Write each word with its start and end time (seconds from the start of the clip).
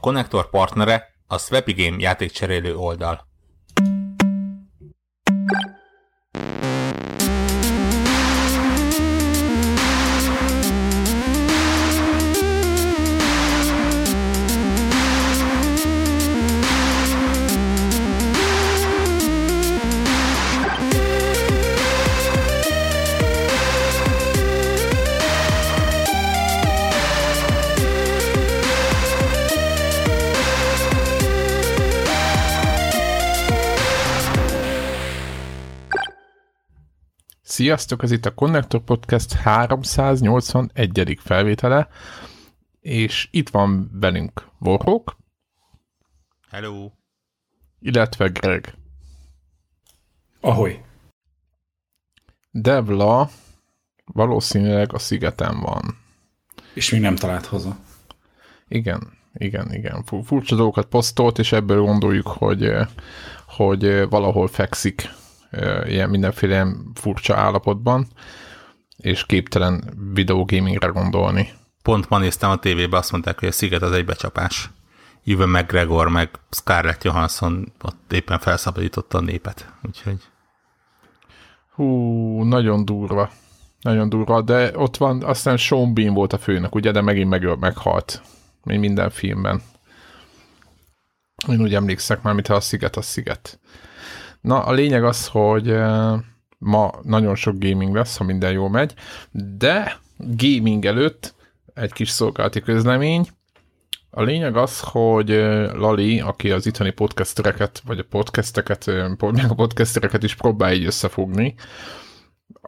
konnektor 0.00 0.50
partnere 0.50 1.14
a 1.26 1.38
Swappy 1.38 1.72
Game 1.72 1.96
játékcserélő 1.98 2.76
oldal. 2.76 3.29
Sziasztok, 37.60 38.02
ez 38.02 38.10
itt 38.10 38.26
a 38.26 38.34
Connector 38.34 38.80
Podcast 38.80 39.32
381. 39.32 41.18
felvétele, 41.22 41.88
és 42.80 43.28
itt 43.30 43.48
van 43.48 43.90
velünk 43.92 44.48
Warhawk. 44.58 45.16
Hello. 46.50 46.90
Illetve 47.80 48.28
Greg. 48.28 48.74
Ahoy. 50.40 50.80
Devla 52.50 53.30
valószínűleg 54.04 54.92
a 54.94 54.98
szigeten 54.98 55.60
van. 55.60 55.98
És 56.74 56.90
még 56.90 57.00
nem 57.00 57.16
talált 57.16 57.46
haza. 57.46 57.76
Igen, 58.68 59.12
igen, 59.34 59.74
igen. 59.74 60.04
Furcsa 60.24 60.56
dolgokat 60.56 60.86
posztolt, 60.86 61.38
és 61.38 61.52
ebből 61.52 61.80
gondoljuk, 61.80 62.26
hogy, 62.26 62.70
hogy 63.46 64.08
valahol 64.08 64.48
fekszik 64.48 65.18
ilyen 65.84 66.10
mindenféle 66.10 66.52
ilyen 66.52 66.90
furcsa 66.94 67.36
állapotban, 67.36 68.06
és 68.96 69.26
képtelen 69.26 69.84
videogamingre 70.12 70.86
gondolni. 70.86 71.48
Pont 71.82 72.08
ma 72.08 72.18
néztem 72.18 72.50
a 72.50 72.56
tévébe, 72.56 72.96
azt 72.96 73.12
mondták, 73.12 73.38
hogy 73.38 73.48
a 73.48 73.52
Sziget 73.52 73.82
az 73.82 73.92
egy 73.92 74.04
becsapás. 74.04 74.70
Ewan 75.26 75.48
McGregor, 75.48 76.08
meg 76.08 76.30
Scarlett 76.50 77.04
Johansson 77.04 77.72
ott 77.82 78.12
éppen 78.12 78.38
felszabadította 78.38 79.18
a 79.18 79.20
népet, 79.20 79.72
úgyhogy... 79.82 80.18
Hú, 81.74 82.42
nagyon 82.42 82.84
durva. 82.84 83.30
Nagyon 83.80 84.08
durva, 84.08 84.42
de 84.42 84.78
ott 84.78 84.96
van, 84.96 85.22
aztán 85.22 85.56
Sean 85.56 85.94
Bean 85.94 86.14
volt 86.14 86.32
a 86.32 86.38
főnök, 86.38 86.74
ugye, 86.74 86.90
de 86.90 87.00
megint 87.00 87.28
meg, 87.28 87.58
meghalt. 87.58 88.22
Mint 88.62 88.80
minden 88.80 89.10
filmben. 89.10 89.62
Én 91.48 91.60
úgy 91.60 91.74
emlékszek 91.74 92.22
már, 92.22 92.34
mintha 92.34 92.54
a 92.54 92.60
sziget 92.60 92.96
a 92.96 93.02
sziget. 93.02 93.60
Na, 94.40 94.62
a 94.62 94.72
lényeg 94.72 95.04
az, 95.04 95.26
hogy 95.26 95.76
ma 96.58 96.92
nagyon 97.02 97.34
sok 97.34 97.54
gaming 97.58 97.94
lesz, 97.94 98.16
ha 98.16 98.24
minden 98.24 98.52
jól 98.52 98.70
megy, 98.70 98.94
de 99.32 99.98
gaming 100.16 100.84
előtt 100.84 101.34
egy 101.74 101.92
kis 101.92 102.08
szolgálati 102.08 102.60
közlemény. 102.60 103.26
A 104.10 104.22
lényeg 104.22 104.56
az, 104.56 104.80
hogy 104.80 105.28
Lali, 105.72 106.20
aki 106.20 106.50
az 106.50 106.66
itthoni 106.66 106.90
podcastereket, 106.90 107.82
vagy 107.86 107.98
a 107.98 108.06
podcasteket, 108.10 108.88
a 109.48 109.54
podcastereket 109.56 110.22
is 110.22 110.34
próbál 110.34 110.72
így 110.72 110.84
összefogni, 110.84 111.54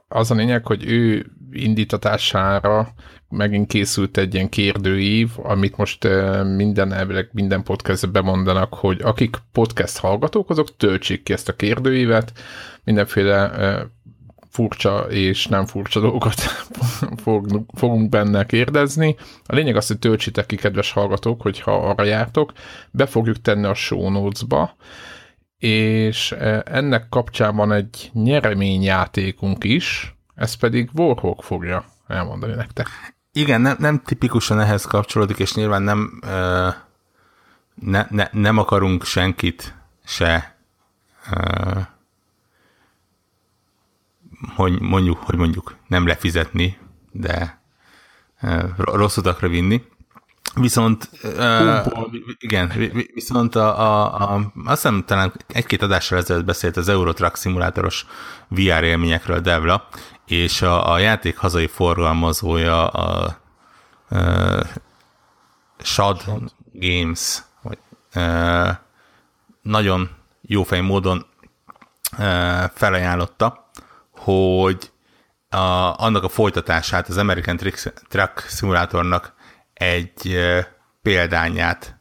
az 0.08 0.30
a 0.30 0.34
lényeg, 0.34 0.66
hogy 0.66 0.84
ő 0.86 1.26
indítatására 1.50 2.94
megint 3.33 3.66
készült 3.66 4.16
egy 4.16 4.34
ilyen 4.34 4.48
kérdőív, 4.48 5.30
amit 5.36 5.77
most 5.77 6.08
minden 6.56 6.92
elvileg 6.92 7.28
minden 7.33 7.62
podcastben 7.62 8.12
bemondanak, 8.12 8.74
hogy 8.74 9.00
akik 9.02 9.36
podcast 9.52 9.98
hallgatók, 9.98 10.50
azok 10.50 10.77
töltsék 10.77 11.22
ki 11.22 11.33
ezt 11.33 11.48
a 11.48 11.56
kérdőívet, 11.56 12.33
mindenféle 12.84 13.50
furcsa 14.52 15.06
és 15.11 15.46
nem 15.46 15.67
furcsa 15.67 16.01
dolgokat 16.01 16.40
fogunk 17.74 18.08
benne 18.08 18.46
kérdezni. 18.46 19.17
A 19.46 19.55
lényeg 19.55 19.77
az, 19.77 19.86
hogy 19.86 19.98
töltsétek 19.98 20.46
ki, 20.46 20.56
kedves 20.56 20.92
hallgatók, 20.92 21.42
hogyha 21.42 21.89
arra 21.89 22.05
jártok, 22.05 22.52
be 22.90 23.06
fogjuk 23.06 23.40
tenni 23.40 23.67
a 23.67 23.74
show 23.74 24.11
notes-ba, 24.11 24.77
és 25.58 26.33
ennek 26.64 27.08
kapcsán 27.08 27.56
van 27.56 27.73
egy 27.73 28.11
nyereményjátékunk 28.12 29.64
is, 29.64 30.14
ez 30.35 30.55
pedig 30.55 30.90
Warhawk 30.95 31.42
fogja 31.42 31.85
elmondani 32.06 32.55
nektek. 32.55 32.86
Igen, 33.32 33.60
nem, 33.60 33.76
nem 33.78 34.02
tipikusan 34.02 34.60
ehhez 34.60 34.84
kapcsolódik, 34.84 35.38
és 35.38 35.54
nyilván 35.54 35.82
nem, 35.82 36.18
ö, 36.22 36.68
ne, 37.74 38.06
ne, 38.10 38.28
nem 38.32 38.58
akarunk 38.58 39.04
senkit 39.04 39.74
se 40.04 40.56
ö, 41.32 41.80
hogy 44.54 44.80
mondjuk, 44.80 45.18
hogy 45.18 45.36
mondjuk 45.36 45.76
nem 45.86 46.06
lefizetni, 46.06 46.78
de 47.10 47.60
ö, 48.40 48.66
rossz 48.76 49.16
utakra 49.16 49.48
vinni. 49.48 49.82
Viszont 50.54 51.10
uh, 51.22 51.86
igen, 52.38 52.72
viszont 53.14 53.54
a, 53.54 53.80
a, 53.80 54.14
a, 54.34 54.52
azt 54.64 54.82
hiszem 54.82 55.04
talán 55.06 55.32
egy-két 55.46 55.82
adással 55.82 56.18
ezelőtt 56.18 56.44
beszélt 56.44 56.76
az 56.76 56.88
Eurotrack 56.88 57.36
szimulátoros 57.36 58.06
VR 58.48 58.82
élményekről 58.82 59.40
Devla, 59.40 59.88
és 60.32 60.62
a, 60.62 60.92
a 60.92 60.98
játék 60.98 61.36
hazai 61.36 61.66
forgalmazója 61.66 62.88
a, 62.88 63.24
a 63.24 63.40
Shad, 65.82 66.20
Shad 66.20 66.52
Games, 66.72 67.42
vagy 67.62 67.78
uh, 68.14 68.68
nagyon 69.62 70.10
jófej 70.40 70.80
módon 70.80 71.26
uh, 72.18 72.64
felajánlotta, 72.74 73.70
hogy 74.10 74.92
a, 75.48 75.56
annak 75.96 76.24
a 76.24 76.28
folytatását 76.28 77.08
az 77.08 77.16
American 77.16 77.56
Truck 78.08 78.46
Simulatornak 78.48 79.34
egy 79.74 80.38
példányát 81.02 81.96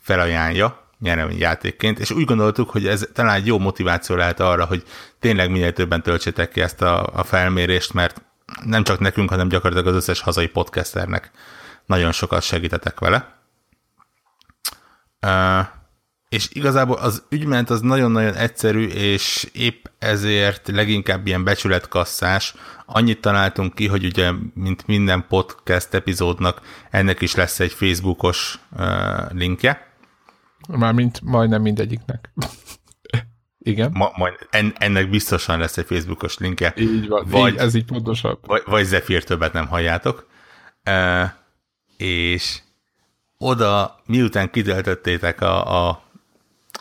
felajánlja 0.00 0.87
nyereményjátékként, 0.98 1.98
és 1.98 2.10
úgy 2.10 2.24
gondoltuk, 2.24 2.70
hogy 2.70 2.86
ez 2.86 3.08
talán 3.12 3.34
egy 3.34 3.46
jó 3.46 3.58
motiváció 3.58 4.16
lehet 4.16 4.40
arra, 4.40 4.64
hogy 4.64 4.82
tényleg 5.18 5.50
minél 5.50 5.72
többen 5.72 6.02
töltsétek 6.02 6.50
ki 6.50 6.60
ezt 6.60 6.82
a, 6.82 7.06
a 7.06 7.24
felmérést, 7.24 7.92
mert 7.92 8.22
nem 8.64 8.84
csak 8.84 8.98
nekünk, 8.98 9.30
hanem 9.30 9.48
gyakorlatilag 9.48 9.94
az 9.94 10.02
összes 10.02 10.20
hazai 10.20 10.46
podcasternek 10.46 11.30
nagyon 11.86 12.12
sokat 12.12 12.42
segítetek 12.42 13.00
vele. 13.00 13.36
És 16.28 16.48
igazából 16.52 16.96
az 16.96 17.22
ügyment 17.28 17.70
az 17.70 17.80
nagyon-nagyon 17.80 18.34
egyszerű, 18.34 18.86
és 18.86 19.48
épp 19.52 19.84
ezért 19.98 20.68
leginkább 20.68 21.26
ilyen 21.26 21.44
becsületkasszás. 21.44 22.54
Annyit 22.86 23.20
találtunk 23.20 23.74
ki, 23.74 23.86
hogy 23.86 24.04
ugye, 24.04 24.32
mint 24.54 24.86
minden 24.86 25.24
podcast 25.28 25.94
epizódnak, 25.94 26.60
ennek 26.90 27.20
is 27.20 27.34
lesz 27.34 27.60
egy 27.60 27.72
Facebookos 27.72 28.58
linkje. 29.30 29.87
Mármint 30.68 31.20
majdnem 31.20 31.62
mindegyiknek. 31.62 32.32
Igen. 33.58 33.90
Ma, 33.92 34.12
majd 34.16 34.34
en, 34.50 34.74
ennek 34.78 35.10
biztosan 35.10 35.58
lesz 35.58 35.76
egy 35.76 35.86
Facebookos 35.86 36.38
linkje. 36.38 36.72
Így 36.76 37.08
van, 37.08 37.26
vagy, 37.28 37.52
így, 37.52 37.58
ez 37.58 37.74
így 37.74 37.84
pontosabb. 37.84 38.38
Vagy, 38.46 38.62
vagy 38.66 38.84
Zephyr 38.84 39.24
többet 39.24 39.52
nem 39.52 39.66
halljátok. 39.66 40.26
Uh, 40.84 41.30
és 41.96 42.58
oda, 43.38 44.00
miután 44.06 44.50
kitöltöttétek 44.50 45.40
a, 45.40 45.88
a 45.88 46.02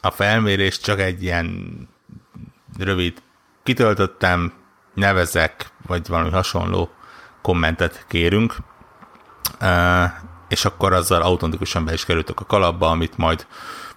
a 0.02 0.12
felmérés 0.12 0.80
csak 0.80 1.00
egy 1.00 1.24
ilyen 1.24 1.78
rövid 2.78 3.22
kitöltöttem, 3.64 4.54
nevezek, 4.94 5.72
vagy 5.88 6.08
valami 6.08 6.30
hasonló 6.30 6.90
kommentet 7.42 8.06
kérünk, 8.08 8.56
és 10.48 10.66
akkor 10.66 10.94
azzal 10.94 11.22
automatikusan 11.22 11.86
be 11.86 11.94
is 11.94 12.06
kerültök 12.06 12.40
a 12.40 12.46
kalapba, 12.46 12.90
amit 12.90 13.18
majd 13.18 13.48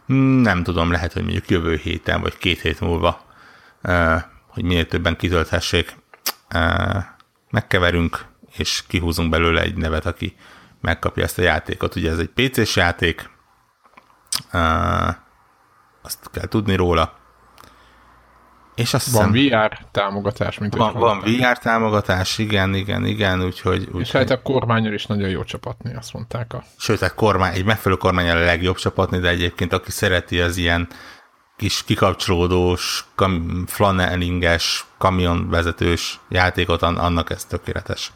hm, 0.07 0.15
nem 0.41 0.63
tudom, 0.63 0.91
lehet, 0.91 1.13
hogy 1.13 1.23
mondjuk 1.23 1.51
jövő 1.51 1.77
héten, 1.77 2.21
vagy 2.21 2.39
két 2.39 2.61
hét 2.61 2.81
múlva, 2.81 3.21
hogy 4.47 4.63
minél 4.63 4.87
többen 4.87 5.17
kitölthessék, 5.17 5.97
megkeverünk, 7.51 8.25
és 8.57 8.83
kihúzunk 8.87 9.31
belőle 9.31 9.63
egy 9.63 9.77
nevet, 9.77 10.07
aki 10.07 10.37
megkapja 10.81 11.25
ezt 11.25 11.39
a 11.39 11.43
játékot. 11.43 11.97
Ugye 11.97 12.11
ez 12.11 12.19
egy 12.19 12.31
PC-s 12.35 12.77
játék, 12.77 13.31
azt 16.03 16.31
kell 16.33 16.47
tudni 16.49 16.75
róla. 16.75 17.19
És 18.75 18.95
azt 18.95 19.11
van 19.11 19.33
hiszem, 19.33 19.61
VR 19.61 19.79
támogatás, 19.91 20.59
mint 20.59 20.75
van, 20.75 20.93
van 20.93 21.21
VR 21.21 21.59
támogatás, 21.59 22.39
igen, 22.39 22.75
igen, 22.75 23.07
igen, 23.07 23.45
úgyhogy... 23.45 23.89
úgy, 23.93 24.01
és 24.01 24.13
hát 24.13 24.31
a 24.31 24.43
kormányon 24.43 24.93
is 24.93 25.07
nagyon 25.07 25.29
jó 25.29 25.45
csapatni, 25.45 25.95
azt 25.95 26.13
mondták. 26.13 26.53
A... 26.53 26.63
Sőt, 26.79 27.03
a 27.03 27.15
kormány, 27.15 27.55
egy 27.55 27.65
megfelelő 27.65 28.01
kormány 28.01 28.31
a 28.31 28.35
legjobb 28.35 28.77
csapatni, 28.77 29.19
de 29.19 29.29
egyébként 29.29 29.73
aki 29.73 29.91
szereti 29.91 30.41
az 30.41 30.57
ilyen 30.57 30.89
kis 31.57 31.85
kikapcsolódós, 31.85 33.05
kam, 33.15 33.65
flanelinges, 33.67 34.87
kamionvezetős 34.99 36.21
játékot, 36.29 36.83
annak 36.83 37.31
ez 37.31 37.45
tökéletes. 37.45 38.13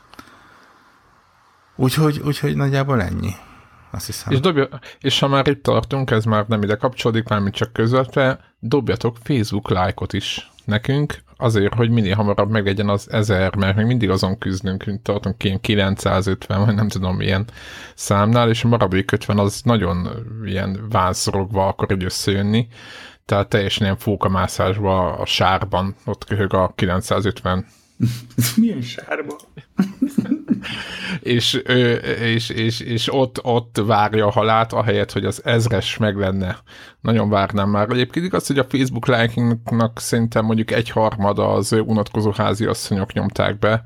Úgyhogy, 1.76 2.20
úgyhogy 2.24 2.56
nagyjából 2.56 3.02
ennyi. 3.02 3.34
Azt 3.94 4.06
hiszem. 4.06 4.32
És, 4.32 4.40
dobja, 4.40 4.68
és 5.00 5.18
ha 5.18 5.28
már 5.28 5.48
itt 5.48 5.62
tartunk, 5.62 6.10
ez 6.10 6.24
már 6.24 6.44
nem 6.48 6.62
ide 6.62 6.74
kapcsolódik, 6.74 7.28
mármint 7.28 7.54
csak 7.54 7.72
közvetve, 7.72 8.40
dobjatok 8.58 9.16
Facebook 9.22 9.70
lájkot 9.70 10.12
is 10.12 10.50
nekünk, 10.64 11.22
azért, 11.36 11.74
hogy 11.74 11.90
minél 11.90 12.14
hamarabb 12.14 12.50
meglegyen 12.50 12.88
az 12.88 13.10
ezer, 13.10 13.56
mert 13.56 13.76
még 13.76 13.86
mindig 13.86 14.10
azon 14.10 14.38
küzdünk, 14.38 14.84
tartunk 15.02 15.44
ilyen 15.44 15.60
950, 15.60 16.64
vagy 16.64 16.74
nem 16.74 16.88
tudom 16.88 17.16
milyen 17.16 17.44
számnál, 17.94 18.48
és 18.48 18.64
a 18.64 18.68
maradék 18.68 19.12
50 19.12 19.38
az 19.38 19.60
nagyon 19.64 20.08
ilyen 20.44 20.86
vánszorogva 20.90 21.66
akar 21.66 21.92
így 21.92 22.04
összejönni, 22.04 22.68
tehát 23.24 23.48
teljesen 23.48 23.84
ilyen 23.84 23.98
fókamászásba 23.98 25.12
a 25.12 25.26
sárban, 25.26 25.94
ott 26.04 26.24
köhög 26.24 26.54
a 26.54 26.72
950 26.74 27.66
milyen 28.56 28.82
sárba? 28.82 29.36
és, 31.20 31.54
és, 32.20 32.48
és, 32.48 32.80
és 32.80 33.12
ott, 33.12 33.44
ott 33.44 33.82
várja 33.86 34.26
a 34.26 34.30
halált, 34.30 34.72
ahelyett, 34.72 35.12
hogy 35.12 35.24
az 35.24 35.44
ezres 35.44 35.96
meg 35.96 36.16
lenne. 36.16 36.58
Nagyon 37.00 37.28
várnám 37.28 37.68
már. 37.68 37.90
Egyébként 37.90 38.26
igaz, 38.26 38.46
hogy 38.46 38.58
a 38.58 38.66
Facebook 38.68 39.06
likingnak 39.06 39.98
szerintem 39.98 40.44
mondjuk 40.44 40.70
egy 40.70 40.90
harmada 40.90 41.52
az 41.52 41.72
unatkozó 41.72 42.32
házi 42.36 42.64
asszonyok 42.64 43.12
nyomták 43.12 43.58
be, 43.58 43.84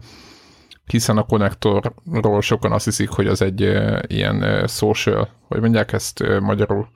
hiszen 0.86 1.16
a 1.16 1.22
konnektorról 1.22 2.40
sokan 2.40 2.72
azt 2.72 2.84
hiszik, 2.84 3.08
hogy 3.08 3.26
az 3.26 3.42
egy 3.42 3.60
ilyen 4.06 4.66
social, 4.66 5.28
hogy 5.48 5.60
mondják 5.60 5.92
ezt 5.92 6.24
magyarul, 6.40 6.88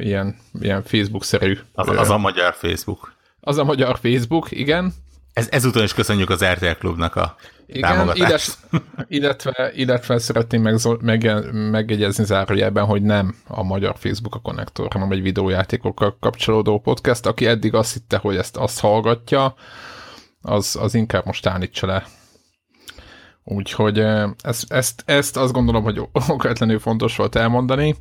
ilyen, 0.00 0.36
ilyen 0.60 0.82
Facebook-szerű. 0.82 1.58
Az, 1.72 1.88
az 1.88 2.10
a 2.10 2.18
magyar 2.18 2.54
Facebook. 2.54 3.14
Az 3.40 3.58
a 3.58 3.64
magyar 3.64 3.98
Facebook, 3.98 4.50
igen. 4.50 4.92
Ez, 5.40 5.48
ezúton 5.50 5.82
is 5.82 5.94
köszönjük 5.94 6.30
az 6.30 6.44
RTL 6.44 6.70
Klubnak 6.78 7.16
a 7.16 7.36
igen, 7.66 7.90
támogatást. 7.90 8.58
Illetve, 8.70 9.04
illetve, 9.08 9.72
illetve 9.74 10.18
szeretném 10.18 10.62
meg, 10.62 10.78
meg, 11.00 11.52
megjegyezni 11.52 12.24
zárójelben, 12.24 12.84
hogy 12.84 13.02
nem 13.02 13.34
a 13.46 13.62
magyar 13.62 13.94
Facebook 13.98 14.34
a 14.34 14.40
konnektor, 14.40 14.88
hanem 14.92 15.10
egy 15.10 15.22
videójátékokkal 15.22 16.16
kapcsolódó 16.20 16.80
podcast. 16.80 17.26
Aki 17.26 17.46
eddig 17.46 17.74
azt 17.74 17.92
hitte, 17.92 18.16
hogy 18.16 18.36
ezt 18.36 18.56
azt 18.56 18.80
hallgatja, 18.80 19.54
az, 20.42 20.76
az 20.80 20.94
inkább 20.94 21.26
most 21.26 21.46
állítsa 21.46 21.86
le. 21.86 22.06
Úgyhogy 23.44 23.98
ezt, 24.42 24.72
ezt, 24.72 25.02
ezt 25.06 25.36
azt 25.36 25.52
gondolom, 25.52 25.82
hogy 25.82 26.00
okvetlenül 26.12 26.78
fontos 26.78 27.16
volt 27.16 27.36
elmondani. 27.36 27.96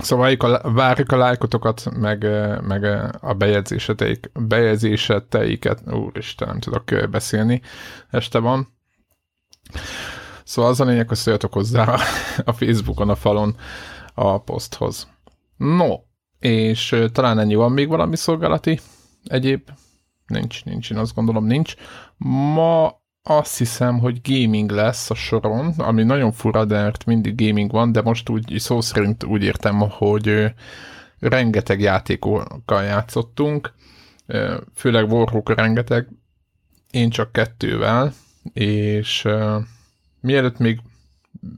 Szóval 0.00 0.60
várjuk 0.62 1.12
a 1.12 1.16
lájkotokat, 1.16 1.90
meg, 1.96 2.26
meg 2.66 2.84
a 3.20 3.34
bejegyzéseteik, 3.34 4.30
bejegyzéseteiket, 4.34 5.92
úristen, 5.92 6.48
nem 6.48 6.58
tudok 6.58 7.10
beszélni, 7.10 7.62
este 8.10 8.38
van. 8.38 8.68
Szóval 10.44 10.70
az 10.70 10.80
a 10.80 10.84
lényeg, 10.84 11.08
hogy 11.08 11.16
szóljatok 11.16 11.52
hozzá 11.52 11.98
a 12.44 12.52
Facebookon, 12.52 13.08
a 13.08 13.14
falon 13.14 13.56
a 14.14 14.38
poszthoz. 14.38 15.08
No, 15.56 15.96
és 16.38 16.96
talán 17.12 17.38
ennyi 17.38 17.54
van 17.54 17.72
még 17.72 17.88
valami 17.88 18.16
szolgálati 18.16 18.80
egyéb? 19.24 19.70
Nincs, 20.26 20.64
nincs, 20.64 20.90
én 20.90 20.98
azt 20.98 21.14
gondolom 21.14 21.44
nincs. 21.44 21.74
Ma 22.54 22.99
azt 23.30 23.58
hiszem, 23.58 23.98
hogy 23.98 24.20
gaming 24.22 24.70
lesz 24.70 25.10
a 25.10 25.14
soron, 25.14 25.74
ami 25.76 26.02
nagyon 26.02 26.32
fura, 26.32 26.64
de 26.64 26.82
mert 26.82 27.04
mindig 27.04 27.46
gaming 27.46 27.70
van, 27.70 27.92
de 27.92 28.02
most 28.02 28.28
úgy 28.28 28.54
szó 28.58 28.80
szerint 28.80 29.24
úgy 29.24 29.42
értem, 29.42 29.78
hogy 29.78 30.54
rengeteg 31.20 31.80
játékokkal 31.80 32.82
játszottunk, 32.82 33.72
főleg 34.74 35.12
Warhawk 35.12 35.54
rengeteg, 35.54 36.08
én 36.90 37.10
csak 37.10 37.32
kettővel, 37.32 38.12
és 38.52 39.28
mielőtt 40.20 40.58
még 40.58 40.80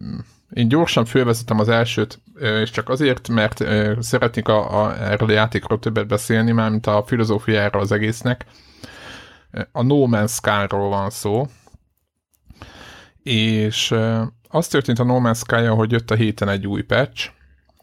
mm, 0.05 0.19
én 0.51 0.69
gyorsan 0.69 1.05
fölvezetem 1.05 1.59
az 1.59 1.69
elsőt, 1.69 2.21
és 2.63 2.71
csak 2.71 2.89
azért, 2.89 3.29
mert 3.29 3.65
szeretnék 4.03 4.49
a, 4.49 4.83
a, 4.83 5.03
erről 5.03 5.29
a 5.29 5.33
játékról 5.33 5.79
többet 5.79 6.07
beszélni, 6.07 6.53
mármint 6.53 6.87
a 6.87 7.05
filozófiáról 7.07 7.83
az 7.83 7.93
egésznek. 7.93 8.47
A 9.73 9.83
No 9.83 10.07
Man's 10.11 10.33
Sky-ról 10.33 10.89
van 10.89 11.11
szó, 11.11 11.47
és 13.23 13.95
az 14.49 14.69
történt 14.69 14.99
a 14.99 15.05
No 15.05 15.19
Man's 15.21 15.37
sky 15.37 15.65
hogy 15.65 15.91
jött 15.91 16.11
a 16.11 16.15
héten 16.15 16.49
egy 16.49 16.67
új 16.67 16.83
patch, 16.83 17.31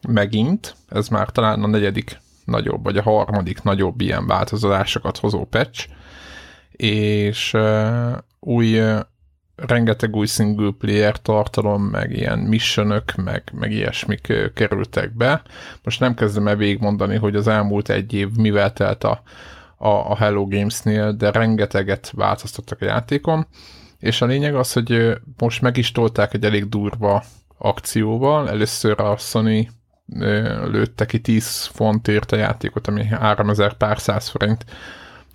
megint, 0.08 0.76
ez 0.90 1.08
már 1.08 1.30
talán 1.30 1.64
a 1.64 1.68
negyedik 1.68 2.20
nagyobb, 2.46 2.84
vagy 2.84 2.98
a 2.98 3.02
harmadik 3.02 3.62
nagyobb 3.62 4.02
ilyen 4.02 4.28
változásokat 4.28 5.18
hozó 5.18 5.46
patch, 5.46 5.88
és 6.72 7.58
új, 8.40 8.80
rengeteg 9.56 10.16
új 10.16 10.26
single 10.26 10.72
player 10.80 11.22
tartalom, 11.22 11.84
meg 11.84 12.12
ilyen 12.12 12.40
missionök, 12.40 13.16
meg, 13.16 13.44
meg 13.54 13.72
ilyesmik 13.72 14.34
kerültek 14.54 15.16
be. 15.16 15.42
Most 15.84 16.00
nem 16.00 16.14
kezdem 16.14 16.48
el 16.48 16.56
végigmondani, 16.56 17.16
hogy 17.16 17.36
az 17.36 17.48
elmúlt 17.48 17.90
egy 17.90 18.14
év 18.14 18.30
mivel 18.36 18.74
telt 18.74 19.04
a, 19.04 19.22
a, 19.78 19.88
a 19.88 20.16
Hello 20.16 20.48
Games-nél, 20.48 21.12
de 21.12 21.32
rengeteget 21.32 22.12
változtattak 22.16 22.82
a 22.82 22.86
játékon, 22.86 23.48
és 24.00 24.22
a 24.22 24.26
lényeg 24.26 24.56
az, 24.56 24.74
hogy 24.74 25.18
most 25.38 25.62
meg 25.62 25.78
is 25.78 25.92
tolták 25.92 26.34
egy 26.34 26.44
elég 26.44 26.70
durva 26.70 27.24
akcióval. 27.58 28.50
Először 28.50 29.02
a 29.02 29.18
Sony 29.18 29.70
lőtte 30.66 31.06
ki 31.06 31.22
10 31.22 31.66
fontért 31.66 32.32
a 32.32 32.36
játékot, 32.36 32.88
ami 32.88 33.06
3000 33.06 33.74
pár 33.74 34.00
száz 34.00 34.28
forint, 34.28 34.66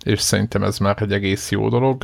és 0.03 0.21
szerintem 0.21 0.63
ez 0.63 0.77
már 0.77 1.01
egy 1.01 1.11
egész 1.11 1.51
jó 1.51 1.69
dolog. 1.69 2.03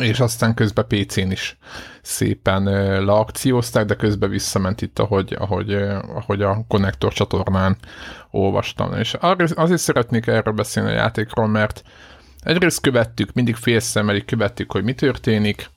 És 0.00 0.20
aztán 0.20 0.54
közben 0.54 0.86
PC-n 0.86 1.30
is 1.30 1.58
szépen 2.02 2.62
leakciózták, 3.04 3.84
de 3.84 3.94
közben 3.94 4.30
visszament 4.30 4.82
itt, 4.82 4.98
ahogy, 4.98 5.36
ahogy, 5.38 5.74
ahogy 6.14 6.42
a 6.42 6.64
konnektor 6.68 7.12
csatornán 7.12 7.76
olvastam. 8.30 8.92
És 8.92 9.14
azért 9.54 9.80
szeretnék 9.80 10.26
erről 10.26 10.54
beszélni 10.54 10.90
a 10.90 10.94
játékról, 10.94 11.46
mert 11.46 11.82
Egyrészt 12.46 12.80
követtük, 12.80 13.32
mindig 13.32 13.54
félszemmel 13.54 14.20
követtük, 14.20 14.72
hogy 14.72 14.84
mi 14.84 14.94
történik, 14.94 15.70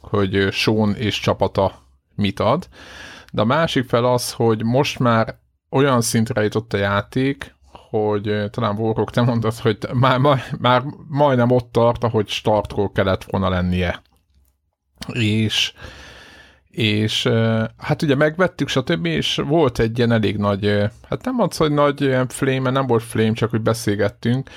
hogy 0.00 0.48
Sean 0.50 0.94
és 0.94 1.20
csapata 1.20 1.82
mit 2.14 2.40
ad, 2.40 2.68
de 3.32 3.40
a 3.40 3.44
másik 3.44 3.88
fel 3.88 4.04
az, 4.04 4.32
hogy 4.32 4.64
most 4.64 4.98
már 4.98 5.38
olyan 5.70 6.00
szintre 6.00 6.42
jutott 6.42 6.72
a 6.72 6.76
játék, 6.76 7.54
hogy 7.90 8.50
talán 8.50 8.76
Vorok, 8.76 9.10
te 9.10 9.20
mondtad, 9.20 9.54
hogy 9.54 9.78
már, 9.92 10.18
már, 10.18 10.42
már 10.58 10.82
majdnem 11.08 11.50
ott 11.50 11.72
tart, 11.72 12.04
ahogy 12.04 12.28
startkor 12.28 12.92
kellett 12.92 13.24
volna 13.24 13.48
lennie. 13.48 14.02
És 15.12 15.72
és 16.78 17.28
hát 17.76 18.02
ugye 18.02 18.14
megvettük, 18.14 18.68
stb., 18.68 19.06
és 19.06 19.42
volt 19.46 19.78
egy 19.78 19.98
ilyen 19.98 20.12
elég 20.12 20.36
nagy, 20.36 20.66
hát 21.08 21.24
nem 21.24 21.34
mondsz, 21.34 21.56
hogy 21.56 21.72
nagy 21.72 22.00
ilyen 22.00 22.28
flame, 22.28 22.70
nem 22.70 22.86
volt 22.86 23.02
flame, 23.02 23.32
csak 23.32 23.50
hogy 23.50 23.60
beszélgettünk, 23.60 24.50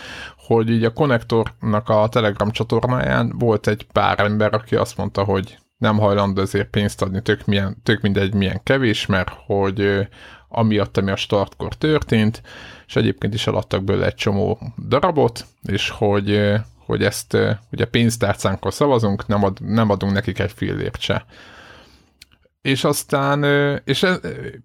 hogy 0.55 0.69
így 0.69 0.83
a 0.83 0.93
konnektornak 0.93 1.89
a 1.89 2.07
Telegram 2.09 2.51
csatornáján 2.51 3.33
volt 3.37 3.67
egy 3.67 3.87
pár 3.91 4.19
ember, 4.19 4.53
aki 4.53 4.75
azt 4.75 4.97
mondta, 4.97 5.23
hogy 5.23 5.57
nem 5.77 5.97
hajlandó 5.97 6.41
ezért 6.41 6.69
pénzt 6.69 7.01
adni, 7.01 7.21
tök, 7.21 7.45
milyen, 7.45 7.77
tök 7.83 8.01
mindegy 8.01 8.33
milyen 8.33 8.63
kevés, 8.63 9.05
mert 9.05 9.29
hogy 9.45 10.07
amiatt, 10.49 10.97
ami 10.97 11.11
a 11.11 11.15
startkor 11.15 11.73
történt, 11.73 12.41
és 12.87 12.95
egyébként 12.95 13.33
is 13.33 13.47
eladtak 13.47 13.83
belőle 13.83 14.05
egy 14.05 14.15
csomó 14.15 14.59
darabot, 14.87 15.45
és 15.63 15.89
hogy, 15.89 16.51
hogy 16.85 17.03
ezt 17.03 17.37
ugye 17.71 17.85
pénztárcánkor 17.85 18.73
szavazunk, 18.73 19.27
nem, 19.27 19.43
ad, 19.43 19.57
nem 19.61 19.89
adunk 19.89 20.13
nekik 20.13 20.39
egy 20.39 20.51
fillért 20.51 20.99
se. 20.99 21.25
És 22.61 22.83
aztán, 22.83 23.43
és 23.83 24.05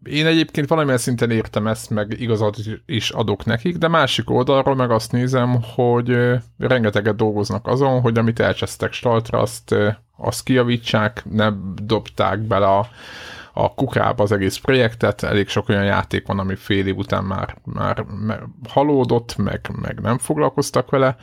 én 0.03 0.27
egyébként 0.27 0.69
valamilyen 0.69 0.99
szinten 0.99 1.31
értem 1.31 1.67
ezt, 1.67 1.91
meg 1.91 2.21
igazat 2.21 2.57
is 2.87 3.11
adok 3.11 3.45
nekik, 3.45 3.77
de 3.77 3.89
másik 3.89 4.31
oldalról 4.31 4.75
meg 4.75 4.91
azt 4.91 5.13
nézem, 5.13 5.63
hogy 5.75 6.17
rengeteget 6.59 7.17
dolgoznak 7.17 7.67
azon, 7.67 8.01
hogy 8.01 8.19
amit 8.19 8.41
elcsesztek 8.41 8.93
staltra, 8.93 9.39
azt, 9.39 9.75
azt 10.17 10.43
kiavítsák, 10.43 11.25
ne 11.31 11.51
dobták 11.83 12.39
bele 12.39 12.67
a, 12.67 12.89
a 13.53 13.75
kukába 13.75 14.23
az 14.23 14.33
egész 14.33 14.57
projektet, 14.57 15.23
elég 15.23 15.49
sok 15.49 15.69
olyan 15.69 15.85
játék 15.85 16.27
van, 16.27 16.39
ami 16.39 16.55
fél 16.55 16.87
év 16.87 16.97
után 16.97 17.25
már, 17.25 17.57
már, 17.65 18.05
már 18.27 18.43
halódott, 18.69 19.37
meg, 19.37 19.71
meg 19.81 20.01
nem 20.01 20.19
foglalkoztak 20.19 20.91
vele, 20.91 21.17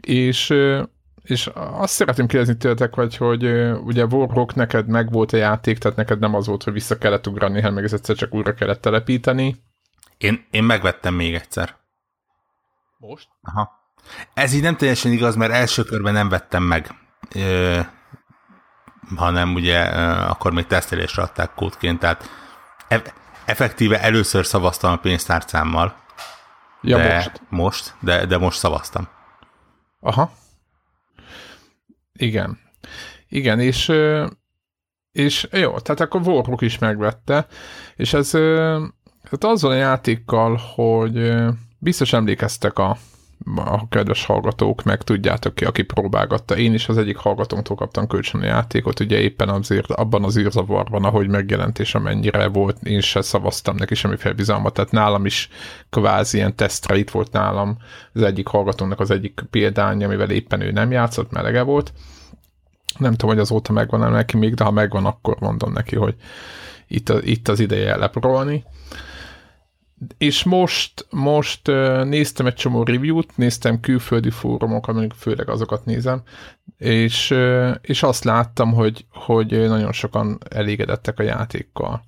és 0.00 0.54
és 1.22 1.50
azt 1.54 1.92
szeretném 1.92 2.26
kérdezni 2.26 2.56
tőletek, 2.56 2.94
vagy, 2.94 3.16
hogy 3.16 3.44
ugye 3.84 4.04
Warhawk 4.04 4.54
neked 4.54 4.86
meg 4.86 5.10
volt 5.10 5.32
a 5.32 5.36
játék, 5.36 5.78
tehát 5.78 5.96
neked 5.96 6.18
nem 6.18 6.34
az 6.34 6.46
volt, 6.46 6.62
hogy 6.62 6.72
vissza 6.72 6.98
kellett 6.98 7.26
ugrani, 7.26 7.60
hanem 7.60 7.74
meg 7.74 7.92
egyszer 7.92 8.16
csak 8.16 8.34
újra 8.34 8.54
kellett 8.54 8.80
telepíteni. 8.80 9.62
Én, 10.18 10.46
én 10.50 10.64
megvettem 10.64 11.14
még 11.14 11.34
egyszer. 11.34 11.76
Most? 12.98 13.28
Aha. 13.42 13.70
Ez 14.34 14.52
így 14.52 14.62
nem 14.62 14.76
teljesen 14.76 15.12
igaz, 15.12 15.36
mert 15.36 15.52
első 15.52 15.82
körben 15.82 16.12
nem 16.12 16.28
vettem 16.28 16.62
meg, 16.62 16.94
ö, 17.34 17.80
hanem 19.16 19.54
ugye 19.54 19.92
ö, 19.94 20.00
akkor 20.28 20.52
még 20.52 20.66
tesztelésre 20.66 21.22
adták 21.22 21.54
kódként, 21.54 21.98
tehát 21.98 22.30
e- 22.88 23.14
effektíve 23.44 24.00
először 24.00 24.46
szavaztam 24.46 24.92
a 24.92 24.96
pénztárcámmal. 24.96 25.96
Ja, 26.80 26.96
de 26.96 27.14
most. 27.14 27.42
Most, 27.48 27.94
de, 28.00 28.26
de 28.26 28.38
most 28.38 28.58
szavaztam. 28.58 29.08
Aha. 30.00 30.32
Igen. 32.18 32.58
Igen, 33.28 33.60
és 33.60 33.92
és 35.12 35.48
jó, 35.52 35.78
tehát 35.78 36.00
akkor 36.00 36.20
Warhawk 36.20 36.60
is 36.60 36.78
megvette, 36.78 37.46
és 37.96 38.12
ez 38.12 38.30
tehát 39.22 39.44
azzal 39.44 39.70
a 39.70 39.74
játékkal, 39.74 40.60
hogy 40.74 41.34
biztos 41.78 42.12
emlékeztek 42.12 42.78
a, 42.78 42.96
a 43.56 43.88
kedves 43.88 44.24
hallgatók, 44.24 44.82
meg 44.82 45.02
tudjátok 45.02 45.54
ki, 45.54 45.64
aki 45.64 45.82
próbálgatta. 45.82 46.56
Én 46.56 46.74
is 46.74 46.88
az 46.88 46.98
egyik 46.98 47.16
hallgatónktól 47.16 47.76
kaptam 47.76 48.06
kölcsön 48.06 48.40
a 48.40 48.44
játékot, 48.44 49.00
ugye 49.00 49.18
éppen 49.18 49.48
azért 49.48 49.90
abban 49.90 50.24
az 50.24 50.38
űrzavarban, 50.38 51.04
ahogy 51.04 51.28
megjelent, 51.28 51.78
és 51.78 51.94
amennyire 51.94 52.48
volt, 52.48 52.82
én 52.82 53.00
se 53.00 53.22
szavaztam 53.22 53.76
neki 53.76 53.94
semmiféle 53.94 54.34
bizalmat, 54.34 54.74
tehát 54.74 54.90
nálam 54.90 55.26
is 55.26 55.48
kvázi 55.90 56.36
ilyen 56.36 56.56
tesztre 56.56 56.96
itt 56.96 57.10
volt 57.10 57.32
nálam 57.32 57.76
az 58.12 58.22
egyik 58.22 58.46
hallgatónak 58.46 59.00
az 59.00 59.10
egyik 59.10 59.40
példány, 59.50 60.04
amivel 60.04 60.30
éppen 60.30 60.60
ő 60.60 60.70
nem 60.70 60.90
játszott, 60.90 61.30
melege 61.30 61.62
volt. 61.62 61.92
Nem 62.98 63.10
tudom, 63.10 63.30
hogy 63.30 63.38
azóta 63.38 63.72
megvan-e 63.72 64.08
neki 64.08 64.36
még, 64.36 64.54
de 64.54 64.64
ha 64.64 64.70
megvan, 64.70 65.06
akkor 65.06 65.36
mondom 65.40 65.72
neki, 65.72 65.96
hogy 65.96 66.14
itt, 66.88 67.08
a, 67.08 67.18
itt 67.22 67.48
az 67.48 67.60
ideje 67.60 67.96
lepróbálni 67.96 68.64
és 70.18 70.42
most, 70.42 71.06
most 71.10 71.66
néztem 72.04 72.46
egy 72.46 72.54
csomó 72.54 72.82
review-t, 72.82 73.36
néztem 73.36 73.80
külföldi 73.80 74.30
fórumokon, 74.30 75.12
főleg 75.16 75.48
azokat 75.48 75.84
nézem, 75.84 76.22
és, 76.78 77.34
és 77.80 78.02
azt 78.02 78.24
láttam, 78.24 78.72
hogy, 78.72 79.06
hogy 79.10 79.50
nagyon 79.50 79.92
sokan 79.92 80.38
elégedettek 80.50 81.18
a 81.18 81.22
játékkal. 81.22 82.02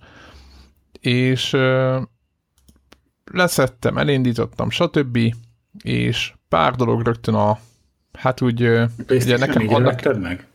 És 1.01 1.57
leszettem, 3.33 3.99
elindítottam, 3.99 4.71
stb. 4.71 5.19
És 5.83 6.33
pár 6.49 6.75
dolog 6.75 7.03
rögtön 7.03 7.35
a, 7.35 7.59
hát 8.13 8.41
úgy... 8.41 8.63
Ugye 9.09 9.39
nekem 9.39 9.63
4-re 9.67 9.79
vetted 9.79 10.21
meg? 10.21 10.47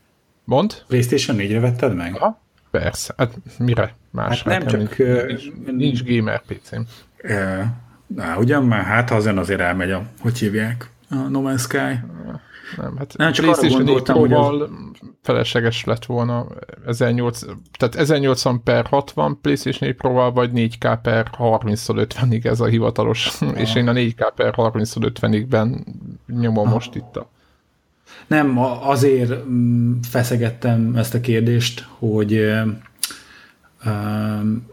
Mond? 0.44 0.84
PlayStation 0.88 1.38
4-re 1.40 1.60
vetted 1.60 1.96
meg? 1.96 2.16
Aha, 2.16 2.42
persze. 2.72 3.14
Hát 3.18 3.38
mire? 3.58 3.96
Más 4.12 4.44
hát 4.44 4.60
nem 4.60 4.68
csak... 4.68 4.98
Nincs, 4.98 5.52
nincs, 5.52 5.72
nincs 5.72 6.04
gamer 6.04 6.42
PC-m. 6.42 6.82
Na, 8.16 8.38
ugyan 8.38 8.66
már, 8.66 8.84
hát 8.84 9.10
ha 9.10 9.16
azon 9.16 9.38
azért 9.38 9.60
elmegy 9.60 9.92
a, 9.92 10.04
hogy 10.20 10.38
hívják, 10.38 10.90
a 11.10 11.16
No 11.16 11.42
Man's 11.42 11.60
Sky. 11.60 11.78
Nem, 12.78 12.98
hát 12.98 13.14
nem, 13.18 13.32
csak 13.32 13.46
arra 13.46 13.68
gondoltam, 13.68 14.18
hogy 14.18 14.34
az... 14.34 14.70
felesleges 15.22 15.84
lett 15.84 16.06
volna 16.06 16.48
1080, 16.86 17.62
tehát 17.78 17.96
1080 17.96 18.64
per 18.64 18.86
60 18.86 19.40
PlayStation 19.42 19.90
4 19.90 19.98
pro 19.98 20.32
vagy 20.32 20.52
4K 20.54 21.00
per 21.02 21.30
30-50-ig 21.38 22.46
ez 22.46 22.60
a 22.60 22.66
hivatalos, 22.66 23.42
ah. 23.42 23.60
és 23.60 23.76
én 23.76 23.88
a 23.88 23.94
4K 23.94 24.32
per 24.36 24.54
30-50-ig-ben 24.58 25.86
nyomom 26.28 26.68
ah. 26.68 26.74
most 26.74 26.96
itt 26.96 27.16
a 27.16 27.30
nem, 28.28 28.58
azért 28.82 29.46
mm, 29.46 29.94
feszegettem 30.02 30.96
ezt 30.96 31.14
a 31.14 31.20
kérdést, 31.20 31.88
hogy 31.98 32.38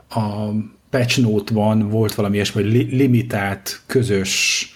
a 0.09 0.50
patch 0.90 1.21
note-ban 1.21 1.88
volt 1.88 2.14
valami 2.14 2.35
ilyesmi, 2.35 2.62
hogy 2.62 2.73
li- 2.73 2.97
limitált 2.97 3.81
közös 3.87 4.71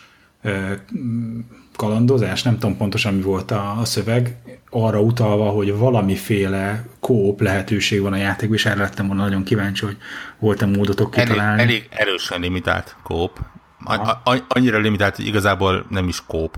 kalandozás, 1.76 2.42
nem 2.42 2.58
tudom 2.58 2.76
pontosan 2.76 3.14
mi 3.14 3.22
volt 3.22 3.50
a, 3.50 3.78
a 3.78 3.84
szöveg, 3.84 4.36
arra 4.70 5.00
utalva, 5.00 5.50
hogy 5.50 5.76
valamiféle 5.76 6.84
kóp 7.00 7.40
lehetőség 7.40 8.00
van 8.00 8.12
a 8.12 8.16
játékban, 8.16 8.56
és 8.56 8.66
erre 8.66 8.80
lettem 8.80 9.06
volna 9.06 9.22
nagyon 9.22 9.44
kíváncsi, 9.44 9.84
hogy 9.84 9.96
volt-e 10.38 10.66
módotok 10.66 11.10
kitalálni. 11.10 11.62
Elég, 11.62 11.74
elég 11.74 11.88
erősen 11.90 12.40
limitált 12.40 12.96
kóp. 13.02 13.38
Annyira 14.48 14.78
limitált, 14.78 15.16
hogy 15.16 15.26
igazából 15.26 15.86
nem 15.88 16.08
is 16.08 16.26
kóp. 16.26 16.56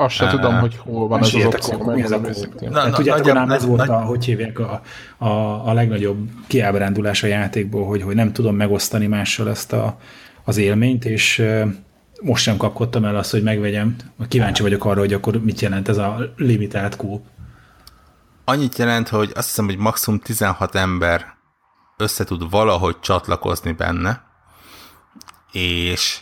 Azt 0.00 0.14
se 0.14 0.26
tudom, 0.26 0.58
hogy 0.58 0.76
hol 0.76 1.08
van 1.08 1.20
az 1.20 1.34
az 1.34 1.44
opció. 1.44 1.92
Mi 1.92 2.02
ez 2.02 2.10
a 2.10 2.20
na, 2.60 2.86
na, 2.86 2.90
Tudjátok, 2.90 3.32
nagyobb, 3.32 3.50
ez 3.50 3.64
volt 3.66 3.88
a, 3.88 4.00
hogy 4.00 4.24
hívják 4.24 4.58
a, 4.58 4.82
a, 5.18 5.28
a 5.68 5.72
legnagyobb 5.72 6.28
kiábrándulás 6.46 7.22
a 7.22 7.26
játékból, 7.26 7.86
hogy, 7.86 8.02
hogy 8.02 8.14
nem 8.14 8.32
tudom 8.32 8.56
megosztani 8.56 9.06
mással 9.06 9.48
ezt 9.48 9.72
a, 9.72 9.98
az 10.44 10.56
élményt, 10.56 11.04
és 11.04 11.46
most 12.22 12.42
sem 12.42 12.56
kapkodtam 12.56 13.04
el 13.04 13.16
azt, 13.16 13.30
hogy 13.30 13.42
megvegyem. 13.42 13.96
Kíváncsi 14.28 14.62
vagyok 14.62 14.84
arra, 14.84 15.00
hogy 15.00 15.12
akkor 15.12 15.40
mit 15.42 15.60
jelent 15.60 15.88
ez 15.88 15.98
a 15.98 16.32
limitált 16.36 16.96
kóp. 16.96 17.24
Annyit 18.44 18.78
jelent, 18.78 19.08
hogy 19.08 19.30
azt 19.34 19.46
hiszem, 19.46 19.64
hogy 19.64 19.76
maximum 19.76 20.20
16 20.20 20.74
ember 20.74 21.24
össze 21.96 22.24
tud 22.24 22.50
valahogy 22.50 22.96
csatlakozni 23.00 23.72
benne, 23.72 24.22
és 25.52 26.20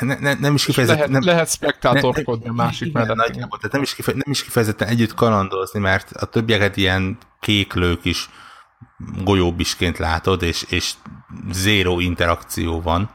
ne, 0.00 0.14
ne, 0.20 0.34
nem 0.34 0.54
is 0.54 0.64
kifejezetten... 0.64 1.10
Lehet, 1.10 1.24
nem, 1.24 1.34
lehet 1.34 1.50
spektátorkodni 1.50 2.48
a 2.48 2.52
másik 2.52 2.92
mellett. 2.92 3.16
Nagyjából, 3.16 3.58
tehát 3.58 3.72
nem 3.72 3.82
is, 3.82 3.94
kife, 3.94 4.12
nem 4.12 4.30
is 4.30 4.42
kifejezetten 4.42 4.88
együtt 4.88 5.14
kalandozni, 5.14 5.80
mert 5.80 6.10
a 6.10 6.26
többieket 6.26 6.76
ilyen 6.76 7.18
kéklők 7.40 8.04
is 8.04 8.28
golyóbisként 9.24 9.98
látod, 9.98 10.42
és, 10.42 10.62
és 10.62 10.92
zéró 11.50 12.00
interakció 12.00 12.80
van. 12.80 13.10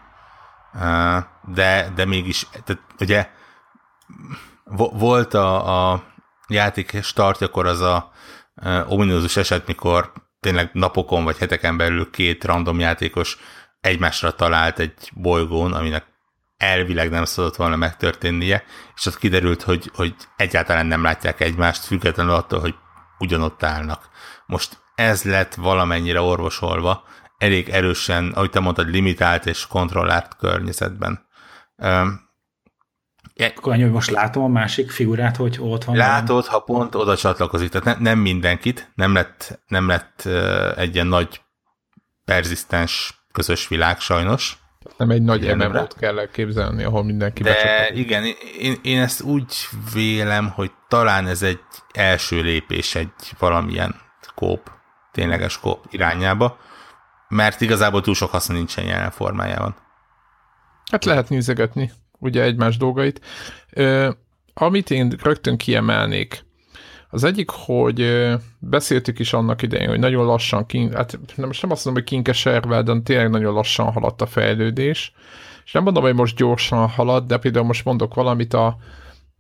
De, 1.54 1.92
de 1.96 2.06
mégis, 2.06 2.48
tehát 2.64 2.82
ugye 3.00 3.30
volt 4.92 5.34
a, 5.34 5.92
a 5.92 6.04
játék 6.48 7.00
startjakor 7.04 7.66
az 7.66 7.82
a 7.82 8.12
ominózus 8.88 9.38
eset, 9.38 9.68
mikor 9.68 10.14
tényleg 10.40 10.70
napokon 10.74 11.24
vagy 11.24 11.38
heteken 11.38 11.78
belül 11.78 12.10
két 12.10 12.44
random 12.44 12.80
játékos 12.80 13.38
egymásra 13.82 14.32
talált 14.32 14.80
egy 14.80 15.12
bolygón, 15.14 15.74
aminek 15.74 16.06
elvileg 16.58 17.10
nem 17.10 17.26
szabadott 17.26 17.56
volna 17.56 17.76
megtörténnie, 17.76 18.64
és 18.96 19.06
ott 19.06 19.18
kiderült, 19.18 19.62
hogy, 19.62 19.92
hogy 19.94 20.16
egyáltalán 20.36 20.86
nem 20.86 21.04
látják 21.04 21.40
egymást, 21.40 21.84
függetlenül 21.84 22.34
attól, 22.34 22.60
hogy 22.60 22.76
ugyanott 23.20 23.64
állnak. 23.64 24.10
Most 24.46 24.78
ez 24.96 25.24
lett 25.24 25.54
valamennyire 25.56 26.22
orvosolva, 26.22 27.04
elég 27.38 27.70
erősen, 27.70 28.32
ahogy 28.32 28.50
te 28.50 28.60
mondtad, 28.60 28.90
limitált 28.90 29.46
és 29.46 29.68
kontrollált 29.68 30.36
környezetben. 30.40 31.26
Um, 31.76 32.30
Akkor 33.36 33.74
annyi, 33.74 33.82
hogy 33.82 33.92
most 33.92 34.10
látom 34.10 34.44
a 34.44 34.48
másik 34.48 34.92
figurát, 34.92 35.36
hogy 35.36 35.58
ott 35.60 35.84
van. 35.84 35.96
Látod, 35.96 36.28
valami? 36.28 36.48
ha 36.48 36.60
pont 36.60 36.96
oda 36.96 37.18
csatlakozik. 37.18 37.70
Tehát 37.70 38.00
ne, 38.00 38.10
nem 38.10 38.20
mindenkit, 38.20 38.92
nem 38.96 39.14
lett, 39.14 39.60
nem 39.68 39.88
lett 39.88 40.26
egy 40.76 40.94
ilyen 40.94 41.08
nagy 41.08 41.42
perzisztens 42.26 43.24
közös 43.32 43.68
világ 43.68 44.00
sajnos. 44.00 44.58
Nem 44.98 45.10
egy 45.10 45.22
nagy 45.22 45.56
MMO-t 45.56 45.94
kell 46.00 46.20
elképzelni, 46.20 46.84
ahol 46.84 47.04
mindenki 47.04 47.44
De 47.44 47.50
becsatol. 47.50 47.98
igen, 47.98 48.24
én, 48.60 48.76
én 48.82 49.02
ezt 49.02 49.22
úgy 49.22 49.54
vélem, 49.94 50.50
hogy 50.50 50.72
talán 50.88 51.28
ez 51.28 51.42
egy 51.42 51.60
első 51.94 52.42
lépés 52.42 52.96
egy 52.96 53.12
valamilyen 53.40 53.96
kóp, 54.36 54.72
tényleges 55.12 55.60
kóp 55.60 55.86
irányába, 55.90 56.58
mert 57.28 57.62
igazából 57.62 58.02
túl 58.02 58.16
sok 58.16 58.30
haszna 58.30 58.54
nincsen 58.54 58.86
jelen 58.86 59.12
formájában. 59.12 59.76
Hát 60.92 61.06
lehet 61.06 61.30
nézegetni 61.30 61.92
ugye 62.20 62.42
egymás 62.44 62.78
dolgait. 62.78 63.26
Ö, 63.74 64.10
amit 64.54 64.92
én 64.92 65.14
rögtön 65.24 65.58
kiemelnék, 65.58 66.46
az 67.10 67.24
egyik, 67.24 67.50
hogy 67.50 68.30
beszéltük 68.60 69.20
is 69.20 69.34
annak 69.34 69.62
idején, 69.62 69.90
hogy 69.90 70.00
nagyon 70.00 70.26
lassan, 70.26 70.66
kink, 70.66 70.94
hát 70.94 71.20
nem, 71.36 71.48
most 71.48 71.62
nem 71.62 71.72
azt 71.72 71.86
mondom, 71.86 72.04
hogy 72.04 72.12
kinkeservel, 72.12 72.84
de 72.84 73.00
tényleg 73.04 73.30
nagyon 73.30 73.54
lassan 73.54 73.92
haladt 73.92 74.22
a 74.22 74.26
fejlődés. 74.26 75.14
És 75.66 75.72
nem 75.72 75.84
mondom, 75.84 76.04
hogy 76.04 76.14
most 76.14 76.36
gyorsan 76.36 76.88
halad, 76.88 77.28
de 77.28 77.38
például 77.38 77.66
most 77.66 77.86
mondok 77.86 78.14
valamit, 78.14 78.54
a, 78.54 78.78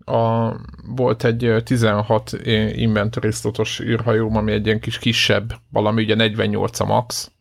a, 0.06 0.54
volt 0.96 1.24
egy 1.24 1.54
16 1.64 2.32
inventory 2.72 3.32
slotos 3.32 3.80
űrhajóm, 3.80 4.36
ami 4.36 4.52
egy 4.52 4.66
ilyen 4.66 4.80
kis 4.80 4.98
kisebb, 4.98 5.54
valami 5.72 6.04
ugye 6.04 6.16
48 6.16 6.80
a 6.80 6.86
max, 6.86 7.32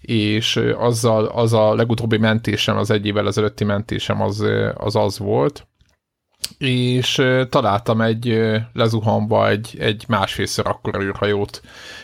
és 0.00 0.56
azzal, 0.76 1.24
az 1.24 1.52
a 1.52 1.74
legutóbbi 1.74 2.18
mentésem, 2.18 2.76
az 2.76 2.90
egy 2.90 3.06
évvel 3.06 3.26
ezelőtti 3.26 3.64
mentésem 3.64 4.20
az 4.20 4.44
az, 4.74 4.96
az 4.96 5.18
volt, 5.18 5.66
és 6.58 7.22
találtam 7.48 8.00
egy 8.00 8.40
lezuhanva 8.72 9.48
egy, 9.48 9.76
egy 9.78 10.04
másfélszer 10.08 10.66
akkora 10.66 11.02
űrhajót 11.02 11.60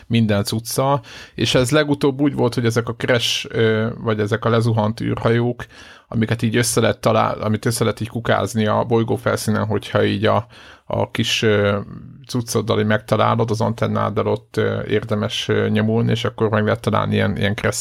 minden 0.07 0.43
cucca, 0.43 1.01
és 1.35 1.55
ez 1.55 1.71
legutóbb 1.71 2.21
úgy 2.21 2.33
volt, 2.33 2.53
hogy 2.53 2.65
ezek 2.65 2.89
a 2.89 2.95
crash, 2.95 3.47
vagy 3.97 4.19
ezek 4.19 4.45
a 4.45 4.49
lezuhant 4.49 5.01
űrhajók, 5.01 5.65
amiket 6.07 6.41
így 6.41 6.55
össze 6.55 6.81
lehet 6.81 6.99
talál, 6.99 7.41
amit 7.41 7.65
össze 7.65 7.83
lehet 7.83 8.01
így 8.01 8.09
kukázni 8.09 8.67
a 8.67 8.83
bolygó 8.83 9.15
felszínen, 9.15 9.65
hogyha 9.65 10.03
így 10.03 10.25
a, 10.25 10.47
a 10.85 11.11
kis 11.11 11.45
cuccoddal 12.27 12.83
megtalálod, 12.83 13.51
az 13.51 13.61
antennáddal 13.61 14.27
ott 14.27 14.57
érdemes 14.87 15.49
nyomulni, 15.69 16.11
és 16.11 16.25
akkor 16.25 16.49
meg 16.49 16.63
lehet 16.63 16.81
találni 16.81 17.13
ilyen, 17.13 17.37
ilyen 17.37 17.55
crash 17.55 17.77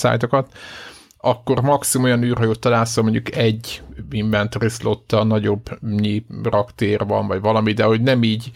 akkor 1.26 1.60
maximum 1.60 2.06
olyan 2.06 2.22
űrhajót 2.22 2.60
találsz, 2.60 2.96
mondjuk 2.96 3.36
egy 3.36 3.82
inventory 4.10 4.68
slottal 4.68 5.24
nagyobb 5.24 5.78
raktér 6.42 7.06
van, 7.06 7.26
vagy 7.26 7.40
valami, 7.40 7.72
de 7.72 7.84
hogy 7.84 8.00
nem 8.00 8.22
így, 8.22 8.50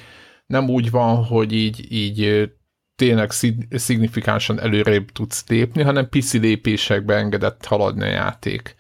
nem 0.47 0.69
úgy 0.69 0.91
van, 0.91 1.25
hogy 1.25 1.53
így, 1.53 1.93
így 1.93 2.51
tényleg 2.97 3.31
szignifikánsan 3.71 4.61
előrébb 4.61 5.11
tudsz 5.13 5.45
lépni, 5.49 5.83
hanem 5.83 6.09
pici 6.09 6.39
lépésekbe 6.39 7.15
engedett 7.15 7.65
haladni 7.65 8.03
a 8.03 8.07
játék. 8.07 8.75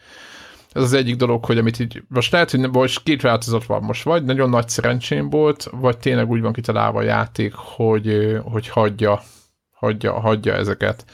ez 0.73 0.83
az 0.83 0.93
egyik 0.93 1.17
dolog, 1.17 1.45
hogy 1.45 1.59
amit 1.59 1.79
így, 1.79 2.03
most 2.09 2.33
lehet, 2.33 2.51
hogy 2.51 2.71
most 2.71 3.03
két 3.03 3.23
változat 3.23 3.65
van 3.65 3.83
most, 3.83 4.03
vagy 4.03 4.25
nagyon 4.25 4.49
nagy 4.49 4.69
szerencsém 4.69 5.31
volt, 5.31 5.69
vagy 5.73 5.99
tényleg 5.99 6.31
úgy 6.31 6.41
van 6.41 6.53
kitalálva 6.53 6.99
a 6.99 7.03
játék, 7.03 7.53
hogy, 7.55 8.39
hogy 8.45 8.69
hagyja, 8.69 9.23
hagyja, 9.71 10.21
hagyja 10.21 10.55
ezeket. 10.55 11.05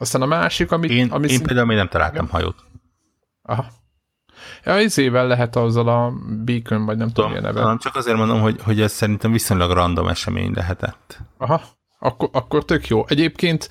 Aztán 0.00 0.22
a 0.22 0.26
másik, 0.26 0.72
amit... 0.72 0.90
Én, 0.90 1.10
ami 1.10 1.22
én 1.22 1.28
szint... 1.28 1.46
például 1.46 1.66
még 1.66 1.76
nem 1.76 1.88
találtam 1.88 2.28
hajót. 2.28 2.64
Aha. 3.42 3.66
Ja, 4.64 4.80
izével 4.80 5.26
lehet 5.26 5.56
azzal 5.56 5.88
a 5.88 6.12
Beacon, 6.44 6.84
vagy 6.84 6.96
nem 6.96 7.10
tudom, 7.10 7.30
milyen 7.30 7.54
neve. 7.54 7.76
Csak 7.80 7.96
azért 7.96 8.16
mondom, 8.16 8.40
hogy, 8.40 8.60
hogy 8.62 8.80
ez 8.80 8.92
szerintem 8.92 9.32
viszonylag 9.32 9.70
random 9.70 10.08
esemény 10.08 10.52
lehetett. 10.54 11.18
Aha, 11.38 11.62
akkor, 11.98 12.28
akkor 12.32 12.64
tök 12.64 12.86
jó. 12.86 13.04
Egyébként, 13.08 13.68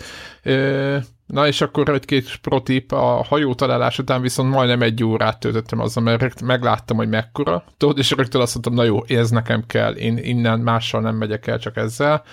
na 1.26 1.48
és 1.48 1.62
akkor 1.62 1.90
egy-két 1.90 2.38
protip, 2.38 2.92
a 2.92 3.24
hajó 3.24 3.56
találás 3.56 4.00
után 4.00 4.22
viszont 4.22 4.54
majdnem 4.54 4.82
egy 4.82 5.04
órát 5.04 5.40
töltöttem 5.40 5.80
azzal, 5.80 6.04
mert 6.04 6.42
megláttam, 6.42 6.98
hogy 6.98 7.10
mekkora. 7.10 7.64
Tudod, 7.78 7.98
és 7.98 8.12
rögtön 8.12 8.42
azt 8.42 8.54
mondtam, 8.54 8.74
na 8.74 8.84
jó, 8.84 9.04
ez 9.04 9.30
nekem 9.30 9.64
kell, 9.68 9.94
én 9.94 10.18
innen 10.18 10.60
mással 10.60 11.02
nem 11.02 11.16
megyek 11.16 11.48
el, 11.48 11.60
csak 11.60 11.78
ezzel. 11.78 12.24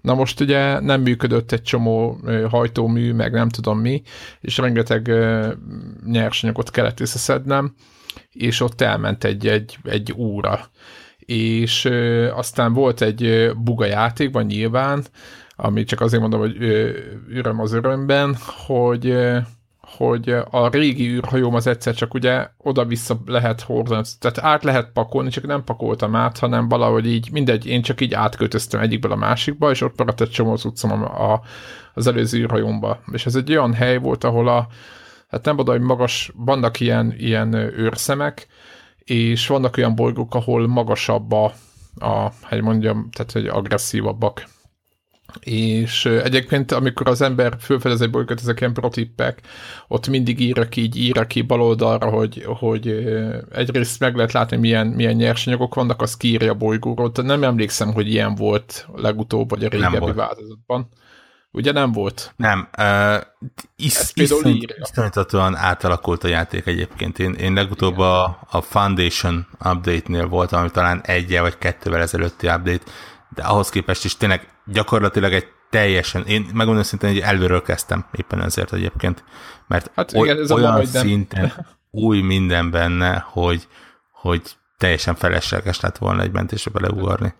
Na 0.00 0.14
most 0.14 0.40
ugye 0.40 0.80
nem 0.80 1.00
működött 1.00 1.52
egy 1.52 1.62
csomó 1.62 2.20
hajtómű, 2.50 3.12
meg 3.12 3.32
nem 3.32 3.48
tudom 3.48 3.78
mi, 3.78 4.02
és 4.40 4.58
rengeteg 4.58 5.12
nyersanyagot 6.06 6.70
kellett 6.70 7.00
összeszednem, 7.00 7.74
és 8.32 8.60
ott 8.60 8.80
elment 8.80 9.24
egy, 9.24 9.46
egy, 9.46 9.78
egy 9.84 10.14
óra. 10.16 10.60
És 11.18 11.84
aztán 12.34 12.72
volt 12.72 13.00
egy 13.00 13.50
buga 13.56 13.84
játékban 13.84 14.44
nyilván, 14.44 15.04
ami 15.56 15.84
csak 15.84 16.00
azért 16.00 16.20
mondom, 16.20 16.40
hogy 16.40 16.56
öröm 17.28 17.60
az 17.60 17.72
örömben, 17.72 18.36
hogy 18.66 19.16
hogy 19.96 20.34
a 20.50 20.68
régi 20.68 21.08
űrhajóm 21.08 21.54
az 21.54 21.66
egyszer 21.66 21.94
csak 21.94 22.14
ugye 22.14 22.48
oda-vissza 22.58 23.20
lehet 23.26 23.60
hordani, 23.60 24.02
tehát 24.18 24.38
át 24.38 24.64
lehet 24.64 24.90
pakolni, 24.92 25.30
csak 25.30 25.46
nem 25.46 25.64
pakoltam 25.64 26.14
át, 26.14 26.38
hanem 26.38 26.68
valahogy 26.68 27.06
így, 27.06 27.28
mindegy, 27.32 27.66
én 27.66 27.82
csak 27.82 28.00
így 28.00 28.14
átköltöztem 28.14 28.80
egyikből 28.80 29.12
a 29.12 29.16
másikba, 29.16 29.70
és 29.70 29.80
ott 29.80 29.98
maradt 29.98 30.20
egy 30.20 30.30
csomó 30.30 30.56
cuccom 30.56 31.02
a, 31.02 31.32
a, 31.32 31.40
az 31.94 32.06
előző 32.06 32.38
űrhajómba. 32.38 33.00
És 33.12 33.26
ez 33.26 33.34
egy 33.34 33.50
olyan 33.50 33.74
hely 33.74 33.98
volt, 33.98 34.24
ahol 34.24 34.48
a, 34.48 34.66
hát 35.28 35.44
nem 35.44 35.58
oda, 35.58 35.72
hogy 35.72 35.80
magas, 35.80 36.32
vannak 36.36 36.80
ilyen, 36.80 37.14
ilyen 37.16 37.54
őrszemek, 37.54 38.46
és 39.04 39.46
vannak 39.46 39.76
olyan 39.76 39.94
bolygók, 39.94 40.34
ahol 40.34 40.66
magasabb 40.66 41.32
a, 41.32 41.52
a 41.98 42.32
hogy 42.42 42.62
mondjam, 42.62 43.08
tehát 43.10 43.32
hogy 43.32 43.46
agresszívabbak 43.46 44.44
és 45.40 46.04
egyébként, 46.04 46.72
amikor 46.72 47.08
az 47.08 47.20
ember 47.20 47.56
fölfedez 47.60 48.00
egy 48.00 48.10
bolygót, 48.10 48.40
ezek 48.40 48.60
ilyen 48.60 48.72
protippek, 48.72 49.40
ott 49.88 50.08
mindig 50.08 50.40
írja 50.40 50.68
ki, 50.68 50.80
így 50.80 50.96
írja 50.96 51.26
ki 51.26 51.42
bal 51.42 51.62
oldalra, 51.62 52.08
hogy, 52.08 52.44
hogy 52.46 52.88
egyrészt 53.52 54.00
meg 54.00 54.16
lehet 54.16 54.32
látni, 54.32 54.56
milyen, 54.56 54.86
milyen 54.86 55.14
nyersanyagok 55.14 55.74
vannak, 55.74 56.02
az 56.02 56.16
kiírja 56.16 56.50
a 56.50 56.54
bolygóról. 56.54 57.12
Nem 57.14 57.42
emlékszem, 57.42 57.92
hogy 57.92 58.08
ilyen 58.08 58.34
volt 58.34 58.86
legutóbb, 58.94 59.50
vagy 59.50 59.64
a 59.64 59.68
régebbi 59.68 60.12
változatban. 60.12 60.88
Ugye 61.50 61.72
nem 61.72 61.92
volt? 61.92 62.32
Nem. 62.36 62.68
Uh, 62.78 63.16
is, 63.76 64.12
iszonyatosan 64.14 65.56
átalakult 65.56 66.24
a 66.24 66.28
játék 66.28 66.66
egyébként. 66.66 67.18
Én, 67.18 67.32
én 67.32 67.52
legutóbb 67.52 67.98
a, 67.98 68.38
a 68.50 68.60
Foundation 68.60 69.46
update-nél 69.64 70.26
voltam, 70.26 70.60
ami 70.60 70.70
talán 70.70 71.00
egy 71.04 71.38
vagy 71.38 71.58
kettővel 71.58 72.00
ezelőtti 72.00 72.46
update, 72.46 72.84
de 73.34 73.42
ahhoz 73.42 73.68
képest 73.68 74.04
is 74.04 74.16
tényleg 74.16 74.48
gyakorlatilag 74.72 75.32
egy 75.32 75.46
teljesen, 75.70 76.26
én 76.26 76.46
megmondom 76.54 76.82
szintén, 76.82 77.10
hogy 77.10 77.18
előről 77.18 77.62
kezdtem 77.62 78.06
éppen 78.12 78.42
ezért 78.42 78.72
egyébként, 78.72 79.24
mert 79.66 79.90
hát 79.94 80.12
igen, 80.12 80.38
ez 80.38 80.50
olyan 80.50 80.74
a 80.74 80.84
szinten 80.84 81.66
új 81.90 82.20
minden 82.20 82.70
benne, 82.70 83.24
hogy, 83.28 83.68
hogy 84.12 84.42
teljesen 84.76 85.14
felesleges 85.14 85.80
lett 85.80 85.98
volna 85.98 86.22
egy 86.22 86.32
mentésre 86.32 86.70
beleugarni. 86.70 87.34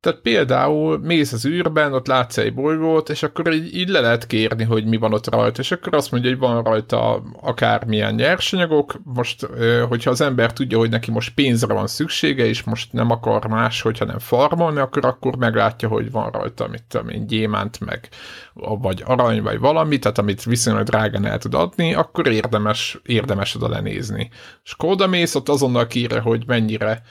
Tehát 0.00 0.20
például 0.20 0.98
mész 0.98 1.32
az 1.32 1.46
űrben, 1.46 1.92
ott 1.92 2.06
látsz 2.06 2.38
egy 2.38 2.54
bolygót, 2.54 3.08
és 3.08 3.22
akkor 3.22 3.52
így, 3.52 3.76
így 3.76 3.88
le 3.88 4.00
lehet 4.00 4.26
kérni, 4.26 4.64
hogy 4.64 4.84
mi 4.84 4.96
van 4.96 5.12
ott 5.12 5.30
rajta, 5.30 5.60
és 5.60 5.72
akkor 5.72 5.94
azt 5.94 6.10
mondja, 6.10 6.30
hogy 6.30 6.38
van 6.38 6.62
rajta 6.62 7.22
akármilyen 7.40 8.14
nyersanyagok, 8.14 9.00
most, 9.04 9.48
hogyha 9.88 10.10
az 10.10 10.20
ember 10.20 10.52
tudja, 10.52 10.78
hogy 10.78 10.90
neki 10.90 11.10
most 11.10 11.34
pénzre 11.34 11.74
van 11.74 11.86
szüksége, 11.86 12.44
és 12.44 12.62
most 12.62 12.92
nem 12.92 13.10
akar 13.10 13.46
más, 13.46 13.82
hogyha 13.82 14.04
nem 14.04 14.18
farmolni, 14.18 14.78
akkor 14.78 15.04
akkor 15.04 15.36
meglátja, 15.36 15.88
hogy 15.88 16.10
van 16.10 16.30
rajta, 16.30 16.68
mit 16.68 16.84
tudom 16.88 17.08
én, 17.08 17.26
gyémánt, 17.26 17.80
meg 17.80 18.08
vagy 18.54 19.02
arany, 19.06 19.42
vagy 19.42 19.58
valami, 19.58 19.98
tehát 19.98 20.18
amit 20.18 20.42
viszonylag 20.42 20.84
drágán 20.84 21.26
el 21.26 21.38
tud 21.38 21.54
adni, 21.54 21.94
akkor 21.94 22.26
érdemes, 22.26 22.98
érdemes 23.04 23.54
oda 23.54 23.68
lenézni. 23.68 24.30
És 24.64 24.72
akkor 24.72 24.96
ott 25.34 25.48
azonnal 25.48 25.86
kírja, 25.86 26.20
hogy 26.20 26.42
mennyire 26.46 27.02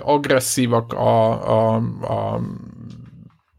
agresszívak 0.00 0.92
a, 0.92 1.30
a, 1.30 1.74
a, 2.02 2.40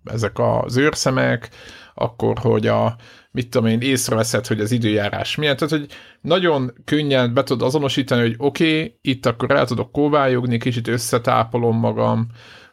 ezek 0.03 0.39
az 0.39 0.77
őrszemek, 0.77 1.49
akkor, 1.93 2.37
hogy 2.37 2.67
a, 2.67 2.95
mit 3.31 3.49
tudom 3.49 3.67
én, 3.67 3.81
észreveszed, 3.81 4.47
hogy 4.47 4.59
az 4.59 4.71
időjárás 4.71 5.35
milyen. 5.35 5.57
Tehát, 5.57 5.73
hogy 5.73 5.87
nagyon 6.21 6.73
könnyen 6.85 7.33
be 7.33 7.43
tudod 7.43 7.67
azonosítani, 7.67 8.21
hogy 8.21 8.35
oké, 8.37 8.77
okay, 8.77 8.97
itt 9.01 9.25
akkor 9.25 9.51
el 9.51 9.65
tudok 9.65 9.91
kóvályogni, 9.91 10.57
kicsit 10.57 10.87
összetápolom 10.87 11.77
magam, 11.77 12.27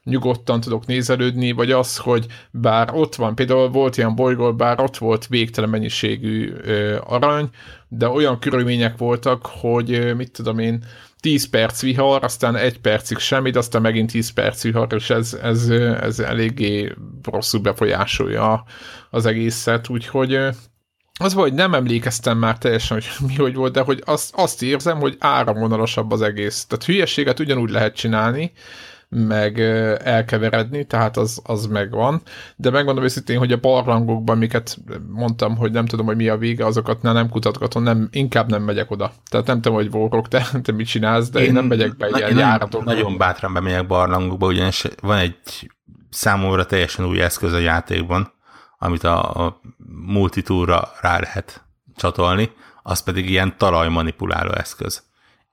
nyugodtan 0.04 0.60
tudok 0.60 0.86
nézelődni, 0.86 1.52
vagy 1.52 1.70
az, 1.70 1.96
hogy 1.96 2.26
bár 2.50 2.90
ott 2.94 3.14
van, 3.14 3.34
például 3.34 3.68
volt 3.68 3.96
ilyen 3.96 4.14
bolygó, 4.14 4.54
bár 4.54 4.80
ott 4.80 4.96
volt 4.96 5.26
végtelen 5.26 5.70
mennyiségű 5.70 6.52
ö, 6.62 6.98
arany, 7.06 7.48
de 7.88 8.08
olyan 8.08 8.38
körülmények 8.38 8.96
voltak, 8.96 9.46
hogy 9.46 9.92
ö, 9.92 10.14
mit 10.14 10.32
tudom 10.32 10.58
én, 10.58 10.84
10 11.20 11.48
perc 11.48 11.80
vihar, 11.80 12.24
aztán 12.24 12.56
egy 12.56 12.80
percig 12.80 13.18
semmit, 13.18 13.56
aztán 13.56 13.82
megint 13.82 14.10
10 14.10 14.30
perc 14.30 14.62
vihar, 14.62 14.86
és 14.94 15.10
ez, 15.10 15.38
ez, 15.42 15.68
ez 16.00 16.18
eléggé 16.18 16.94
rosszul 17.22 17.60
befolyásolja 17.60 18.64
az 19.10 19.26
egészet, 19.26 19.88
úgyhogy 19.88 20.38
az 21.20 21.34
vagy 21.34 21.54
nem 21.54 21.74
emlékeztem 21.74 22.38
már 22.38 22.58
teljesen, 22.58 22.96
hogy 22.96 23.08
mi 23.28 23.34
hogy 23.34 23.54
volt, 23.54 23.72
de 23.72 23.80
hogy 23.80 24.02
azt, 24.04 24.34
azt 24.34 24.62
érzem, 24.62 24.98
hogy 24.98 25.16
áramvonalasabb 25.18 26.12
az 26.12 26.22
egész. 26.22 26.64
Tehát 26.64 26.84
hülyeséget 26.84 27.40
ugyanúgy 27.40 27.70
lehet 27.70 27.94
csinálni, 27.94 28.52
meg 29.10 29.60
elkeveredni, 30.04 30.84
tehát 30.84 31.16
az, 31.16 31.40
az 31.44 31.66
megvan. 31.66 32.22
De 32.56 32.70
megmondom 32.70 33.04
őszintén, 33.04 33.38
hogy 33.38 33.52
a 33.52 33.60
barlangokban, 33.60 34.36
amiket 34.36 34.78
mondtam, 35.08 35.56
hogy 35.56 35.72
nem 35.72 35.86
tudom, 35.86 36.06
hogy 36.06 36.16
mi 36.16 36.28
a 36.28 36.36
vége, 36.36 36.66
azokat 36.66 37.02
nem 37.02 37.28
kutatgatom, 37.28 37.82
nem, 37.82 38.08
inkább 38.10 38.50
nem 38.50 38.62
megyek 38.62 38.90
oda. 38.90 39.12
Tehát 39.30 39.46
nem 39.46 39.60
tudom, 39.60 39.78
hogy 39.78 39.90
vorok, 39.90 40.28
te, 40.28 40.46
te 40.62 40.72
mit 40.72 40.86
csinálsz, 40.86 41.30
de 41.30 41.40
én, 41.40 41.46
én 41.46 41.52
nem 41.52 41.64
megyek 41.64 41.96
be 41.96 42.08
ilyen 42.08 42.38
járatokba. 42.38 42.92
Nagyon 42.92 43.16
bátran 43.16 43.52
bemegyek 43.52 43.86
barlangokba, 43.86 44.46
ugyanis 44.46 44.84
van 45.00 45.18
egy 45.18 45.70
számomra 46.10 46.66
teljesen 46.66 47.06
új 47.06 47.20
eszköz 47.20 47.52
a 47.52 47.58
játékban, 47.58 48.32
amit 48.78 49.04
a, 49.04 49.44
a 49.46 49.60
multitúra 50.06 50.92
rá 51.00 51.18
lehet 51.18 51.64
csatolni, 51.96 52.50
az 52.82 53.02
pedig 53.02 53.30
ilyen 53.30 53.54
talajmanipuláló 53.56 54.50
eszköz. 54.52 55.02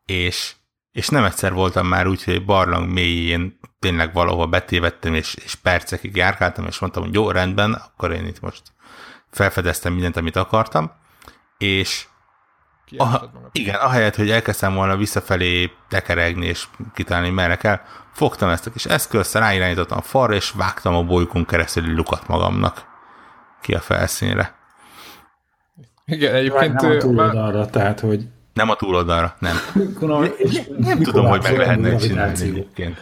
És 0.06 0.56
és 0.98 1.10
nem 1.10 1.24
egyszer 1.24 1.54
voltam 1.54 1.88
már 1.88 2.08
úgy, 2.08 2.24
hogy 2.24 2.34
egy 2.34 2.46
barlang 2.46 2.90
mélyén 2.90 3.60
tényleg 3.80 4.14
valahol 4.14 4.48
betévettem, 4.48 5.14
és, 5.14 5.36
és 5.36 5.56
percekig 5.56 6.16
járkáltam, 6.16 6.66
és 6.66 6.80
mondtam, 6.80 7.04
hogy 7.04 7.14
jó, 7.14 7.32
rendben, 7.32 7.74
akkor 7.74 8.12
én 8.12 8.26
itt 8.26 8.40
most 8.40 8.62
felfedeztem 9.32 9.94
mindent, 9.94 10.18
amit 10.18 10.36
akartam, 10.36 10.92
és 11.58 12.06
a, 12.98 13.06
igen, 13.52 13.76
ahelyett, 13.76 14.16
hogy 14.16 14.30
elkezdtem 14.30 14.74
volna 14.74 14.98
visszafelé 14.98 15.72
tekeregni 15.90 16.46
és 16.46 16.68
kitalálni, 16.94 17.30
merre 17.30 17.56
kell, 17.56 17.80
fogtam 18.12 18.50
ezt 18.50 18.68
a 18.68 18.72
kis 18.72 18.86
eszközt, 18.86 19.34
ráirányítottam 19.34 19.98
a 19.98 20.02
falra, 20.02 20.34
és 20.34 20.52
vágtam 20.52 20.96
a 20.96 21.04
bolykon 21.04 21.46
keresztül 21.46 21.96
lukat 21.96 22.28
magamnak 22.28 22.86
ki 23.62 23.74
a 23.74 23.80
felszínre. 23.80 24.56
Igen, 26.06 26.36
egyébként... 26.36 26.82
Nem 26.82 27.18
a 27.18 27.46
arra, 27.46 27.66
tehát, 27.66 28.00
hogy 28.00 28.28
nem 28.58 28.70
a 28.70 28.76
túloldalra, 28.76 29.36
nem. 29.39 29.56
nem, 30.00 30.34
nem 30.78 31.02
tudom, 31.02 31.26
hogy 31.26 31.41
meg 31.41 31.58
lehetne 31.58 31.96
csinálni 31.96 32.41
egyébként. 32.41 32.98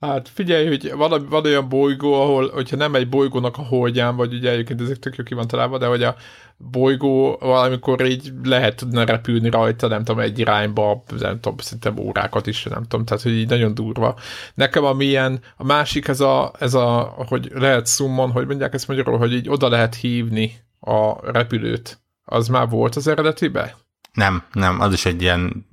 Hát 0.00 0.28
figyelj, 0.28 0.66
hogy 0.66 0.92
van, 0.96 1.26
van 1.28 1.44
olyan 1.44 1.68
bolygó, 1.68 2.20
ahol, 2.20 2.50
hogyha 2.50 2.76
nem 2.76 2.94
egy 2.94 3.08
bolygónak 3.08 3.58
a 3.58 3.62
holdján, 3.62 4.16
vagy 4.16 4.34
ugye 4.34 4.50
egyébként 4.50 4.80
ezek 4.80 4.98
tök 4.98 5.16
jó 5.16 5.24
ki 5.24 5.34
van 5.34 5.46
találva, 5.46 5.78
de 5.78 5.86
hogy 5.86 6.02
a 6.02 6.16
bolygó 6.56 7.36
valamikor 7.40 8.06
így 8.06 8.32
lehet 8.44 8.76
tudna 8.76 9.04
repülni 9.04 9.50
rajta, 9.50 9.86
nem 9.88 10.04
tudom, 10.04 10.20
egy 10.20 10.38
irányba, 10.38 11.02
nem 11.18 11.40
tudom, 11.40 11.58
szerintem 11.58 11.98
órákat 11.98 12.46
is, 12.46 12.64
nem 12.64 12.82
tudom, 12.82 13.04
tehát 13.04 13.22
hogy 13.22 13.32
így 13.32 13.48
nagyon 13.48 13.74
durva. 13.74 14.18
Nekem 14.54 14.84
a 14.84 14.92
milyen, 14.92 15.40
a 15.56 15.64
másik 15.64 16.08
ez 16.08 16.20
a, 16.20 16.52
ez 16.58 16.74
a 16.74 17.14
hogy 17.28 17.50
lehet 17.54 17.88
summon, 17.88 18.30
hogy 18.30 18.46
mondják 18.46 18.74
ezt 18.74 18.88
magyarul, 18.88 19.18
hogy 19.18 19.32
így 19.32 19.48
oda 19.48 19.68
lehet 19.68 19.94
hívni 19.94 20.52
a 20.80 21.30
repülőt. 21.30 22.00
Az 22.24 22.48
már 22.48 22.68
volt 22.68 22.96
az 22.96 23.06
eredetibe? 23.06 23.76
Nem, 24.12 24.42
nem, 24.52 24.80
az 24.80 24.92
is 24.92 25.04
egy 25.04 25.22
ilyen 25.22 25.66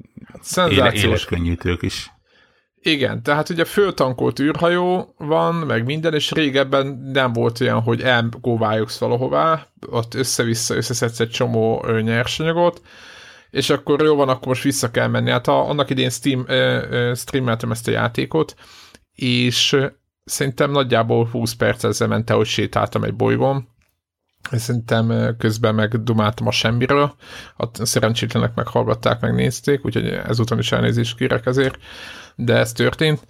éle, 0.69 0.93
éles 0.93 1.25
könnyűtők 1.25 1.81
is. 1.81 2.11
Igen, 2.81 3.23
tehát 3.23 3.49
ugye 3.49 3.65
föltankolt 3.65 4.39
űrhajó 4.39 5.13
van, 5.17 5.55
meg 5.55 5.85
minden, 5.85 6.13
és 6.13 6.31
régebben 6.31 6.87
nem 7.13 7.33
volt 7.33 7.61
olyan, 7.61 7.81
hogy 7.81 8.01
elgóvályogsz 8.01 8.97
valahová, 8.97 9.67
ott 9.85 10.13
össze-vissza 10.13 10.75
összeszedsz 10.75 11.19
egy 11.19 11.29
csomó 11.29 11.85
nyersanyagot, 12.01 12.81
és 13.49 13.69
akkor 13.69 14.01
jó 14.01 14.15
van, 14.15 14.29
akkor 14.29 14.47
most 14.47 14.63
vissza 14.63 14.91
kell 14.91 15.07
menni. 15.07 15.29
Hát 15.29 15.47
a, 15.47 15.69
annak 15.69 15.89
idén 15.89 16.09
Steam, 16.09 16.43
ö, 16.47 17.11
streameltem 17.15 17.71
ezt 17.71 17.87
a 17.87 17.91
játékot, 17.91 18.55
és 19.13 19.77
szerintem 20.23 20.71
nagyjából 20.71 21.25
20 21.25 21.53
perc 21.53 21.83
ezzel 21.83 22.07
ment 22.07 22.29
hogy 22.29 22.45
sétáltam 22.45 23.03
egy 23.03 23.15
bolygón, 23.15 23.67
Szerintem 24.51 25.35
közben 25.37 25.75
meg 25.75 26.03
dumáltam 26.03 26.47
a 26.47 26.51
semmiről, 26.51 27.15
a 27.57 27.85
szerencsétlenek 27.85 28.55
meghallgatták, 28.55 29.19
megnézték, 29.19 29.85
úgyhogy 29.85 30.07
ezúton 30.07 30.59
is 30.59 30.71
elnézést 30.71 31.17
kérek 31.17 31.45
ezért, 31.45 31.77
de 32.35 32.55
ez 32.55 32.71
történt. 32.71 33.27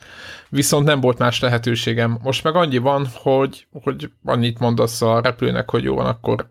Viszont 0.50 0.86
nem 0.86 1.00
volt 1.00 1.18
más 1.18 1.40
lehetőségem. 1.40 2.20
Most 2.24 2.44
meg 2.44 2.56
annyi 2.56 2.78
van, 2.78 3.08
hogy, 3.14 3.68
hogy 3.84 4.12
annyit 4.24 4.60
mondasz 4.60 5.02
a 5.02 5.22
repülőnek, 5.22 5.70
hogy 5.70 5.84
jó 5.84 5.96
van, 5.96 6.06
akkor 6.06 6.50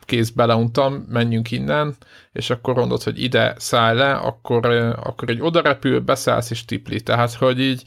kész 0.00 0.30
beleuntam, 0.30 0.94
menjünk 0.94 1.50
innen, 1.50 1.96
és 2.32 2.50
akkor 2.50 2.74
mondod, 2.74 3.02
hogy 3.02 3.22
ide 3.22 3.54
szállj 3.58 3.96
le, 3.98 4.12
akkor, 4.14 4.66
akkor 5.02 5.30
egy 5.30 5.40
oda 5.40 5.60
repül, 5.60 6.00
beszállsz 6.00 6.50
és 6.50 6.64
tipli. 6.64 7.00
Tehát, 7.00 7.34
hogy 7.34 7.60
így 7.60 7.82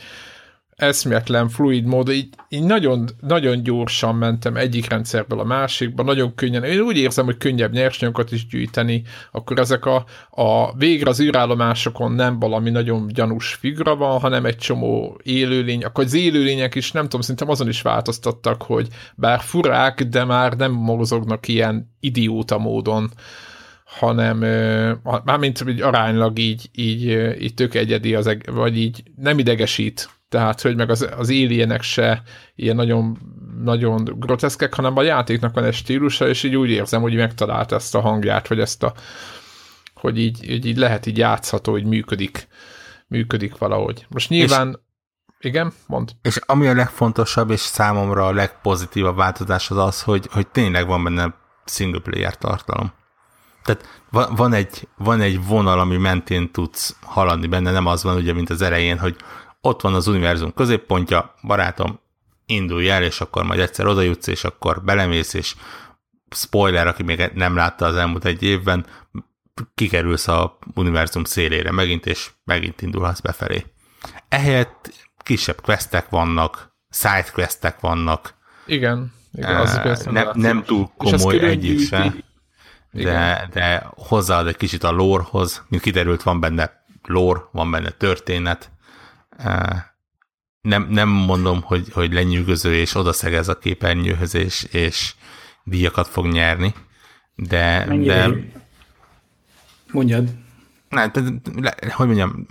eszméletlen 0.79 1.49
fluid 1.49 1.85
mód, 1.85 2.09
így, 2.09 2.29
így 2.49 2.63
nagyon, 2.63 3.09
nagyon 3.19 3.63
gyorsan 3.63 4.15
mentem 4.15 4.55
egyik 4.55 4.89
rendszerből 4.89 5.39
a 5.39 5.43
másikba, 5.43 6.03
nagyon 6.03 6.35
könnyen, 6.35 6.63
én 6.63 6.79
úgy 6.79 6.97
érzem, 6.97 7.25
hogy 7.25 7.37
könnyebb 7.37 7.71
nyersanyagokat 7.71 8.31
is 8.31 8.47
gyűjteni, 8.47 9.03
akkor 9.31 9.59
ezek 9.59 9.85
a, 9.85 10.05
a 10.29 10.77
végre 10.77 11.09
az 11.09 11.21
űrállomásokon 11.21 12.11
nem 12.11 12.39
valami 12.39 12.69
nagyon 12.69 13.07
gyanús 13.07 13.53
figura 13.53 13.95
van, 13.95 14.19
hanem 14.19 14.45
egy 14.45 14.57
csomó 14.57 15.19
élőlény, 15.23 15.83
akkor 15.83 16.03
az 16.03 16.13
élőlények 16.13 16.75
is, 16.75 16.91
nem 16.91 17.03
tudom, 17.03 17.21
szerintem 17.21 17.49
azon 17.49 17.67
is 17.67 17.81
változtattak, 17.81 18.61
hogy 18.61 18.87
bár 19.15 19.39
furák, 19.39 20.03
de 20.03 20.23
már 20.23 20.53
nem 20.53 20.71
mozognak 20.71 21.47
ilyen 21.47 21.95
idióta 21.99 22.57
módon, 22.57 23.11
hanem 23.85 24.37
mármint 25.23 25.63
így 25.67 25.81
aránylag 25.81 26.39
így, 26.39 26.69
így, 26.75 27.03
így 27.41 27.53
tök 27.53 27.75
egyedi, 27.75 28.15
az, 28.15 28.37
vagy 28.45 28.77
így 28.77 29.03
nem 29.15 29.39
idegesít 29.39 30.09
tehát 30.29 30.61
hogy 30.61 30.75
meg 30.75 30.89
az, 30.89 31.09
az 31.17 31.29
alienek 31.29 31.81
se 31.81 32.21
ilyen 32.55 32.75
nagyon, 32.75 33.17
nagyon 33.63 34.03
groteszkek, 34.03 34.73
hanem 34.73 34.97
a 34.97 35.01
játéknak 35.01 35.53
van 35.53 35.63
egy 35.63 35.73
stílusa, 35.73 36.27
és 36.27 36.43
így 36.43 36.55
úgy 36.55 36.69
érzem, 36.69 37.01
hogy 37.01 37.15
megtalált 37.15 37.71
ezt 37.71 37.95
a 37.95 38.01
hangját, 38.01 38.47
vagy 38.47 38.59
ezt 38.59 38.83
a, 38.83 38.93
hogy 39.93 40.19
így, 40.19 40.39
hogy 40.47 40.65
így 40.65 40.77
lehet 40.77 41.05
így 41.05 41.17
játszható, 41.17 41.71
hogy 41.71 41.85
működik, 41.85 42.47
működik 43.07 43.57
valahogy. 43.57 44.05
Most 44.09 44.29
nyilván, 44.29 44.79
és, 45.39 45.45
igen, 45.45 45.73
mond. 45.87 46.11
És 46.21 46.37
ami 46.45 46.67
a 46.67 46.73
legfontosabb, 46.73 47.49
és 47.49 47.59
számomra 47.59 48.27
a 48.27 48.33
legpozitívabb 48.33 49.15
változás 49.15 49.71
az 49.71 49.77
az, 49.77 50.01
hogy, 50.01 50.27
hogy 50.31 50.47
tényleg 50.47 50.87
van 50.87 51.03
benne 51.03 51.33
single 51.65 51.99
player 51.99 52.37
tartalom. 52.37 52.91
Tehát 53.63 54.01
van 54.35 54.53
egy, 54.53 54.87
van 54.97 55.21
egy 55.21 55.45
vonal, 55.45 55.79
ami 55.79 55.97
mentén 55.97 56.51
tudsz 56.51 56.95
haladni 57.01 57.47
benne, 57.47 57.71
nem 57.71 57.85
az 57.85 58.03
van 58.03 58.15
ugye, 58.15 58.33
mint 58.33 58.49
az 58.49 58.61
elején, 58.61 58.99
hogy 58.99 59.15
ott 59.61 59.81
van 59.81 59.93
az 59.93 60.07
univerzum 60.07 60.53
középpontja, 60.53 61.35
barátom, 61.41 61.99
indulj 62.45 62.89
el, 62.89 63.03
és 63.03 63.21
akkor 63.21 63.43
majd 63.43 63.59
egyszer 63.59 63.85
oda 63.85 64.01
jutsz, 64.01 64.27
és 64.27 64.43
akkor 64.43 64.83
belemész, 64.83 65.33
és 65.33 65.55
spoiler, 66.29 66.87
aki 66.87 67.03
még 67.03 67.31
nem 67.33 67.55
látta 67.55 67.85
az 67.85 67.95
elmúlt 67.95 68.25
egy 68.25 68.43
évben, 68.43 68.85
kikerülsz 69.75 70.27
a 70.27 70.57
univerzum 70.75 71.23
szélére 71.23 71.71
megint, 71.71 72.05
és 72.05 72.29
megint 72.43 72.81
indulhatsz 72.81 73.19
befelé. 73.19 73.65
Ehelyett 74.29 75.07
kisebb 75.23 75.61
questek 75.61 76.09
vannak, 76.09 76.75
side 76.89 77.25
questek 77.33 77.79
vannak. 77.79 78.33
Igen. 78.65 79.13
igen 79.33 79.55
az 79.55 80.03
nem, 80.03 80.29
nem 80.33 80.63
túl 80.63 80.91
komoly 80.97 81.39
egyik 81.39 81.87
se, 81.87 82.13
de, 82.91 83.49
de 83.53 83.87
hozzáad 83.95 84.47
egy 84.47 84.57
kicsit 84.57 84.83
a 84.83 84.91
lórehoz, 84.91 85.65
mint 85.67 85.81
kiderült, 85.81 86.23
van 86.23 86.39
benne 86.39 86.83
lore, 87.03 87.41
van 87.51 87.71
benne 87.71 87.89
történet, 87.89 88.71
nem, 90.61 90.87
nem 90.89 91.09
mondom, 91.09 91.61
hogy, 91.61 91.87
hogy 91.93 92.13
lenyűgöző 92.13 92.75
és 92.75 92.95
odaszegez 92.95 93.47
a 93.47 93.57
képernyőhöz, 93.57 94.35
és, 94.35 94.63
és 94.63 95.13
díjakat 95.63 96.07
fog 96.07 96.25
nyerni, 96.25 96.73
de... 97.35 97.85
Mennyire? 97.85 98.27
de 98.27 98.67
Mondjad. 99.91 100.29
Nem, 100.89 101.11
hogy 101.91 102.05
mondjam, 102.05 102.47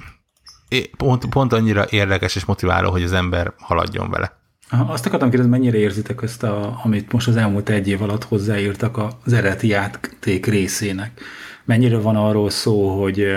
pont, 0.97 1.27
pont 1.27 1.53
annyira 1.53 1.87
érdekes 1.91 2.37
és 2.37 2.45
motiváló, 2.45 2.91
hogy 2.91 3.03
az 3.03 3.13
ember 3.13 3.53
haladjon 3.59 4.11
vele. 4.11 4.37
Azt 4.71 5.07
akartam 5.07 5.29
kérdezni, 5.29 5.53
mennyire 5.53 5.79
érzitek 5.79 6.23
ezt, 6.23 6.43
a, 6.43 6.81
amit 6.85 7.13
most 7.13 7.29
az 7.29 7.37
elmúlt 7.37 7.69
egy 7.69 7.89
év 7.89 8.03
alatt 8.03 8.25
hozzáírtak 8.25 8.97
az 9.25 9.33
eredeti 9.33 9.67
játék 9.67 10.47
részének? 10.47 11.21
Mennyire 11.65 11.99
van 11.99 12.17
arról 12.17 12.51
szó, 12.51 13.01
hogy 13.01 13.37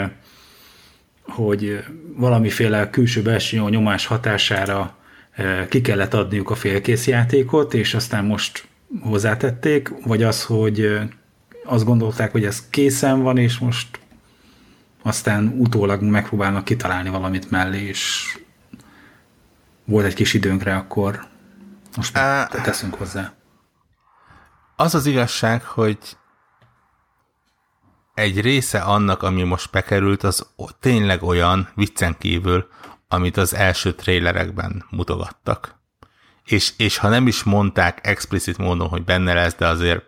hogy 1.32 1.84
valamiféle 2.16 2.90
külső 2.90 3.22
belső 3.22 3.58
nyomás 3.58 4.06
hatására 4.06 4.96
eh, 5.32 5.66
ki 5.70 5.82
kellett 5.82 6.14
adniuk 6.14 6.50
a 6.50 6.56
félkész 6.56 7.08
játékot, 7.08 7.74
és 7.74 7.94
aztán 7.94 8.26
most 8.26 8.68
hozzátették, 9.02 9.92
vagy 10.06 10.24
az, 10.24 10.44
hogy 10.44 10.82
eh, 10.82 11.08
azt 11.64 11.86
gondolták, 11.86 12.32
hogy 12.32 12.44
ez 12.44 12.70
készen 12.70 13.22
van, 13.22 13.38
és 13.38 13.58
most 13.58 14.00
aztán 15.02 15.56
utólag 15.58 16.02
megpróbálnak 16.02 16.66
kitalálni 16.66 17.10
valamit 17.10 17.52
mellé, 17.52 17.82
és 17.82 18.36
volt 19.86 20.06
egy 20.06 20.14
kis 20.14 20.34
időnkre, 20.34 20.76
akkor 20.76 21.28
most 21.96 22.18
uh, 22.18 22.62
teszünk 22.62 22.94
hozzá. 22.96 23.34
Az 24.76 24.96
az 24.96 25.06
igazság, 25.06 25.64
hogy 25.64 25.98
egy 28.14 28.42
része 28.42 28.80
annak, 28.80 29.24
ami 29.24 29.44
most 29.44 29.72
bekerült, 29.72 30.24
az 30.24 30.48
tényleg 30.80 31.24
olyan, 31.24 31.70
viccen 31.76 32.18
kívül, 32.18 32.68
amit 33.08 33.38
az 33.38 33.54
első 33.54 33.94
trélerekben 33.94 34.86
mutogattak. 34.90 35.80
És, 36.46 36.74
és 36.78 36.98
ha 36.98 37.10
nem 37.10 37.28
is 37.28 37.44
mondták 37.44 38.08
explicit 38.08 38.58
módon, 38.58 38.88
hogy 38.88 39.04
benne 39.04 39.34
lesz, 39.34 39.56
de 39.56 39.68
azért 39.68 40.04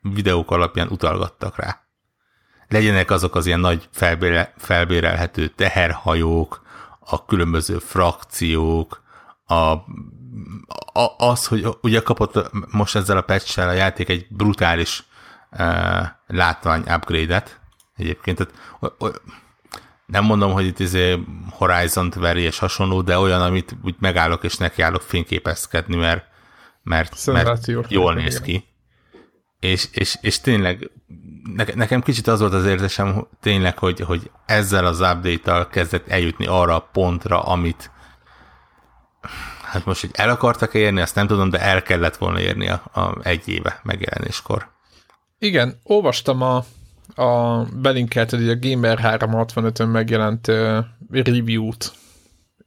videók 0.00 0.50
alapján 0.50 0.88
utalgattak 0.88 1.56
rá. 1.56 1.80
Legyenek 2.68 3.10
azok 3.10 3.34
az 3.34 3.46
ilyen 3.46 3.60
nagy 3.60 3.88
felbére, 3.92 4.54
felbérelhető 4.56 5.48
teherhajók, 5.48 6.66
a 7.00 7.24
különböző 7.24 7.78
frakciók, 7.78 9.02
a, 9.44 9.54
a, 9.54 11.14
az, 11.16 11.46
hogy 11.46 11.66
ugye 11.80 12.00
kapott 12.00 12.50
most 12.72 12.96
ezzel 12.96 13.16
a 13.16 13.22
patch 13.22 13.58
a 13.58 13.72
játék 13.72 14.08
egy 14.08 14.26
brutális 14.30 15.04
látvány 16.28 16.80
upgrade-et 16.80 17.60
egyébként. 17.96 18.36
Tehát, 18.36 18.54
nem 20.06 20.24
mondom, 20.24 20.52
hogy 20.52 20.66
itt 20.66 20.78
izé 20.78 21.24
Horizon-t 21.50 22.14
veri 22.14 22.42
és 22.42 22.58
hasonló, 22.58 23.02
de 23.02 23.18
olyan, 23.18 23.42
amit 23.42 23.76
úgy 23.82 23.94
megállok 23.98 24.44
és 24.44 24.56
nekiállok 24.56 25.02
fényképezkedni, 25.02 25.96
mert, 25.96 26.24
mert, 26.82 27.26
mert 27.26 27.66
jól 27.88 28.14
néz 28.14 28.40
ki. 28.40 28.64
És, 29.60 29.88
és, 29.92 30.16
és 30.20 30.40
tényleg 30.40 30.90
nekem 31.74 32.02
kicsit 32.02 32.26
az 32.26 32.40
volt 32.40 32.52
az 32.52 32.66
érzésem 32.66 33.26
tényleg, 33.40 33.78
hogy, 33.78 34.00
hogy 34.00 34.30
ezzel 34.46 34.86
az 34.86 35.00
update-tal 35.00 35.68
kezdett 35.68 36.08
eljutni 36.08 36.46
arra 36.46 36.74
a 36.74 36.88
pontra, 36.92 37.42
amit 37.42 37.90
hát 39.62 39.84
most, 39.84 40.00
hogy 40.00 40.10
el 40.12 40.30
akartak 40.30 40.74
érni, 40.74 41.00
azt 41.00 41.14
nem 41.14 41.26
tudom, 41.26 41.50
de 41.50 41.60
el 41.60 41.82
kellett 41.82 42.16
volna 42.16 42.40
érni 42.40 42.68
a, 42.68 42.82
a 42.92 43.18
egy 43.22 43.48
éve 43.48 43.80
megjelenéskor. 43.82 44.68
Igen, 45.38 45.78
olvastam 45.82 46.42
a, 46.42 46.64
a 47.22 47.62
belinkelted, 47.64 48.48
a 48.48 48.58
Gamer 48.68 48.98
365-ön 49.02 49.88
megjelent 49.88 50.48
uh, 50.48 50.78
review-t, 51.10 51.92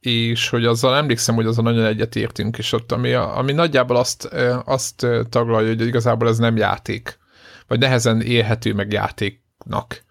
és 0.00 0.48
hogy 0.48 0.64
azzal 0.64 0.96
emlékszem, 0.96 1.34
hogy 1.34 1.46
azon 1.46 1.64
nagyon 1.64 1.84
egyetértünk, 1.84 2.58
és 2.58 2.72
ott, 2.72 2.92
ami, 2.92 3.12
ami 3.12 3.52
nagyjából 3.52 3.96
azt, 3.96 4.24
azt 4.64 5.06
taglalja, 5.28 5.68
hogy 5.68 5.86
igazából 5.86 6.28
ez 6.28 6.38
nem 6.38 6.56
játék, 6.56 7.18
vagy 7.66 7.78
nehezen 7.78 8.20
élhető 8.20 8.74
meg 8.74 8.92
játéknak. 8.92 10.04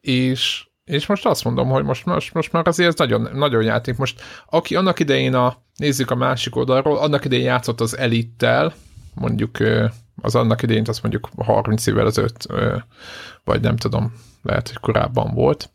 És, 0.00 0.66
és 0.84 1.06
most 1.06 1.26
azt 1.26 1.44
mondom, 1.44 1.68
hogy 1.68 1.84
most, 1.84 2.04
most, 2.04 2.34
most 2.34 2.52
már 2.52 2.66
azért 2.68 2.88
ez 2.88 2.98
nagyon, 2.98 3.28
nagyon 3.32 3.62
játék. 3.62 3.96
Most 3.96 4.22
aki 4.46 4.76
annak 4.76 4.98
idején 4.98 5.34
a, 5.34 5.62
nézzük 5.76 6.10
a 6.10 6.14
másik 6.14 6.56
oldalról, 6.56 6.98
annak 6.98 7.24
idején 7.24 7.44
játszott 7.44 7.80
az 7.80 7.96
Elittel, 7.96 8.74
mondjuk 9.14 9.58
az 10.22 10.34
annak 10.34 10.62
idején 10.62 10.84
azt 10.86 11.02
mondjuk 11.02 11.28
30 11.36 11.86
évvel 11.86 12.06
ezelőtt, 12.06 12.46
vagy 13.44 13.60
nem 13.60 13.76
tudom, 13.76 14.12
lehet, 14.42 14.68
hogy 14.68 14.78
korábban 14.78 15.34
volt, 15.34 15.70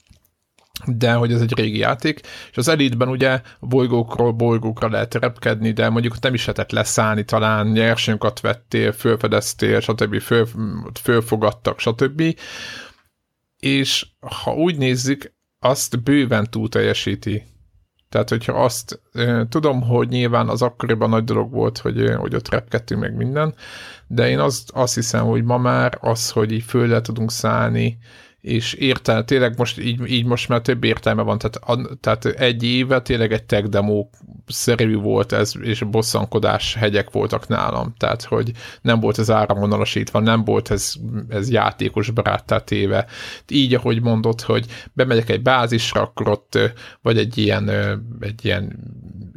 de 0.85 1.13
hogy 1.13 1.33
ez 1.33 1.41
egy 1.41 1.55
régi 1.55 1.77
játék, 1.77 2.19
és 2.51 2.57
az 2.57 2.67
Elite-ben 2.67 3.07
ugye 3.07 3.41
bolygókról 3.59 4.31
bolygókra 4.31 4.89
lehet 4.89 5.13
repkedni, 5.13 5.71
de 5.71 5.89
mondjuk 5.89 6.19
nem 6.19 6.33
is 6.33 6.45
lehetett 6.45 6.71
leszállni, 6.71 7.25
talán 7.25 7.67
nyersanyagokat 7.67 8.39
vettél, 8.39 8.91
fölfedeztél, 8.91 9.79
stb. 9.79 10.19
Föl, 10.19 10.47
fölfogadtak, 11.01 11.79
stb. 11.79 12.37
És 13.59 14.07
ha 14.43 14.53
úgy 14.53 14.77
nézzük, 14.77 15.33
azt 15.59 16.03
bőven 16.03 16.47
túl 16.49 16.69
teljesíti 16.69 17.43
tehát, 18.09 18.29
hogyha 18.29 18.63
azt 18.63 19.01
tudom, 19.49 19.81
hogy 19.81 20.07
nyilván 20.07 20.49
az 20.49 20.61
akkoriban 20.61 21.09
nagy 21.09 21.23
dolog 21.23 21.51
volt, 21.51 21.77
hogy, 21.77 22.13
hogy 22.17 22.35
ott 22.35 22.49
repkedtünk 22.49 23.01
meg 23.01 23.15
minden, 23.15 23.53
de 24.07 24.29
én 24.29 24.39
azt, 24.39 24.71
azt 24.73 24.95
hiszem, 24.95 25.25
hogy 25.25 25.43
ma 25.43 25.57
már 25.57 25.97
az, 26.01 26.31
hogy 26.31 26.51
így 26.51 26.63
földre 26.63 27.01
tudunk 27.01 27.31
szállni, 27.31 27.97
és 28.45 28.73
értelme, 28.73 29.23
tényleg 29.23 29.57
most 29.57 29.79
így, 29.79 30.09
így 30.11 30.25
most 30.25 30.49
már 30.49 30.61
több 30.61 30.83
értelme 30.83 31.21
van, 31.21 31.37
tehát, 31.37 31.55
a, 31.55 31.95
tehát 31.99 32.25
egy 32.25 32.63
éve 32.63 33.01
tényleg 33.01 33.31
egy 33.31 33.43
tech 33.43 33.67
demo 33.67 34.07
szerű 34.47 34.95
volt 34.95 35.31
ez, 35.31 35.53
és 35.61 35.83
bosszankodás 35.83 36.75
hegyek 36.75 37.11
voltak 37.11 37.47
nálam, 37.47 37.93
tehát 37.97 38.23
hogy 38.23 38.51
nem 38.81 38.99
volt 38.99 39.19
ez 39.19 39.31
áramvonalasítva, 39.31 40.19
nem 40.19 40.43
volt 40.43 40.71
ez, 40.71 40.93
ez 41.29 41.49
játékos 41.49 42.09
baráttá 42.09 42.57
téve. 42.57 43.05
Így, 43.47 43.73
ahogy 43.73 44.01
mondott, 44.01 44.41
hogy 44.41 44.65
bemegyek 44.93 45.29
egy 45.29 45.41
bázisra, 45.41 46.01
akkor 46.01 46.29
ott 46.29 46.59
vagy 47.01 47.17
egy 47.17 47.37
ilyen, 47.37 47.69
egy 48.19 48.45
ilyen 48.45 48.79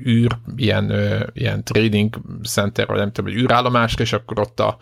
űr, 0.07 0.39
ilyen, 0.57 0.93
ilyen 1.33 1.65
trading 1.65 2.17
center, 2.43 2.87
vagy 2.87 2.99
nem 2.99 3.13
tudom, 3.13 3.31
egy 3.31 3.37
űrállomásra, 3.37 4.03
és 4.03 4.13
akkor 4.13 4.41
ott 4.41 4.61
a, 4.61 4.77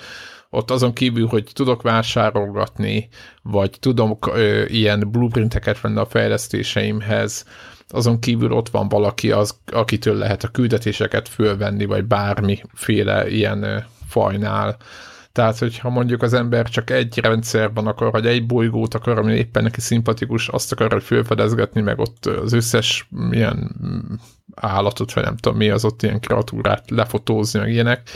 ott 0.56 0.70
azon 0.70 0.92
kívül, 0.92 1.26
hogy 1.26 1.50
tudok 1.52 1.82
vásárolgatni, 1.82 3.08
vagy 3.42 3.70
tudom 3.80 4.18
ö, 4.32 4.64
ilyen 4.64 5.10
blueprinteket 5.10 5.80
venni 5.80 5.98
a 5.98 6.06
fejlesztéseimhez, 6.06 7.44
azon 7.88 8.18
kívül 8.18 8.52
ott 8.52 8.68
van 8.68 8.88
valaki, 8.88 9.30
az, 9.30 9.58
akitől 9.72 10.16
lehet 10.16 10.44
a 10.44 10.48
küldetéseket 10.48 11.28
fölvenni, 11.28 11.84
vagy 11.84 12.04
bármiféle 12.04 13.30
ilyen 13.30 13.62
ö, 13.62 13.78
fajnál. 14.08 14.76
Tehát, 15.32 15.58
hogyha 15.58 15.90
mondjuk 15.90 16.22
az 16.22 16.32
ember 16.32 16.68
csak 16.68 16.90
egy 16.90 17.18
rendszerben 17.18 17.86
akar, 17.86 18.10
vagy 18.10 18.26
egy 18.26 18.46
bolygót 18.46 18.94
akar, 18.94 19.18
ami 19.18 19.34
éppen 19.34 19.62
neki 19.62 19.80
szimpatikus, 19.80 20.48
azt 20.48 20.72
akar, 20.72 20.92
hogy 20.92 21.02
fölfedezgetni, 21.02 21.80
meg 21.80 21.98
ott 21.98 22.26
az 22.26 22.52
összes 22.52 23.08
ilyen 23.30 23.76
állatot, 24.54 25.12
vagy 25.12 25.24
nem 25.24 25.36
tudom 25.36 25.58
mi 25.58 25.70
az 25.70 25.84
ott 25.84 26.02
ilyen 26.02 26.20
kreatúrát 26.20 26.90
lefotózni, 26.90 27.58
meg 27.58 27.72
ilyenek, 27.72 28.10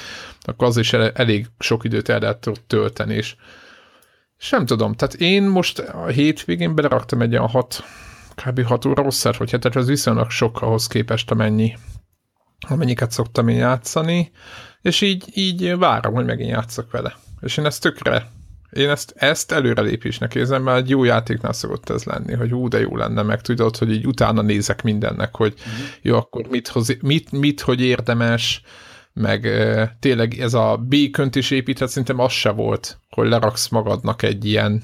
akkor 0.51 0.67
az 0.67 0.77
is 0.77 0.93
elég 0.93 1.47
sok 1.59 1.85
időt 1.85 2.09
el 2.09 2.19
lehet 2.19 2.51
tölteni, 2.67 3.15
és, 3.15 3.35
nem 4.51 4.67
tudom, 4.67 4.95
tehát 4.95 5.15
én 5.15 5.43
most 5.43 5.79
a 5.79 6.07
hétvégén 6.07 6.75
beleraktam 6.75 7.23
egy 7.23 7.33
olyan 7.33 7.49
hat, 7.49 7.85
kb. 8.35 8.63
6 8.63 8.85
óra 8.85 9.03
rosszat, 9.03 9.37
hogy 9.37 9.51
hát 9.51 9.77
ez 9.77 9.87
viszonylag 9.87 10.31
sok 10.31 10.63
ahhoz 10.63 10.87
képest, 10.87 11.31
amennyi, 11.31 11.77
amennyiket 12.69 13.11
szoktam 13.11 13.49
én 13.49 13.57
játszani, 13.57 14.31
és 14.83 15.01
így, 15.01 15.25
így 15.35 15.79
várom, 15.79 16.15
hogy 16.15 16.25
megint 16.25 16.51
játszok 16.51 16.91
vele. 16.91 17.17
És 17.41 17.57
én 17.57 17.67
ezt 17.67 17.81
tökre, 17.81 18.31
én 18.71 18.89
ezt, 18.89 19.13
ezt 19.17 19.53
előrelépésnek 19.53 20.35
érzem, 20.35 20.63
mert 20.63 20.79
egy 20.79 20.89
jó 20.89 21.05
játéknál 21.05 21.53
szokott 21.53 21.91
ez 21.91 22.05
lenni, 22.05 22.35
hogy 22.35 22.55
ú, 22.55 22.69
de 22.69 22.81
jó 22.81 22.97
lenne, 22.97 23.23
meg 23.23 23.41
tudod, 23.41 23.77
hogy 23.77 23.93
így 23.93 24.07
utána 24.07 24.43
nézek 24.43 24.83
mindennek, 24.83 25.37
hogy 25.37 25.55
uh-huh. 25.59 25.87
jó, 26.03 26.17
akkor 26.17 26.47
mit, 26.47 26.69
hoz, 26.69 26.97
mit, 27.01 27.33
mit, 27.33 27.61
hogy 27.61 27.81
érdemes, 27.81 28.63
meg 29.13 29.47
e, 29.47 29.97
tényleg 30.01 30.39
ez 30.39 30.55
a 30.55 30.77
békönt 30.77 31.37
is 31.37 31.51
építhet, 31.51 31.89
szerintem 31.89 32.19
az 32.19 32.33
se 32.33 32.51
volt, 32.51 32.99
hogy 33.09 33.29
leraksz 33.29 33.69
magadnak 33.69 34.23
egy 34.23 34.45
ilyen 34.45 34.83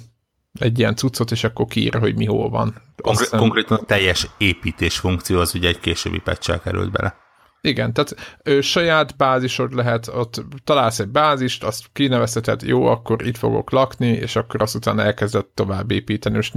egy 0.59 0.79
ilyen 0.79 0.97
cuccot, 0.97 1.31
és 1.31 1.45
akkor 1.45 1.67
kiír, 1.67 1.95
hogy 1.95 2.17
mi 2.17 2.25
hol 2.25 2.51
van. 2.51 2.83
Konkrét, 3.03 3.25
Aztán... 3.25 3.41
Konkrétan 3.41 3.79
a 3.79 3.85
teljes 3.85 4.29
építés 4.39 4.99
funkció 4.99 5.41
az 5.41 5.55
ugye 5.55 5.69
egy 5.69 5.79
későbbi 5.79 6.19
patch 6.19 6.62
került 6.62 6.91
bele. 6.91 7.17
Igen, 7.66 7.92
tehát 7.92 8.38
ő, 8.44 8.61
saját 8.61 9.16
bázisod 9.16 9.74
lehet, 9.74 10.09
ott 10.14 10.44
találsz 10.64 10.98
egy 10.98 11.09
bázist, 11.09 11.64
azt 11.64 11.85
kinevezheted, 11.92 12.62
jó, 12.62 12.87
akkor 12.87 13.26
itt 13.26 13.37
fogok 13.37 13.70
lakni, 13.70 14.07
és 14.07 14.37
akkor 14.37 14.62
azt 14.62 14.74
utána 14.74 15.02
elkezdett 15.02 15.50
tovább 15.55 15.90
építeni. 15.90 16.37
És 16.37 16.52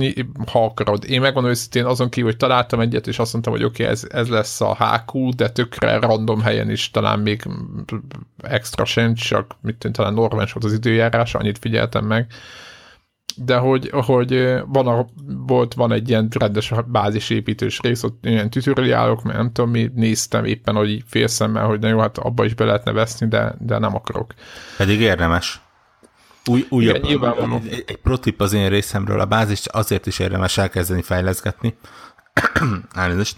ha 0.51 0.63
akarod, 0.65 1.05
én 1.07 1.21
megmondom 1.21 1.51
őszintén, 1.51 1.85
azon 1.85 2.09
kívül, 2.09 2.29
hogy 2.29 2.39
találtam 2.39 2.79
egyet, 2.79 3.07
és 3.07 3.19
azt 3.19 3.33
mondtam, 3.33 3.53
hogy 3.53 3.63
oké, 3.63 3.83
okay, 3.83 3.95
ez, 3.95 4.07
ez 4.09 4.27
lesz 4.27 4.61
a 4.61 4.75
HQ, 4.75 5.29
de 5.35 5.49
tökre 5.49 5.99
random 5.99 6.41
helyen 6.41 6.69
is 6.69 6.91
talán 6.91 7.19
még 7.19 7.43
extra 8.41 8.85
sincs, 8.85 9.27
csak 9.27 9.55
mit 9.61 9.77
tűnt, 9.77 9.95
talán 9.95 10.13
normális 10.13 10.51
volt 10.51 10.65
az 10.65 10.73
időjárás, 10.73 11.35
annyit 11.35 11.57
figyeltem 11.57 12.05
meg 12.05 12.27
de 13.35 13.57
hogy, 13.57 13.89
hogy 13.91 14.61
van, 14.65 14.87
a, 14.87 15.05
volt, 15.25 15.73
van 15.73 15.91
egy 15.91 16.09
ilyen 16.09 16.27
rendes 16.39 16.73
bázisépítős 16.87 17.79
rész, 17.79 18.03
ott 18.03 18.25
ilyen 18.25 18.49
tutoriálok, 18.49 19.23
mert 19.23 19.37
nem 19.37 19.51
tudom, 19.51 19.69
mi 19.69 19.91
néztem 19.95 20.45
éppen, 20.45 20.75
hogy 20.75 21.03
félszemmel, 21.07 21.65
hogy 21.65 21.79
na 21.79 21.87
jó, 21.87 21.99
hát 21.99 22.17
abba 22.17 22.45
is 22.45 22.53
be 22.53 22.65
lehetne 22.65 22.91
veszni, 22.91 23.27
de, 23.27 23.55
de 23.59 23.77
nem 23.77 23.95
akarok. 23.95 24.33
Pedig 24.77 24.99
érdemes. 24.99 25.61
Új, 26.45 26.65
újabb, 26.69 27.03
Igen, 27.03 27.53
egy, 27.53 27.83
egy 27.87 27.97
protip 27.97 28.41
az 28.41 28.53
én 28.53 28.69
részemről, 28.69 29.19
a 29.19 29.25
bázist 29.25 29.67
azért 29.67 30.05
is 30.05 30.19
érdemes 30.19 30.57
elkezdeni 30.57 31.01
fejleszgetni, 31.01 31.77
elnézést, 32.93 33.37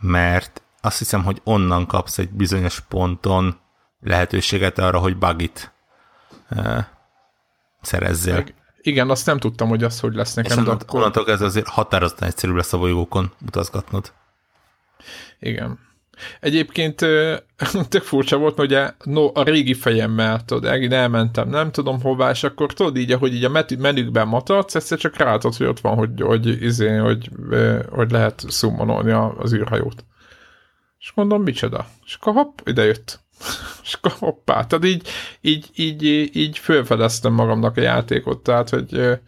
mert 0.00 0.62
azt 0.80 0.98
hiszem, 0.98 1.24
hogy 1.24 1.40
onnan 1.44 1.86
kapsz 1.86 2.18
egy 2.18 2.30
bizonyos 2.30 2.80
ponton 2.80 3.60
lehetőséget 4.00 4.78
arra, 4.78 4.98
hogy 4.98 5.16
bugit 5.16 5.72
uh, 6.50 6.78
szerezzél. 7.80 8.34
Meg, 8.34 8.54
igen, 8.82 9.10
azt 9.10 9.26
nem 9.26 9.38
tudtam, 9.38 9.68
hogy 9.68 9.84
az 9.84 10.00
hogy 10.00 10.14
lesz 10.14 10.34
nekem. 10.34 10.58
És 10.58 10.64
de 10.64 10.70
akkor... 10.70 10.98
onnantól 10.98 11.28
ez 11.28 11.40
azért 11.40 11.68
határozottan 11.68 12.28
egyszerű 12.28 12.52
lesz 12.52 12.72
a 12.72 12.78
bolygókon 12.78 13.32
utazgatnod. 13.46 14.12
Igen. 15.38 15.78
Egyébként 16.40 16.98
tök 17.88 18.02
furcsa 18.02 18.36
volt, 18.36 18.56
hogy 18.56 18.64
ugye 18.64 18.92
no, 19.04 19.30
a 19.34 19.42
régi 19.42 19.74
fejemmel, 19.74 20.44
tudod, 20.44 20.82
én 20.82 20.92
elmentem, 20.92 21.48
nem 21.48 21.70
tudom 21.70 22.00
hová, 22.00 22.30
és 22.30 22.42
akkor 22.44 22.72
tudod 22.72 22.96
így, 22.96 23.12
hogy 23.12 23.34
így 23.34 23.44
a 23.44 23.64
menükben 23.78 24.28
matadsz, 24.28 24.74
egyszer 24.74 24.98
csak 24.98 25.16
rátad, 25.16 25.54
hogy 25.54 25.66
ott 25.66 25.80
van, 25.80 25.96
hogy, 25.96 26.20
hogy, 26.20 26.62
izé, 26.62 26.96
hogy, 26.96 27.30
hogy 27.90 28.10
lehet 28.10 28.44
szummonolni 28.48 29.10
az 29.38 29.52
űrhajót. 29.52 30.04
És 30.98 31.12
mondom, 31.14 31.42
micsoda? 31.42 31.86
És 32.04 32.14
akkor 32.14 32.32
hopp, 32.32 32.58
ide 32.64 32.84
jött. 32.84 33.20
és 33.82 33.98
hoppá, 34.18 34.64
tehát 34.64 34.84
így, 34.84 35.08
így, 35.40 35.70
így, 35.74 36.30
így 36.36 36.58
fölfedeztem 36.58 37.32
magamnak 37.32 37.76
a 37.76 37.80
játékot, 37.80 38.42
tehát 38.42 38.68
hogy 38.68 39.18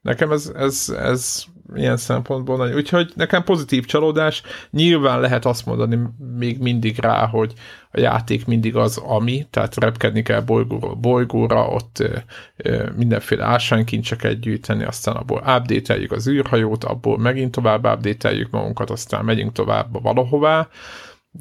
nekem 0.00 0.32
ez, 0.32 0.52
ez, 0.56 0.94
ez 0.98 1.44
ilyen 1.74 1.96
szempontból 1.96 2.56
nagy. 2.56 2.74
Úgyhogy 2.74 3.12
nekem 3.14 3.44
pozitív 3.44 3.84
csalódás. 3.84 4.42
Nyilván 4.70 5.20
lehet 5.20 5.44
azt 5.44 5.66
mondani 5.66 5.98
még 6.36 6.58
mindig 6.58 6.98
rá, 6.98 7.26
hogy 7.26 7.52
a 7.90 8.00
játék 8.00 8.46
mindig 8.46 8.76
az, 8.76 8.96
ami, 8.96 9.46
tehát 9.50 9.76
repkedni 9.76 10.22
kell 10.22 10.40
bolygóra, 10.40 10.94
bolygóra 10.94 11.66
ott 11.66 11.98
ö, 11.98 12.16
ö, 12.56 12.90
mindenféle 12.96 13.44
ásványkincseket 13.44 14.40
gyűjteni, 14.40 14.84
aztán 14.84 15.16
abból 15.16 15.38
update 15.38 15.98
az 16.08 16.28
űrhajót, 16.28 16.84
abból 16.84 17.18
megint 17.18 17.50
tovább 17.50 17.86
update 17.86 18.46
magunkat, 18.50 18.90
aztán 18.90 19.24
megyünk 19.24 19.52
tovább 19.52 20.02
valahová 20.02 20.68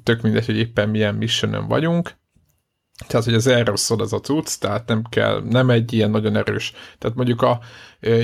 tök 0.03 0.21
mindegy, 0.21 0.45
hogy 0.45 0.57
éppen 0.57 0.89
milyen 0.89 1.15
missionon 1.15 1.67
vagyunk, 1.67 2.11
tehát, 3.07 3.25
hogy 3.25 3.33
az 3.33 3.47
erről 3.47 3.77
szól 3.77 4.01
ez 4.01 4.11
a 4.11 4.19
cucc, 4.19 4.59
tehát 4.59 4.87
nem 4.87 5.03
kell, 5.09 5.41
nem 5.49 5.69
egy 5.69 5.93
ilyen 5.93 6.09
nagyon 6.09 6.35
erős, 6.35 6.73
tehát 6.97 7.15
mondjuk 7.15 7.41
a 7.41 7.59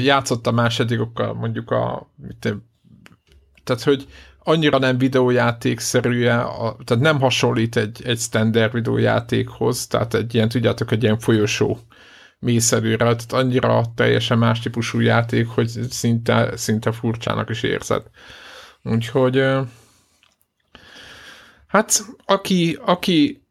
játszott 0.03 0.47
a 0.47 0.51
másodikokkal, 0.51 1.33
mondjuk 1.33 1.71
a, 1.71 2.11
mit, 2.15 2.55
tehát, 3.63 3.83
hogy 3.83 4.07
annyira 4.43 4.77
nem 4.77 4.97
videójátékszerűen, 4.97 6.45
tehát 6.85 7.03
nem 7.03 7.19
hasonlít 7.19 7.75
egy, 7.75 8.01
egy 8.05 8.19
standard 8.19 8.73
videójátékhoz, 8.73 9.87
tehát 9.87 10.13
egy 10.13 10.35
ilyen, 10.35 10.49
tudjátok, 10.49 10.91
egy 10.91 11.03
ilyen 11.03 11.19
folyosó 11.19 11.79
mélyszerűre, 12.39 12.97
tehát 12.97 13.33
annyira 13.33 13.83
teljesen 13.95 14.37
más 14.37 14.59
típusú 14.59 14.99
játék, 14.99 15.47
hogy 15.47 15.67
szinte, 15.89 16.57
szinte 16.57 16.91
furcsának 16.91 17.49
is 17.49 17.63
érzed. 17.63 18.03
Úgyhogy 18.83 19.43
Hát, 21.69 22.05
aki, 22.25 22.79
aki 22.85 23.43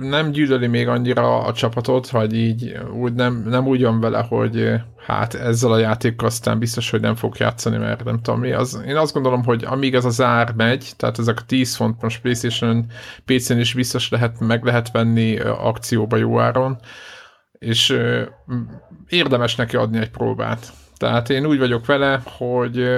nem 0.00 0.30
gyűlöli 0.30 0.66
még 0.66 0.88
annyira 0.88 1.38
a 1.38 1.52
csapatot, 1.52 2.08
vagy 2.08 2.34
így 2.34 2.78
úgy 2.92 3.12
nem, 3.12 3.42
nem 3.46 3.66
úgy 3.66 3.82
van 3.82 4.00
vele, 4.00 4.20
hogy 4.28 4.72
hát 5.06 5.34
ezzel 5.34 5.72
a 5.72 5.78
játékkal 5.78 6.26
aztán 6.26 6.58
biztos, 6.58 6.90
hogy 6.90 7.00
nem 7.00 7.14
fog 7.14 7.36
játszani, 7.38 7.76
mert 7.76 8.04
nem 8.04 8.20
tudom 8.22 8.40
mi. 8.40 8.52
Az, 8.52 8.82
én 8.86 8.96
azt 8.96 9.12
gondolom, 9.12 9.44
hogy 9.44 9.64
amíg 9.64 9.94
ez 9.94 10.04
az 10.04 10.20
ár 10.20 10.52
megy, 10.56 10.90
tehát 10.96 11.18
ezek 11.18 11.38
a 11.40 11.44
10 11.46 11.74
font 11.74 12.02
most 12.02 12.20
PlayStation 12.20 12.86
PC-n 13.24 13.58
is 13.58 13.74
biztos 13.74 14.08
lehet, 14.08 14.40
meg 14.40 14.64
lehet 14.64 14.90
venni 14.90 15.38
akcióba 15.40 16.16
jó 16.16 16.40
áron, 16.40 16.78
és 17.58 17.96
érdemes 19.08 19.54
neki 19.54 19.76
adni 19.76 19.98
egy 19.98 20.10
próbát. 20.10 20.72
Tehát 20.96 21.30
én 21.30 21.46
úgy 21.46 21.58
vagyok 21.58 21.86
vele, 21.86 22.22
hogy 22.24 22.88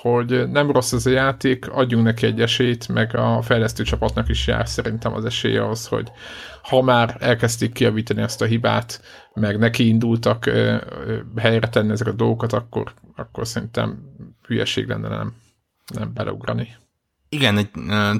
hogy 0.00 0.50
nem 0.50 0.70
rossz 0.70 0.92
ez 0.92 1.06
a 1.06 1.10
játék, 1.10 1.68
adjunk 1.68 2.04
neki 2.04 2.26
egy 2.26 2.40
esélyt, 2.40 2.88
meg 2.88 3.16
a 3.16 3.42
fejlesztő 3.42 3.82
csapatnak 3.82 4.28
is 4.28 4.46
jár 4.46 4.68
szerintem 4.68 5.14
az 5.14 5.24
esélye 5.24 5.68
az, 5.68 5.86
hogy 5.86 6.10
ha 6.62 6.82
már 6.82 7.16
elkezdték 7.20 7.72
kiavítani 7.72 8.22
ezt 8.22 8.42
a 8.42 8.44
hibát, 8.44 9.02
meg 9.34 9.58
neki 9.58 9.88
indultak 9.88 10.50
helyre 11.36 11.68
tenni 11.68 11.90
ezek 11.90 12.06
a 12.06 12.12
dolgokat, 12.12 12.52
akkor, 12.52 12.92
akkor 13.16 13.46
szerintem 13.46 13.98
hülyeség 14.46 14.88
lenne 14.88 15.08
nem, 15.08 15.34
nem 15.94 16.12
beleugrani. 16.14 16.68
Igen, 17.28 17.56
egy 17.58 17.70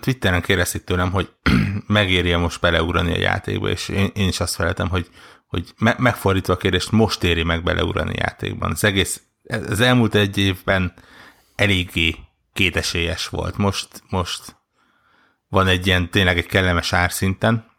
Twitteren 0.01 0.43
kérdezték 0.43 0.85
tőlem, 0.85 1.11
hogy 1.11 1.33
megéri 1.87 2.35
most 2.35 2.61
beleugrani 2.61 3.15
a 3.15 3.19
játékba, 3.19 3.69
és 3.69 3.89
én, 3.89 4.11
én 4.15 4.29
is 4.29 4.41
azt 4.41 4.55
feleltem, 4.55 4.89
hogy, 4.89 5.09
hogy 5.47 5.75
me- 5.79 5.99
megfordítva 5.99 6.53
a 6.53 6.57
kérdést, 6.57 6.91
most 6.91 7.25
éri 7.25 7.43
meg 7.43 7.63
beleugrani 7.63 8.11
a 8.11 8.19
játékban. 8.19 8.71
Az 8.71 8.85
egész, 8.85 9.23
az 9.69 9.81
elmúlt 9.81 10.15
egy 10.15 10.39
évben 10.39 10.93
eléggé 11.57 12.17
kétesélyes 12.53 13.29
volt. 13.29 13.57
Most, 13.57 13.89
most 14.09 14.57
van 15.49 15.67
egy 15.67 15.87
ilyen 15.87 16.11
tényleg 16.11 16.39
egy 16.39 16.47
kellemes 16.47 16.93
árszinten, 16.93 17.71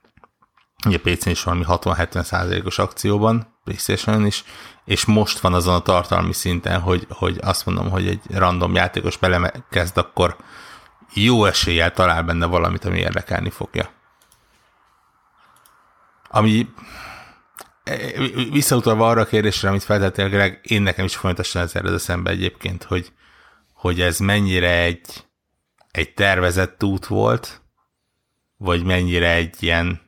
ugye 0.85 0.99
PC-n 0.99 1.29
is 1.29 1.43
valami 1.43 1.63
60-70 1.67 2.23
százalékos 2.23 2.79
akcióban, 2.79 3.59
PlayStation 3.63 4.25
is, 4.25 4.43
és 4.85 5.05
most 5.05 5.39
van 5.39 5.53
azon 5.53 5.73
a 5.73 5.81
tartalmi 5.81 6.33
szinten, 6.33 6.79
hogy, 6.79 7.07
hogy 7.09 7.37
azt 7.41 7.65
mondom, 7.65 7.89
hogy 7.89 8.07
egy 8.07 8.21
random 8.29 8.73
játékos 8.73 9.17
belekezd, 9.17 9.97
akkor 9.97 10.35
jó 11.13 11.45
eséllyel 11.45 11.91
talál 11.91 12.23
benne 12.23 12.45
valamit, 12.45 12.85
ami 12.85 12.97
érdekelni 12.97 13.49
fogja. 13.49 13.89
Ami 16.29 16.69
visszautalva 18.51 19.09
arra 19.09 19.21
a 19.21 19.25
kérdésre, 19.25 19.69
amit 19.69 19.83
feltettél, 19.83 20.29
Greg, 20.29 20.59
én 20.63 20.81
nekem 20.81 21.05
is 21.05 21.15
folyamatosan 21.15 21.61
ez 21.61 21.75
ered 21.75 21.93
eszembe 21.93 22.29
egyébként, 22.29 22.83
hogy, 22.83 23.11
hogy 23.77 24.01
ez 24.01 24.19
mennyire 24.19 24.81
egy, 24.81 25.25
egy 25.91 26.13
tervezett 26.13 26.83
út 26.83 27.05
volt, 27.05 27.61
vagy 28.57 28.83
mennyire 28.83 29.33
egy 29.33 29.63
ilyen, 29.63 30.01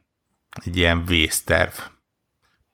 egy 0.66 0.78
ilyen 0.78 1.06
vészterv. 1.06 1.74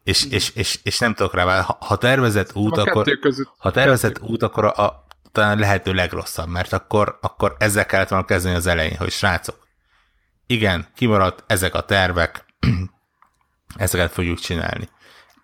És, 0.04 0.26
és, 0.26 0.50
és, 0.50 0.80
és 0.84 1.00
nem 1.00 1.14
tudok 1.14 1.34
rá, 1.34 1.62
ha, 1.62 1.78
ha 1.80 1.98
tervezett 1.98 2.56
út, 2.56 2.78
a 2.78 2.82
akkor, 2.82 3.20
ha 3.58 3.72
tervezett 3.72 4.20
út, 4.20 4.44
akkor 4.44 4.66
a, 4.66 4.84
a, 4.86 5.06
talán 5.32 5.60
lehető 5.60 5.94
legrosszabb, 5.94 6.48
mert 6.48 6.74
akkor, 6.74 7.18
akkor 7.22 7.56
ezzel 7.60 7.86
kellett 7.86 8.10
volna 8.10 8.26
kezdeni 8.26 8.56
az 8.56 8.68
elején, 8.68 8.98
hogy 8.98 9.12
srácok, 9.12 9.68
igen, 10.48 10.88
kimaradt 10.96 11.44
ezek 11.48 11.74
a 11.74 11.86
tervek, 11.86 12.46
ezeket 13.76 14.12
fogjuk 14.12 14.40
csinálni. 14.40 14.90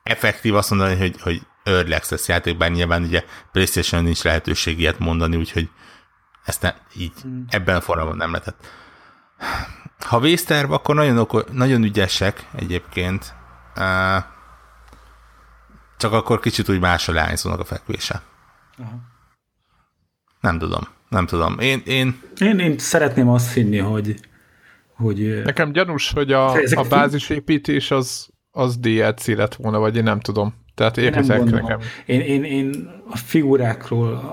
Effektív 0.04 0.56
azt 0.56 0.70
mondani, 0.70 0.98
hogy, 0.98 1.22
hogy 1.22 1.42
Early 1.64 1.94
Access 1.94 2.28
játék, 2.28 2.58
bár 2.58 2.72
nyilván 2.72 3.04
ugye 3.04 3.24
PlayStation 3.52 4.04
nincs 4.04 4.24
lehetőség 4.24 4.80
ilyet 4.80 5.00
mondani, 5.00 5.36
úgyhogy 5.36 5.70
ezt 6.46 6.62
ne, 6.62 6.74
így 6.98 7.14
hmm. 7.22 7.46
ebben 7.50 7.76
a 7.76 7.82
formában 7.82 8.18
nem 8.18 8.32
lehetett. 8.32 8.68
Ha 10.00 10.20
vészterv, 10.20 10.72
akkor 10.72 10.96
nagyon, 10.96 11.18
oko- 11.18 11.54
nagyon 11.54 11.84
ügyesek 11.84 12.48
egyébként, 12.56 13.34
uh, 13.76 14.24
csak 15.98 16.14
akkor 16.14 16.40
kicsit 16.40 16.70
úgy 16.70 16.80
másra 16.80 17.14
leányzónak 17.14 17.60
a 17.60 17.64
fekvése. 17.64 18.22
Aha. 18.78 19.00
Nem 20.40 20.60
tudom, 20.60 20.88
nem 21.10 21.26
tudom. 21.26 21.60
Én, 21.60 21.82
én... 21.86 22.22
Én, 22.40 22.60
én 22.60 22.78
szeretném 22.78 23.30
azt 23.30 23.54
hinni, 23.54 23.78
hogy, 23.78 24.16
hogy... 24.96 25.42
Nekem 25.44 25.72
gyanús, 25.72 26.12
hogy 26.12 26.32
a, 26.32 26.52
a 26.52 26.88
bázisépítés 26.90 27.92
az, 27.92 28.30
az 28.52 28.78
DLC 28.78 29.28
lett 29.28 29.56
volna, 29.56 29.80
vagy 29.80 29.96
én 29.96 30.04
nem 30.04 30.20
tudom. 30.20 30.61
Tehát 30.82 30.98
érkezek 30.98 31.44
nekem. 31.44 31.80
Én, 32.06 32.20
én, 32.20 32.44
én 32.44 32.90
a 33.10 33.18
figurákról 33.18 34.32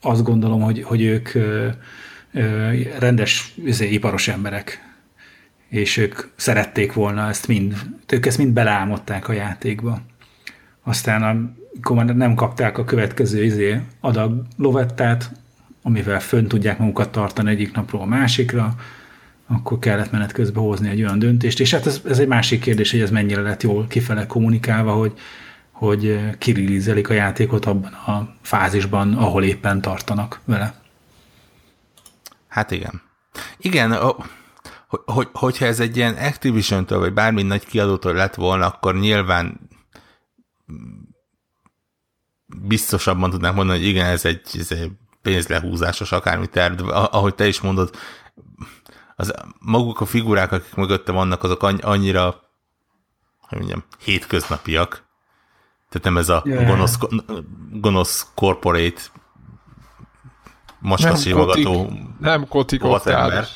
azt 0.00 0.22
gondolom, 0.22 0.60
hogy, 0.60 0.82
hogy 0.82 1.02
ők 1.02 1.34
ö, 1.34 1.68
ö, 2.32 2.70
rendes 2.98 3.54
üzé, 3.64 3.88
iparos 3.88 4.28
emberek, 4.28 4.82
és 5.68 5.96
ők 5.96 6.18
szerették 6.36 6.92
volna 6.92 7.28
ezt 7.28 7.48
mind, 7.48 7.74
ők 8.12 8.26
ezt 8.26 8.38
mind 8.38 8.52
beleálmodták 8.52 9.28
a 9.28 9.32
játékba. 9.32 10.00
Aztán 10.82 11.22
amikor 11.22 11.96
már 11.96 12.16
nem 12.16 12.34
kapták 12.34 12.78
a 12.78 12.84
következő 12.84 13.44
izé 13.44 13.80
adag 14.00 14.42
lovettát, 14.56 15.30
amivel 15.82 16.20
fönn 16.20 16.46
tudják 16.46 16.78
magukat 16.78 17.12
tartani 17.12 17.50
egyik 17.50 17.74
napról 17.74 18.00
a 18.00 18.06
másikra, 18.06 18.74
akkor 19.46 19.78
kellett 19.78 20.10
menet 20.10 20.32
közben 20.32 20.62
hozni 20.62 20.88
egy 20.88 21.02
olyan 21.02 21.18
döntést, 21.18 21.60
és 21.60 21.74
hát 21.74 21.86
ez, 21.86 22.00
ez 22.08 22.18
egy 22.18 22.26
másik 22.26 22.60
kérdés, 22.60 22.90
hogy 22.90 23.00
ez 23.00 23.10
mennyire 23.10 23.40
lett 23.40 23.62
jól 23.62 23.86
kifele 23.86 24.26
kommunikálva, 24.26 24.92
hogy, 24.92 25.12
hogy 25.74 26.30
kirillizelik 26.38 27.08
a 27.08 27.12
játékot 27.12 27.64
abban 27.64 27.92
a 27.92 28.36
fázisban, 28.42 29.14
ahol 29.14 29.44
éppen 29.44 29.80
tartanak 29.80 30.40
vele. 30.44 30.74
Hát 32.48 32.70
igen. 32.70 33.02
Igen, 33.56 33.92
hogy, 34.88 35.00
hogy, 35.04 35.28
hogyha 35.32 35.64
ez 35.64 35.80
egy 35.80 35.96
ilyen 35.96 36.14
Activision-től, 36.14 36.98
vagy 36.98 37.12
bármi 37.12 37.42
nagy 37.42 37.66
kiadótól 37.66 38.12
lett 38.12 38.34
volna, 38.34 38.66
akkor 38.66 38.94
nyilván 38.94 39.60
biztosabban 42.46 43.30
tudnánk 43.30 43.56
mondani, 43.56 43.78
hogy 43.78 43.88
igen, 43.88 44.06
ez 44.06 44.24
egy, 44.24 44.40
ez 44.58 44.72
egy 44.72 44.90
pénzlehúzásos 45.22 46.12
akármi 46.12 46.46
terv, 46.46 46.74
de 46.74 46.92
ahogy 46.92 47.34
te 47.34 47.46
is 47.46 47.60
mondod, 47.60 47.90
az, 49.16 49.34
maguk 49.58 50.00
a 50.00 50.06
figurák, 50.06 50.52
akik 50.52 50.74
mögötte 50.74 51.12
vannak, 51.12 51.42
azok 51.42 51.62
annyira, 51.62 52.42
hogy 53.40 53.58
mondjam, 53.58 53.84
hétköznapiak, 53.98 55.04
tehát 55.94 56.04
nem 56.04 56.18
ez 56.18 56.28
a 56.28 56.42
yeah. 56.46 56.66
gonosz, 56.66 56.98
gonosz 57.72 58.26
corporate 58.34 59.00
macskasívogató 60.78 61.92
nem 62.20 62.48
kotik 62.48 62.82
ember, 63.04 63.46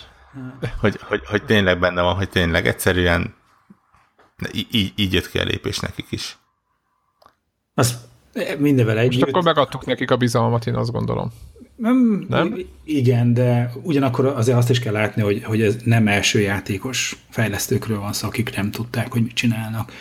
hogy, 0.81 0.99
hogy, 1.03 1.23
hogy 1.27 1.45
tényleg 1.45 1.79
benne 1.79 2.03
van, 2.03 2.15
hogy 2.15 2.29
tényleg 2.29 2.67
egyszerűen 2.67 3.35
így, 4.53 4.93
így 4.97 5.13
jött 5.13 5.31
ki 5.31 5.39
a 5.39 5.45
lépés 5.45 5.79
nekik 5.79 6.07
is. 6.11 6.39
Az 7.75 7.99
mindenvel 8.59 8.99
együtt. 8.99 9.21
Most 9.21 9.33
akkor 9.33 9.43
megadtuk 9.43 9.87
nekik 9.87 10.11
a 10.11 10.17
bizalmat, 10.17 10.67
én 10.67 10.75
azt 10.75 10.93
gondolom. 10.93 11.31
Nem, 11.77 12.27
nem? 12.29 12.59
Igen, 12.85 13.35
de 13.35 13.73
ugyanakkor 13.83 14.27
azért 14.27 14.59
azt 14.59 14.71
is 14.71 14.79
kell 14.79 14.93
látni, 14.93 15.23
hogy, 15.23 15.45
hogy 15.45 15.63
ez 15.63 15.77
nem 15.85 16.09
első 16.09 16.41
játékos 16.41 17.17
fejlesztőkről 17.31 18.01
van 18.01 18.13
szó, 18.13 18.27
akik 18.27 18.57
nem 18.57 18.71
tudták, 18.71 19.13
hogy 19.13 19.23
mit 19.23 19.35
csinálnak. 19.35 19.93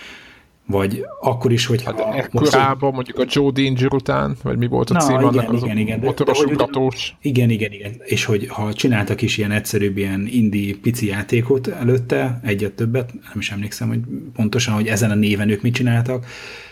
Vagy 0.67 1.05
akkor 1.21 1.51
is, 1.51 1.65
hogy... 1.65 1.83
Hát 1.83 1.99
ekkorában, 1.99 2.93
mondjuk 2.93 3.19
a 3.19 3.25
Joe 3.27 3.51
Danger 3.51 3.93
után, 3.93 4.35
vagy 4.43 4.57
mi 4.57 4.67
volt 4.67 4.89
a 4.89 4.93
Na, 4.93 4.99
cím 4.99 5.15
igen, 5.15 5.27
annak, 5.27 5.53
az 5.53 5.63
igen, 5.63 5.77
igen, 5.77 5.99
motoros 5.99 6.39
de, 6.39 6.53
ugatós. 6.53 7.15
Igen, 7.21 7.49
igen, 7.49 7.71
igen. 7.71 8.01
És 8.03 8.25
hogy 8.25 8.47
ha 8.47 8.73
csináltak 8.73 9.21
is 9.21 9.37
ilyen 9.37 9.51
egyszerűbb, 9.51 9.97
ilyen 9.97 10.27
indie 10.31 10.75
pici 10.81 11.07
játékot 11.07 11.67
előtte, 11.67 12.39
egyet 12.43 12.73
többet, 12.73 13.13
nem 13.13 13.39
is 13.39 13.51
emlékszem, 13.51 13.87
hogy 13.87 13.99
pontosan, 14.33 14.73
hogy 14.73 14.87
ezen 14.87 15.11
a 15.11 15.15
néven 15.15 15.49
ők 15.49 15.61
mit 15.61 15.73
csináltak, 15.73 16.25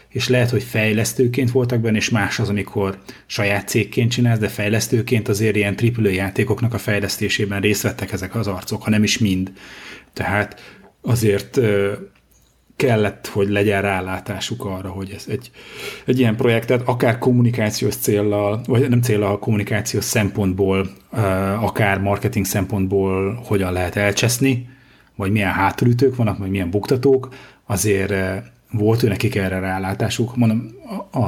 és 0.10 0.30
lehet, 0.30 0.50
hogy 0.50 0.64
fejlesztőként 0.64 1.52
voltak 1.52 1.80
benne, 1.80 1.98
és 1.98 2.10
más 2.10 2.40
az, 2.40 2.50
amikor 2.50 2.98
saját 3.26 3.68
cégként 3.68 4.12
csinálsz, 4.12 4.40
de 4.40 4.48
fejlesztőként 4.48 5.28
azért 5.28 5.56
ilyen 5.56 5.76
AAA 5.98 6.10
játékoknak 6.10 6.74
a 6.74 6.78
fejlesztésében 6.78 7.62
részt 7.62 7.82
vettek 7.82 8.12
ezek 8.12 8.36
az 8.36 8.48
arcok, 8.48 8.84
ha 8.84 8.90
nem 8.90 9.04
is 9.04 9.18
mind. 9.18 9.52
Tehát 10.14 10.62
azért 11.02 11.60
kellett, 12.76 13.28
hogy 13.28 13.50
legyen 13.50 13.82
rálátásuk 13.82 14.66
arra, 14.66 14.90
hogy 14.90 15.12
ez 15.16 15.26
egy, 15.28 15.52
egy 16.06 16.20
ilyen 16.20 16.36
projektet 16.36 16.82
akár 16.86 17.18
kommunikációs 17.18 17.96
céllal, 17.96 18.62
vagy 18.66 18.90
nem 18.90 19.02
céllal, 19.02 19.40
kommunikációs 19.40 20.04
szempontból, 20.04 20.90
akár 21.60 22.00
marketing 22.00 22.46
szempontból 22.46 23.42
hogyan 23.46 23.74
lehet 23.74 23.96
elcseszni, 23.96 24.70
vagy 25.16 25.32
milyen 25.32 25.52
hátulütők 25.52 26.16
vannak, 26.16 26.38
vagy 26.38 26.50
milyen 26.50 26.70
buktatók, 26.70 27.30
azért 27.66 28.14
volt 28.72 29.04
ő 29.04 29.08
nekik 29.08 29.36
erre 29.36 29.60
rálátásuk, 29.60 30.36
mondom, 30.36 30.72
a, 31.12 31.20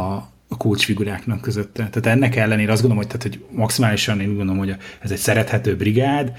a 0.49 0.57
kulcsfiguráknak 0.57 1.41
közötte. 1.41 1.89
Tehát 1.89 2.17
ennek 2.17 2.35
ellenére 2.35 2.71
azt 2.71 2.81
gondolom, 2.81 3.05
hogy, 3.07 3.17
tehát, 3.17 3.35
hogy 3.35 3.57
maximálisan 3.57 4.21
én 4.21 4.27
gondolom, 4.27 4.57
hogy 4.57 4.75
ez 4.99 5.11
egy 5.11 5.17
szerethető 5.17 5.75
brigád, 5.75 6.31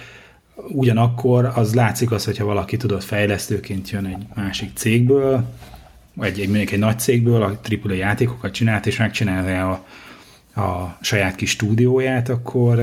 ugyanakkor 0.67 1.53
az 1.55 1.75
látszik 1.75 2.11
az, 2.11 2.25
hogyha 2.25 2.45
valaki 2.45 2.77
tudott 2.77 3.05
fejlesztőként 3.05 3.91
jön 3.91 4.07
egy 4.07 4.27
másik 4.35 4.71
cégből, 4.75 5.45
vagy 6.15 6.41
egy, 6.41 6.49
mondjuk 6.49 6.71
egy 6.71 6.79
nagy 6.79 6.99
cégből, 6.99 7.43
a 7.43 7.59
AAA 7.85 7.95
játékokat 7.95 8.53
csinált, 8.53 8.87
és 8.87 8.97
megcsinálja 8.97 9.71
a, 10.55 10.61
a 10.61 10.99
saját 11.01 11.35
kis 11.35 11.51
stúdióját, 11.51 12.29
akkor 12.29 12.77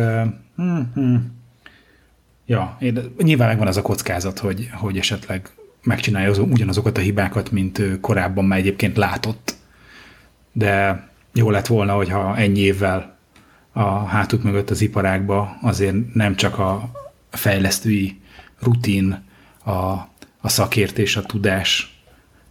hmm, 0.56 0.92
hmm, 0.94 1.36
ja, 2.46 2.78
nyilván 3.18 3.48
megvan 3.48 3.68
az 3.68 3.78
a 3.78 3.82
kockázat, 3.82 4.40
hogy, 4.40 4.70
hogy 4.74 4.98
esetleg 4.98 5.50
megcsinálja 5.84 6.30
az, 6.30 6.38
ugyanazokat 6.38 6.98
a 6.98 7.02
hibákat, 7.02 7.52
mint 7.52 7.82
korábban 8.02 8.46
már 8.46 8.60
egyébként 8.60 8.98
látott. 8.98 9.56
De 10.52 11.04
jó 11.34 11.50
lett 11.50 11.68
volna, 11.68 11.94
hogyha 11.94 12.38
ennyi 12.38 12.60
évvel 12.60 13.18
a 13.72 14.06
hátuk 14.06 14.44
mögött 14.44 14.70
az 14.70 14.82
iparágba 14.82 15.58
azért 15.62 16.14
nem 16.14 16.36
csak 16.36 16.60
a 16.60 16.92
fejlesztői 17.36 18.20
rutin, 18.60 19.24
a, 19.64 19.72
a 20.42 20.50
szakértés, 20.50 21.16
a 21.16 21.22
tudás 21.22 22.00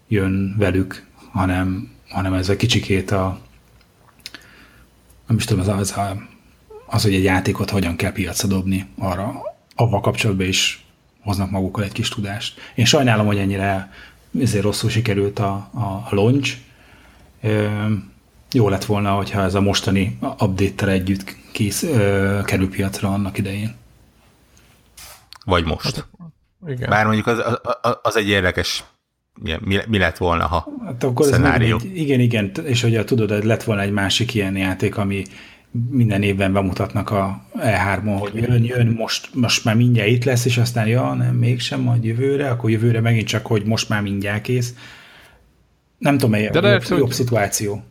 jön 0.09 0.55
velük, 0.59 1.07
hanem, 1.31 1.91
hanem 2.09 2.33
ez 2.35 2.49
a 2.49 2.57
kicsikét 2.57 3.11
a 3.11 3.41
nem 5.27 5.37
is 5.37 5.45
tudom, 5.45 5.69
az, 5.69 5.69
az, 5.69 5.95
az, 6.87 7.03
hogy 7.03 7.15
egy 7.15 7.23
játékot 7.23 7.71
hogyan 7.71 7.97
kell 7.97 8.13
piacra 8.13 8.49
dobni, 8.49 8.87
arra 8.99 9.43
avval 9.75 10.01
kapcsolatban 10.01 10.47
is 10.47 10.85
hoznak 11.21 11.51
magukkal 11.51 11.85
egy 11.85 11.93
kis 11.93 12.09
tudást. 12.09 12.61
Én 12.75 12.85
sajnálom, 12.85 13.27
hogy 13.27 13.39
ennyire 13.39 13.93
ezért 14.41 14.65
rosszul 14.65 14.91
sikerült 14.91 15.39
a, 15.39 15.71
a, 15.73 15.81
a 15.81 16.09
launch. 16.11 16.57
Jó 18.53 18.69
lett 18.69 18.85
volna, 18.85 19.11
hogyha 19.11 19.43
ez 19.43 19.55
a 19.55 19.61
mostani 19.61 20.19
update-tel 20.21 20.89
együtt 20.89 21.37
kész, 21.53 21.83
ö, 21.83 22.41
kerül 22.45 22.71
piacra 22.71 23.13
annak 23.13 23.39
idején. 23.39 23.75
Vagy 25.45 25.65
most. 25.65 25.95
Hát, 25.95 26.09
igen. 26.67 26.89
Bár 26.91 27.05
mondjuk 27.05 27.27
az, 27.27 27.39
az, 27.83 27.99
az 28.03 28.17
egy 28.17 28.29
érdekes 28.29 28.85
mi, 29.43 29.79
mi 29.89 29.99
lett 29.99 30.17
volna, 30.17 30.47
ha 30.47 30.67
hát 30.85 31.05
akkor 31.05 31.27
szenárió. 31.27 31.77
Ez 31.77 31.85
igen, 31.85 32.21
igen, 32.21 32.53
és 32.65 32.83
hogy 32.83 33.05
tudod, 33.05 33.45
lett 33.45 33.63
volna 33.63 33.83
egy 33.83 33.93
másik 33.93 34.35
ilyen 34.35 34.57
játék, 34.57 34.97
ami 34.97 35.25
minden 35.91 36.23
évben 36.23 36.53
bemutatnak 36.53 37.11
a 37.11 37.45
E3-on, 37.59 38.17
hogy 38.19 38.35
jön, 38.35 38.65
jön, 38.65 38.87
most, 38.87 39.35
most 39.35 39.65
már 39.65 39.77
mindjárt 39.77 40.09
itt 40.09 40.25
lesz, 40.25 40.45
és 40.45 40.59
aztán 40.59 40.87
ja, 40.87 41.15
nem, 41.15 41.35
mégsem, 41.35 41.81
majd 41.81 42.05
jövőre, 42.05 42.51
akkor 42.51 42.71
jövőre 42.71 43.01
megint 43.01 43.27
csak, 43.27 43.47
hogy 43.47 43.65
most 43.65 43.89
már 43.89 44.03
mindjárt 44.03 44.43
kész. 44.43 44.75
Nem 45.99 46.15
tudom, 46.15 46.31
melyik 46.31 46.55
a 46.55 46.61
lehet, 46.61 46.89
jobb, 46.89 46.99
jobb 46.99 47.13
szituáció. 47.13 47.83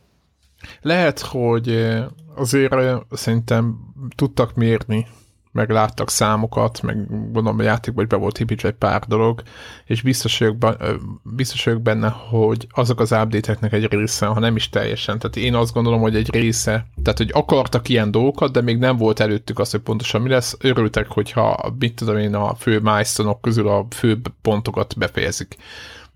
Lehet, 0.81 1.19
hogy 1.19 1.93
azért 2.35 2.73
szerintem 3.11 3.77
tudtak 4.15 4.55
mérni 4.55 5.07
meg 5.53 5.69
láttak 5.69 6.09
számokat, 6.09 6.81
meg 6.81 7.07
gondolom 7.31 7.59
a 7.59 7.63
játékban 7.63 8.05
be 8.09 8.15
volt 8.15 8.37
hipíts 8.37 8.65
egy 8.65 8.73
pár 8.73 9.01
dolog, 9.07 9.41
és 9.85 10.01
biztos 10.01 10.37
vagyok, 10.37 10.77
biztos 11.23 11.63
vagyok 11.63 11.81
benne, 11.81 12.07
hogy 12.07 12.67
azok 12.71 12.99
az 12.99 13.11
update 13.11 13.57
egy 13.69 13.91
része, 13.91 14.25
ha 14.25 14.39
nem 14.39 14.55
is 14.55 14.69
teljesen, 14.69 15.19
tehát 15.19 15.35
én 15.35 15.55
azt 15.55 15.73
gondolom, 15.73 16.01
hogy 16.01 16.15
egy 16.15 16.31
része, 16.31 16.85
tehát 17.03 17.17
hogy 17.17 17.29
akartak 17.33 17.89
ilyen 17.89 18.11
dolgokat, 18.11 18.51
de 18.51 18.61
még 18.61 18.77
nem 18.77 18.97
volt 18.97 19.19
előttük 19.19 19.59
az, 19.59 19.71
hogy 19.71 19.79
pontosan 19.79 20.21
mi 20.21 20.29
lesz, 20.29 20.57
örültek, 20.59 21.07
hogyha 21.07 21.73
mit 21.79 21.95
tudom 21.95 22.17
én 22.17 22.35
a 22.35 22.55
fő 22.55 22.79
milestone 22.79 23.37
közül 23.41 23.67
a 23.67 23.85
fő 23.89 24.21
pontokat 24.41 24.97
befejezik. 24.97 25.55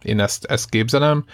Én 0.02 0.20
ezt, 0.20 0.46
ezt 0.46 0.70
képzelem 0.70 1.26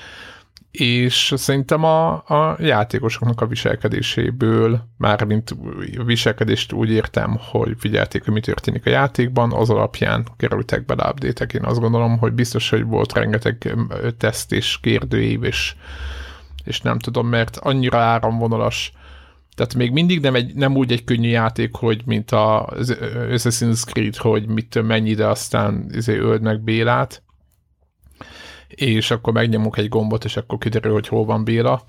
és 0.77 1.33
szerintem 1.35 1.83
a, 1.83 2.11
a 2.13 2.55
játékosoknak 2.59 3.41
a 3.41 3.45
viselkedéséből, 3.45 4.87
mármint 4.97 5.55
viselkedést 6.05 6.71
úgy 6.71 6.89
értem, 6.89 7.37
hogy 7.39 7.73
figyelték, 7.77 8.23
hogy 8.23 8.33
mi 8.33 8.39
történik 8.39 8.85
a 8.85 8.89
játékban, 8.89 9.51
az 9.51 9.69
alapján 9.69 10.27
kerültek 10.37 10.85
bele 10.85 11.09
update 11.09 11.45
Én 11.53 11.63
azt 11.63 11.79
gondolom, 11.79 12.17
hogy 12.17 12.33
biztos, 12.33 12.69
hogy 12.69 12.83
volt 12.83 13.13
rengeteg 13.13 13.75
teszt 14.17 14.51
és 14.51 14.77
kérdőív, 14.81 15.43
és, 15.43 15.75
és 16.63 16.81
nem 16.81 16.99
tudom, 16.99 17.27
mert 17.27 17.57
annyira 17.57 17.97
áramvonalas, 17.97 18.93
tehát 19.55 19.73
még 19.73 19.91
mindig 19.91 20.19
nem, 20.19 20.35
egy, 20.35 20.53
nem 20.55 20.75
úgy 20.75 20.91
egy 20.91 21.03
könnyű 21.03 21.29
játék, 21.29 21.75
hogy 21.75 22.01
mint 22.05 22.31
az 22.31 22.97
Assassin's 23.29 23.85
Creed, 23.85 24.15
hogy 24.15 24.47
mit 24.47 24.81
mennyi, 24.81 25.13
de 25.13 25.27
aztán 25.27 25.85
izé 25.91 26.17
öld 26.17 26.41
meg 26.41 26.61
Bélát, 26.61 27.23
és 28.75 29.11
akkor 29.11 29.33
megnyomunk 29.33 29.77
egy 29.77 29.89
gombot, 29.89 30.25
és 30.25 30.37
akkor 30.37 30.57
kiderül, 30.57 30.93
hogy 30.93 31.07
hol 31.07 31.25
van 31.25 31.43
Béla. 31.43 31.83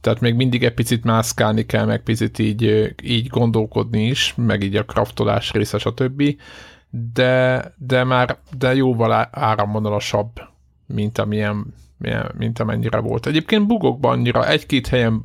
Tehát 0.00 0.20
még 0.20 0.34
mindig 0.34 0.64
egy 0.64 0.74
picit 0.74 1.04
mászkálni 1.04 1.66
kell, 1.66 1.84
meg 1.84 2.02
picit 2.02 2.38
így, 2.38 2.94
így 3.02 3.26
gondolkodni 3.26 4.06
is, 4.06 4.34
meg 4.36 4.62
így 4.62 4.76
a 4.76 4.84
kraftolás 4.84 5.52
része, 5.52 5.78
stb. 5.78 6.22
De, 6.90 7.64
de 7.76 8.04
már 8.04 8.38
de 8.58 8.74
jóval 8.74 9.28
áramvonalasabb, 9.32 10.30
mint 10.86 11.18
amilyen 11.18 11.74
mint 12.36 12.58
amennyire 12.58 12.98
volt. 12.98 13.26
Egyébként 13.26 13.66
bugokban 13.66 14.12
annyira 14.12 14.48
egy-két 14.48 14.86
helyen 14.86 15.22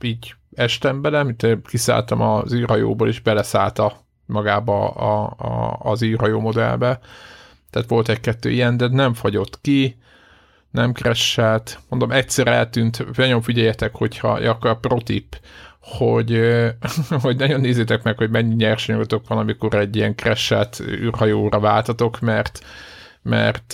így 0.00 0.34
estem 0.54 1.02
bele, 1.02 1.22
mint 1.22 1.46
kiszálltam 1.64 2.20
az 2.20 2.52
űrhajóból, 2.52 3.08
és 3.08 3.20
beleszállt 3.20 3.78
a, 3.78 3.96
magába 4.26 4.90
a, 4.90 5.34
a, 5.38 5.78
az 5.90 6.02
űrhajó 6.02 6.40
modellbe, 6.40 6.98
tehát 7.72 7.88
volt 7.88 8.08
egy-kettő 8.08 8.50
ilyen, 8.50 8.76
de 8.76 8.88
nem 8.88 9.14
fagyott 9.14 9.60
ki, 9.60 9.96
nem 10.70 10.92
crash 10.92 11.40
mondom, 11.88 12.10
egyszer 12.10 12.46
eltűnt, 12.46 13.16
nagyon 13.16 13.42
figyeljetek, 13.42 13.94
hogyha, 13.94 14.40
ja, 14.40 14.52
a 14.52 14.76
protip, 14.76 15.40
hogy, 15.80 16.40
hogy 17.22 17.36
nagyon 17.36 17.60
nézzétek 17.60 18.02
meg, 18.02 18.16
hogy 18.16 18.30
mennyi 18.30 18.54
nyersanyagotok 18.54 19.28
van, 19.28 19.38
amikor 19.38 19.74
egy 19.74 19.96
ilyen 19.96 20.16
crash 20.16 20.80
űrhajóra 20.80 21.60
váltatok, 21.60 22.20
mert, 22.20 22.64
mert 23.22 23.72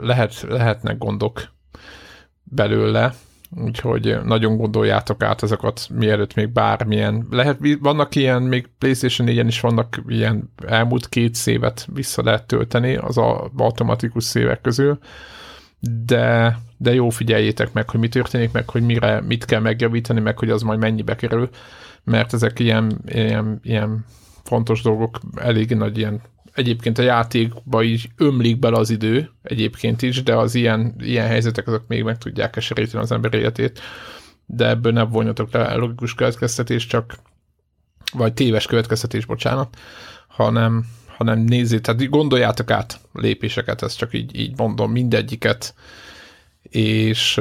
lehet, 0.00 0.40
lehetnek 0.40 0.98
gondok 0.98 1.48
belőle, 2.42 3.14
úgyhogy 3.56 4.18
nagyon 4.24 4.56
gondoljátok 4.56 5.22
át 5.22 5.42
ezeket, 5.42 5.88
mielőtt 5.94 6.34
még 6.34 6.48
bármilyen, 6.48 7.26
lehet, 7.30 7.58
vannak 7.80 8.14
ilyen, 8.14 8.42
még 8.42 8.68
PlayStation 8.78 9.28
4-en 9.30 9.44
is 9.46 9.60
vannak 9.60 10.02
ilyen 10.06 10.52
elmúlt 10.66 11.08
két 11.08 11.34
szévet 11.34 11.88
vissza 11.92 12.22
lehet 12.22 12.46
tölteni 12.46 12.96
az 12.96 13.18
a 13.18 13.50
automatikus 13.56 14.24
szévek 14.24 14.60
közül, 14.60 14.98
de, 16.06 16.58
de 16.76 16.94
jó 16.94 17.08
figyeljétek 17.08 17.72
meg, 17.72 17.90
hogy 17.90 18.00
mi 18.00 18.08
történik, 18.08 18.52
meg 18.52 18.70
hogy 18.70 18.82
mire, 18.82 19.20
mit 19.20 19.44
kell 19.44 19.60
megjavítani, 19.60 20.20
meg 20.20 20.38
hogy 20.38 20.50
az 20.50 20.62
majd 20.62 20.78
mennyibe 20.78 21.16
kerül, 21.16 21.48
mert 22.04 22.32
ezek 22.32 22.58
ilyen, 22.58 23.00
ilyen, 23.06 23.60
ilyen 23.62 24.04
fontos 24.42 24.82
dolgok, 24.82 25.18
elég 25.36 25.74
nagy 25.74 25.98
ilyen 25.98 26.20
egyébként 26.58 26.98
a 26.98 27.02
játékba 27.02 27.82
is 27.82 28.08
ömlik 28.16 28.58
bele 28.58 28.76
az 28.76 28.90
idő, 28.90 29.30
egyébként 29.42 30.02
is, 30.02 30.22
de 30.22 30.36
az 30.36 30.54
ilyen, 30.54 30.94
ilyen 30.98 31.26
helyzetek 31.26 31.66
azok 31.66 31.84
még 31.86 32.02
meg 32.02 32.18
tudják 32.18 32.50
keseríteni 32.50 33.02
az 33.02 33.12
ember 33.12 33.34
életét, 33.34 33.80
de 34.46 34.68
ebből 34.68 34.92
nem 34.92 35.08
vonjatok 35.08 35.52
le 35.52 35.74
logikus 35.74 36.14
következtetés, 36.14 36.86
csak 36.86 37.14
vagy 38.12 38.34
téves 38.34 38.66
következtetés, 38.66 39.24
bocsánat, 39.24 39.76
hanem, 40.28 40.86
hanem 41.06 41.38
nézzétek, 41.38 41.96
tehát 41.96 42.10
gondoljátok 42.10 42.70
át 42.70 43.00
lépéseket, 43.12 43.82
ezt 43.82 43.98
csak 43.98 44.14
így, 44.14 44.38
így 44.38 44.56
mondom, 44.56 44.90
mindegyiket, 44.90 45.74
és, 46.62 47.40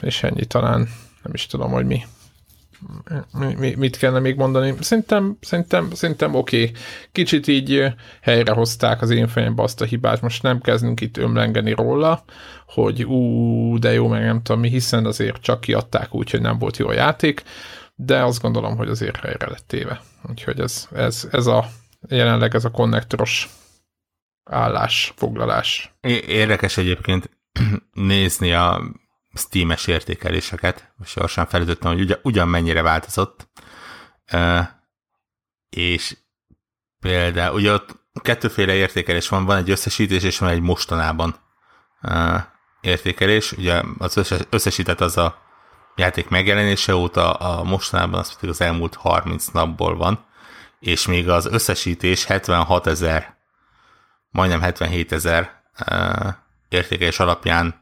és 0.00 0.22
ennyi 0.22 0.44
talán, 0.44 0.88
nem 1.22 1.34
is 1.34 1.46
tudom, 1.46 1.70
hogy 1.70 1.86
mi 1.86 2.02
mit 3.76 3.96
kellene 3.96 4.20
még 4.20 4.36
mondani? 4.36 4.74
Szerintem, 4.80 5.36
szerintem, 5.40 5.90
szerintem 5.92 6.34
oké. 6.34 6.62
Okay. 6.62 6.74
Kicsit 7.12 7.46
így 7.46 7.84
helyrehozták 8.20 9.02
az 9.02 9.10
én 9.10 9.28
fejembe 9.28 9.62
azt 9.62 9.80
a 9.80 9.84
hibát, 9.84 10.20
most 10.20 10.42
nem 10.42 10.60
kezdünk 10.60 11.00
itt 11.00 11.16
ömlengeni 11.16 11.72
róla, 11.72 12.24
hogy 12.66 13.04
ú, 13.04 13.78
de 13.78 13.92
jó, 13.92 14.08
meg 14.08 14.24
nem 14.24 14.42
tudom 14.42 14.60
mi, 14.60 14.68
hiszen 14.68 15.06
azért 15.06 15.42
csak 15.42 15.60
kiadták 15.60 16.14
úgy, 16.14 16.30
hogy 16.30 16.40
nem 16.40 16.58
volt 16.58 16.76
jó 16.76 16.88
a 16.88 16.92
játék, 16.92 17.42
de 17.94 18.24
azt 18.24 18.42
gondolom, 18.42 18.76
hogy 18.76 18.88
azért 18.88 19.16
helyre 19.16 19.48
lett 19.48 19.64
téve. 19.66 20.00
Úgyhogy 20.30 20.60
ez, 20.60 20.88
ez, 20.94 21.28
ez 21.30 21.46
a 21.46 21.64
jelenleg 22.08 22.54
ez 22.54 22.64
a 22.64 22.70
konnektoros 22.70 23.48
állás, 24.44 25.12
foglalás. 25.16 25.94
Érdekes 26.26 26.76
egyébként 26.76 27.30
nézni 27.92 28.52
a 28.52 28.82
Steam-es 29.34 29.86
értékeléseket, 29.86 30.92
most 30.96 31.14
gyorsan 31.14 31.46
felütöttem, 31.46 31.92
hogy 31.92 32.00
ugyan, 32.00 32.18
ugyan 32.22 32.48
mennyire 32.48 32.82
változott, 32.82 33.48
és 35.70 36.16
például, 37.00 37.54
ugye 37.54 37.72
ott 37.72 38.00
kettőféle 38.14 38.74
értékelés 38.74 39.28
van, 39.28 39.44
van 39.44 39.56
egy 39.56 39.70
összesítés, 39.70 40.22
és 40.22 40.38
van 40.38 40.48
egy 40.48 40.60
mostanában 40.60 41.36
értékelés, 42.80 43.52
ugye 43.52 43.82
az 43.98 44.16
összes, 44.16 44.40
összesített 44.50 45.00
az 45.00 45.16
a 45.16 45.42
játék 45.96 46.28
megjelenése 46.28 46.94
óta, 46.94 47.32
a 47.32 47.62
mostanában 47.62 48.20
az 48.20 48.34
pedig 48.34 48.50
az 48.50 48.60
elmúlt 48.60 48.94
30 48.94 49.46
napból 49.46 49.96
van, 49.96 50.24
és 50.80 51.06
még 51.06 51.28
az 51.28 51.46
összesítés 51.46 52.24
76 52.24 52.86
ezer, 52.86 53.36
majdnem 54.30 54.60
77 54.60 55.12
ezer 55.12 55.62
értékelés 56.68 57.18
alapján 57.18 57.81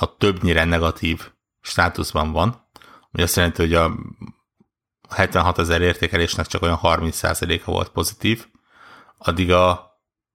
a 0.00 0.16
többnyire 0.16 0.64
negatív 0.64 1.30
státuszban 1.60 2.32
van, 2.32 2.66
ami 3.12 3.22
azt 3.22 3.36
jelenti, 3.36 3.62
hogy 3.62 3.74
a 3.74 3.94
76 5.08 5.58
ezer 5.58 5.80
értékelésnek 5.80 6.46
csak 6.46 6.62
olyan 6.62 6.78
30%-a 6.82 7.70
volt 7.70 7.88
pozitív, 7.88 8.46
addig 9.18 9.52
a, 9.52 9.70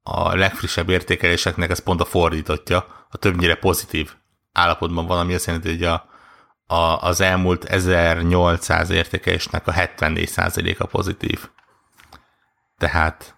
a 0.03 0.36
legfrissebb 0.36 0.89
értékeléseknek 0.89 1.70
ez 1.70 1.80
pont 1.80 2.01
a 2.01 2.05
fordítottja, 2.05 3.07
a 3.09 3.18
többnyire 3.18 3.55
pozitív 3.55 4.14
állapotban 4.51 5.05
van, 5.05 5.20
ami 5.20 5.34
azt 5.34 5.45
jelenti, 5.45 5.70
hogy 5.70 5.84
a, 5.84 6.09
a, 6.68 7.01
az 7.01 7.22
elmúlt 7.22 7.64
1800 7.64 8.89
értékelésnek 8.89 9.68
a 9.68 9.72
74%-a 9.72 10.86
pozitív. 10.86 11.49
Tehát 12.78 13.38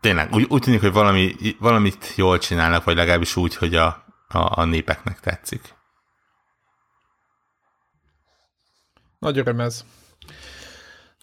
tényleg 0.00 0.32
úgy, 0.32 0.46
úgy 0.48 0.62
tűnik, 0.62 0.80
hogy 0.80 0.92
valami, 0.92 1.34
valamit 1.58 2.12
jól 2.16 2.38
csinálnak, 2.38 2.84
vagy 2.84 2.96
legalábbis 2.96 3.36
úgy, 3.36 3.56
hogy 3.56 3.74
a, 3.74 4.03
a, 4.34 4.60
a 4.60 4.64
népeknek 4.64 5.20
tetszik. 5.20 5.74
Nagy 9.18 9.38
öröm 9.38 9.60
ez. 9.60 9.84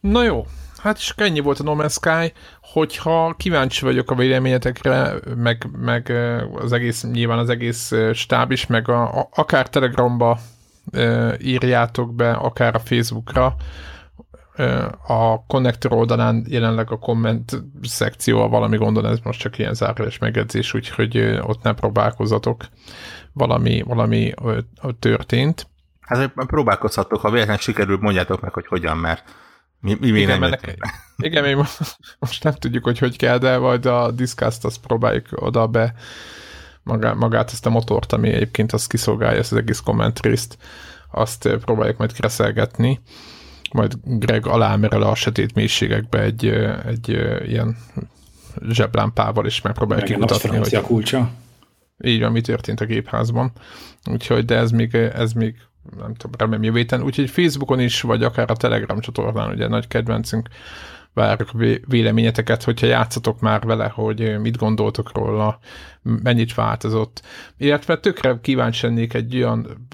Na 0.01 0.23
jó, 0.23 0.45
hát 0.77 0.97
is 0.97 1.13
ennyi 1.17 1.39
volt 1.39 1.59
a 1.59 1.63
No 1.63 1.75
Man's 1.77 1.91
Sky, 1.91 2.33
hogyha 2.61 3.33
kíváncsi 3.37 3.85
vagyok 3.85 4.11
a 4.11 4.15
véleményetekre, 4.15 5.13
meg, 5.35 5.67
meg 5.77 6.09
az 6.55 6.71
egész, 6.71 7.03
nyilván 7.03 7.37
az 7.37 7.49
egész 7.49 7.91
stáb 8.13 8.51
is, 8.51 8.67
meg 8.67 8.89
a, 8.89 9.27
akár 9.33 9.69
Telegrambe 9.69 10.37
e, 10.91 11.35
írjátok 11.39 12.15
be, 12.15 12.31
akár 12.31 12.75
a 12.75 12.79
Facebookra, 12.79 13.55
a 15.07 15.45
konnektor 15.47 15.93
oldalán 15.93 16.45
jelenleg 16.49 16.91
a 16.91 16.97
komment 16.97 17.63
szekció, 17.81 18.47
valami 18.47 18.77
gondon, 18.77 19.05
ez 19.05 19.19
most 19.23 19.39
csak 19.39 19.57
ilyen 19.57 19.73
zárójeles 19.73 20.17
megjegyzés, 20.17 20.73
úgyhogy 20.73 21.17
ott 21.41 21.61
ne 21.63 21.73
próbálkozatok, 21.73 22.65
valami, 23.33 23.81
valami 23.81 24.33
történt. 24.99 25.67
Hát 25.99 26.33
próbálkozhatok, 26.33 27.19
ha 27.21 27.29
véletlenül 27.29 27.61
sikerül, 27.61 27.97
mondjátok 28.01 28.41
meg, 28.41 28.53
hogy 28.53 28.67
hogyan, 28.67 28.97
mert 28.97 29.23
mi, 29.79 29.97
mi 29.99 30.11
még 30.11 30.21
igen, 30.21 30.39
nem 30.39 30.49
nek- 30.49 30.77
Igen, 31.17 31.43
még 31.43 31.55
most 32.19 32.43
nem 32.43 32.53
tudjuk, 32.53 32.83
hogy 32.83 32.97
hogy 32.99 33.17
kell, 33.17 33.37
de 33.37 33.57
majd 33.57 33.85
a 33.85 34.11
Discast 34.11 34.65
azt 34.65 34.81
próbáljuk 34.81 35.27
oda 35.31 35.67
be. 35.67 35.93
Magát, 36.83 37.15
magát 37.15 37.51
ezt 37.51 37.65
a 37.65 37.69
motort, 37.69 38.13
ami 38.13 38.29
egyébként 38.29 38.71
azt 38.71 38.89
kiszolgálja, 38.89 39.39
ezt 39.39 39.51
az 39.51 39.57
egész 39.57 39.79
kommentrészt, 39.79 40.57
azt 41.11 41.49
próbáljuk 41.49 41.97
majd 41.97 42.13
kreszelgetni 42.13 43.01
majd 43.73 43.93
Greg 44.03 44.45
alámerel 44.45 45.01
a 45.01 45.15
sötét 45.15 45.53
mélységekbe 45.53 46.21
egy, 46.21 46.45
egy 46.85 47.09
ilyen 47.47 47.77
zseblámpával, 48.69 49.45
is 49.45 49.61
megpróbálja 49.61 50.03
kimutatni. 50.03 50.57
Hogy... 50.57 50.81
kulcsa. 50.81 51.29
így 52.03 52.21
van, 52.21 52.31
mi 52.31 52.41
történt 52.41 52.81
a 52.81 52.85
gépházban. 52.85 53.51
Úgyhogy, 54.11 54.45
de 54.45 54.55
ez 54.55 54.71
még, 54.71 54.95
ez 54.95 55.33
még 55.33 55.55
nem 55.97 56.13
tudom, 56.13 56.35
remélem 56.37 56.63
jövő 56.63 56.77
héten. 56.77 57.03
Úgyhogy 57.03 57.29
Facebookon 57.29 57.79
is, 57.79 58.01
vagy 58.01 58.23
akár 58.23 58.51
a 58.51 58.55
Telegram 58.55 58.99
csatornán, 58.99 59.51
ugye 59.51 59.67
nagy 59.67 59.87
kedvencünk, 59.87 60.49
várjuk 61.13 61.51
véleményeteket, 61.87 62.63
hogyha 62.63 62.87
játszatok 62.87 63.39
már 63.39 63.61
vele, 63.61 63.87
hogy 63.87 64.39
mit 64.39 64.57
gondoltok 64.57 65.11
róla, 65.15 65.59
mennyit 66.01 66.53
változott. 66.53 67.21
Illetve 67.57 67.97
tökre 67.97 68.39
kíváncsi 68.41 68.85
lennék 68.85 69.13
egy 69.13 69.35
olyan 69.35 69.87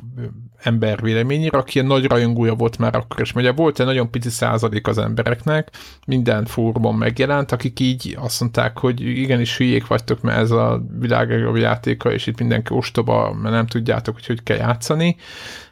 ember 0.63 1.01
véleményére, 1.01 1.57
aki 1.57 1.81
nagy 1.81 2.05
rajongója 2.05 2.53
volt 2.53 2.77
már 2.77 2.95
akkor 2.95 3.21
is. 3.21 3.33
Ugye 3.33 3.51
volt 3.51 3.79
egy 3.79 3.85
nagyon 3.85 4.11
pici 4.11 4.29
százalék 4.29 4.87
az 4.87 4.97
embereknek, 4.97 5.69
minden 6.05 6.45
fórumon 6.45 6.95
megjelent, 6.95 7.51
akik 7.51 7.79
így 7.79 8.17
azt 8.19 8.39
mondták, 8.39 8.77
hogy 8.77 9.01
igenis 9.01 9.57
hülyék 9.57 9.87
vagytok, 9.87 10.21
mert 10.21 10.37
ez 10.37 10.51
a 10.51 10.83
világ 10.99 11.29
játéka, 11.55 12.11
és 12.11 12.27
itt 12.27 12.39
mindenki 12.39 12.73
ostoba, 12.73 13.33
mert 13.33 13.55
nem 13.55 13.67
tudjátok, 13.67 14.13
hogy 14.13 14.25
hogy 14.25 14.43
kell 14.43 14.57
játszani. 14.57 15.15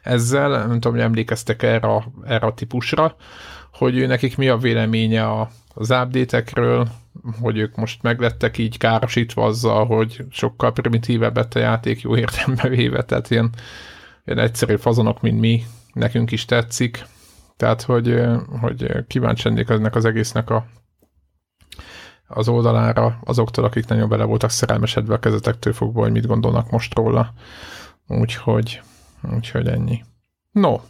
Ezzel, 0.02 0.48
nem 0.48 0.72
tudom, 0.72 0.92
hogy 0.92 1.02
emlékeztek 1.02 1.62
erre, 1.62 2.04
erre 2.24 2.46
a 2.46 2.54
típusra, 2.54 3.16
hogy 3.72 3.98
ő 3.98 4.06
nekik 4.06 4.36
mi 4.36 4.48
a 4.48 4.56
véleménye 4.56 5.24
a, 5.24 5.50
az 5.74 5.90
update 5.90 6.42
hogy 7.40 7.58
ők 7.58 7.76
most 7.76 8.02
meglettek 8.02 8.58
így 8.58 8.78
károsítva 8.78 9.44
azzal, 9.44 9.86
hogy 9.86 10.24
sokkal 10.30 10.72
primitívebb 10.72 11.36
a 11.36 11.58
játék 11.58 12.00
jó 12.00 12.16
értelembe 12.16 12.68
véve, 12.68 13.02
tehát 13.02 13.30
ilyen 13.30 13.50
ilyen 14.26 14.38
egyszerű 14.38 14.76
fazonok, 14.76 15.20
mint 15.20 15.40
mi, 15.40 15.64
nekünk 15.92 16.30
is 16.30 16.44
tetszik. 16.44 17.06
Tehát, 17.56 17.82
hogy, 17.82 18.22
hogy 18.60 19.06
kíváncsi 19.06 19.48
lennék 19.48 19.68
ennek 19.68 19.94
az 19.94 20.04
egésznek 20.04 20.50
a, 20.50 20.66
az 22.26 22.48
oldalára 22.48 23.18
azoktól, 23.24 23.64
akik 23.64 23.86
nagyon 23.86 24.08
bele 24.08 24.24
voltak 24.24 24.50
szerelmesedve 24.50 25.14
a 25.14 25.18
kezetektől 25.18 25.72
fogva, 25.72 26.00
hogy 26.00 26.12
mit 26.12 26.26
gondolnak 26.26 26.70
most 26.70 26.94
róla. 26.94 27.32
Úgyhogy, 28.06 28.80
úgyhogy 29.34 29.68
ennyi. 29.68 30.04
No, 30.50 30.80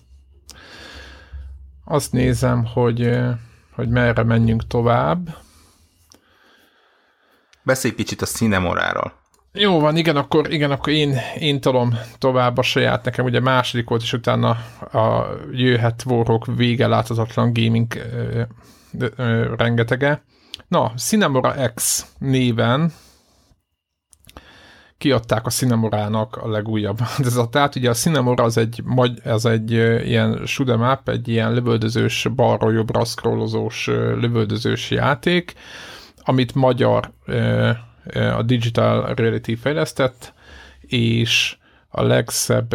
azt 1.84 2.12
nézem, 2.12 2.64
hogy, 2.64 3.18
hogy 3.70 3.88
merre 3.88 4.22
menjünk 4.22 4.66
tovább. 4.66 5.36
Beszélj 7.62 7.94
kicsit 7.94 8.22
a 8.22 8.26
Cinemoráról. 8.26 9.12
Jó 9.58 9.80
van, 9.80 9.96
igen, 9.96 10.16
akkor, 10.16 10.52
igen, 10.52 10.70
akkor 10.70 10.92
én, 10.92 11.16
én 11.38 11.60
tolom 11.60 11.98
tovább 12.18 12.58
a 12.58 12.62
saját 12.62 13.04
nekem, 13.04 13.24
ugye 13.24 13.40
második 13.40 13.88
volt, 13.88 14.02
és 14.02 14.12
utána 14.12 14.48
a 14.92 15.26
jöhet 15.52 16.02
Warhawk 16.06 16.46
vége 16.56 16.86
láthatatlan 16.86 17.52
gaming 17.52 17.94
ö, 17.94 18.42
ö, 18.98 19.06
ö, 19.16 19.54
rengetege. 19.56 20.22
Na, 20.68 20.92
Cinemora 20.96 21.72
X 21.74 22.06
néven 22.18 22.92
kiadták 24.98 25.46
a 25.46 25.50
Cinemorának 25.50 26.36
a 26.36 26.48
legújabb 26.48 26.98
változatát. 26.98 27.76
Ugye 27.76 27.90
a 27.90 27.94
Cinemora 27.94 28.44
az 28.44 28.56
egy, 28.56 28.82
az 29.24 29.46
egy 29.46 29.70
ilyen 29.70 30.40
shoot'em 30.44 30.92
up, 30.92 31.08
egy 31.08 31.28
ilyen 31.28 31.52
lövöldözős, 31.52 32.28
balról 32.34 32.72
jobbra 32.72 33.04
scrollozós 33.04 33.86
lövöldözős 34.20 34.90
játék, 34.90 35.54
amit 36.24 36.54
magyar 36.54 37.12
a 38.14 38.42
Digital 38.42 39.14
Reality 39.14 39.54
fejlesztett, 39.54 40.34
és 40.80 41.56
a 41.88 42.02
legszebb 42.02 42.74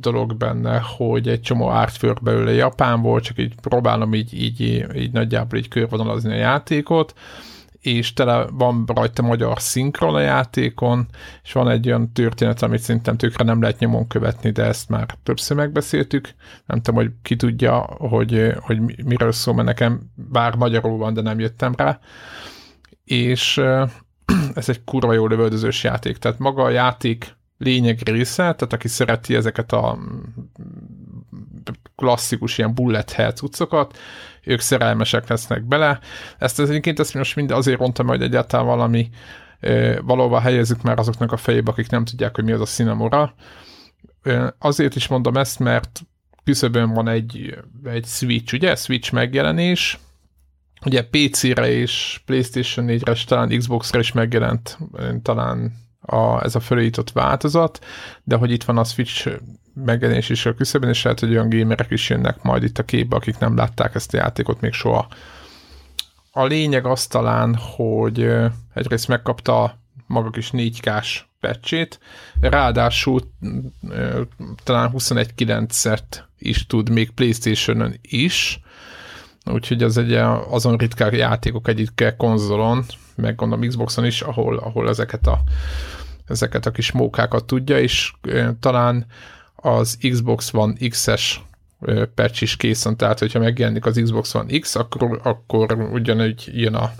dolog 0.00 0.36
benne, 0.36 0.82
hogy 0.96 1.28
egy 1.28 1.40
csomó 1.40 1.66
artwork 1.66 2.22
belőle 2.22 2.52
Japánból, 2.52 3.20
csak 3.20 3.38
így 3.38 3.54
próbálom 3.60 4.14
így, 4.14 4.42
így, 4.42 4.60
így 4.96 5.12
nagyjából 5.12 5.58
így 5.58 5.68
körvonalazni 5.68 6.32
a 6.32 6.36
játékot, 6.36 7.14
és 7.80 8.12
tele 8.12 8.46
van 8.52 8.84
rajta 8.94 9.22
magyar 9.22 9.60
szinkron 9.60 10.14
a 10.14 10.20
játékon, 10.20 11.06
és 11.42 11.52
van 11.52 11.68
egy 11.68 11.86
olyan 11.86 12.12
történet, 12.12 12.62
amit 12.62 12.80
szerintem 12.80 13.16
tökre 13.16 13.44
nem 13.44 13.60
lehet 13.60 13.78
nyomon 13.78 14.06
követni, 14.06 14.50
de 14.50 14.64
ezt 14.64 14.88
már 14.88 15.06
többször 15.22 15.56
megbeszéltük. 15.56 16.34
Nem 16.66 16.80
tudom, 16.82 17.00
hogy 17.00 17.12
ki 17.22 17.36
tudja, 17.36 17.78
hogy, 17.98 18.52
hogy 18.60 19.04
miről 19.04 19.32
szól, 19.32 19.54
mert 19.54 19.66
nekem 19.66 20.00
bár 20.14 20.54
magyarul 20.54 20.96
van, 20.96 21.14
de 21.14 21.20
nem 21.20 21.38
jöttem 21.38 21.74
rá 21.76 22.00
és 23.10 23.56
ez 24.54 24.68
egy 24.68 24.84
kurva 24.84 25.12
jó 25.12 25.26
lövöldözős 25.26 25.84
játék, 25.84 26.16
tehát 26.16 26.38
maga 26.38 26.62
a 26.62 26.70
játék 26.70 27.36
lényeg 27.58 28.00
része, 28.04 28.42
tehát 28.42 28.72
aki 28.72 28.88
szereti 28.88 29.34
ezeket 29.34 29.72
a 29.72 29.98
klasszikus 31.96 32.58
ilyen 32.58 32.74
bullet 32.74 33.12
hell 33.12 33.32
cuccokat, 33.32 33.98
ők 34.44 34.60
szerelmesek 34.60 35.28
lesznek 35.28 35.62
bele. 35.62 36.00
Ezt 36.38 36.60
egyébként 36.60 36.98
ezt 36.98 37.14
most 37.14 37.36
mind 37.36 37.50
azért 37.50 37.78
mondtam, 37.78 38.06
hogy 38.06 38.22
egyáltalán 38.22 38.66
valami 38.66 39.10
valóban 40.02 40.40
helyezzük 40.40 40.82
már 40.82 40.98
azoknak 40.98 41.32
a 41.32 41.36
fejébe, 41.36 41.70
akik 41.70 41.90
nem 41.90 42.04
tudják, 42.04 42.34
hogy 42.34 42.44
mi 42.44 42.52
az 42.52 42.60
a 42.60 42.64
Cinemora. 42.64 43.34
Azért 44.58 44.96
is 44.96 45.08
mondom 45.08 45.36
ezt, 45.36 45.58
mert 45.58 46.00
küszöbön 46.44 46.92
van 46.92 47.08
egy, 47.08 47.58
egy 47.84 48.04
Switch, 48.04 48.54
ugye? 48.54 48.74
Switch 48.74 49.12
megjelenés, 49.12 49.98
Ugye 50.84 51.08
PC-re 51.10 51.70
és 51.70 52.20
PlayStation 52.24 52.86
4-re 52.88 53.12
és 53.12 53.24
talán 53.24 53.58
Xbox-ra 53.58 53.98
is 53.98 54.12
megjelent 54.12 54.78
talán 55.22 55.72
a, 56.00 56.44
ez 56.44 56.54
a 56.54 56.60
felújított 56.60 57.12
változat, 57.12 57.84
de 58.24 58.36
hogy 58.36 58.50
itt 58.50 58.64
van 58.64 58.78
a 58.78 58.84
Switch 58.84 59.40
megjelenés 59.74 60.28
is 60.28 60.46
a 60.46 60.54
küszöbben, 60.54 60.88
és 60.88 61.02
lehet, 61.02 61.20
hogy 61.20 61.30
olyan 61.30 61.48
gamerek 61.48 61.90
is 61.90 62.08
jönnek 62.08 62.42
majd 62.42 62.62
itt 62.62 62.78
a 62.78 62.84
képbe, 62.84 63.16
akik 63.16 63.38
nem 63.38 63.56
látták 63.56 63.94
ezt 63.94 64.14
a 64.14 64.16
játékot 64.16 64.60
még 64.60 64.72
soha. 64.72 65.08
A 66.32 66.44
lényeg 66.44 66.86
az 66.86 67.06
talán, 67.06 67.54
hogy 67.54 68.32
egyrészt 68.74 69.08
megkapta 69.08 69.78
maga 70.06 70.30
kis 70.30 70.50
4K-s 70.52 71.24
pecsét, 71.40 72.00
ráadásul 72.40 73.20
talán 74.64 74.90
21.9-et 74.94 76.18
is 76.38 76.66
tud 76.66 76.90
még 76.90 77.10
Playstation-ön 77.10 77.98
is, 78.02 78.60
úgyhogy 79.52 79.82
az 79.82 79.96
egy 79.96 80.12
azon 80.50 80.76
ritkák 80.76 81.16
játékok 81.16 81.68
egyik 81.68 82.14
konzolon, 82.16 82.84
meg 83.16 83.34
gondolom 83.34 83.68
Xboxon 83.68 84.04
is, 84.04 84.20
ahol, 84.20 84.56
ahol 84.56 84.88
ezeket 84.88 85.26
a 85.26 85.40
ezeket 86.30 86.66
a 86.66 86.70
kis 86.70 86.92
mókákat 86.92 87.44
tudja, 87.44 87.78
és 87.78 88.12
talán 88.60 89.06
az 89.54 89.98
Xbox 90.10 90.54
One 90.54 90.88
X-es 90.88 91.40
patch 92.14 92.42
is 92.42 92.56
készen, 92.56 92.96
tehát 92.96 93.18
hogyha 93.18 93.38
megjelenik 93.38 93.86
az 93.86 94.00
Xbox 94.02 94.34
One 94.34 94.58
X, 94.58 94.74
akkor, 94.74 95.20
akkor 95.22 95.72
ugyanúgy 95.72 96.50
jön 96.52 96.74
a, 96.74 96.90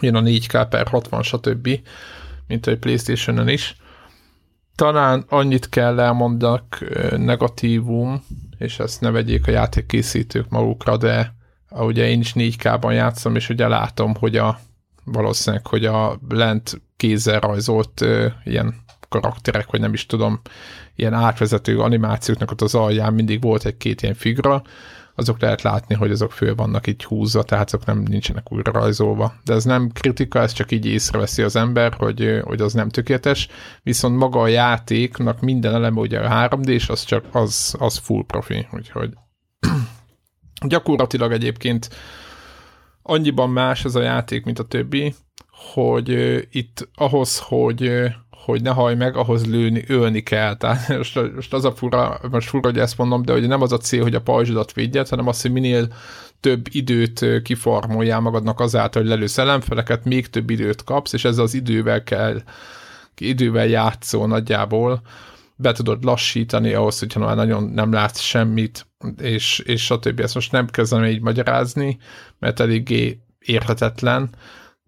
jön 0.00 0.14
a 0.14 0.20
4K 0.20 0.66
per 0.70 0.86
60, 0.88 1.22
stb., 1.22 1.68
mint 2.46 2.66
a 2.66 2.76
Playstation-on 2.76 3.48
is. 3.48 3.76
Talán 4.74 5.24
annyit 5.28 5.68
kell 5.68 6.00
elmondanak 6.00 6.84
negatívum, 7.16 8.24
és 8.58 8.78
ezt 8.78 9.00
ne 9.00 9.10
vegyék 9.10 9.46
a 9.46 9.50
játékkészítők 9.50 10.48
magukra, 10.48 10.96
de 10.96 11.35
ugye 11.84 12.08
én 12.08 12.20
is 12.20 12.32
4K-ban 12.34 12.92
játszom, 12.92 13.36
és 13.36 13.48
ugye 13.48 13.68
látom, 13.68 14.14
hogy 14.14 14.36
a 14.36 14.58
valószínűleg, 15.04 15.66
hogy 15.66 15.84
a 15.84 16.18
lent 16.28 16.80
kézzel 16.96 17.40
rajzolt 17.40 18.00
ö, 18.00 18.26
ilyen 18.44 18.74
karakterek, 19.08 19.70
vagy 19.70 19.80
nem 19.80 19.92
is 19.92 20.06
tudom, 20.06 20.40
ilyen 20.96 21.12
átvezető 21.12 21.80
animációknak 21.80 22.50
ott 22.50 22.60
az 22.60 22.74
alján 22.74 23.14
mindig 23.14 23.42
volt 23.42 23.64
egy-két 23.64 24.02
ilyen 24.02 24.14
figra, 24.14 24.62
azok 25.14 25.40
lehet 25.40 25.62
látni, 25.62 25.94
hogy 25.94 26.10
azok 26.10 26.32
föl 26.32 26.54
vannak 26.54 26.86
így 26.86 27.04
húzva, 27.04 27.42
tehát 27.42 27.66
azok 27.66 27.84
nem 27.84 27.98
nincsenek 27.98 28.52
újra 28.52 28.72
rajzolva. 28.72 29.34
De 29.44 29.54
ez 29.54 29.64
nem 29.64 29.90
kritika, 29.92 30.40
ez 30.40 30.52
csak 30.52 30.72
így 30.72 30.86
észreveszi 30.86 31.42
az 31.42 31.56
ember, 31.56 31.94
hogy, 31.94 32.40
hogy 32.42 32.60
az 32.60 32.72
nem 32.72 32.88
tökéletes, 32.88 33.48
viszont 33.82 34.16
maga 34.16 34.40
a 34.40 34.46
játéknak 34.46 35.40
minden 35.40 35.74
eleme 35.74 36.00
ugye 36.00 36.20
a 36.20 36.48
3D, 36.48 36.66
és 36.66 36.88
az 36.88 37.04
csak 37.04 37.24
az, 37.32 37.74
az 37.78 37.96
full 37.96 38.24
profi, 38.26 38.66
úgyhogy 38.72 39.12
Gyakorlatilag 40.66 41.32
egyébként 41.32 41.88
annyiban 43.02 43.50
más 43.50 43.84
ez 43.84 43.94
a 43.94 44.02
játék, 44.02 44.44
mint 44.44 44.58
a 44.58 44.64
többi, 44.64 45.14
hogy 45.72 46.10
uh, 46.10 46.38
itt 46.50 46.88
ahhoz, 46.94 47.38
hogy 47.38 47.90
hogy 48.46 48.62
ne 48.62 48.70
haj 48.70 48.94
meg, 48.94 49.16
ahhoz 49.16 49.46
lőni, 49.46 49.84
ölni 49.86 50.22
kell. 50.22 50.56
Tehát 50.56 50.88
most, 50.88 51.34
most 51.34 51.52
az 51.52 51.64
a 51.64 51.72
fura, 51.72 52.20
most 52.30 52.48
fura, 52.48 52.68
hogy 52.68 52.78
ezt 52.78 52.98
mondom, 52.98 53.22
de 53.22 53.32
hogy 53.32 53.48
nem 53.48 53.62
az 53.62 53.72
a 53.72 53.78
cél, 53.78 54.02
hogy 54.02 54.14
a 54.14 54.20
pajzsodat 54.20 54.72
védjed, 54.72 55.08
hanem 55.08 55.26
az, 55.26 55.42
hogy 55.42 55.52
minél 55.52 55.88
több 56.40 56.66
időt 56.70 57.42
kifarmoljál 57.42 58.20
magadnak 58.20 58.60
azáltal, 58.60 59.02
hogy 59.02 59.10
lelősz 59.10 59.38
ellenfeleket, 59.38 60.04
még 60.04 60.30
több 60.30 60.50
időt 60.50 60.84
kapsz, 60.84 61.12
és 61.12 61.24
ez 61.24 61.38
az 61.38 61.54
idővel 61.54 62.02
kell, 62.02 62.42
idővel 63.18 63.66
játszol 63.66 64.26
nagyjából, 64.26 65.00
be 65.56 65.72
tudod 65.72 66.04
lassítani 66.04 66.72
ahhoz, 66.72 66.98
hogyha 66.98 67.20
már 67.20 67.36
nagyon 67.36 67.64
nem 67.64 67.92
látsz 67.92 68.20
semmit, 68.20 68.86
és, 69.18 69.58
és 69.58 69.84
stb. 69.84 70.20
Ezt 70.20 70.34
most 70.34 70.52
nem 70.52 70.66
kezdem 70.66 71.04
így 71.04 71.20
magyarázni, 71.20 71.98
mert 72.38 72.60
eléggé 72.60 73.20
érthetetlen, 73.38 74.30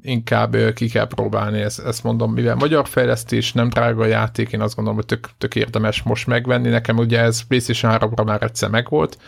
inkább 0.02 0.56
ki 0.74 0.88
kell 0.88 1.06
próbálni, 1.06 1.60
ezt, 1.60 1.80
ezt 1.80 2.02
mondom, 2.02 2.32
mivel 2.32 2.54
magyar 2.54 2.88
fejlesztés, 2.88 3.52
nem 3.52 3.68
drága 3.68 4.02
a 4.02 4.06
játék, 4.06 4.52
én 4.52 4.60
azt 4.60 4.74
gondolom, 4.74 4.98
hogy 4.98 5.08
tök, 5.08 5.28
tök 5.38 5.54
érdemes 5.54 6.02
most 6.02 6.26
megvenni. 6.26 6.68
Nekem 6.68 6.96
ugye 6.96 7.20
ez 7.20 7.40
PlayStation 7.40 7.98
3-ra 7.98 8.24
már 8.24 8.42
egyszer 8.42 8.70
megvolt, 8.70 9.18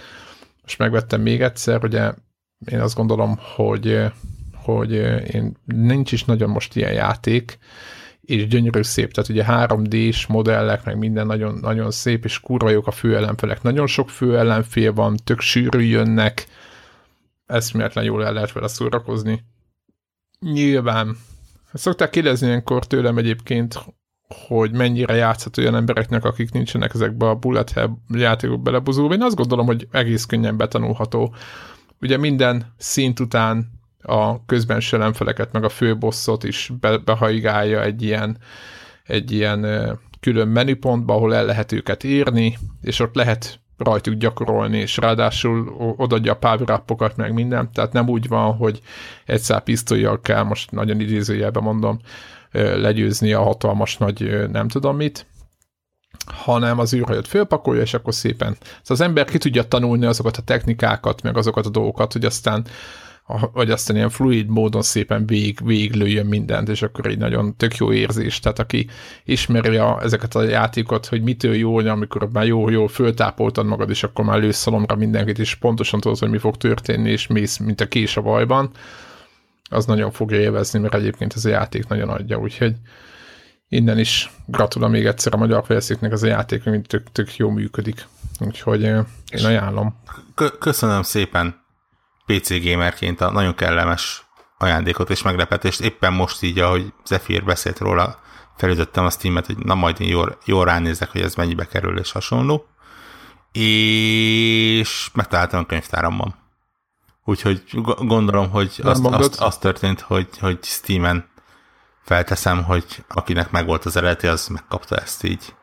most 0.62 0.78
megvettem 0.78 1.20
még 1.20 1.43
egyszer, 1.43 1.84
ugye 1.84 2.12
én 2.70 2.80
azt 2.80 2.95
gondolom, 2.95 3.38
hogy, 3.55 4.01
hogy 4.55 4.93
én 5.34 5.57
nincs 5.64 6.12
is 6.12 6.24
nagyon 6.24 6.51
most 6.51 6.76
ilyen 6.76 6.93
játék, 6.93 7.59
és 8.31 8.47
gyönyörű 8.47 8.83
szép, 8.83 9.12
tehát 9.12 9.31
ugye 9.31 9.45
3D-s 9.49 10.26
modellek, 10.26 10.85
meg 10.85 10.99
minden 10.99 11.26
nagyon, 11.26 11.59
nagyon 11.61 11.91
szép, 11.91 12.24
és 12.24 12.41
kurva 12.41 12.70
jók 12.70 12.87
a 12.87 12.91
főellenfelek. 12.91 13.62
Nagyon 13.62 13.87
sok 13.87 14.11
főellenfél 14.11 14.93
van, 14.93 15.16
tök 15.24 15.41
sűrű 15.41 15.81
jönnek, 15.81 16.47
eszméletlen 17.47 18.05
jól 18.05 18.24
el 18.24 18.33
lehet 18.33 18.53
vele 18.53 18.68
szórakozni. 18.68 19.45
Nyilván. 20.41 21.16
Szokták 21.72 22.11
kérdezni 22.11 22.47
ilyenkor 22.47 22.87
tőlem 22.87 23.18
egyébként, 23.18 23.78
hogy 24.47 24.72
mennyire 24.72 25.14
játszhat 25.14 25.59
olyan 25.59 25.74
embereknek, 25.74 26.24
akik 26.24 26.53
nincsenek 26.53 26.95
ezekbe 26.95 27.28
a 27.28 27.35
bullet 27.35 27.70
hell 27.70 27.91
játékok 28.09 28.62
belebuzulva. 28.62 29.14
Én 29.14 29.22
azt 29.22 29.37
gondolom, 29.37 29.66
hogy 29.66 29.89
egész 29.91 30.24
könnyen 30.24 30.57
betanulható. 30.57 31.35
Ugye 32.01 32.16
minden 32.16 32.74
szint 32.76 33.20
után 33.20 33.80
a 34.03 34.45
közben 34.47 34.83
ellenfeleket, 34.91 35.53
meg 35.53 35.65
a 35.65 35.69
főbosszot 35.69 36.45
is 36.45 36.73
be, 36.81 36.99
behaigálja 36.99 37.83
egy 37.83 38.03
ilyen, 38.03 38.39
egy 39.05 39.33
ilyen 39.33 39.67
külön 40.21 40.49
menüpontba, 40.49 41.15
ahol 41.15 41.35
el 41.35 41.45
lehet 41.45 41.73
őket 41.73 42.05
írni, 42.05 42.59
és 42.83 43.01
ott 43.01 43.15
lehet 43.15 43.61
rajtuk 43.77 44.15
gyakorolni, 44.15 44.79
és 44.79 44.97
ráadásul 44.97 45.75
odaadja 45.97 46.33
a 46.33 46.79
power 46.79 47.13
meg 47.17 47.33
minden, 47.33 47.73
tehát 47.73 47.93
nem 47.93 48.09
úgy 48.09 48.29
van, 48.29 48.57
hogy 48.57 48.81
egy 49.27 49.41
szál 49.41 49.61
pisztolyjal 49.61 50.21
kell, 50.21 50.43
most 50.43 50.71
nagyon 50.71 51.01
idézőjelben 51.01 51.63
mondom, 51.63 51.99
legyőzni 52.53 53.33
a 53.33 53.43
hatalmas 53.43 53.97
nagy 53.97 54.49
nem 54.51 54.69
tudom 54.69 54.97
mit, 54.97 55.27
hanem 56.27 56.79
az 56.79 56.95
űrhajót 56.95 57.29
fölpakolja, 57.29 57.83
és 57.83 57.95
akkor 57.95 58.15
szépen. 58.15 58.57
Szóval 58.61 58.77
az 58.87 59.01
ember 59.01 59.25
ki 59.25 59.39
tudja 59.39 59.63
tanulni 59.63 60.07
azokat 60.07 60.37
a 60.37 60.43
technikákat, 60.43 61.23
meg 61.23 61.37
azokat 61.37 61.67
a 61.67 61.71
dolgokat, 61.71 62.13
hogy 62.13 62.25
aztán 62.25 62.67
hogy 63.39 63.70
aztán 63.70 63.97
ilyen 63.97 64.11
fluid 64.11 64.49
módon 64.49 64.83
szépen 64.83 65.26
végig, 65.26 65.59
végiglőjön 65.64 66.26
mindent, 66.26 66.68
és 66.68 66.83
akkor 66.83 67.07
egy 67.07 67.18
nagyon 67.18 67.57
tök 67.57 67.76
jó 67.76 67.93
érzés. 67.93 68.39
Tehát 68.39 68.59
aki 68.59 68.89
ismeri 69.24 69.76
a, 69.76 69.99
ezeket 70.03 70.35
a 70.35 70.43
játékot, 70.43 71.07
hogy 71.07 71.22
mitől 71.22 71.55
jó, 71.55 71.76
amikor 71.76 72.28
már 72.33 72.47
jó, 72.47 72.68
jó 72.68 72.87
föltápoltad 72.87 73.66
magad, 73.66 73.91
és 73.91 74.03
akkor 74.03 74.24
már 74.24 74.39
lősz 74.39 74.57
szalomra 74.57 74.97
mindenkit, 74.97 75.39
és 75.39 75.55
pontosan 75.55 76.01
tudod, 76.01 76.18
hogy 76.18 76.31
mi 76.31 76.39
fog 76.39 76.57
történni, 76.57 77.11
és 77.11 77.26
mész, 77.26 77.57
mint 77.57 77.81
a 77.81 77.87
kés 77.87 78.16
a 78.16 78.22
bajban, 78.22 78.70
az 79.70 79.87
nagyon 79.87 80.11
fogja 80.11 80.41
élvezni, 80.41 80.78
mert 80.78 80.95
egyébként 80.95 81.33
ez 81.37 81.45
a 81.45 81.49
játék 81.49 81.89
nagyon 81.89 82.09
adja, 82.09 82.39
úgyhogy 82.39 82.74
innen 83.68 83.99
is 83.99 84.33
gratulálok 84.47 84.95
még 84.95 85.07
egyszer 85.07 85.35
a 85.35 85.37
magyar 85.37 85.64
fejlesztőknek 85.64 86.12
ez 86.12 86.22
a 86.22 86.26
játék, 86.26 86.64
mint 86.64 86.87
tök, 86.89 87.12
tök 87.12 87.37
jó 87.37 87.51
működik. 87.51 88.07
Úgyhogy 88.41 88.83
én 88.83 89.45
ajánlom. 89.45 89.97
Köszönöm 90.59 91.03
szépen 91.03 91.61
PC 92.31 92.64
gamerként 92.64 93.20
a 93.20 93.31
nagyon 93.31 93.55
kellemes 93.55 94.24
ajándékot 94.59 95.11
és 95.11 95.22
meglepetést. 95.22 95.81
Éppen 95.81 96.12
most 96.12 96.43
így, 96.43 96.59
ahogy 96.59 96.93
Zephyr 97.05 97.45
beszélt 97.45 97.78
róla, 97.78 98.18
felütöttem 98.57 99.05
a 99.05 99.11
Steam-et, 99.11 99.47
hogy 99.47 99.59
na 99.59 99.74
majd 99.74 100.01
én 100.01 100.09
jól, 100.09 100.39
jól 100.45 100.64
ránézek, 100.64 101.11
hogy 101.11 101.20
ez 101.20 101.35
mennyibe 101.35 101.66
kerül 101.66 101.99
és 101.99 102.12
hasonló. 102.12 102.66
És 103.53 105.11
megtaláltam 105.14 105.61
a 105.61 105.66
könyvtáramban. 105.66 106.35
Úgyhogy 107.24 107.62
gondolom, 107.99 108.51
hogy 108.51 108.81
azt, 108.83 109.05
azt, 109.05 109.41
azt 109.41 109.61
történt, 109.61 110.01
hogy, 110.01 110.28
hogy 110.41 110.59
Steam-en 110.62 111.28
felteszem, 112.03 112.64
hogy 112.64 113.05
akinek 113.09 113.51
megvolt 113.51 113.85
az 113.85 113.97
eredeti, 113.97 114.26
az 114.26 114.47
megkapta 114.47 114.97
ezt 114.97 115.24
így. 115.24 115.55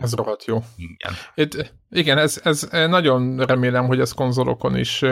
Ez 0.00 0.14
rohadt 0.14 0.44
jó. 0.44 0.62
Igen. 0.76 1.12
Itt, 1.34 1.72
igen, 1.90 2.18
ez, 2.18 2.40
ez 2.44 2.68
nagyon 2.70 3.38
remélem, 3.38 3.86
hogy 3.86 4.00
ez 4.00 4.12
konzolokon 4.12 4.76
is 4.76 5.02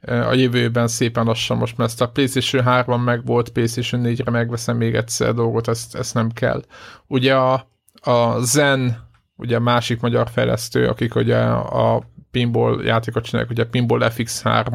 a 0.00 0.32
jövőben 0.32 0.88
szépen 0.88 1.24
lassan 1.24 1.56
most, 1.56 1.76
mert 1.76 1.90
ezt 1.90 2.00
a 2.00 2.08
PlayStation 2.08 2.64
3 2.64 3.02
meg 3.02 3.24
volt, 3.24 3.48
PlayStation 3.48 4.02
4-re 4.04 4.30
megveszem 4.30 4.76
még 4.76 4.94
egyszer 4.94 5.34
dolgot, 5.34 5.68
ezt, 5.68 5.94
ezt 5.94 6.14
nem 6.14 6.30
kell. 6.30 6.62
Ugye 7.06 7.34
a, 7.34 7.70
a 8.00 8.40
Zen, 8.40 9.08
ugye 9.36 9.56
a 9.56 9.60
másik 9.60 10.00
magyar 10.00 10.28
fejlesztő, 10.30 10.86
akik 10.86 11.14
ugye 11.14 11.38
a 11.38 12.02
pinball 12.30 12.84
játékot 12.84 13.24
csinálják, 13.24 13.50
ugye 13.50 13.64
Pinball 13.64 14.00
FX3, 14.02 14.66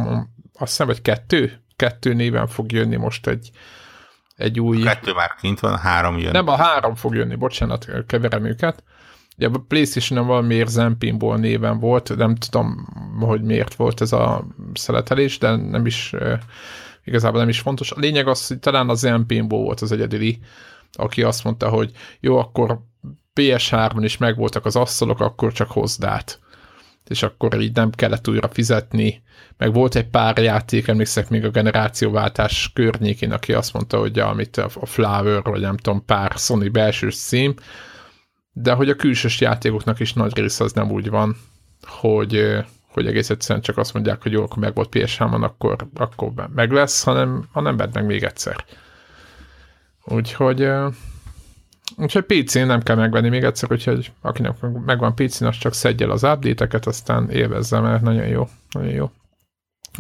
azt 0.54 0.70
hiszem, 0.70 0.88
vagy 0.88 1.02
kettő? 1.02 1.64
Kettő 1.76 2.14
néven 2.14 2.48
fog 2.48 2.72
jönni 2.72 2.96
most 2.96 3.28
egy, 3.28 3.52
egy 4.44 4.60
új... 4.60 4.82
A 4.82 4.86
kettő 4.86 5.14
már 5.14 5.36
kint 5.40 5.60
van, 5.60 5.78
három 5.78 6.18
jön. 6.18 6.32
Nem, 6.32 6.48
a 6.48 6.56
három 6.56 6.96
fog 6.96 7.16
jönni, 7.16 7.36
bocsánat, 7.36 7.88
keverem 8.08 8.46
őket. 8.46 8.84
Ugye 9.38 9.48
a 9.48 9.64
Playstation-on 9.68 10.28
valamiért 10.28 10.70
Zen 10.70 10.98
Pinball 10.98 11.38
néven 11.38 11.80
volt, 11.80 12.16
nem 12.16 12.36
tudom, 12.36 12.88
hogy 13.20 13.42
miért 13.42 13.76
volt 13.76 14.02
ez 14.02 14.12
a 14.12 14.48
szeletelés, 14.74 15.38
de 15.38 15.56
nem 15.56 15.86
is, 15.86 16.14
igazából 17.04 17.40
nem 17.40 17.50
is 17.50 17.60
fontos. 17.60 17.92
A 17.92 18.00
lényeg 18.00 18.28
az, 18.28 18.48
hogy 18.48 18.60
talán 18.60 18.90
a 18.90 18.94
Zen 18.94 19.26
Pinball 19.26 19.60
volt 19.60 19.82
az 19.82 19.92
egyedüli, 19.92 20.40
aki 20.92 21.24
azt 21.24 21.44
mondta, 21.44 21.70
hogy 21.70 21.92
jó, 22.20 22.38
akkor 22.38 22.80
PS3-on 23.36 24.02
is 24.02 24.18
megvoltak 24.18 24.66
az 24.66 24.76
asszolok, 24.76 25.20
akkor 25.20 25.52
csak 25.52 25.72
hozd 25.72 26.04
át 26.04 26.40
és 27.08 27.24
akkor 27.24 27.62
így 27.62 27.76
nem 27.76 27.90
kellett 27.90 28.28
újra 28.28 28.48
fizetni, 28.48 29.24
meg 29.58 29.74
volt 29.74 29.96
egy 29.96 30.08
pár 30.08 30.38
játék, 30.38 30.88
emlékszek 30.88 31.30
még 31.30 31.46
a 31.46 31.50
generációváltás 31.50 32.72
környékén, 32.74 33.32
aki 33.32 33.54
azt 33.54 33.74
mondta, 33.74 33.98
hogy 33.98 34.20
amit 34.20 34.58
a 34.58 34.70
Flower, 34.86 35.42
vagy 35.42 35.62
nem 35.62 35.78
tudom, 35.78 36.06
pár 36.06 36.32
Sony 36.36 36.72
belső 36.72 37.10
szím, 37.10 37.54
de 38.54 38.74
hogy 38.74 38.90
a 38.90 38.96
külsős 38.96 39.42
játékoknak 39.42 40.00
is 40.00 40.14
nagy 40.14 40.38
része 40.38 40.64
az 40.64 40.74
nem 40.74 40.92
úgy 40.92 41.10
van, 41.10 41.38
hogy, 41.88 42.58
hogy 42.88 43.08
egész 43.08 43.30
egyszerűen 43.30 43.64
csak 43.64 43.78
azt 43.78 43.94
mondják, 43.94 44.22
hogy 44.22 44.32
jó, 44.32 44.44
akkor 44.44 44.58
meg 44.58 44.74
volt 44.74 44.90
ps 44.90 45.20
akkor, 45.20 45.88
akkor 45.96 46.32
meg 46.54 46.72
lesz, 46.72 47.04
hanem, 47.04 47.48
hanem 47.52 47.76
meg 47.94 48.06
még 48.06 48.24
egyszer. 48.24 48.66
Úgyhogy 50.04 50.70
Úgyhogy 51.98 52.24
PC-n 52.24 52.60
nem 52.60 52.82
kell 52.82 52.96
megvenni 52.96 53.30
még 53.30 53.44
egyszer, 53.44 53.72
úgyhogy 53.72 54.12
akinek 54.22 54.56
megvan 54.86 55.16
PC-n, 55.16 55.46
az 55.46 55.58
csak 55.58 55.74
szedje 55.74 56.06
el 56.06 56.12
az 56.12 56.24
update 56.24 56.80
aztán 56.84 57.30
élvezze, 57.30 57.80
mert 57.80 58.02
nagyon 58.02 58.28
jó. 58.28 58.48
Nagyon 58.72 58.94
jó. 58.94 59.12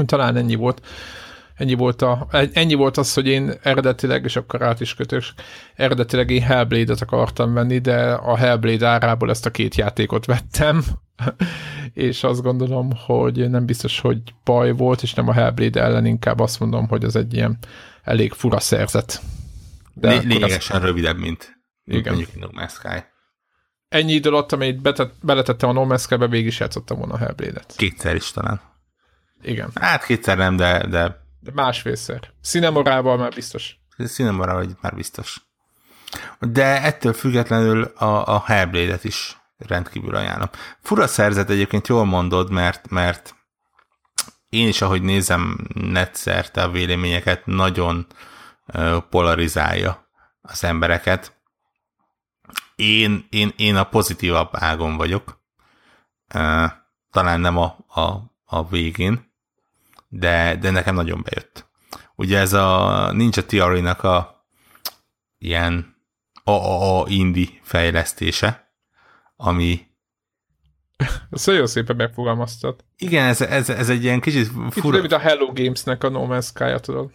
Talán 0.05 0.35
ennyi 0.35 0.55
volt. 0.55 0.81
Ennyi 1.55 1.73
volt, 1.73 2.01
a, 2.01 2.27
ennyi 2.53 2.73
volt 2.73 2.97
az, 2.97 3.13
hogy 3.13 3.27
én 3.27 3.53
eredetileg, 3.61 4.23
és 4.23 4.35
akkor 4.35 4.61
át 4.61 4.79
is 4.79 4.95
kötök, 4.95 5.23
eredetileg 5.75 6.29
én 6.29 6.41
Hellblade-et 6.41 7.01
akartam 7.01 7.53
venni, 7.53 7.79
de 7.79 8.11
a 8.11 8.37
Hellblade 8.37 8.87
árából 8.87 9.29
ezt 9.29 9.45
a 9.45 9.51
két 9.51 9.75
játékot 9.75 10.25
vettem, 10.25 10.83
és 11.93 12.23
azt 12.23 12.41
gondolom, 12.41 12.89
hogy 13.05 13.49
nem 13.49 13.65
biztos, 13.65 13.99
hogy 13.99 14.21
baj 14.43 14.71
volt, 14.71 15.01
és 15.01 15.13
nem 15.13 15.27
a 15.27 15.33
Hellblade 15.33 15.81
ellen, 15.81 16.05
inkább 16.05 16.39
azt 16.39 16.59
mondom, 16.59 16.87
hogy 16.87 17.03
ez 17.03 17.15
egy 17.15 17.33
ilyen 17.33 17.57
elég 18.03 18.31
fura 18.31 18.59
szerzet. 18.59 19.21
De 19.93 20.15
Lényegesen 20.15 20.77
az... 20.77 20.83
rövidebb, 20.83 21.17
mint 21.17 21.62
igen. 21.85 22.13
Mondjuk 22.13 22.35
No 22.35 22.47
Man's 22.51 22.73
Sky. 22.73 23.03
Ennyi 23.89 24.13
idő 24.13 24.29
alatt, 24.29 24.51
amit 24.51 24.81
betett, 24.81 25.13
beletettem 25.21 25.69
a 25.69 25.73
No 25.73 25.85
Man's 25.87 26.01
Sky-be, 26.01 26.27
végig 26.27 26.47
is 26.47 26.59
játszottam 26.59 26.97
volna 26.97 27.13
a 27.13 27.17
Hellblade-et. 27.17 27.73
Kétszer 27.77 28.15
is 28.15 28.31
talán. 28.31 28.61
Igen. 29.41 29.71
Hát 29.75 30.05
kétszer 30.05 30.37
nem, 30.37 30.55
de... 30.55 30.87
De, 30.87 31.25
de 31.39 31.51
másfélszer. 31.53 32.33
Cinemorával 32.41 33.17
már 33.17 33.31
biztos. 33.33 33.77
Cinemorával 34.05 34.77
már 34.81 34.95
biztos. 34.95 35.41
De 36.39 36.81
ettől 36.81 37.13
függetlenül 37.13 37.83
a, 37.83 38.35
a 38.35 38.43
Hellblade-et 38.45 39.03
is 39.03 39.37
rendkívül 39.57 40.15
ajánlom. 40.15 40.49
Fura 40.81 41.07
szerzet 41.07 41.49
egyébként 41.49 41.87
jól 41.87 42.05
mondod, 42.05 42.51
mert, 42.51 42.89
mert 42.89 43.35
én 44.49 44.67
is, 44.67 44.81
ahogy 44.81 45.01
nézem 45.01 45.67
netszerte 45.73 46.63
a 46.63 46.69
véleményeket, 46.69 47.45
nagyon 47.45 48.07
polarizálja 49.09 50.07
az 50.41 50.63
embereket. 50.63 51.41
Én, 52.75 53.27
én, 53.29 53.53
én 53.55 53.75
a 53.75 53.83
pozitívabb 53.83 54.49
ágon 54.51 54.97
vagyok. 54.97 55.41
Talán 57.11 57.39
nem 57.39 57.57
a, 57.57 57.77
a, 57.87 58.33
a 58.45 58.67
végén, 58.67 59.31
de, 60.07 60.55
de 60.55 60.69
nekem 60.69 60.95
nagyon 60.95 61.23
bejött. 61.23 61.71
Ugye 62.15 62.37
ez 62.37 62.53
a 62.53 63.11
Ninja 63.11 63.45
Theory-nak 63.45 64.03
a 64.03 64.45
ilyen 65.37 65.95
AAA 66.43 67.05
indie 67.07 67.47
fejlesztése, 67.61 68.75
ami 69.35 69.87
ezt 71.31 71.45
nagyon 71.45 71.67
szépen 71.67 71.95
megfogalmaztad. 71.95 72.83
Igen, 72.97 73.25
ez, 73.25 73.41
ez, 73.41 73.69
ez 73.69 73.89
egy 73.89 74.03
ilyen 74.03 74.19
kicsit 74.19 74.47
fura... 74.69 74.97
Kicsit, 74.97 75.11
a 75.11 75.19
Hello 75.19 75.53
Games-nek 75.53 76.03
a 76.03 76.09
No 76.09 76.25
Man's 76.29 76.45
Sky-ja, 76.45 76.79
tudod. 76.79 77.11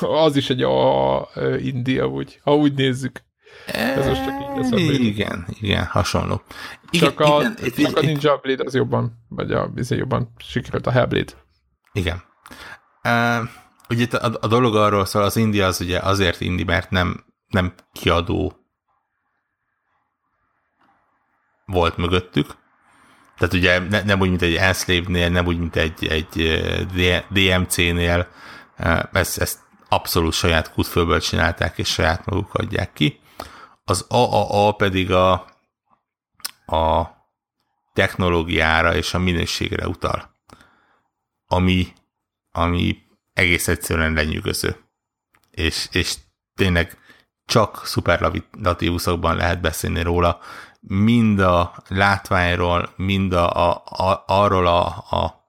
az 0.24 0.36
is 0.36 0.50
egy 0.50 0.62
a 0.62 1.28
India, 1.58 2.06
úgy, 2.06 2.40
ha 2.42 2.56
úgy 2.56 2.74
nézzük. 2.74 3.22
Ez 3.66 4.06
most 4.06 4.24
csak 4.24 4.34
így 4.40 4.70
lesz 4.70 4.98
Igen, 4.98 5.46
igen, 5.60 5.84
hasonló. 5.84 6.42
Igen, 6.90 7.08
csak 7.08 7.20
a, 7.20 7.40
igen, 7.40 7.54
csak 7.54 7.78
egy, 7.78 7.92
a 7.94 8.00
Ninja 8.00 8.36
Blade 8.36 8.64
az 8.64 8.74
jobban, 8.74 9.12
vagy 9.28 9.52
a 9.52 9.66
bizony 9.66 9.98
jobban 9.98 10.32
sikerült 10.38 10.86
a 10.86 10.90
Hellblade. 10.90 11.32
Igen. 11.92 12.22
Uh, 13.04 13.48
ugye 13.88 14.06
a, 14.16 14.36
a 14.40 14.46
dolog 14.46 14.76
arról 14.76 15.04
szól, 15.04 15.22
az 15.22 15.36
India 15.36 15.66
az 15.66 15.80
ugye 15.80 15.98
azért 15.98 16.40
indi, 16.40 16.64
mert 16.64 16.90
nem, 16.90 17.24
nem 17.48 17.74
kiadó 17.92 18.52
volt 21.66 21.96
mögöttük, 21.96 22.58
tehát 23.40 23.54
ugye 23.54 23.78
ne, 23.78 24.02
nem 24.02 24.20
úgy, 24.20 24.28
mint 24.28 24.42
egy 24.42 24.54
Enslave-nél, 24.54 25.28
nem 25.28 25.46
úgy, 25.46 25.58
mint 25.58 25.76
egy, 25.76 26.06
egy 26.06 26.60
DMC-nél, 27.28 28.28
ezt, 29.12 29.38
ezt 29.38 29.58
abszolút 29.88 30.32
saját 30.32 30.72
kútfőből 30.72 31.20
csinálták, 31.20 31.78
és 31.78 31.88
saját 31.88 32.26
maguk 32.26 32.54
adják 32.54 32.92
ki. 32.92 33.19
Az 33.90 34.04
AAA 34.08 34.72
pedig 34.72 35.12
a, 35.12 35.32
a 36.66 37.10
technológiára 37.92 38.94
és 38.94 39.14
a 39.14 39.18
minőségre 39.18 39.88
utal, 39.88 40.34
ami, 41.46 41.92
ami 42.52 42.98
egész 43.32 43.68
egyszerűen 43.68 44.12
lenyűgöző. 44.12 44.76
És, 45.50 45.88
és 45.92 46.14
tényleg 46.54 46.98
csak 47.44 47.86
szuperlatívuszokban 47.86 49.36
lehet 49.36 49.60
beszélni 49.60 50.02
róla, 50.02 50.40
mind 50.80 51.40
a 51.40 51.82
látványról, 51.88 52.92
mind 52.96 53.32
a, 53.32 53.70
a, 53.70 53.82
a, 53.84 54.24
arról 54.26 54.66
a, 54.66 54.86
a, 55.10 55.48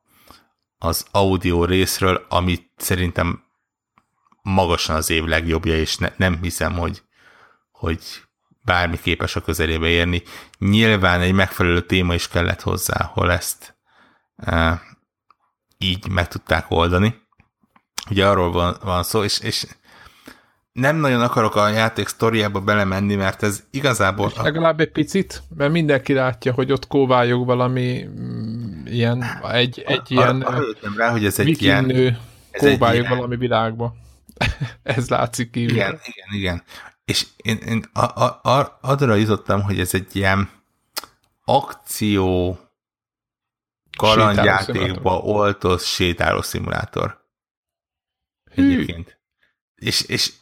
az 0.78 1.06
audio 1.12 1.66
részről, 1.66 2.26
amit 2.30 2.72
szerintem 2.78 3.44
magasan 4.42 4.96
az 4.96 5.10
év 5.10 5.24
legjobbja, 5.24 5.78
és 5.78 5.98
ne, 5.98 6.14
nem 6.18 6.42
hiszem, 6.42 6.74
hogy, 6.74 7.04
hogy 7.72 8.30
bármi 8.62 9.00
képes 9.02 9.36
a 9.36 9.42
közelébe 9.42 9.88
érni. 9.88 10.24
Nyilván 10.60 11.22
egy 11.22 11.34
megfelelő 11.34 11.82
téma 11.82 12.14
is 12.14 12.28
kellett 12.28 12.62
hozzá, 12.62 13.10
hol 13.14 13.32
ezt 13.32 13.76
e, 14.36 14.82
így 15.78 16.08
meg 16.10 16.28
tudták 16.28 16.66
oldani. 16.70 17.16
Ugye 18.10 18.28
arról 18.28 18.52
van, 18.52 18.78
van 18.84 19.04
szó, 19.04 19.24
és, 19.24 19.40
és 19.40 19.66
nem 20.72 20.96
nagyon 20.96 21.22
akarok 21.22 21.56
a 21.56 21.68
játék 21.68 22.08
sztoriába 22.08 22.60
belemenni, 22.60 23.16
mert 23.16 23.44
ez 23.44 23.64
igazából... 23.72 24.32
És 24.36 24.42
legalább 24.42 24.80
egy 24.80 24.92
picit, 24.92 25.44
mert 25.56 25.72
mindenki 25.72 26.14
látja, 26.14 26.54
hogy 26.54 26.72
ott 26.72 26.88
kóvályog 26.88 27.46
valami 27.46 28.04
mm, 28.08 28.86
ilyen, 28.86 29.24
egy, 29.52 29.84
egy 29.86 30.12
ilyen... 30.12 30.42
Arra 30.42 30.64
rá, 30.98 31.10
hogy 31.10 31.26
ez 31.26 31.40
egy 31.40 31.62
ilyen... 31.62 31.86
Nő 31.86 32.18
kóvályog 32.52 33.08
valami 33.08 33.36
világba. 33.36 33.96
ez 34.84 35.10
látszik 35.10 35.52
kívül. 35.52 35.76
Igen, 35.76 36.00
igen, 36.04 36.28
igen. 36.40 36.64
És 37.06 37.28
én, 37.36 37.58
én 37.58 37.86
a, 37.94 38.24
a, 38.24 38.40
a, 38.44 38.78
adra 38.82 39.16
jutottam, 39.16 39.62
hogy 39.62 39.80
ez 39.80 39.94
egy 39.94 40.16
ilyen 40.16 40.50
akció 41.46 42.60
kalandjátékba 43.98 45.18
oltott 45.18 45.82
sétáló 45.82 46.42
szimulátor. 46.42 47.30
Egyébként. 48.44 49.20
És, 49.76 50.02
és 50.02 50.34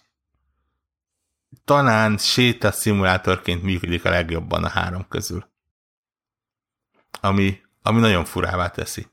talán 1.65 2.17
séta 2.17 2.71
szimulátorként 2.71 3.63
működik 3.63 4.05
a 4.05 4.09
legjobban 4.09 4.63
a 4.63 4.69
három 4.69 5.07
közül. 5.07 5.49
Ami, 7.21 7.61
ami 7.81 7.99
nagyon 7.99 8.25
furává 8.25 8.69
teszi. 8.69 9.07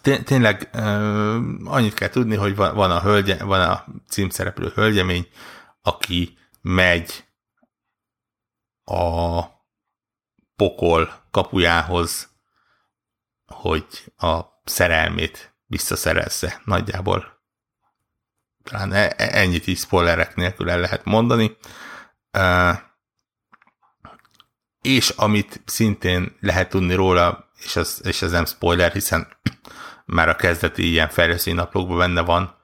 Tényleg 0.00 0.68
annyit 1.64 1.94
kell 1.94 2.08
tudni, 2.08 2.36
hogy 2.36 2.56
van 2.56 2.90
a, 2.90 3.00
hölgye, 3.00 3.44
van 3.44 3.60
a 3.60 3.84
címszereplő 4.08 4.72
hölgyemény, 4.74 5.28
aki 5.82 6.38
megy 6.60 7.24
a 8.84 9.42
pokol 10.56 11.22
kapujához, 11.30 12.28
hogy 13.46 14.12
a 14.16 14.40
szerelmét 14.64 15.54
visszaszerezze 15.66 16.60
nagyjából 16.64 17.34
talán 18.64 18.92
e, 18.92 19.14
e, 19.16 19.28
ennyit 19.32 19.66
is 19.66 19.78
spoilerek 19.78 20.34
nélkül 20.34 20.70
el 20.70 20.80
lehet 20.80 21.04
mondani. 21.04 21.56
És 24.82 25.08
amit 25.08 25.62
szintén 25.64 26.36
lehet 26.40 26.68
tudni 26.68 26.94
róla, 26.94 27.50
és 27.56 27.76
ez, 27.76 28.00
és 28.02 28.22
ez 28.22 28.30
nem 28.30 28.44
spoiler, 28.44 28.92
hiszen 28.92 29.28
már 30.04 30.28
a 30.28 30.36
kezdeti 30.36 30.90
ilyen 30.90 31.08
fejlesztői 31.08 31.52
naplókban 31.52 31.98
benne 31.98 32.20
van, 32.20 32.54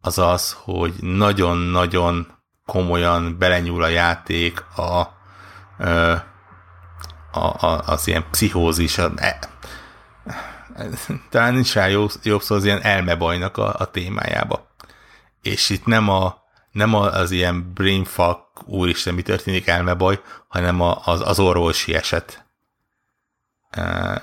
az 0.00 0.18
az, 0.18 0.56
hogy 0.58 0.92
nagyon-nagyon 1.00 2.26
komolyan 2.66 3.38
belenyúl 3.38 3.82
a 3.82 3.88
játék 3.88 4.64
a, 4.76 4.82
a, 7.32 7.66
a, 7.66 7.82
az 7.86 8.06
ilyen 8.06 8.24
pszichózis, 8.30 8.98
a, 8.98 9.10
e, 9.16 9.38
talán 11.30 11.54
nincs 11.54 11.74
rá 11.74 11.86
jó, 11.86 12.06
jobb 12.22 12.42
szó, 12.42 12.54
az 12.54 12.64
ilyen 12.64 12.82
elmebajnak 12.82 13.56
a, 13.56 13.74
a 13.78 13.90
témájába 13.90 14.66
és 15.46 15.70
itt 15.70 15.84
nem, 15.84 16.08
a, 16.08 16.42
nem 16.72 16.94
az 16.94 17.30
ilyen 17.30 17.72
brainfuck, 17.72 18.40
úristen, 18.64 19.14
mi 19.14 19.22
történik, 19.22 19.66
elmebaj, 19.66 20.20
hanem 20.48 20.80
az, 20.80 21.20
az 21.20 21.38
orvosi 21.38 21.94
eset 21.94 22.46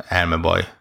elmebaj 0.07 0.73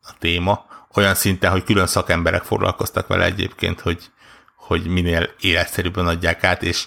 a 0.00 0.12
téma. 0.18 0.66
Olyan 0.98 1.14
szinten, 1.14 1.50
hogy 1.50 1.64
külön 1.64 1.86
szakemberek 1.86 2.42
foglalkoztak 2.42 3.06
vele 3.06 3.24
egyébként, 3.24 3.80
hogy, 3.80 4.10
hogy 4.56 4.86
minél 4.86 5.30
életszerűbben 5.40 6.06
adják 6.06 6.44
át, 6.44 6.62
és, 6.62 6.84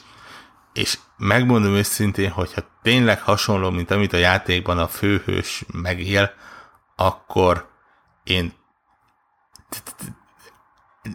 és 0.74 0.98
megmondom 1.18 1.74
őszintén, 1.74 2.30
hogyha 2.30 2.62
tényleg 2.82 3.22
hasonló, 3.22 3.70
mint 3.70 3.92
amit 3.92 4.14
a 4.14 4.18
játékban 4.18 4.78
a 4.78 4.88
főhős 4.88 5.64
megél, 5.74 6.32
akkor 6.96 7.70
én 8.24 8.54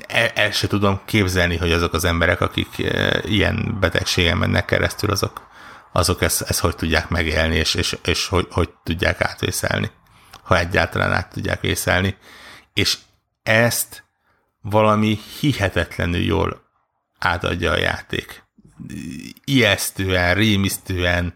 el, 0.09 0.51
se 0.51 0.67
tudom 0.67 1.01
képzelni, 1.05 1.57
hogy 1.57 1.73
azok 1.73 1.93
az 1.93 2.05
emberek, 2.05 2.41
akik 2.41 2.79
e, 2.79 3.23
ilyen 3.25 3.77
betegségen 3.81 4.37
mennek 4.37 4.65
keresztül, 4.65 5.11
azok, 5.11 5.47
azok 5.93 6.23
ezt, 6.23 6.43
ezt 6.43 6.61
hogy 6.61 6.77
tudják 6.77 7.09
megélni, 7.09 7.57
és, 7.57 7.75
és, 7.75 7.97
és 8.05 8.27
hogy, 8.27 8.47
hogy 8.51 8.71
tudják 8.85 9.21
átvészelni, 9.21 9.91
ha 10.43 10.59
egyáltalán 10.59 11.13
át 11.13 11.33
tudják 11.33 11.61
vészelni. 11.61 12.17
És 12.77 12.99
ezt 13.43 14.05
valami 14.61 15.19
hihetetlenül 15.41 16.21
jól 16.21 16.63
átadja 17.19 17.71
a 17.71 17.79
játék. 17.79 18.45
Ijesztően, 19.45 20.35
rémisztően, 20.35 21.35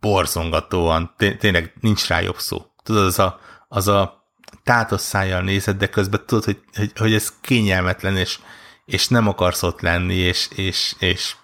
borzongatóan, 0.00 1.14
tényleg 1.16 1.74
nincs 1.80 2.06
rá 2.06 2.20
jobb 2.20 2.38
szó. 2.38 2.66
Tudod, 2.82 3.04
az 3.04 3.18
a, 3.18 3.40
az 3.68 3.88
a 3.88 4.24
tátos 4.62 5.00
szájjal 5.00 5.42
nézed, 5.42 5.76
de 5.76 5.88
közben 5.88 6.26
tudod, 6.26 6.44
hogy, 6.44 6.60
hogy, 6.74 6.92
hogy 6.98 7.14
ez 7.14 7.32
kényelmetlen, 7.40 8.16
és, 8.16 8.38
és 8.84 9.08
nem 9.08 9.28
akarsz 9.28 9.62
ott 9.62 9.80
lenni, 9.80 10.14
és, 10.14 10.48
és, 10.54 10.94
és 10.98 11.36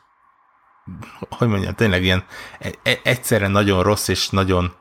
hogy 1.29 1.49
mondjam, 1.49 1.75
tényleg 1.75 2.03
ilyen 2.03 2.25
e, 2.59 2.71
e, 2.83 3.01
egyszerre 3.03 3.49
nagyon 3.49 3.83
rossz, 3.83 4.09
és 4.09 4.29
nagyon, 4.29 4.75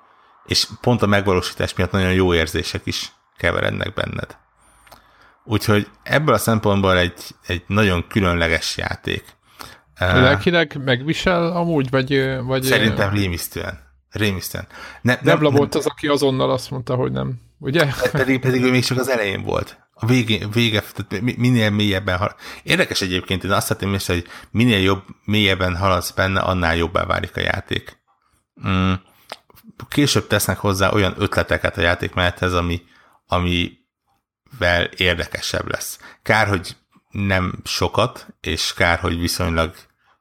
és 0.45 0.67
pont 0.81 1.01
a 1.01 1.05
megvalósítás 1.05 1.73
miatt 1.73 1.91
nagyon 1.91 2.13
jó 2.13 2.33
érzések 2.33 2.85
is 2.85 3.11
keverednek 3.39 3.93
benned. 3.93 4.37
Úgyhogy 5.43 5.87
ebből 6.03 6.33
a 6.33 6.37
szempontból 6.37 6.97
egy, 6.97 7.21
egy 7.47 7.63
nagyon 7.67 8.07
különleges 8.07 8.77
játék. 8.77 9.23
Lelkileg 9.99 10.81
megvisel 10.83 11.51
amúgy, 11.51 11.89
vagy... 11.89 12.37
vagy 12.43 12.63
Szerintem 12.63 13.13
rémisztően. 13.13 13.79
Rémisztően. 14.11 14.67
Ne, 15.01 15.13
nem, 15.13 15.23
Debla 15.23 15.49
nem, 15.49 15.57
volt 15.57 15.75
az, 15.75 15.85
aki 15.85 16.07
azonnal 16.07 16.51
azt 16.51 16.71
mondta, 16.71 16.95
hogy 16.95 17.11
nem 17.11 17.41
ugye? 17.59 17.85
Pedig, 18.11 18.39
pedig 18.39 18.63
ő 18.63 18.69
még 18.69 18.83
csak 18.83 18.97
az 18.97 19.09
elején 19.09 19.43
volt. 19.43 19.77
A 19.93 20.05
vége, 20.05 20.47
vége 20.47 20.83
tehát 20.95 21.21
minél 21.37 21.69
mélyebben 21.69 22.17
hal. 22.17 22.35
Érdekes 22.63 23.01
egyébként, 23.01 23.43
én 23.43 23.51
azt 23.51 23.67
szeretném 23.67 23.93
észre, 23.93 24.13
hogy 24.13 24.27
minél 24.51 24.79
jobb, 24.79 25.03
mélyebben 25.25 25.75
haladsz 25.75 26.11
benne, 26.11 26.39
annál 26.39 26.75
jobbá 26.75 27.05
válik 27.05 27.37
a 27.37 27.39
játék. 27.39 27.97
Mm. 28.67 28.93
Később 29.89 30.27
tesznek 30.27 30.57
hozzá 30.57 30.91
olyan 30.91 31.13
ötleteket 31.17 31.77
a 31.77 31.81
játékmenethez, 31.81 32.53
ami, 32.53 32.81
amivel 33.29 34.83
érdekesebb 34.97 35.71
lesz. 35.71 35.99
Kár, 36.21 36.47
hogy 36.47 36.77
nem 37.09 37.53
sokat, 37.63 38.27
és 38.41 38.73
kár, 38.73 38.99
hogy 38.99 39.19
viszonylag 39.19 39.75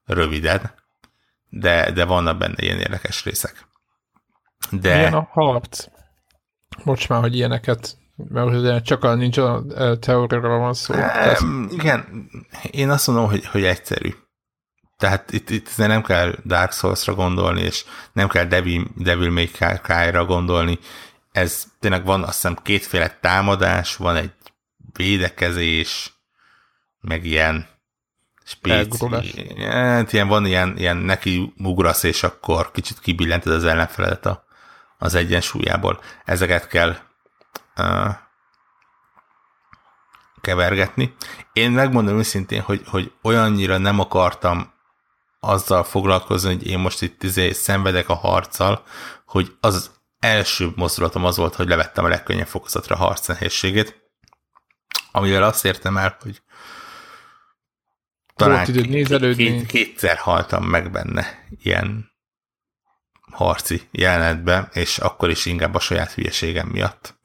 röviden, 0.04 0.74
de, 1.48 1.90
de 1.90 2.04
vannak 2.04 2.38
benne 2.38 2.54
ilyen 2.56 2.78
érdekes 2.78 3.24
részek. 3.24 3.66
De... 4.70 4.94
Milyen 4.94 5.14
a 5.14 5.28
harc? 5.30 5.86
Bocs 6.84 7.08
már, 7.08 7.20
hogy 7.20 7.34
ilyeneket, 7.34 7.96
mert 8.16 8.84
csak 8.84 9.04
a 9.04 9.14
nincs 9.14 9.38
a 9.38 9.62
teóriáról 10.00 10.58
van 10.58 10.74
szó. 10.74 10.94
E, 10.94 11.38
igen, 11.70 12.28
én 12.70 12.90
azt 12.90 13.06
mondom, 13.06 13.28
hogy, 13.28 13.46
hogy 13.46 13.64
egyszerű. 13.64 14.14
Tehát 14.96 15.32
itt, 15.32 15.50
itt 15.50 15.76
nem 15.76 16.02
kell 16.02 16.34
Dark 16.44 16.72
Souls-ra 16.72 17.14
gondolni, 17.14 17.60
és 17.60 17.84
nem 18.12 18.28
kell 18.28 18.44
Devil, 18.44 18.84
Devil 18.96 19.30
May 19.30 19.50
Cry-ra 19.82 20.24
gondolni. 20.24 20.78
Ez 21.38 21.64
tényleg 21.80 22.04
van 22.04 22.22
azt 22.22 22.34
hiszem 22.34 22.56
kétféle 22.62 23.18
támadás, 23.20 23.96
van 23.96 24.16
egy 24.16 24.32
védekezés, 24.92 26.12
meg 27.00 27.24
ilyen 27.24 27.68
spéci. 28.44 29.06
Hát 29.58 30.12
ilyen, 30.12 30.28
van 30.28 30.46
ilyen, 30.46 30.76
ilyen 30.76 30.96
neki 30.96 31.52
ugrasz, 31.56 32.02
és 32.02 32.22
akkor 32.22 32.70
kicsit 32.70 33.00
kibillented 33.00 33.52
az 33.52 33.64
ellenfeledet 33.64 34.26
a, 34.26 34.44
az 34.98 35.14
egyensúlyából. 35.14 36.00
Ezeket 36.24 36.66
kell 36.66 36.96
uh, 37.76 38.14
kevergetni. 40.40 41.14
Én 41.52 41.70
megmondom 41.70 42.18
őszintén, 42.18 42.60
hogy, 42.60 42.82
hogy 42.86 43.12
olyannyira 43.22 43.78
nem 43.78 44.00
akartam 44.00 44.72
azzal 45.40 45.84
foglalkozni, 45.84 46.54
hogy 46.54 46.66
én 46.66 46.78
most 46.78 47.02
itt 47.02 47.22
izé 47.22 47.52
szenvedek 47.52 48.08
a 48.08 48.14
harccal, 48.14 48.82
hogy 49.26 49.56
az 49.60 49.97
első 50.20 50.72
mozdulatom 50.76 51.24
az 51.24 51.36
volt, 51.36 51.54
hogy 51.54 51.68
levettem 51.68 52.04
a 52.04 52.08
legkönnyebb 52.08 52.46
fokozatra 52.46 52.94
a 52.94 52.98
harc 52.98 53.26
nehézségét, 53.26 54.10
amivel 55.12 55.42
azt 55.42 55.64
értem 55.64 55.96
el, 55.96 56.16
hogy 56.20 56.42
talán 58.34 58.64
két, 58.64 59.36
két, 59.36 59.66
kétszer 59.66 60.16
haltam 60.16 60.64
meg 60.64 60.90
benne 60.90 61.46
ilyen 61.58 62.16
harci 63.30 63.82
jelenetbe, 63.90 64.68
és 64.72 64.98
akkor 64.98 65.30
is 65.30 65.46
inkább 65.46 65.74
a 65.74 65.80
saját 65.80 66.12
hülyeségem 66.12 66.68
miatt. 66.68 67.18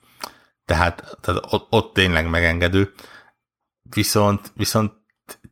Tehát, 0.66 1.18
tehát 1.22 1.42
ott, 1.50 1.68
ott 1.70 1.94
tényleg 1.94 2.30
megengedő. 2.30 2.94
Viszont, 3.82 4.52
viszont 4.56 4.94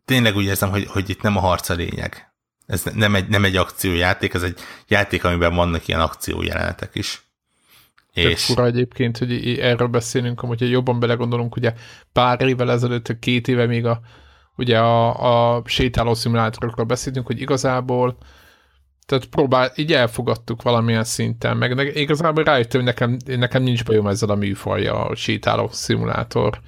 tényleg 0.06 0.36
úgy 0.36 0.46
érzem, 0.46 0.70
hogy, 0.70 0.86
hogy 0.88 1.10
itt 1.10 1.22
nem 1.22 1.38
a 1.38 1.40
harc 1.40 1.70
a 1.70 1.74
lényeg. 1.74 2.34
Ez 2.66 2.84
nem 2.84 3.16
egy, 3.16 3.28
nem 3.28 3.44
egy 3.44 3.56
akciójáték, 3.56 4.34
ez 4.34 4.44
egy 4.44 4.60
játék, 4.88 5.24
amiben 5.24 5.56
vannak 5.56 5.88
ilyen 5.88 6.02
akciójelenetek 6.02 6.96
is. 6.96 7.31
És... 8.14 8.46
fura 8.46 8.66
egyébként, 8.66 9.18
hogy 9.18 9.60
erről 9.60 9.88
beszélünk, 9.88 10.40
hogy 10.40 10.70
jobban 10.70 11.00
belegondolunk, 11.00 11.56
ugye 11.56 11.74
pár 12.14 12.42
évvel 12.42 12.72
ezelőtt, 12.72 13.20
két 13.20 13.48
éve 13.48 13.66
még 13.66 13.86
a, 13.86 14.02
ugye 14.56 14.80
a, 14.80 15.56
a 15.56 15.62
sétáló 15.66 16.14
szimulátorokról 16.14 16.86
beszéltünk, 16.86 17.26
hogy 17.26 17.42
igazából 17.42 18.18
tehát 19.06 19.26
próbál, 19.26 19.72
így 19.76 19.94
elfogadtuk 19.94 20.62
valamilyen 20.62 21.04
szinten, 21.04 21.58
meg 21.58 21.76
ne, 21.76 21.84
igazából 21.84 22.44
rájöttem, 22.44 22.82
hogy 22.82 22.90
nekem, 22.90 23.18
nekem 23.26 23.64
nincs 23.64 23.86
bajom 23.86 24.08
ezzel 24.08 24.30
a 24.30 24.36
műfajja, 24.36 25.06
a 25.06 25.16
sétáló 25.16 25.70
szimulátor, 25.72 26.60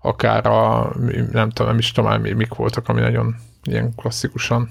akár 0.00 0.46
a, 0.46 0.92
nem 1.32 1.50
tudom, 1.50 1.70
nem 1.70 1.78
is 1.78 1.92
tudom 1.92 2.10
már 2.10 2.18
mik 2.18 2.54
voltak, 2.54 2.88
ami 2.88 3.00
nagyon 3.00 3.34
ilyen 3.62 3.94
klasszikusan. 3.96 4.70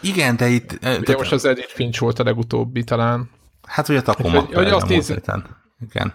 Igen, 0.00 0.36
de 0.36 0.48
itt... 0.48 0.78
Ugye 1.00 1.16
most 1.16 1.32
az 1.32 1.44
Edith 1.44 1.72
Finch 1.72 2.00
volt 2.00 2.18
a 2.18 2.24
legutóbbi 2.24 2.84
talán. 2.84 3.30
Hát 3.66 3.88
ugye 3.88 3.98
a 3.98 4.02
Takoma. 4.02 4.40
Hogy, 4.40 4.54
hogy 4.54 4.68
azt 4.68 4.88
néz... 4.88 5.14
Igen. 5.82 6.14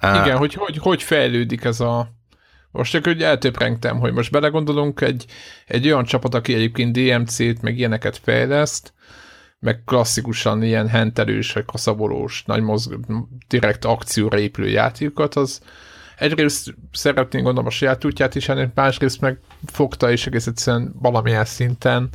Igen, 0.00 0.32
uh, 0.32 0.38
hogy, 0.38 0.54
hogy 0.54 0.76
hogy 0.76 1.02
fejlődik 1.02 1.64
ez 1.64 1.80
a... 1.80 2.16
Most 2.70 2.92
csak 2.92 3.06
úgy 3.06 3.22
eltöprengtem, 3.22 3.98
hogy 3.98 4.12
most 4.12 4.30
belegondolunk 4.30 5.00
egy, 5.00 5.24
egy 5.66 5.86
olyan 5.86 6.04
csapat, 6.04 6.34
aki 6.34 6.54
egyébként 6.54 6.98
DMC-t, 6.98 7.62
meg 7.62 7.78
ilyeneket 7.78 8.20
fejleszt, 8.22 8.92
meg 9.58 9.82
klasszikusan 9.84 10.62
ilyen 10.62 10.88
hentelős, 10.88 11.52
vagy 11.52 11.64
kaszabolós, 11.64 12.42
nagy 12.46 12.62
mozg, 12.62 12.94
direkt 13.48 13.84
akcióra 13.84 14.38
épülő 14.38 14.68
játékokat, 14.68 15.34
az 15.34 15.60
egyrészt 16.16 16.74
szeretnénk 16.92 17.44
gondolom 17.44 17.66
a 17.66 17.70
saját 17.70 18.04
útját 18.04 18.34
is, 18.34 18.50
másrészt 18.74 19.20
meg 19.20 19.38
fogta 19.66 20.10
és 20.10 20.26
egész 20.26 20.46
egyszerűen 20.46 20.92
valamilyen 21.00 21.44
szinten 21.44 22.08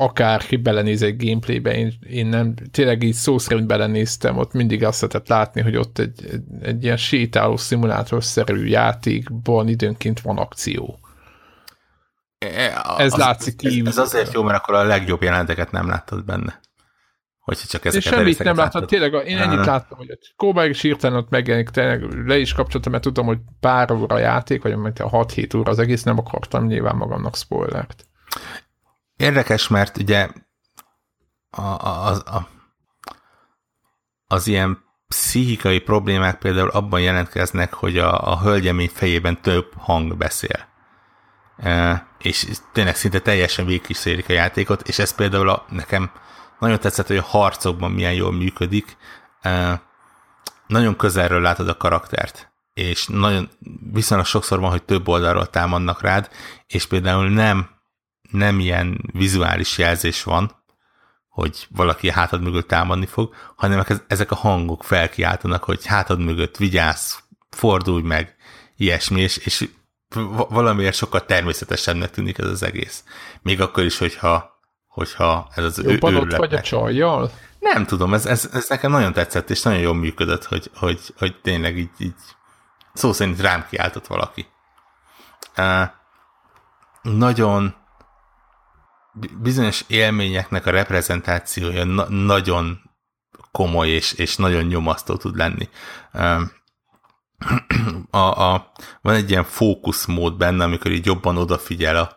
akárki 0.00 0.56
belenéz 0.56 1.02
egy 1.02 1.24
gameplaybe, 1.24 1.76
én, 1.76 1.92
én 2.10 2.26
nem, 2.26 2.54
tényleg 2.70 3.02
így 3.02 3.14
szó 3.14 3.38
szerint 3.38 3.66
belenéztem, 3.66 4.36
ott 4.36 4.52
mindig 4.52 4.84
azt 4.84 5.00
lehetett 5.00 5.28
látni, 5.28 5.60
hogy 5.60 5.76
ott 5.76 5.98
egy, 5.98 6.24
egy, 6.30 6.42
egy 6.62 6.84
ilyen 6.84 6.96
sétáló 6.96 7.56
szimulátorszerű 7.56 8.66
játékban 8.66 9.68
időnként 9.68 10.20
van 10.20 10.38
akció. 10.38 10.98
E, 12.38 12.46
e, 12.46 12.94
ez 12.98 13.12
az, 13.12 13.18
látszik 13.18 13.64
ez, 13.64 13.86
ez 13.86 13.98
azért 13.98 14.32
jó, 14.32 14.42
mert 14.42 14.58
akkor 14.58 14.74
a 14.74 14.84
legjobb 14.84 15.22
jelenteket 15.22 15.70
nem 15.70 15.88
láttad 15.88 16.24
benne. 16.24 16.60
Hogyha 17.38 17.66
csak 17.66 17.84
ezeket 17.84 18.04
És 18.04 18.16
semmit 18.16 18.42
nem 18.42 18.56
láttad, 18.56 18.86
tényleg 18.86 19.26
én 19.26 19.38
ennyit 19.38 19.66
láttam, 19.66 19.98
hogy 19.98 20.18
Kóbáig 20.36 20.70
is 20.70 20.80
hirtelen 20.80 21.16
ott 21.16 21.30
megjelenik, 21.30 21.68
tényleg 21.68 22.26
le 22.26 22.38
is 22.38 22.52
kapcsoltam, 22.52 22.92
mert 22.92 23.04
tudom, 23.04 23.26
hogy 23.26 23.38
pár 23.60 23.90
óra 23.92 24.18
játék, 24.18 24.62
vagy 24.62 24.76
mert 24.76 25.00
a 25.00 25.10
6-7 25.10 25.56
óra 25.56 25.70
az 25.70 25.78
egész, 25.78 26.02
nem 26.02 26.18
akartam 26.18 26.66
nyilván 26.66 26.96
magamnak 26.96 27.36
spoilert. 27.36 28.06
Érdekes, 29.18 29.68
mert 29.68 29.96
ugye 29.96 30.28
a, 31.50 31.60
a, 31.60 32.10
a, 32.10 32.48
az 34.26 34.46
ilyen 34.46 34.84
pszichikai 35.08 35.78
problémák 35.78 36.38
például 36.38 36.68
abban 36.68 37.00
jelentkeznek, 37.00 37.74
hogy 37.74 37.98
a, 37.98 38.32
a 38.32 38.40
hölgyemény 38.40 38.90
fejében 38.94 39.42
több 39.42 39.72
hang 39.76 40.16
beszél. 40.16 40.66
E, 41.56 42.06
és 42.18 42.46
tényleg 42.72 42.96
szinte 42.96 43.20
teljesen 43.20 43.66
végigkísérik 43.66 44.28
a 44.28 44.32
játékot, 44.32 44.88
és 44.88 44.98
ez 44.98 45.14
például 45.14 45.48
a, 45.48 45.64
nekem 45.68 46.10
nagyon 46.58 46.78
tetszett, 46.78 47.06
hogy 47.06 47.16
a 47.16 47.22
harcokban 47.22 47.90
milyen 47.90 48.14
jól 48.14 48.32
működik. 48.32 48.96
E, 49.40 49.82
nagyon 50.66 50.96
közelről 50.96 51.40
látod 51.40 51.68
a 51.68 51.76
karaktert, 51.76 52.52
és 52.74 53.06
nagyon 53.06 53.48
viszonylag 53.92 54.26
sokszor 54.26 54.60
van, 54.60 54.70
hogy 54.70 54.82
több 54.82 55.08
oldalról 55.08 55.46
támadnak 55.46 56.02
rád, 56.02 56.30
és 56.66 56.86
például 56.86 57.28
nem 57.28 57.77
nem 58.30 58.60
ilyen 58.60 59.00
vizuális 59.12 59.78
jelzés 59.78 60.22
van, 60.22 60.56
hogy 61.28 61.66
valaki 61.70 62.10
hátad 62.10 62.40
mögött 62.40 62.68
támadni 62.68 63.06
fog, 63.06 63.34
hanem 63.56 63.84
ezek 64.06 64.30
a 64.30 64.34
hangok 64.34 64.84
felkiáltanak, 64.84 65.64
hogy 65.64 65.86
hátad 65.86 66.20
mögött 66.20 66.56
vigyázz, 66.56 67.14
fordulj 67.50 68.02
meg, 68.02 68.36
ilyesmi, 68.76 69.20
és, 69.20 69.36
és 69.36 69.68
valamiért 70.48 70.94
sokkal 70.94 71.24
természetesebbnek 71.24 72.10
tűnik 72.10 72.38
ez 72.38 72.46
az 72.46 72.62
egész. 72.62 73.04
Még 73.42 73.60
akkor 73.60 73.84
is, 73.84 73.98
hogyha, 73.98 74.60
hogyha 74.86 75.48
ez 75.54 75.64
az 75.64 75.82
Jobban 75.82 76.14
ő, 76.14 76.18
ott 76.18 76.36
vagy 76.36 76.54
a 76.54 76.60
csajjal? 76.60 77.30
Nem 77.58 77.86
tudom, 77.86 78.14
ez, 78.14 78.26
ez, 78.26 78.50
ez 78.52 78.68
nekem 78.68 78.90
nagyon 78.90 79.12
tetszett, 79.12 79.50
és 79.50 79.62
nagyon 79.62 79.80
jól 79.80 79.94
működött, 79.94 80.44
hogy, 80.44 80.70
hogy, 80.74 81.00
hogy 81.18 81.40
tényleg 81.40 81.78
így, 81.78 81.90
így 81.98 82.14
szó 82.92 83.12
szerint 83.12 83.40
rám 83.40 83.66
kiáltott 83.70 84.06
valaki. 84.06 84.46
Uh, 85.56 85.88
nagyon 87.02 87.74
bizonyos 89.40 89.84
élményeknek 89.86 90.66
a 90.66 90.70
reprezentációja 90.70 91.84
na- 91.84 92.08
nagyon 92.08 92.80
komoly 93.52 93.88
és, 93.88 94.12
és 94.12 94.36
nagyon 94.36 94.64
nyomasztó 94.64 95.16
tud 95.16 95.36
lenni. 95.36 95.68
A, 98.10 98.18
a, 98.18 98.72
van 99.02 99.14
egy 99.14 99.30
ilyen 99.30 99.44
fókuszmód 99.44 100.36
benne, 100.36 100.64
amikor 100.64 100.90
így 100.90 101.06
jobban 101.06 101.36
odafigyel 101.36 101.96
a 101.96 102.16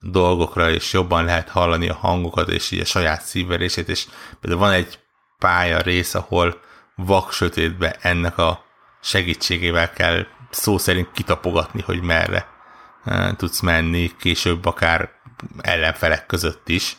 dolgokra, 0.00 0.70
és 0.70 0.92
jobban 0.92 1.24
lehet 1.24 1.48
hallani 1.48 1.88
a 1.88 1.94
hangokat, 1.94 2.48
és 2.48 2.70
így 2.70 2.80
a 2.80 2.84
saját 2.84 3.22
szívverését, 3.22 3.88
és 3.88 4.06
például 4.40 4.62
van 4.62 4.72
egy 4.72 4.98
pálya 5.38 5.80
rész, 5.80 6.14
ahol 6.14 6.60
vak 6.96 7.32
sötétbe 7.32 7.96
ennek 8.00 8.38
a 8.38 8.64
segítségével 9.00 9.92
kell 9.92 10.26
szó 10.50 10.78
szerint 10.78 11.12
kitapogatni, 11.12 11.82
hogy 11.82 12.02
merre 12.02 12.46
tudsz 13.36 13.60
menni, 13.60 14.16
később 14.18 14.64
akár 14.64 15.10
ellenfelek 15.60 16.26
között 16.26 16.68
is, 16.68 16.96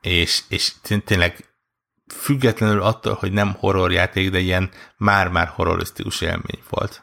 és, 0.00 0.42
és 0.48 0.72
tényleg 1.04 1.44
függetlenül 2.14 2.82
attól, 2.82 3.14
hogy 3.14 3.32
nem 3.32 3.56
horrorjáték, 3.58 4.30
de 4.30 4.38
ilyen 4.38 4.70
már-már 4.96 5.48
horrorisztikus 5.48 6.20
élmény 6.20 6.62
volt. 6.68 7.02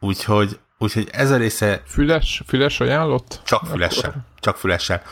Úgyhogy, 0.00 0.58
úgyhogy 0.78 1.08
ez 1.12 1.30
a 1.30 1.36
része... 1.36 1.82
Füles, 1.86 2.42
füles 2.46 2.80
ajánlott? 2.80 3.40
Csak 3.44 3.66
fülessel. 3.66 4.26
Csak 4.40 4.56
fülessel. 4.56 5.02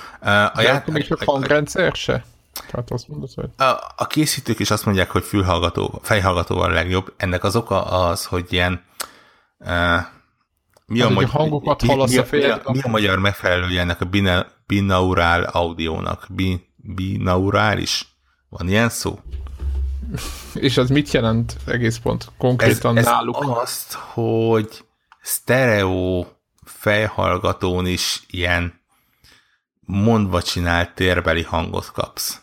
A 0.55 0.61
ját... 0.61 0.87
még 0.87 1.07
csak 1.07 1.23
hangrendszer 1.23 1.95
se? 1.95 2.25
Tehát 2.71 2.91
azt 2.91 3.09
mondod, 3.09 3.31
hogy... 3.35 3.51
A, 3.57 3.93
a 3.97 4.07
készítők 4.07 4.59
is 4.59 4.71
azt 4.71 4.85
mondják, 4.85 5.11
hogy 5.11 5.25
fülhallgató, 5.25 6.01
fejhallgatóval 6.03 6.71
a 6.71 6.75
legjobb. 6.75 7.13
Ennek 7.17 7.45
az 7.45 7.57
oka 7.57 7.85
az, 7.85 8.25
hogy 8.25 8.53
ilyen 8.53 8.85
uh, 9.59 10.01
mi 10.91 11.01
a, 11.01 11.09
magyar, 11.09 11.30
hangokat 11.30 11.82
hallasz 11.82 12.11
mi, 12.11 12.16
a, 12.16 12.24
mi, 12.30 12.45
a, 12.45 12.72
mi 12.72 12.80
a 12.82 12.88
magyar 12.88 13.18
megfelelője 13.18 13.80
ennek 13.80 14.01
a 14.01 14.09
binaurál 14.66 15.43
audiónak? 15.43 16.26
binaurális? 16.76 18.07
Van 18.49 18.68
ilyen 18.68 18.88
szó? 18.88 19.18
És 20.55 20.76
az 20.76 20.91
mit 20.91 21.11
jelent 21.11 21.57
egész 21.66 21.99
pont 21.99 22.28
konkrétan 22.38 22.97
ez, 22.97 23.07
ez 23.07 23.11
náluk? 23.11 23.36
azt, 23.41 23.93
hogy 23.93 24.84
stereo 25.22 26.26
fejhallgatón 26.64 27.86
is 27.86 28.22
ilyen 28.30 28.80
mondva 29.80 30.43
csinált 30.43 30.95
térbeli 30.95 31.43
hangot 31.43 31.91
kapsz. 31.93 32.41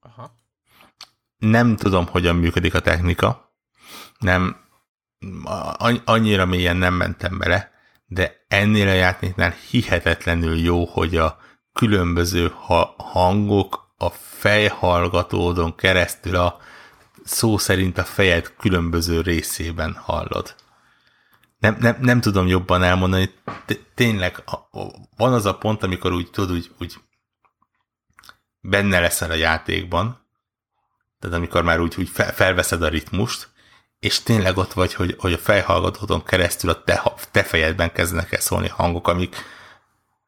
Aha. 0.00 0.30
Nem 1.36 1.76
tudom, 1.76 2.06
hogyan 2.06 2.36
működik 2.36 2.74
a 2.74 2.80
technika. 2.80 3.54
Nem, 4.18 4.63
annyira 6.04 6.46
mélyen 6.46 6.76
nem 6.76 6.94
mentem 6.94 7.38
bele, 7.38 7.72
de 8.06 8.44
ennél 8.48 8.88
a 8.88 8.92
játéknál 8.92 9.54
hihetetlenül 9.70 10.58
jó, 10.58 10.84
hogy 10.84 11.16
a 11.16 11.38
különböző 11.72 12.52
ha- 12.54 12.94
hangok 12.98 13.94
a 13.96 14.10
fejhallgatódon 14.10 15.74
keresztül 15.74 16.36
a 16.36 16.60
szó 17.24 17.58
szerint 17.58 17.98
a 17.98 18.04
fejed 18.04 18.54
különböző 18.58 19.20
részében 19.20 19.92
hallod. 19.92 20.54
Nem, 21.58 21.76
nem, 21.80 21.96
nem 22.00 22.20
tudom 22.20 22.46
jobban 22.46 22.82
elmondani, 22.82 23.34
tényleg 23.94 24.42
van 25.16 25.32
az 25.32 25.46
a 25.46 25.58
pont, 25.58 25.82
amikor 25.82 26.12
úgy 26.12 26.30
tudod, 26.30 26.56
úgy, 26.56 26.70
úgy 26.78 26.94
benne 28.60 29.00
leszel 29.00 29.30
a 29.30 29.34
játékban, 29.34 30.22
tehát 31.18 31.36
amikor 31.36 31.62
már 31.62 31.80
úgy, 31.80 31.94
úgy 31.98 32.08
felveszed 32.08 32.82
a 32.82 32.88
ritmust, 32.88 33.53
és 34.04 34.22
tényleg 34.22 34.56
ott 34.56 34.72
vagy, 34.72 34.94
hogy, 34.94 35.16
hogy 35.18 35.32
a 35.32 35.38
fejhallgatóton 35.38 36.24
keresztül 36.24 36.70
a 36.70 36.82
te, 36.82 37.02
te 37.30 37.42
fejedben 37.42 37.92
kezdenek 37.92 38.32
el 38.32 38.40
szólni 38.40 38.68
hangok, 38.68 39.08
amik 39.08 39.36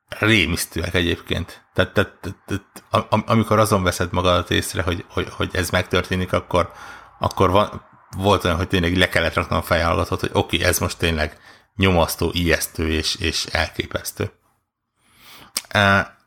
rémisztőek 0.09 0.95
egyébként. 0.95 1.64
Tehát, 1.74 1.93
tehát, 1.93 2.37
tehát 2.47 3.09
am, 3.11 3.22
amikor 3.27 3.59
azon 3.59 3.83
veszed 3.83 4.12
magadat 4.12 4.51
észre, 4.51 4.83
hogy, 4.83 5.05
hogy, 5.09 5.29
hogy 5.31 5.51
ez 5.53 5.70
megtörténik, 5.70 6.33
akkor, 6.33 6.72
akkor 7.18 7.51
van, 7.51 7.83
volt 8.16 8.45
olyan, 8.45 8.57
hogy 8.57 8.68
tényleg 8.68 8.97
le 8.97 9.09
kellett 9.09 9.35
raknom 9.35 9.59
a 9.59 9.62
fejhallgatót, 9.62 10.20
hogy 10.20 10.31
oké, 10.33 10.57
okay, 10.57 10.68
ez 10.68 10.79
most 10.79 10.99
tényleg 10.99 11.39
nyomasztó, 11.74 12.31
ijesztő 12.33 12.91
és, 12.91 13.14
és 13.14 13.45
elképesztő. 13.45 14.33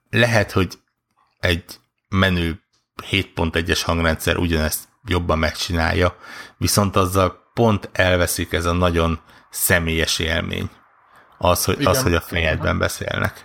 lehet, 0.09 0.51
hogy 0.51 0.79
egy 1.39 1.63
menő 2.09 2.63
7.1-es 3.11 3.81
hangrendszer 3.85 4.37
ugyanezt 4.37 4.88
jobban 5.07 5.39
megcsinálja, 5.39 6.15
viszont 6.57 6.95
azzal 6.95 7.51
pont 7.53 7.89
elveszik 7.91 8.53
ez 8.53 8.65
a 8.65 8.73
nagyon 8.73 9.19
személyes 9.49 10.19
élmény. 10.19 10.69
Az, 11.37 11.65
hogy, 11.65 11.85
az, 11.85 12.01
hogy 12.01 12.13
a 12.13 12.21
fejedben 12.21 12.77
beszélnek. 12.77 13.43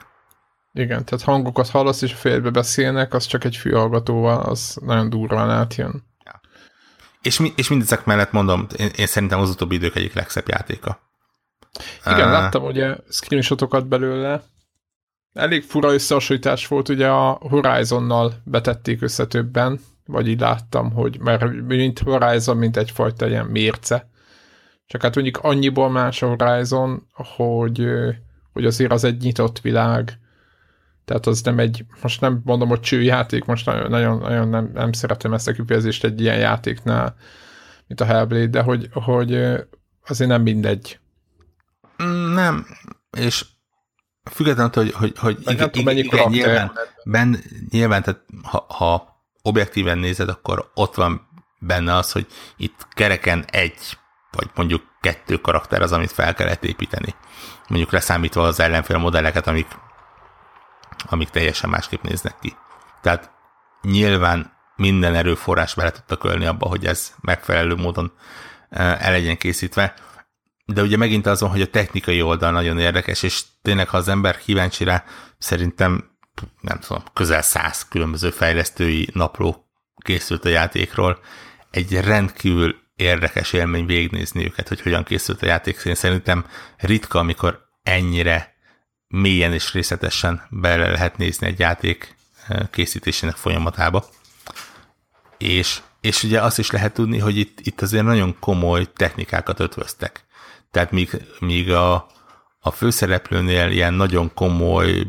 Igen, 0.72 1.05
tehát 1.05 1.24
hangokat 1.24 1.68
hallasz, 1.68 2.02
és 2.02 2.12
a 2.12 2.16
fejedbe 2.16 2.50
beszélnek, 2.50 3.14
az 3.14 3.26
csak 3.26 3.44
egy 3.44 3.57
fülhallgatóval, 3.57 4.40
az 4.40 4.78
nagyon 4.80 5.11
durván 5.11 5.50
átjön. 5.50 6.05
Ja. 6.24 6.40
És, 7.22 7.38
mi, 7.38 7.52
és 7.57 7.68
mindezek 7.68 8.05
mellett 8.05 8.32
mondom, 8.32 8.66
én, 8.76 8.90
én 8.96 9.07
szerintem 9.07 9.40
az 9.40 9.50
utóbbi 9.50 9.74
idők 9.74 9.96
egyik 9.96 10.14
legszebb 10.14 10.48
játéka. 10.48 11.00
Igen, 12.07 12.26
uh, 12.26 12.32
láttam 12.32 12.64
ugye 12.64 12.96
screenshotokat 13.09 13.88
belőle. 13.88 14.42
Elég 15.32 15.62
fura 15.62 15.92
összehasonlítás 15.92 16.66
volt, 16.66 16.88
ugye 16.88 17.09
a 17.09 17.30
Horizonnal 17.30 18.34
betették 18.44 19.02
össze 19.02 19.26
többen, 19.26 19.80
vagy 20.07 20.28
így 20.28 20.40
láttam, 20.40 20.92
hogy 20.92 21.20
mert 21.20 21.52
mint 21.66 21.98
Horizon, 21.98 22.57
mint 22.57 22.76
egyfajta 22.76 23.28
ilyen 23.28 23.46
mérce. 23.46 24.09
Csak 24.86 25.02
hát 25.02 25.14
mondjuk 25.14 25.38
annyiból 25.38 25.90
más 25.90 26.22
a 26.22 26.34
Horizon, 26.36 27.07
hogy, 27.12 27.86
hogy 28.52 28.64
azért 28.64 28.92
az 28.92 29.05
egy 29.05 29.22
nyitott 29.22 29.61
világ, 29.61 30.18
tehát 31.05 31.26
az 31.26 31.42
nem 31.42 31.59
egy, 31.59 31.84
most 32.02 32.20
nem 32.20 32.40
mondom, 32.44 32.68
hogy 32.68 32.80
csőjáték, 32.80 33.44
most 33.44 33.66
nagyon, 33.66 33.90
nagyon, 33.90 34.18
nagyon 34.18 34.48
nem, 34.48 34.70
nem 34.74 34.92
szeretem 34.92 35.32
ezt 35.32 35.48
a 35.48 35.52
kifejezést 35.52 36.05
egy 36.05 36.20
ilyen 36.20 36.38
játéknál, 36.38 37.16
mint 37.86 38.00
a 38.00 38.05
Hellblade, 38.05 38.46
de 38.46 38.62
hogy, 38.62 38.88
hogy 38.92 39.34
azért 40.07 40.30
nem 40.30 40.42
mindegy. 40.42 40.98
Nem, 42.34 42.66
és 43.18 43.44
függetlenül, 44.30 44.72
hogy, 44.72 44.92
hogy, 44.92 45.12
hogy 45.16 45.38
igen, 45.40 45.70
igen, 45.72 45.96
igen, 45.96 46.28
nyilván, 46.28 46.72
ben, 47.05 47.38
nyilván 47.70 48.02
tehát 48.02 48.20
ha, 48.42 48.66
ha 48.68 49.13
objektíven 49.47 49.99
nézed, 49.99 50.28
akkor 50.28 50.70
ott 50.74 50.95
van 50.95 51.28
benne 51.59 51.95
az, 51.95 52.12
hogy 52.12 52.26
itt 52.57 52.88
kereken 52.90 53.45
egy, 53.51 53.99
vagy 54.30 54.51
mondjuk 54.55 54.82
kettő 55.01 55.36
karakter 55.36 55.82
az, 55.82 55.92
amit 55.92 56.12
fel 56.12 56.34
kellett 56.34 56.64
építeni. 56.64 57.14
Mondjuk 57.68 57.92
leszámítva 57.92 58.42
az 58.42 58.61
ellenfél 58.61 58.99
modelleket, 58.99 59.47
amik, 59.47 59.66
amik 61.07 61.28
teljesen 61.28 61.70
másképp 61.70 62.03
néznek 62.03 62.38
ki. 62.40 62.57
Tehát 63.03 63.30
nyilván 63.82 64.53
minden 64.76 65.14
erőforrás 65.14 65.74
bele 65.74 65.90
tudtak 65.90 66.24
ölni 66.24 66.47
abba, 66.47 66.68
hogy 66.68 66.86
ez 66.86 67.14
megfelelő 67.20 67.74
módon 67.74 68.12
el 68.70 69.11
legyen 69.11 69.36
készítve. 69.36 69.95
De 70.66 70.82
ugye 70.82 70.97
megint 70.97 71.26
azon, 71.26 71.51
hogy 71.51 71.61
a 71.61 71.70
technikai 71.70 72.22
oldal 72.22 72.51
nagyon 72.51 72.78
érdekes, 72.78 73.22
és 73.22 73.42
tényleg, 73.62 73.88
ha 73.88 73.97
az 73.97 74.09
ember 74.09 74.38
kíváncsi 74.38 74.84
rá, 74.84 75.05
szerintem 75.38 76.13
nem 76.61 76.78
tudom, 76.78 77.03
közel 77.12 77.43
száz 77.43 77.89
különböző 77.89 78.30
fejlesztői 78.30 79.09
napló 79.12 79.68
készült 79.97 80.45
a 80.45 80.49
játékról. 80.49 81.18
Egy 81.70 82.01
rendkívül 82.01 82.76
érdekes 82.97 83.53
élmény 83.53 83.87
végignézni 83.87 84.45
őket, 84.45 84.68
hogy 84.68 84.80
hogyan 84.80 85.05
készült 85.05 85.43
a 85.43 85.47
játék. 85.47 85.82
Én 85.85 85.95
szerintem 85.95 86.47
ritka, 86.76 87.18
amikor 87.18 87.68
ennyire 87.82 88.55
mélyen 89.09 89.53
és 89.53 89.72
részletesen 89.72 90.43
bele 90.51 90.91
lehet 90.91 91.16
nézni 91.16 91.47
egy 91.47 91.59
játék 91.59 92.16
készítésének 92.70 93.37
folyamatába. 93.37 94.05
És, 95.39 95.80
és 96.01 96.22
ugye 96.22 96.43
azt 96.43 96.59
is 96.59 96.70
lehet 96.70 96.95
tudni, 96.95 97.18
hogy 97.18 97.37
itt, 97.37 97.59
itt 97.61 97.80
azért 97.80 98.05
nagyon 98.05 98.37
komoly 98.41 98.93
technikákat 98.93 99.61
ötvöztek. 99.61 100.24
Tehát 100.70 100.91
míg, 100.91 101.22
míg 101.39 101.72
a, 101.72 102.07
a 102.66 102.70
főszereplőnél 102.70 103.70
ilyen 103.70 103.94
nagyon 103.94 104.34
komoly 104.34 105.06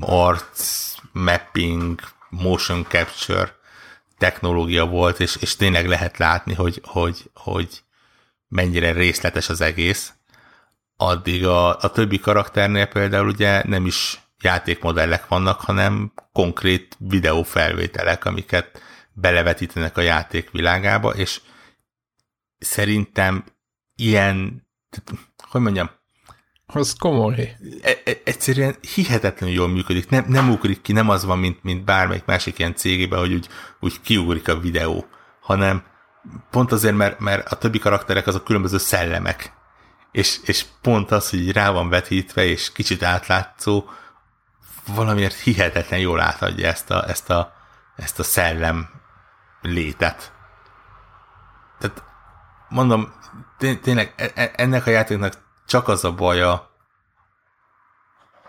arc 0.00 0.94
mapping, 1.12 2.00
motion 2.28 2.84
capture 2.84 3.56
technológia 4.18 4.86
volt, 4.86 5.20
és, 5.20 5.36
és 5.36 5.56
tényleg 5.56 5.86
lehet 5.86 6.18
látni, 6.18 6.54
hogy, 6.54 6.80
hogy, 6.84 7.30
hogy 7.34 7.82
mennyire 8.48 8.92
részletes 8.92 9.48
az 9.48 9.60
egész. 9.60 10.12
Addig 10.96 11.46
a, 11.46 11.78
a 11.78 11.90
többi 11.90 12.18
karakternél 12.18 12.86
például 12.86 13.28
ugye 13.28 13.62
nem 13.66 13.86
is 13.86 14.20
játékmodellek 14.40 15.28
vannak, 15.28 15.60
hanem 15.60 16.12
konkrét 16.32 16.96
videófelvételek, 16.98 18.24
amiket 18.24 18.82
belevetítenek 19.12 19.96
a 19.96 20.00
játék 20.00 20.50
világába, 20.50 21.14
és 21.14 21.40
szerintem 22.58 23.44
ilyen, 23.94 24.66
hogy 25.48 25.60
mondjam, 25.60 25.90
az 26.76 26.94
komoly. 26.98 27.56
E- 27.82 28.00
e- 28.04 28.20
egyszerűen 28.24 28.76
hihetetlenül 28.94 29.54
jól 29.54 29.68
működik. 29.68 30.08
Nem, 30.08 30.24
nem 30.28 30.50
ugrik 30.50 30.80
ki, 30.80 30.92
nem 30.92 31.08
az 31.08 31.24
van, 31.24 31.38
mint, 31.38 31.62
mint 31.62 31.84
bármelyik 31.84 32.24
másik 32.24 32.58
ilyen 32.58 32.74
cégében, 32.74 33.18
hogy 33.18 33.32
úgy, 33.32 33.48
úgy 33.80 34.00
kiugrik 34.00 34.48
a 34.48 34.58
videó, 34.58 35.06
hanem 35.40 35.82
pont 36.50 36.72
azért, 36.72 36.96
mert, 36.96 37.18
mert 37.18 37.52
a 37.52 37.56
többi 37.56 37.78
karakterek 37.78 38.26
azok 38.26 38.44
különböző 38.44 38.78
szellemek. 38.78 39.52
És, 40.12 40.38
és 40.44 40.64
pont 40.82 41.10
az, 41.10 41.30
hogy 41.30 41.52
rá 41.52 41.70
van 41.70 41.88
vetítve, 41.88 42.44
és 42.44 42.72
kicsit 42.72 43.02
átlátszó, 43.02 43.84
valamiért 44.94 45.34
hihetetlen 45.34 46.00
jól 46.00 46.20
átadja 46.20 46.66
ezt 46.66 46.90
a, 46.90 47.08
ezt 47.08 47.30
a, 47.30 47.52
ezt 47.96 48.18
a 48.18 48.22
szellem 48.22 48.88
létet. 49.62 50.32
Tehát 51.78 52.02
mondom, 52.68 53.12
tényleg 53.82 54.32
e- 54.34 54.52
ennek 54.56 54.86
a 54.86 54.90
játéknak 54.90 55.46
csak 55.68 55.88
az 55.88 56.04
a 56.04 56.12
baja 56.12 56.70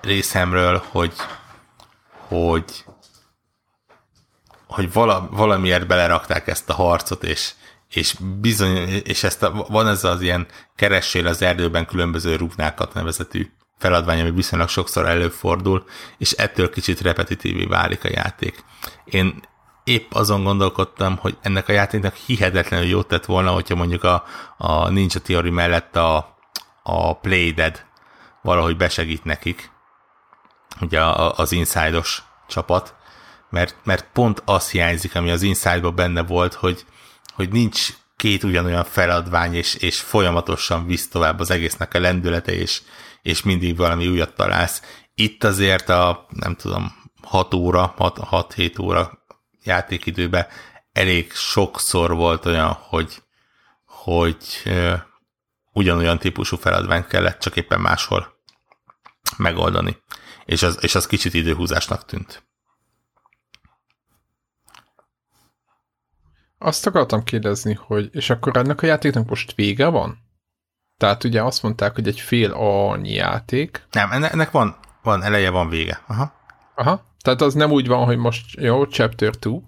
részemről, 0.01 0.83
hogy 0.89 1.13
hogy 2.27 2.83
hogy 4.67 4.93
vala, 4.93 5.27
valamiért 5.31 5.87
belerakták 5.87 6.47
ezt 6.47 6.69
a 6.69 6.73
harcot, 6.73 7.23
és, 7.23 7.53
és 7.89 8.15
bizony, 8.39 8.77
és 9.03 9.23
ezt 9.23 9.43
a, 9.43 9.65
van 9.69 9.87
ez 9.87 10.03
az 10.03 10.21
ilyen 10.21 10.47
keressél 10.75 11.27
az 11.27 11.41
erdőben 11.41 11.85
különböző 11.85 12.35
rúgnákat 12.35 12.93
nevezetű 12.93 13.51
feladvány, 13.77 14.19
ami 14.19 14.31
viszonylag 14.31 14.69
sokszor 14.69 15.05
előfordul, 15.05 15.85
és 16.17 16.31
ettől 16.31 16.69
kicsit 16.69 17.01
repetitívé 17.01 17.65
válik 17.65 18.03
a 18.03 18.09
játék. 18.11 18.63
Én 19.05 19.41
épp 19.83 20.13
azon 20.13 20.43
gondolkodtam, 20.43 21.17
hogy 21.17 21.37
ennek 21.41 21.67
a 21.67 21.71
játéknak 21.71 22.15
hihetetlenül 22.15 22.87
jót 22.87 23.07
tett 23.07 23.25
volna, 23.25 23.51
hogyha 23.51 23.75
mondjuk 23.75 24.03
a, 24.03 24.23
a 24.57 24.89
Ninja 24.89 25.21
Theory 25.21 25.49
mellett 25.49 25.95
a, 25.95 26.38
a 26.89 27.13
Playdead 27.13 27.85
valahogy 28.41 28.77
besegít 28.77 29.23
nekik, 29.23 29.71
ugye 30.81 31.01
az 31.35 31.51
Inside-os 31.51 32.23
csapat, 32.47 32.95
mert, 33.49 33.75
mert 33.83 34.07
pont 34.13 34.41
az 34.45 34.69
hiányzik, 34.69 35.15
ami 35.15 35.31
az 35.31 35.41
Inside-ban 35.41 35.95
benne 35.95 36.23
volt, 36.23 36.53
hogy, 36.53 36.85
hogy 37.33 37.49
nincs 37.49 37.87
két 38.15 38.43
ugyanolyan 38.43 38.83
feladvány, 38.83 39.53
és, 39.53 39.75
és 39.75 39.99
folyamatosan 39.99 40.85
visz 40.85 41.07
tovább 41.07 41.39
az 41.39 41.51
egésznek 41.51 41.93
a 41.93 41.99
lendülete, 41.99 42.51
és, 42.51 42.81
és 43.21 43.43
mindig 43.43 43.77
valami 43.77 44.07
újat 44.07 44.33
találsz. 44.33 44.81
Itt 45.13 45.43
azért 45.43 45.89
a, 45.89 46.25
nem 46.29 46.55
tudom, 46.55 46.95
6 47.21 47.53
óra, 47.53 47.93
6-7 47.97 48.81
óra 48.81 49.25
játékidőben 49.63 50.47
elég 50.91 51.31
sokszor 51.31 52.15
volt 52.15 52.45
olyan, 52.45 52.71
hogy, 52.71 53.23
hogy 53.85 54.37
ugyanolyan 55.79 56.19
típusú 56.19 56.57
feladványt 56.57 57.07
kellett, 57.07 57.39
csak 57.39 57.55
éppen 57.55 57.79
máshol 57.79 58.37
megoldani. 59.37 59.97
És 60.45 60.63
az, 60.63 60.77
és 60.81 60.95
az 60.95 61.07
kicsit 61.07 61.33
időhúzásnak 61.33 62.05
tűnt. 62.05 62.47
Azt 66.57 66.87
akartam 66.87 67.23
kérdezni, 67.23 67.73
hogy 67.73 68.09
és 68.11 68.29
akkor 68.29 68.57
ennek 68.57 68.81
a 68.81 68.85
játéknak 68.85 69.29
most 69.29 69.55
vége 69.55 69.87
van? 69.87 70.17
Tehát 70.97 71.23
ugye 71.23 71.43
azt 71.43 71.63
mondták, 71.63 71.95
hogy 71.95 72.07
egy 72.07 72.19
fél 72.19 72.51
annyi 72.51 73.13
játék. 73.13 73.87
Nem, 73.91 74.11
ennek 74.11 74.51
van, 74.51 74.75
van 75.03 75.23
eleje, 75.23 75.49
van 75.49 75.69
vége. 75.69 76.03
Aha. 76.07 76.33
Aha. 76.75 77.05
Tehát 77.21 77.41
az 77.41 77.53
nem 77.53 77.71
úgy 77.71 77.87
van, 77.87 78.05
hogy 78.05 78.17
most 78.17 78.59
jó, 78.59 78.85
chapter 78.85 79.29
2, 79.29 79.61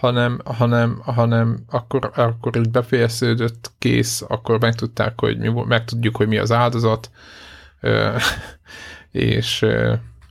hanem, 0.00 0.40
hanem, 0.44 1.00
hanem 1.04 1.64
akkor, 1.70 2.10
akkor 2.14 2.56
így 2.56 2.70
befejeződött, 2.70 3.70
kész, 3.78 4.24
akkor 4.28 4.60
megtudták, 4.60 5.20
hogy 5.20 5.38
mi, 5.38 5.48
megtudjuk, 5.66 6.16
hogy 6.16 6.28
mi 6.28 6.38
az 6.38 6.52
áldozat, 6.52 7.10
és 9.10 9.66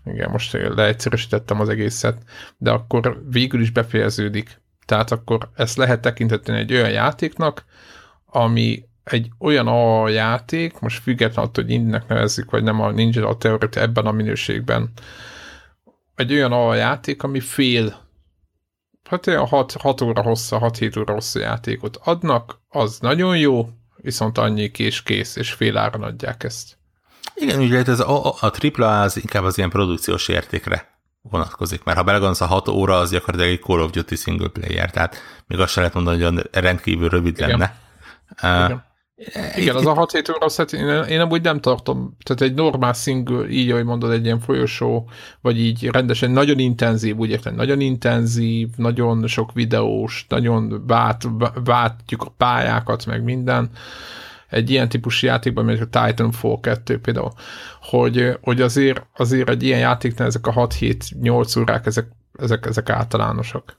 igen, 0.05 0.29
most 0.31 0.51
leegyszerűsítettem 0.51 1.59
az 1.59 1.69
egészet, 1.69 2.21
de 2.57 2.71
akkor 2.71 3.23
végül 3.31 3.61
is 3.61 3.71
befejeződik. 3.71 4.61
Tehát 4.85 5.11
akkor 5.11 5.49
ezt 5.55 5.77
lehet 5.77 6.01
tekinteni 6.01 6.57
egy 6.57 6.73
olyan 6.73 6.91
játéknak, 6.91 7.65
ami 8.25 8.85
egy 9.03 9.31
olyan 9.39 9.67
a 9.67 10.07
játék, 10.07 10.79
most 10.79 11.01
függetlenül 11.01 11.49
attól, 11.49 11.63
hogy 11.63 11.73
indinek 11.73 12.07
nevezzük, 12.07 12.51
vagy 12.51 12.63
nem 12.63 12.81
a 12.81 12.91
Ninja 12.91 13.27
a 13.27 13.37
teóriát 13.37 13.75
ebben 13.75 14.05
a 14.05 14.11
minőségben, 14.11 14.91
egy 16.15 16.33
olyan 16.33 16.51
a 16.51 16.73
játék, 16.75 17.23
ami 17.23 17.39
fél 17.39 18.07
hát 19.09 19.27
olyan 19.27 19.47
6, 19.47 19.71
6 19.71 20.01
óra 20.01 20.21
hossza, 20.21 20.59
6-7 20.61 20.99
óra 20.99 21.13
hosszú 21.13 21.39
játékot 21.39 21.97
adnak, 22.03 22.59
az 22.69 22.97
nagyon 22.99 23.37
jó, 23.37 23.69
viszont 23.95 24.37
annyi 24.37 24.71
és 24.77 25.03
kész, 25.03 25.35
és 25.35 25.51
fél 25.51 25.77
áron 25.77 26.03
adják 26.03 26.43
ezt. 26.43 26.77
Igen, 27.35 27.59
úgy 27.59 27.69
lehet, 27.69 27.87
ez 27.87 27.99
a, 27.99 28.25
a, 28.25 28.35
a 28.41 28.51
AAA 28.59 29.01
az 29.01 29.17
inkább 29.17 29.43
az 29.43 29.57
ilyen 29.57 29.69
produkciós 29.69 30.27
értékre 30.27 30.97
vonatkozik, 31.21 31.83
mert 31.83 31.97
ha 31.97 32.03
belegondolsz, 32.03 32.41
a 32.41 32.45
6 32.45 32.67
óra 32.67 32.97
az 32.97 33.11
gyakorlatilag 33.11 33.53
egy 33.53 33.63
Call 33.63 33.79
of 33.79 33.91
Duty 33.91 34.15
single 34.15 34.47
player, 34.47 34.91
tehát 34.91 35.15
még 35.47 35.59
azt 35.59 35.71
sem 35.71 35.83
lehet 35.83 35.97
mondani, 35.97 36.23
hogy 36.23 36.49
rendkívül 36.51 37.09
rövid 37.09 37.37
Igen. 37.37 37.49
lenne. 37.49 37.75
Igen. 38.41 38.71
Uh, 38.71 38.81
igen, 39.55 39.75
az 39.75 39.85
a 39.85 39.93
6 39.93 40.11
7 40.11 40.29
óra 40.29 40.49
szett, 40.49 40.71
én, 40.71 40.87
én 40.87 41.19
amúgy 41.19 41.41
nem 41.41 41.59
tartom, 41.59 42.17
tehát 42.23 42.41
egy 42.41 42.53
normál 42.53 42.93
single, 42.93 43.47
így 43.49 43.71
ahogy 43.71 43.83
mondod, 43.83 44.11
egy 44.11 44.25
ilyen 44.25 44.39
folyosó, 44.39 45.09
vagy 45.41 45.59
így 45.59 45.85
rendesen 45.85 46.31
nagyon 46.31 46.59
intenzív, 46.59 47.17
úgy 47.17 47.29
értem, 47.29 47.55
nagyon 47.55 47.79
intenzív, 47.79 48.67
nagyon 48.75 49.27
sok 49.27 49.53
videós, 49.53 50.25
nagyon 50.29 50.83
vált, 50.87 51.27
váltjuk 51.63 52.21
a 52.23 52.33
pályákat, 52.37 53.05
meg 53.05 53.23
minden. 53.23 53.69
Egy 54.49 54.69
ilyen 54.69 54.89
típusú 54.89 55.27
játékban, 55.27 55.65
mint 55.65 55.95
a 55.95 56.05
Titanfall 56.05 56.59
2 56.61 56.99
például, 56.99 57.31
hogy, 57.81 58.37
hogy 58.41 58.61
azért, 58.61 59.05
azért 59.15 59.49
egy 59.49 59.63
ilyen 59.63 59.79
játéknál 59.79 60.27
ezek 60.27 60.47
a 60.47 60.67
6-7-8 60.67 61.59
órák, 61.59 61.85
ezek, 61.85 62.07
ezek, 62.39 62.65
ezek 62.65 62.89
általánosak. 62.89 63.77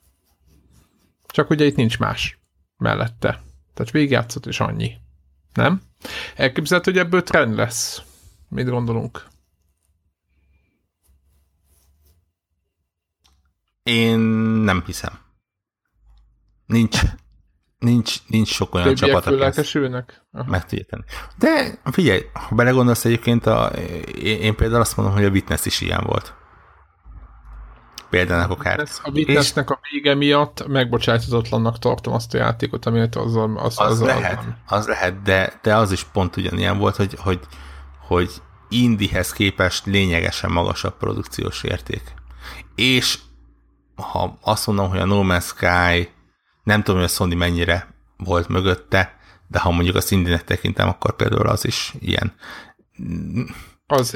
Csak 1.27 1.51
ugye 1.51 1.65
itt 1.65 1.77
nincs 1.77 1.99
más 1.99 2.39
mellette. 2.77 3.41
Tehát 3.75 3.93
végigjátszott, 3.93 4.47
és 4.47 4.61
annyi. 4.61 4.93
Nem? 5.55 5.81
Elképzelhető, 6.37 6.91
hogy 6.91 7.01
ebből 7.01 7.23
trend 7.23 7.55
lesz. 7.55 8.03
Mit 8.49 8.69
gondolunk? 8.69 9.27
Én 13.83 14.19
nem 14.65 14.83
hiszem. 14.87 15.19
Nincs, 16.67 17.01
nincs, 17.79 18.17
nincs 18.27 18.49
sok 18.49 18.75
olyan 18.75 18.87
Többiek 18.87 19.09
csapat, 19.09 19.27
aki 19.27 19.43
ezt 19.43 19.57
meg 20.47 20.67
tudja 20.67 20.85
tenni. 20.85 21.03
De 21.39 21.81
figyelj, 21.91 22.23
ha 22.33 22.55
belegondolsz 22.55 23.05
egyébként, 23.05 23.47
a, 23.47 23.67
én, 24.15 24.41
én 24.41 24.57
például 24.57 24.81
azt 24.81 24.97
mondom, 24.97 25.15
hogy 25.15 25.25
a 25.25 25.31
Witness 25.31 25.67
is 25.67 25.81
ilyen 25.81 26.05
volt 26.05 26.35
példának 28.11 28.51
akár. 28.51 28.89
A 29.03 29.11
Witnessnek 29.11 29.69
és... 29.69 29.77
a 29.77 29.81
vége 29.91 30.15
miatt 30.15 30.67
megbocsájthatatlannak 30.67 31.79
tartom 31.79 32.15
azt 32.15 32.35
a 32.35 32.37
játékot, 32.37 32.87
amit 32.87 33.17
az, 33.17 33.37
az, 33.37 33.51
az, 33.57 33.79
az, 33.79 34.01
lehet, 34.01 34.39
az, 34.67 34.79
az 34.79 34.87
lehet, 34.87 35.23
de, 35.23 35.53
de 35.63 35.77
az 35.77 35.93
is 35.93 36.05
pont 36.05 36.37
ugyanilyen 36.37 36.79
volt, 36.79 36.97
hogy, 36.97 37.15
hogy, 37.19 37.41
hogy 38.07 38.31
indihez 38.69 39.33
képest 39.33 39.87
lényegesen 39.87 40.51
magasabb 40.51 40.97
produkciós 40.97 41.63
érték. 41.63 42.15
És 42.75 43.19
ha 43.95 44.39
azt 44.43 44.67
mondom, 44.67 44.89
hogy 44.89 44.99
a 44.99 45.05
No 45.05 45.23
Man's 45.25 45.45
Sky 45.45 46.09
nem 46.63 46.83
tudom, 46.83 47.01
hogy 47.01 47.11
a 47.11 47.13
Sony 47.13 47.37
mennyire 47.37 47.95
volt 48.17 48.49
mögötte, 48.49 49.19
de 49.49 49.59
ha 49.59 49.71
mondjuk 49.71 49.97
a 49.97 50.01
Cindy-nek 50.01 50.45
tekintem, 50.45 50.89
akkor 50.89 51.17
például 51.17 51.47
az 51.47 51.67
is 51.67 51.95
ilyen 51.99 52.33
az 53.93 54.11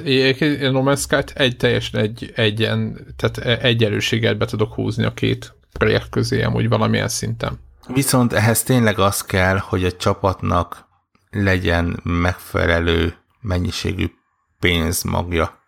No 0.60 0.82
Man's 0.82 1.00
Sky-t 1.00 1.30
egy 1.30 1.56
teljesen 1.56 2.00
egy, 2.00 2.32
egyen, 2.36 3.06
tehát 3.16 3.62
egyenlőséget 3.62 4.38
be 4.38 4.46
tudok 4.46 4.74
húzni 4.74 5.04
a 5.04 5.14
két 5.14 5.54
projekt 5.72 6.08
közé, 6.08 6.42
amúgy 6.42 6.68
valamilyen 6.68 7.08
szinten. 7.08 7.58
Viszont 7.86 8.32
ehhez 8.32 8.62
tényleg 8.62 8.98
az 8.98 9.22
kell, 9.22 9.58
hogy 9.58 9.84
a 9.84 9.92
csapatnak 9.92 10.86
legyen 11.30 12.00
megfelelő 12.02 13.14
mennyiségű 13.40 14.10
pénzmagja 14.58 15.62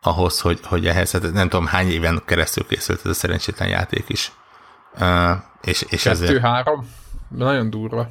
ahhoz, 0.00 0.40
hogy, 0.40 0.60
hogy 0.62 0.86
ehhez, 0.86 1.10
hát 1.10 1.32
nem 1.32 1.48
tudom 1.48 1.66
hány 1.66 1.88
éven 1.88 2.22
keresztül 2.26 2.66
készült 2.66 3.00
ez 3.04 3.10
a 3.10 3.14
szerencsétlen 3.14 3.68
játék 3.68 4.04
is. 4.06 4.32
Uh, 5.00 5.30
és, 5.62 5.82
és 5.88 6.02
Kettő, 6.02 6.24
ezért... 6.24 6.40
három? 6.40 6.90
Nagyon 7.28 7.70
durva 7.70 8.08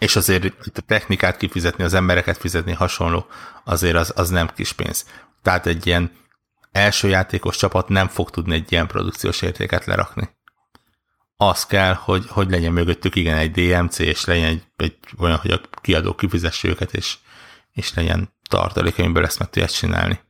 és 0.00 0.16
azért 0.16 0.44
itt 0.44 0.78
a 0.78 0.82
technikát 0.86 1.36
kifizetni, 1.36 1.84
az 1.84 1.94
embereket 1.94 2.36
fizetni 2.36 2.72
hasonló, 2.72 3.26
azért 3.64 3.96
az, 3.96 4.12
az 4.16 4.28
nem 4.28 4.50
kis 4.54 4.72
pénz. 4.72 5.06
Tehát 5.42 5.66
egy 5.66 5.86
ilyen 5.86 6.10
első 6.72 7.08
játékos 7.08 7.56
csapat 7.56 7.88
nem 7.88 8.08
fog 8.08 8.30
tudni 8.30 8.54
egy 8.54 8.72
ilyen 8.72 8.86
produkciós 8.86 9.42
értéket 9.42 9.84
lerakni. 9.84 10.28
Az 11.36 11.66
kell, 11.66 11.94
hogy, 11.94 12.24
hogy 12.28 12.50
legyen 12.50 12.72
mögöttük 12.72 13.14
igen 13.14 13.36
egy 13.36 13.50
DMC, 13.50 13.98
és 13.98 14.24
legyen 14.24 14.44
egy, 14.44 14.62
egy 14.76 14.96
olyan, 15.18 15.36
hogy 15.36 15.50
a 15.50 15.60
kiadó 15.80 16.14
kifizesse 16.14 16.68
őket, 16.68 16.94
és, 16.94 17.16
és 17.72 17.94
legyen 17.94 18.32
tartalék, 18.48 18.98
amiből 18.98 19.24
ezt 19.24 19.38
meg 19.38 19.50
tudják 19.50 19.70
csinálni. 19.70 20.20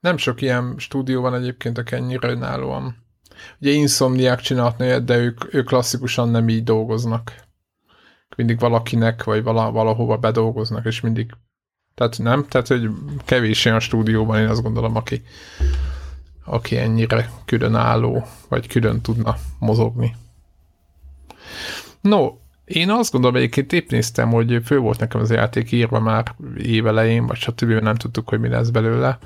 Nem 0.00 0.16
sok 0.16 0.40
ilyen 0.40 0.74
stúdió 0.78 1.20
van 1.20 1.34
egyébként, 1.34 1.78
aki 1.78 1.94
ennyire 1.94 2.28
önállóan. 2.28 2.96
Ugye 3.60 3.70
Insomniák 3.70 4.40
csinálhatna 4.40 4.98
de 4.98 5.16
ők, 5.16 5.54
ők 5.54 5.66
klasszikusan 5.66 6.28
nem 6.28 6.48
így 6.48 6.64
dolgoznak 6.64 7.48
mindig 8.36 8.58
valakinek, 8.58 9.24
vagy 9.24 9.42
vala, 9.42 9.70
valahova 9.70 10.16
bedolgoznak, 10.16 10.84
és 10.84 11.00
mindig 11.00 11.30
tehát 11.94 12.18
nem, 12.18 12.46
tehát 12.48 12.68
hogy 12.68 12.90
kevés 13.24 13.64
olyan 13.64 13.80
stúdióban 13.80 14.38
én 14.38 14.48
azt 14.48 14.62
gondolom, 14.62 14.96
aki, 14.96 15.22
aki 16.44 16.76
ennyire 16.76 17.30
különálló, 17.44 18.26
vagy 18.48 18.66
külön 18.66 19.00
tudna 19.00 19.36
mozogni. 19.58 20.16
No, 22.00 22.28
én 22.64 22.90
azt 22.90 23.12
gondolom, 23.12 23.36
egyébként 23.36 23.72
épp 23.72 23.90
néztem, 23.90 24.30
hogy 24.30 24.60
fő 24.64 24.78
volt 24.78 24.98
nekem 24.98 25.20
az 25.20 25.30
játék 25.30 25.72
írva 25.72 26.00
már 26.00 26.34
évelején, 26.56 27.26
vagy 27.26 27.36
stb. 27.36 27.70
nem 27.70 27.94
tudtuk, 27.94 28.28
hogy 28.28 28.40
mi 28.40 28.48
lesz 28.48 28.68
belőle, 28.68 29.18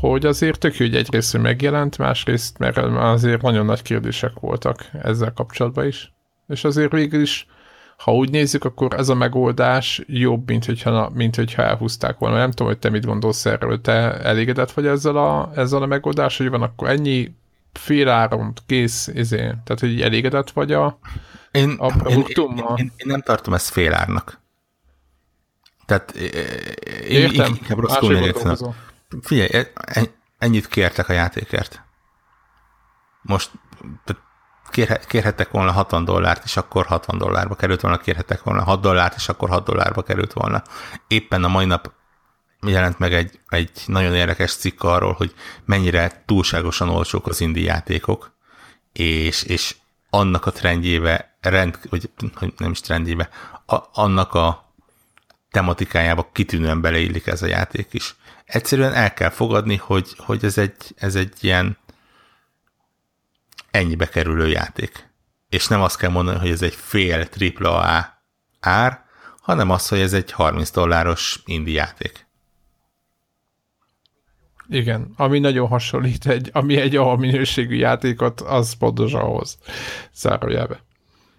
hogy 0.00 0.26
azért 0.26 0.58
tök 0.58 0.76
jó, 0.76 0.86
hogy 0.86 0.96
egyrészt, 0.96 1.32
hogy 1.32 1.40
megjelent, 1.40 1.98
másrészt, 1.98 2.58
mert 2.58 2.76
azért 2.76 3.42
nagyon 3.42 3.66
nagy 3.66 3.82
kérdések 3.82 4.32
voltak 4.40 4.90
ezzel 5.02 5.32
kapcsolatban 5.32 5.86
is. 5.86 6.12
És 6.48 6.64
azért 6.64 6.92
végül 6.92 7.20
is 7.20 7.46
ha 8.02 8.14
úgy 8.14 8.30
nézzük, 8.30 8.64
akkor 8.64 8.94
ez 8.94 9.08
a 9.08 9.14
megoldás 9.14 10.02
jobb, 10.06 10.48
mint 10.48 10.64
hogyha, 10.64 11.10
mint 11.14 11.36
hogyha 11.36 11.62
elhúzták 11.62 12.18
volna. 12.18 12.36
Nem 12.36 12.50
tudom, 12.50 12.66
hogy 12.66 12.78
te 12.78 12.90
mit 12.90 13.04
gondolsz 13.04 13.46
erről. 13.46 13.80
Te 13.80 14.20
elégedett 14.20 14.72
vagy 14.72 14.86
ezzel 14.86 15.16
a, 15.16 15.50
ezzel 15.54 15.82
a 15.82 15.86
megoldás, 15.86 16.36
hogy 16.36 16.50
van 16.50 16.62
akkor 16.62 16.88
ennyi 16.88 17.34
féláron, 17.72 18.52
kész, 18.66 19.06
izé. 19.06 19.36
Tehát, 19.36 19.80
hogy 19.80 20.00
elégedett 20.00 20.50
vagy 20.50 20.72
a, 20.72 20.98
én, 21.50 21.74
a 21.78 21.86
produktummal? 21.86 22.76
Én, 22.78 22.84
én, 22.84 22.92
én, 22.96 23.06
nem 23.06 23.20
tartom 23.20 23.54
ezt 23.54 23.70
félárnak. 23.70 24.40
Tehát 25.86 26.10
én 26.10 27.20
Értem. 27.20 27.46
inkább 27.46 27.78
rosszul 27.78 28.32
Figyelj, 29.20 29.48
e- 29.52 29.70
e- 29.74 30.14
ennyit 30.38 30.68
kértek 30.68 31.08
a 31.08 31.12
játékért. 31.12 31.82
Most 33.22 33.50
tehát 34.04 34.22
kérhettek 35.06 35.50
volna 35.50 35.72
60 35.72 36.04
dollárt, 36.04 36.44
és 36.44 36.56
akkor 36.56 36.86
60 36.86 37.18
dollárba 37.18 37.54
került 37.54 37.80
volna, 37.80 37.98
kérhettek 37.98 38.42
volna 38.42 38.62
6 38.62 38.80
dollárt, 38.80 39.14
és 39.16 39.28
akkor 39.28 39.48
6 39.48 39.64
dollárba 39.64 40.02
került 40.02 40.32
volna. 40.32 40.62
Éppen 41.08 41.44
a 41.44 41.48
mai 41.48 41.64
nap 41.64 41.92
jelent 42.66 42.98
meg 42.98 43.14
egy, 43.14 43.40
egy 43.48 43.70
nagyon 43.86 44.14
érdekes 44.14 44.54
cikk 44.54 44.82
arról, 44.82 45.12
hogy 45.12 45.34
mennyire 45.64 46.22
túlságosan 46.26 46.88
olcsók 46.88 47.26
az 47.26 47.40
indi 47.40 47.62
játékok, 47.62 48.32
és, 48.92 49.42
és 49.42 49.76
annak 50.10 50.46
a 50.46 50.50
trendjébe, 50.50 51.36
rend, 51.40 51.78
vagy 51.90 52.10
nem 52.56 52.70
is 52.70 52.80
trendjébe, 52.80 53.28
a, 53.66 53.76
annak 53.92 54.34
a 54.34 54.72
tematikájába 55.50 56.30
kitűnően 56.32 56.80
beleillik 56.80 57.26
ez 57.26 57.42
a 57.42 57.46
játék 57.46 57.86
is. 57.90 58.16
Egyszerűen 58.44 58.92
el 58.92 59.14
kell 59.14 59.30
fogadni, 59.30 59.76
hogy, 59.76 60.08
hogy 60.16 60.44
ez, 60.44 60.58
egy, 60.58 60.94
ez 60.96 61.14
egy 61.14 61.32
ilyen 61.40 61.78
ennyibe 63.72 64.08
kerülő 64.08 64.48
játék. 64.48 65.10
És 65.48 65.66
nem 65.66 65.82
azt 65.82 65.96
kell 65.96 66.10
mondani, 66.10 66.38
hogy 66.38 66.50
ez 66.50 66.62
egy 66.62 66.74
fél 66.74 67.28
AAA 67.58 68.24
ár, 68.60 69.04
hanem 69.40 69.70
az, 69.70 69.88
hogy 69.88 70.00
ez 70.00 70.12
egy 70.12 70.32
30 70.32 70.70
dolláros 70.70 71.42
indie 71.44 71.74
játék. 71.74 72.26
Igen, 74.68 75.12
ami 75.16 75.38
nagyon 75.38 75.68
hasonlít, 75.68 76.26
egy, 76.26 76.50
ami 76.52 76.76
egy 76.76 76.96
A 76.96 77.16
minőségű 77.16 77.76
játékot, 77.76 78.40
az 78.40 78.72
pontosan 78.72 79.20
ahhoz 79.20 79.58
zárójelbe. 80.14 80.84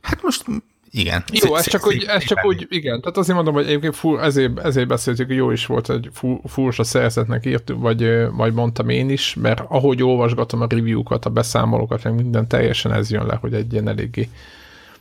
Hát 0.02 0.22
most 0.22 0.46
igen. 0.96 1.24
Jó, 1.32 1.56
ez 1.56 1.70
csak, 1.70 1.88
úgy, 1.88 2.04
ez 2.08 2.24
csak 2.24 2.46
úgy, 2.46 2.68
igen. 2.70 3.02
Tehát 3.02 3.18
azért 3.18 3.36
mondom, 3.36 3.54
hogy 3.54 3.66
egyébként 3.66 3.96
full, 3.96 4.20
ezért, 4.20 4.60
ezért 4.60 4.88
beszéltük, 4.88 5.28
hogy 5.28 5.36
jó 5.36 5.52
is 5.52 5.66
volt, 5.66 5.88
hogy 5.88 6.10
furcsa 6.46 6.84
szerzetnek 6.84 7.46
írt, 7.46 7.74
vagy 7.76 8.30
majd 8.32 8.54
mondtam 8.54 8.90
én 8.90 9.10
is, 9.10 9.34
mert 9.34 9.64
ahogy 9.68 10.04
olvasgatom 10.04 10.62
a 10.62 10.68
review-kat, 10.70 11.26
a 11.26 11.30
beszámolókat, 11.30 12.04
meg 12.04 12.16
minden 12.16 12.48
teljesen 12.48 12.94
ez 12.94 13.12
jön 13.12 13.26
le, 13.26 13.36
hogy 13.36 13.54
egy 13.54 13.74
ilyen 13.74 13.88
eléggé 13.88 14.30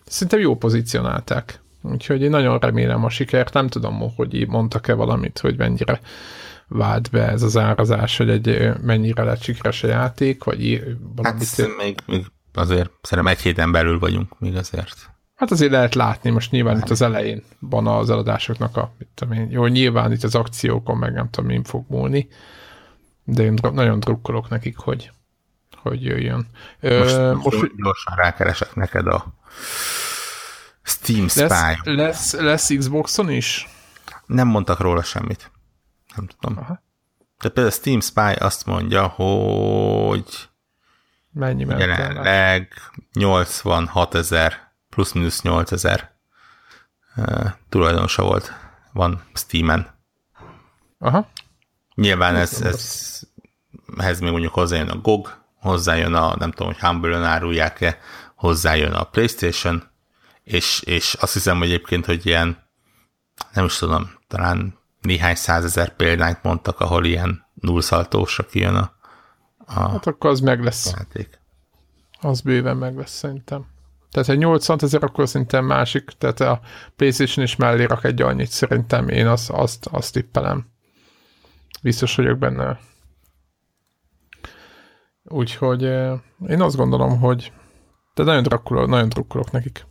szerintem 0.06 0.40
jó 0.40 0.56
pozícionálták. 0.56 1.60
Úgyhogy 1.82 2.22
én 2.22 2.30
nagyon 2.30 2.58
remélem 2.58 3.04
a 3.04 3.10
sikert, 3.10 3.52
nem 3.52 3.68
tudom, 3.68 4.12
hogy 4.16 4.48
mondtak-e 4.48 4.94
valamit, 4.94 5.38
hogy 5.38 5.56
mennyire 5.56 6.00
vált 6.68 7.10
be 7.10 7.28
ez 7.28 7.42
az 7.42 7.56
árazás, 7.56 8.16
hogy 8.16 8.30
egy 8.30 8.70
mennyire 8.82 9.22
lett 9.22 9.42
sikeres 9.42 9.82
a 9.82 9.86
játék, 9.86 10.44
vagy 10.44 10.84
valamit. 11.16 11.48
Hát 11.56 11.76
még, 11.76 11.98
még 12.06 12.26
azért 12.54 12.90
szerintem 13.02 13.34
egy 13.34 13.40
héten 13.40 13.72
belül 13.72 13.98
vagyunk 13.98 14.38
még 14.38 14.56
azért. 14.56 15.11
Hát 15.42 15.50
azért 15.50 15.70
lehet 15.70 15.94
látni, 15.94 16.30
most 16.30 16.50
nyilván 16.50 16.76
itt 16.76 16.90
az 16.90 17.02
elején 17.02 17.42
van 17.58 17.86
az 17.86 18.10
eladásoknak 18.10 18.76
a, 18.76 18.92
mit 18.98 19.08
tudom 19.14 19.32
én, 19.32 19.50
jó, 19.50 19.66
nyilván 19.66 20.12
itt 20.12 20.22
az 20.22 20.34
akciókon 20.34 20.98
meg 20.98 21.12
nem 21.12 21.30
tudom, 21.30 21.50
mi 21.50 21.60
fog 21.64 21.84
múlni, 21.88 22.28
de 23.24 23.42
én 23.42 23.58
nagyon 23.72 24.00
drukkolok 24.00 24.48
nekik, 24.48 24.76
hogy, 24.76 25.10
hogy 25.76 26.04
jöjjön. 26.04 26.46
Most, 26.80 27.14
Ö, 27.14 27.34
most 27.34 27.76
gyorsan 27.76 28.14
rákeresek 28.16 28.74
neked 28.74 29.06
a 29.06 29.34
Steam 30.82 31.28
Spy. 31.28 31.40
Lesz, 31.48 31.84
lesz, 31.84 32.32
lesz 32.32 32.76
Xboxon 32.76 33.30
is? 33.30 33.68
Nem 34.26 34.48
mondtak 34.48 34.80
róla 34.80 35.02
semmit. 35.02 35.50
Nem 36.16 36.26
tudom. 36.26 36.58
Aha. 36.58 36.82
De 37.42 37.48
például 37.48 37.74
Steam 37.74 38.00
Spy 38.00 38.32
azt 38.38 38.66
mondja, 38.66 39.06
hogy 39.06 40.48
Mennyi 41.32 41.66
jelenleg 41.68 42.72
86 43.12 44.14
ezer, 44.14 44.71
plusz-minusz 44.94 45.42
8 45.42 45.72
ezer 45.72 46.10
uh, 47.16 47.50
tulajdonosa 47.68 48.22
volt, 48.22 48.52
van 48.92 49.22
Steam-en. 49.34 49.86
Aha. 50.98 51.28
Nyilván 51.94 52.36
ez, 52.36 52.60
ez, 52.60 53.20
ehhez 53.96 54.20
még 54.20 54.30
mondjuk 54.30 54.54
hozzájön 54.54 54.88
a 54.88 55.00
GOG, 55.00 55.34
hozzájön 55.54 56.14
a, 56.14 56.36
nem 56.36 56.50
tudom, 56.50 56.72
hogy 56.72 56.80
Humble-ön 56.80 57.24
árulják-e, 57.24 57.98
hozzájön 58.34 58.92
a 58.92 59.04
PlayStation, 59.04 59.82
és, 60.42 60.80
és 60.80 61.14
azt 61.14 61.32
hiszem 61.32 61.58
hogy 61.58 61.66
egyébként, 61.66 62.06
hogy 62.06 62.26
ilyen, 62.26 62.58
nem 63.52 63.64
is 63.64 63.78
tudom, 63.78 64.10
talán 64.28 64.78
néhány 65.00 65.34
százezer 65.34 65.96
példányt 65.96 66.42
mondtak, 66.42 66.80
ahol 66.80 67.04
ilyen 67.04 67.46
nullszaltósra 67.54 68.46
kijön 68.46 68.74
a, 68.74 68.92
a 69.66 69.88
Hát 69.88 70.06
akkor 70.06 70.30
az 70.30 70.40
meg 70.40 70.64
lesz. 70.64 70.92
Játék. 70.96 71.40
Az 72.20 72.40
bőven 72.40 72.76
meg 72.76 72.96
lesz 72.96 73.16
szerintem. 73.16 73.71
Tehát 74.12 74.28
egy 74.28 74.38
80 74.38 74.78
ezer, 74.82 75.04
akkor 75.04 75.28
szerintem 75.28 75.64
másik, 75.64 76.04
tehát 76.18 76.40
a 76.40 76.60
PlayStation 76.96 77.44
is 77.44 77.56
mellé 77.56 77.84
rak 77.84 78.04
egy 78.04 78.22
annyit, 78.22 78.50
szerintem 78.50 79.08
én 79.08 79.26
azt, 79.26 79.50
azt, 79.50 79.86
azt 79.86 80.12
tippelem. 80.12 80.66
Biztos 81.82 82.16
vagyok 82.16 82.38
benne. 82.38 82.78
Úgyhogy 85.24 85.84
eh, 85.84 86.18
én 86.48 86.60
azt 86.60 86.76
gondolom, 86.76 87.18
hogy 87.18 87.52
de 88.14 88.22
nagyon 88.22 88.42
drukkolok, 88.42 88.88
nagyon 88.88 89.08
drukkolok 89.08 89.50
nekik. 89.50 89.86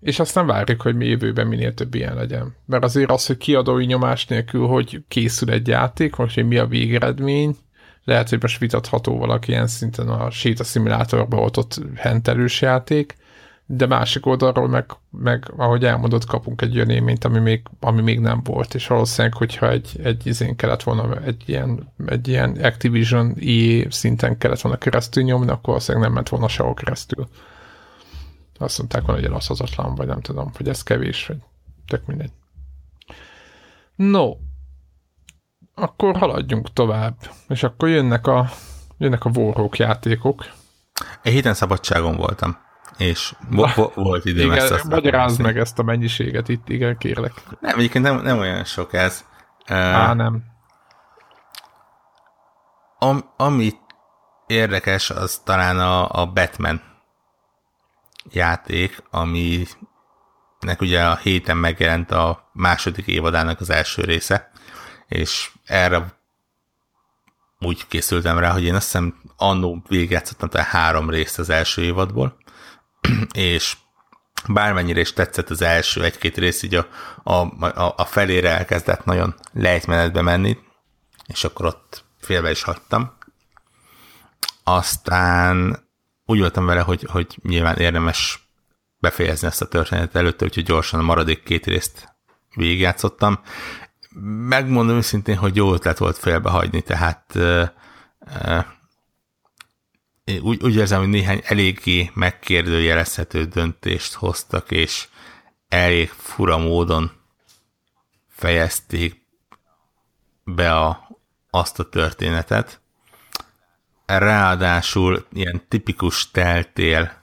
És 0.00 0.18
aztán 0.18 0.46
várjuk, 0.46 0.82
hogy 0.82 0.96
mi 0.96 1.06
jövőben 1.06 1.46
minél 1.46 1.74
több 1.74 1.94
ilyen 1.94 2.14
legyen. 2.14 2.56
Mert 2.66 2.84
azért 2.84 3.10
az, 3.10 3.26
hogy 3.26 3.36
kiadói 3.36 3.84
nyomás 3.84 4.26
nélkül, 4.26 4.66
hogy 4.66 5.04
készül 5.08 5.50
egy 5.50 5.68
játék, 5.68 6.16
vagy 6.16 6.34
hogy 6.34 6.46
mi 6.46 6.58
a 6.58 6.66
végeredmény, 6.66 7.56
lehet, 8.08 8.28
hogy 8.28 8.42
most 8.42 8.58
vitatható 8.58 9.18
valaki 9.18 9.50
ilyen 9.50 9.66
szinten 9.66 10.08
a 10.08 10.30
séta 10.30 10.64
szimulátorba 10.64 11.36
ott 11.36 11.80
hentelős 11.94 12.60
játék, 12.60 13.16
de 13.66 13.86
másik 13.86 14.26
oldalról 14.26 14.68
meg, 14.68 14.90
meg 15.10 15.52
ahogy 15.56 15.84
elmondott, 15.84 16.24
kapunk 16.24 16.62
egy 16.62 16.76
olyan 16.76 16.90
élményt, 16.90 17.24
ami 17.24 17.38
még, 17.38 17.62
ami 17.80 18.00
még 18.00 18.20
nem 18.20 18.40
volt, 18.44 18.74
és 18.74 18.86
valószínűleg, 18.86 19.36
hogyha 19.36 19.70
egy, 19.70 20.00
egy 20.02 20.26
izén 20.26 20.56
kellett 20.56 20.82
volna, 20.82 21.22
egy 21.24 21.42
ilyen, 21.46 21.92
egy 22.06 22.28
ilyen 22.28 22.56
Activision 22.62 23.34
EA 23.40 23.90
szinten 23.90 24.38
kellett 24.38 24.60
volna 24.60 24.78
keresztül 24.78 25.22
nyomni, 25.22 25.50
akkor 25.50 25.64
valószínűleg 25.64 26.06
nem 26.06 26.14
ment 26.14 26.28
volna 26.28 26.48
sehol 26.48 26.74
keresztül. 26.74 27.28
Azt 28.58 28.78
mondták 28.78 29.02
volna, 29.02 29.20
hogy 29.20 29.30
elaszhozatlan, 29.30 29.94
vagy 29.94 30.06
nem 30.06 30.20
tudom, 30.20 30.50
hogy 30.56 30.68
ez 30.68 30.82
kevés, 30.82 31.26
vagy 31.26 31.38
tök 31.86 32.06
mindegy. 32.06 32.30
No, 33.96 34.32
akkor 35.78 36.16
haladjunk 36.16 36.72
tovább, 36.72 37.16
és 37.48 37.62
akkor 37.62 37.88
jönnek 37.88 38.26
a, 38.26 38.48
jönnek 38.98 39.24
a 39.24 39.30
Warhawk 39.34 39.76
játékok. 39.76 40.44
Egy 41.22 41.32
héten 41.32 41.54
szabadságon 41.54 42.16
voltam 42.16 42.66
és 42.98 43.34
vo- 43.50 43.74
vo- 43.74 43.94
volt 43.94 44.24
idő 44.24 44.42
igen, 44.42 44.58
ezt 44.58 44.84
Magyarázd 44.84 45.40
meg 45.40 45.58
ezt 45.58 45.78
a 45.78 45.82
mennyiséget 45.82 46.48
itt, 46.48 46.68
igen, 46.68 46.98
kérlek. 46.98 47.32
Nem, 47.60 47.78
egyébként 47.78 48.04
nem, 48.04 48.20
nem 48.20 48.38
olyan 48.38 48.64
sok 48.64 48.92
ez. 48.92 49.24
Á, 49.66 50.10
uh, 50.10 50.16
nem. 50.16 50.42
Am, 52.98 53.32
ami 53.36 53.72
érdekes, 54.46 55.10
az 55.10 55.40
talán 55.44 55.78
a, 55.78 56.20
a 56.20 56.26
Batman 56.26 56.82
játék, 58.30 59.02
aminek 59.10 60.80
ugye 60.80 61.04
a 61.04 61.16
héten 61.16 61.56
megjelent 61.56 62.10
a 62.10 62.50
második 62.52 63.06
évadának 63.06 63.60
az 63.60 63.70
első 63.70 64.02
része, 64.02 64.50
és 65.08 65.50
erre 65.64 66.18
úgy 67.60 67.86
készültem 67.86 68.38
rá, 68.38 68.52
hogy 68.52 68.64
én 68.64 68.74
azt 68.74 68.84
hiszem 68.84 69.20
annó 69.36 69.82
végigjátszottam 69.88 70.48
tehát 70.48 70.68
három 70.68 71.10
részt 71.10 71.38
az 71.38 71.50
első 71.50 71.82
évadból, 71.82 72.36
és 73.32 73.76
bármennyire 74.48 75.00
is 75.00 75.12
tetszett 75.12 75.50
az 75.50 75.62
első 75.62 76.04
egy-két 76.04 76.36
rész, 76.36 76.62
így 76.62 76.74
a, 76.74 76.88
a, 77.22 77.32
a, 77.64 77.94
a 77.96 78.04
felére 78.04 78.56
elkezdett 78.56 79.04
nagyon 79.04 79.34
lejtmenetbe 79.52 80.22
menni, 80.22 80.58
és 81.26 81.44
akkor 81.44 81.66
ott 81.66 82.04
félbe 82.20 82.50
is 82.50 82.62
hagytam. 82.62 83.16
Aztán 84.64 85.86
úgy 86.24 86.38
voltam 86.38 86.66
vele, 86.66 86.80
hogy, 86.80 87.06
hogy 87.10 87.38
nyilván 87.42 87.76
érdemes 87.76 88.48
befejezni 88.98 89.46
ezt 89.46 89.62
a 89.62 89.68
történetet 89.68 90.16
előtte, 90.16 90.44
úgyhogy 90.44 90.64
gyorsan 90.64 91.00
a 91.00 91.02
maradék 91.02 91.42
két 91.42 91.66
részt 91.66 92.16
végigjátszottam. 92.54 93.40
Megmondom 94.22 94.96
őszintén, 94.96 95.36
hogy 95.36 95.56
jó 95.56 95.72
ötlet 95.72 95.98
volt 95.98 96.18
félbehagyni, 96.18 96.82
tehát 96.82 97.38
úgy, 100.40 100.62
úgy 100.62 100.76
érzem, 100.76 100.98
hogy 100.98 101.08
néhány 101.08 101.42
eléggé 101.44 102.10
megkérdőjelezhető 102.14 103.44
döntést 103.44 104.14
hoztak, 104.14 104.70
és 104.70 105.08
elég 105.68 106.08
fura 106.08 106.58
módon 106.58 107.12
fejezték 108.28 109.26
be 110.44 110.74
a, 110.76 111.08
azt 111.50 111.78
a 111.78 111.88
történetet. 111.88 112.80
Ráadásul 114.06 115.26
ilyen 115.32 115.68
tipikus 115.68 116.30
teltél 116.30 117.22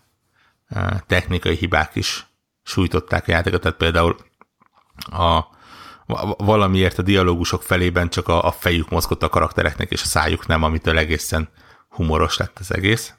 technikai 1.07 1.55
hibák 1.55 1.95
is 1.95 2.25
sújtották 2.63 3.27
a 3.27 3.31
játékot, 3.31 3.61
tehát 3.61 3.77
például 3.77 4.15
a, 4.95 5.53
valamiért 6.37 6.99
a 6.99 7.01
dialógusok 7.01 7.63
felében 7.63 8.09
csak 8.09 8.27
a, 8.27 8.43
a 8.43 8.51
fejük 8.51 8.89
mozgott 8.89 9.23
a 9.23 9.29
karaktereknek, 9.29 9.91
és 9.91 10.01
a 10.01 10.05
szájuk 10.05 10.47
nem, 10.47 10.63
amitől 10.63 10.97
egészen 10.97 11.49
humoros 11.89 12.37
lett 12.37 12.59
az 12.59 12.73
egész. 12.73 13.13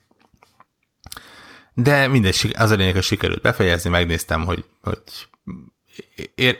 De 1.72 2.08
mindegy, 2.08 2.54
az 2.58 2.70
a 2.70 2.74
lényeg, 2.74 2.94
hogy 2.94 3.02
sikerült 3.02 3.40
befejezni, 3.40 3.90
megnéztem, 3.90 4.44
hogy, 4.44 4.64
hogy 4.82 5.00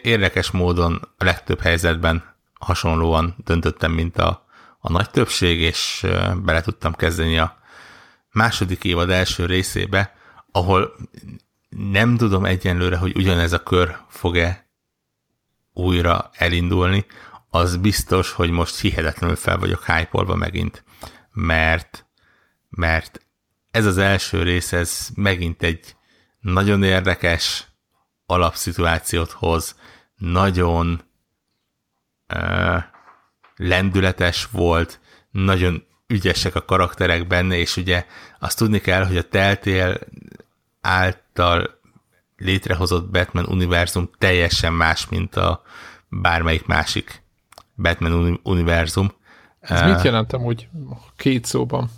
érdekes 0.02 0.50
módon 0.50 1.08
a 1.16 1.24
legtöbb 1.24 1.60
helyzetben 1.60 2.34
hasonlóan 2.60 3.34
döntöttem, 3.44 3.92
mint 3.92 4.18
a, 4.18 4.46
a 4.78 4.92
nagy 4.92 5.10
többség, 5.10 5.60
és 5.60 6.06
bele 6.42 6.60
tudtam 6.60 6.94
kezdeni 6.94 7.38
a 7.38 7.58
második 8.32 8.84
évad 8.84 9.10
első 9.10 9.46
részébe, 9.46 10.14
ahol 10.52 10.94
nem 11.68 12.16
tudom 12.16 12.44
egyenlőre, 12.44 12.96
hogy 12.96 13.16
ugyanez 13.16 13.52
a 13.52 13.62
kör 13.62 13.96
fog-e 14.08 14.65
újra 15.76 16.30
elindulni, 16.32 17.06
az 17.50 17.76
biztos, 17.76 18.32
hogy 18.32 18.50
most 18.50 18.80
hihetetlenül 18.80 19.36
fel 19.36 19.58
vagyok 19.58 19.84
hype 19.84 20.34
megint, 20.34 20.84
mert 21.32 22.06
mert 22.68 23.26
ez 23.70 23.86
az 23.86 23.98
első 23.98 24.42
rész, 24.42 24.72
ez 24.72 25.08
megint 25.14 25.62
egy 25.62 25.96
nagyon 26.40 26.82
érdekes 26.82 27.66
alapszituációt 28.26 29.30
hoz, 29.30 29.76
nagyon 30.16 31.02
uh, 32.34 32.82
lendületes 33.56 34.48
volt, 34.50 35.00
nagyon 35.30 35.86
ügyesek 36.06 36.54
a 36.54 36.64
karakterek 36.64 37.26
benne, 37.26 37.56
és 37.56 37.76
ugye 37.76 38.06
azt 38.38 38.58
tudni 38.58 38.80
kell, 38.80 39.06
hogy 39.06 39.16
a 39.16 39.28
Teltél 39.28 39.98
által 40.80 41.80
létrehozott 42.36 43.10
Batman 43.10 43.46
univerzum 43.46 44.10
teljesen 44.18 44.72
más, 44.72 45.08
mint 45.08 45.36
a 45.36 45.62
bármelyik 46.20 46.66
másik 46.66 47.22
Batman 47.74 48.40
univerzum. 48.42 49.12
Ez 49.60 49.80
uh, 49.80 49.88
mit 49.88 50.02
jelentem 50.02 50.44
úgy 50.44 50.68
két 51.16 51.44
szóban? 51.44 51.90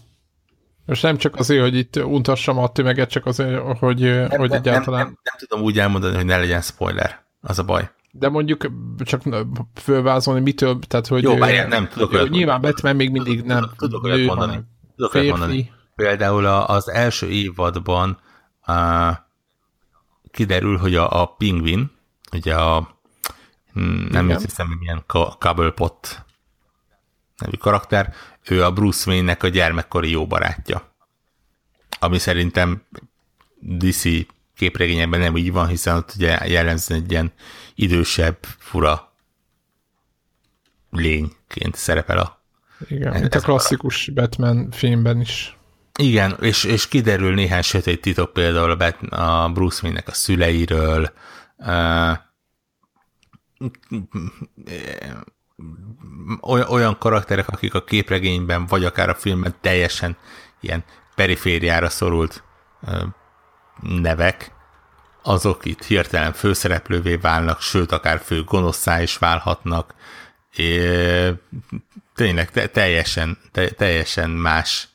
Most 0.85 1.03
nem 1.03 1.17
csak 1.17 1.37
azért, 1.37 1.63
hogy 1.63 1.77
itt 1.77 1.97
untassam 1.97 2.59
a 2.59 2.73
tömeget, 2.73 3.11
csak 3.11 3.27
azért, 3.27 3.79
hogy, 3.79 4.01
nem, 4.01 4.29
hogy 4.29 4.49
nem, 4.49 4.59
egyáltalán... 4.59 5.01
Nem, 5.01 5.07
nem, 5.07 5.21
nem 5.23 5.35
tudom 5.39 5.61
úgy 5.61 5.79
elmondani, 5.79 6.17
hogy 6.17 6.25
ne 6.25 6.37
legyen 6.37 6.61
spoiler. 6.61 7.25
Az 7.41 7.59
a 7.59 7.65
baj. 7.65 7.91
De 8.11 8.29
mondjuk 8.29 8.71
csak 8.99 9.23
fölvázolni 9.75 10.41
mitől, 10.41 10.79
tehát 10.79 11.07
hogy... 11.07 11.23
Jó, 11.23 11.37
várjál, 11.37 11.69
nem 11.69 11.89
tudok 11.89 12.13
olyat 12.13 12.29
Nyilván 12.29 12.61
Batman 12.61 12.97
még 12.97 13.11
mindig 13.11 13.43
nem 13.43 13.61
Tudok, 13.61 13.77
tudok 13.77 14.05
olyat 14.05 14.27
mondani. 14.27 14.61
Tudok 14.97 15.15
olyat 15.15 15.29
mondani. 15.29 15.73
Például 15.97 16.47
az 16.47 16.89
első 16.91 17.29
évadban 17.29 18.19
uh, 18.67 19.17
kiderül, 20.31 20.77
hogy 20.77 20.95
a, 20.95 21.23
a 21.23 21.27
pingvin, 21.27 21.91
ugye 22.33 22.55
a 22.55 22.98
hm, 23.73 24.07
nem 24.11 24.29
hiszem, 24.29 24.67
hogy 24.67 24.79
milyen 24.79 25.05
Cobblepot 25.39 26.25
nevű 27.37 27.57
karakter, 27.57 28.15
ő 28.49 28.65
a 28.65 28.73
Bruce 28.73 29.11
Wayne-nek 29.11 29.43
a 29.43 29.49
gyermekkori 29.49 30.11
jó 30.11 30.27
barátja. 30.27 30.93
Ami 31.99 32.19
szerintem 32.19 32.83
DC 33.61 34.03
képregényekben 34.55 35.21
nem 35.21 35.37
így 35.37 35.53
van, 35.53 35.67
hiszen 35.67 35.97
ott 35.97 36.13
ugye 36.17 36.47
jellemzően 36.47 37.03
egy 37.03 37.11
ilyen 37.11 37.33
idősebb, 37.75 38.39
fura 38.59 39.13
lényként 40.91 41.75
szerepel 41.75 42.19
a 42.19 42.43
igen, 42.89 43.21
mint 43.21 43.35
a 43.35 43.41
klasszikus 43.41 44.09
a... 44.09 44.13
Batman 44.13 44.71
filmben 44.71 45.21
is. 45.21 45.57
Igen, 45.99 46.37
és, 46.41 46.65
és 46.65 46.89
kiderül 46.89 47.35
néhány 47.35 47.63
sötét 47.63 48.01
titok 48.01 48.33
például 48.33 48.71
a, 48.71 48.77
Bat, 48.77 48.97
a 49.03 49.51
Bruce 49.53 49.81
Wayne-nek 49.83 50.09
a 50.09 50.13
szüleiről, 50.13 51.13
uh, 51.57 52.17
olyan 56.69 56.99
karakterek, 56.99 57.49
akik 57.49 57.75
a 57.75 57.85
képregényben, 57.85 58.67
vagy 58.67 58.85
akár 58.85 59.09
a 59.09 59.15
filmben 59.15 59.55
teljesen 59.61 60.17
ilyen 60.61 60.85
perifériára 61.15 61.89
szorult 61.89 62.43
nevek, 63.81 64.53
azok 65.23 65.65
itt 65.65 65.85
hirtelen 65.85 66.33
főszereplővé 66.33 67.17
válnak, 67.17 67.61
sőt, 67.61 67.93
akár 67.93 68.21
fő 68.25 68.45
gonoszá 68.45 69.03
is 69.03 69.19
válhatnak. 69.19 69.95
É, 70.57 71.31
tényleg 72.15 72.51
te, 72.51 72.67
teljesen, 72.67 73.39
te, 73.53 73.71
teljesen 73.71 74.31
más 74.31 74.89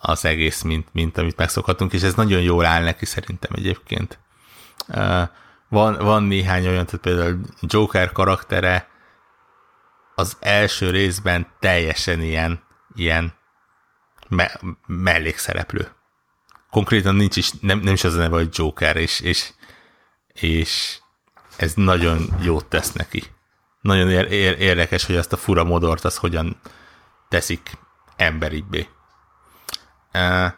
az 0.00 0.24
egész, 0.24 0.62
mint, 0.62 0.88
mint 0.92 1.18
amit 1.18 1.36
megszokhatunk, 1.36 1.92
és 1.92 2.02
ez 2.02 2.14
nagyon 2.14 2.40
jól 2.40 2.64
áll 2.64 2.82
neki 2.82 3.04
szerintem 3.04 3.50
egyébként. 3.54 4.18
Van, 5.74 5.96
van 5.98 6.22
néhány 6.22 6.66
olyan, 6.66 6.86
tehát 6.86 7.00
például 7.00 7.40
Joker 7.60 8.12
karaktere 8.12 8.88
az 10.14 10.36
első 10.40 10.90
részben 10.90 11.46
teljesen 11.60 12.20
ilyen, 12.20 12.62
ilyen 12.94 13.32
me- 14.28 14.60
mellékszereplő. 14.86 15.88
Konkrétan 16.70 17.14
nincs 17.14 17.36
is, 17.36 17.50
nem, 17.60 17.78
nem 17.78 17.92
is 17.92 18.04
az 18.04 18.14
a 18.14 18.18
neve, 18.18 18.36
hogy 18.36 18.48
Joker, 18.52 18.96
és, 18.96 19.20
és, 19.20 19.52
és 20.32 20.98
ez 21.56 21.74
nagyon 21.74 22.26
jót 22.40 22.66
tesz 22.66 22.92
neki. 22.92 23.22
Nagyon 23.80 24.10
ér- 24.10 24.30
ér- 24.30 24.58
érdekes, 24.58 25.04
hogy 25.04 25.16
ezt 25.16 25.32
a 25.32 25.36
fura 25.36 25.64
modort 25.64 26.04
az 26.04 26.16
hogyan 26.16 26.60
teszik 27.28 27.70
emberibbé. 28.16 28.88
Uh, 30.12 30.52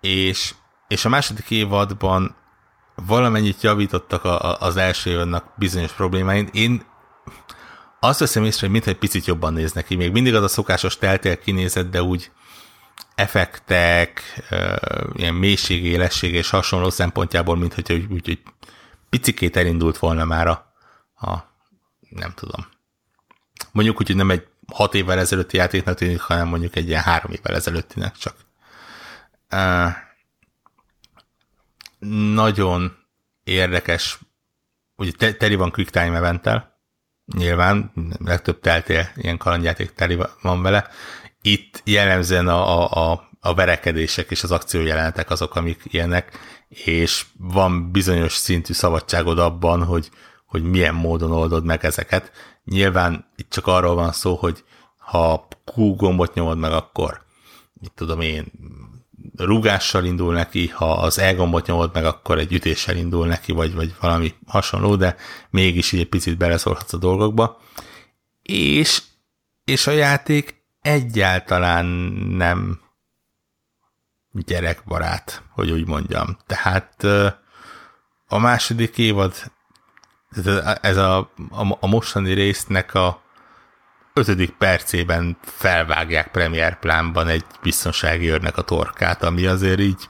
és, 0.00 0.54
és 0.88 1.04
a 1.04 1.08
második 1.08 1.50
évadban 1.50 2.42
valamennyit 2.94 3.62
javítottak 3.62 4.24
a, 4.24 4.50
a, 4.50 4.56
az 4.60 4.76
első 4.76 5.10
évadnak 5.10 5.52
bizonyos 5.56 5.92
problémáin. 5.92 6.48
Én 6.52 6.84
azt 8.00 8.18
veszem 8.18 8.44
észre, 8.44 8.60
hogy 8.60 8.70
mintha 8.70 8.90
egy 8.90 8.98
picit 8.98 9.26
jobban 9.26 9.52
néz 9.52 9.72
neki. 9.72 9.94
Még 9.96 10.12
mindig 10.12 10.34
az 10.34 10.42
a 10.42 10.48
szokásos 10.48 10.98
teltél 10.98 11.38
kinézet, 11.38 11.90
de 11.90 12.02
úgy 12.02 12.30
effektek, 13.14 14.22
ilyen 15.12 15.34
mélység, 15.34 15.84
élesség 15.84 16.34
és 16.34 16.50
hasonló 16.50 16.90
szempontjából, 16.90 17.56
mint 17.56 17.74
hogy 17.74 17.92
úgy, 17.92 18.12
úgy, 18.12 18.28
úgy 18.28 18.42
picikét 19.08 19.56
elindult 19.56 19.98
volna 19.98 20.24
már 20.24 20.46
a, 20.46 20.74
a 21.14 21.52
nem 22.08 22.32
tudom. 22.34 22.66
Mondjuk 23.72 24.00
úgy, 24.00 24.06
hogy 24.06 24.16
nem 24.16 24.30
egy 24.30 24.46
hat 24.72 24.94
évvel 24.94 25.18
ezelőtti 25.18 25.56
játéknak 25.56 25.96
tűnik, 25.96 26.20
hanem 26.20 26.48
mondjuk 26.48 26.76
egy 26.76 26.88
ilyen 26.88 27.02
három 27.02 27.32
évvel 27.32 27.54
ezelőttinek 27.54 28.16
csak. 28.16 28.34
Nagyon 32.34 32.96
érdekes, 33.44 34.18
ugye 34.96 35.32
teli 35.32 35.54
van 35.54 35.70
Quick 35.70 35.90
Time 35.90 36.16
event 36.16 36.72
nyilván, 37.36 37.92
legtöbb 38.18 38.60
teltél 38.60 39.08
ilyen 39.16 39.38
kalandjáték 39.38 39.92
teli 39.92 40.18
van 40.42 40.62
vele. 40.62 40.88
Itt 41.40 41.80
jellemzően 41.84 42.48
a, 42.48 43.10
a, 43.10 43.28
a 43.40 43.54
verekedések 43.54 44.30
és 44.30 44.42
az 44.42 44.50
akciójelenetek 44.50 45.30
azok, 45.30 45.54
amik 45.54 45.82
ilyenek, 45.84 46.38
és 46.68 47.26
van 47.38 47.90
bizonyos 47.90 48.32
szintű 48.32 48.72
szabadságod 48.72 49.38
abban, 49.38 49.84
hogy, 49.84 50.10
hogy 50.46 50.62
milyen 50.62 50.94
módon 50.94 51.32
oldod 51.32 51.64
meg 51.64 51.84
ezeket. 51.84 52.32
Nyilván 52.64 53.32
itt 53.36 53.50
csak 53.50 53.66
arról 53.66 53.94
van 53.94 54.12
szó, 54.12 54.34
hogy 54.34 54.64
ha 54.98 55.48
Q 55.74 55.94
gombot 55.96 56.34
nyomod 56.34 56.58
meg, 56.58 56.72
akkor 56.72 57.24
mit 57.72 57.92
tudom 57.94 58.20
én, 58.20 58.52
rúgással 59.36 60.04
indul 60.04 60.34
neki, 60.34 60.68
ha 60.68 60.92
az 60.92 61.18
E 61.18 61.32
gombot 61.32 61.66
nyomod 61.66 61.90
meg, 61.92 62.04
akkor 62.04 62.38
egy 62.38 62.52
ütéssel 62.52 62.96
indul 62.96 63.26
neki, 63.26 63.52
vagy, 63.52 63.74
vagy 63.74 63.94
valami 64.00 64.34
hasonló, 64.46 64.96
de 64.96 65.16
mégis 65.50 65.92
így 65.92 66.00
egy 66.00 66.08
picit 66.08 66.36
beleszólhatsz 66.36 66.92
a 66.92 66.98
dolgokba. 66.98 67.60
És, 68.42 69.02
és 69.64 69.86
a 69.86 69.90
játék 69.90 70.62
egyáltalán 70.80 71.84
nem 72.36 72.80
gyerekbarát, 74.32 75.42
hogy 75.50 75.70
úgy 75.70 75.86
mondjam. 75.86 76.38
Tehát 76.46 77.04
a 78.26 78.38
második 78.38 78.98
évad, 78.98 79.34
ez 80.80 80.96
a, 80.96 81.18
a, 81.50 81.76
a 81.80 81.86
mostani 81.86 82.32
résznek 82.32 82.94
a 82.94 83.23
ötödik 84.14 84.50
percében 84.50 85.36
felvágják 85.42 86.30
Premier 86.30 86.78
plánban 86.78 87.28
egy 87.28 87.44
biztonsági 87.62 88.30
őrnek 88.30 88.56
a 88.56 88.62
torkát, 88.62 89.22
ami 89.22 89.46
azért 89.46 89.80
így 89.80 90.08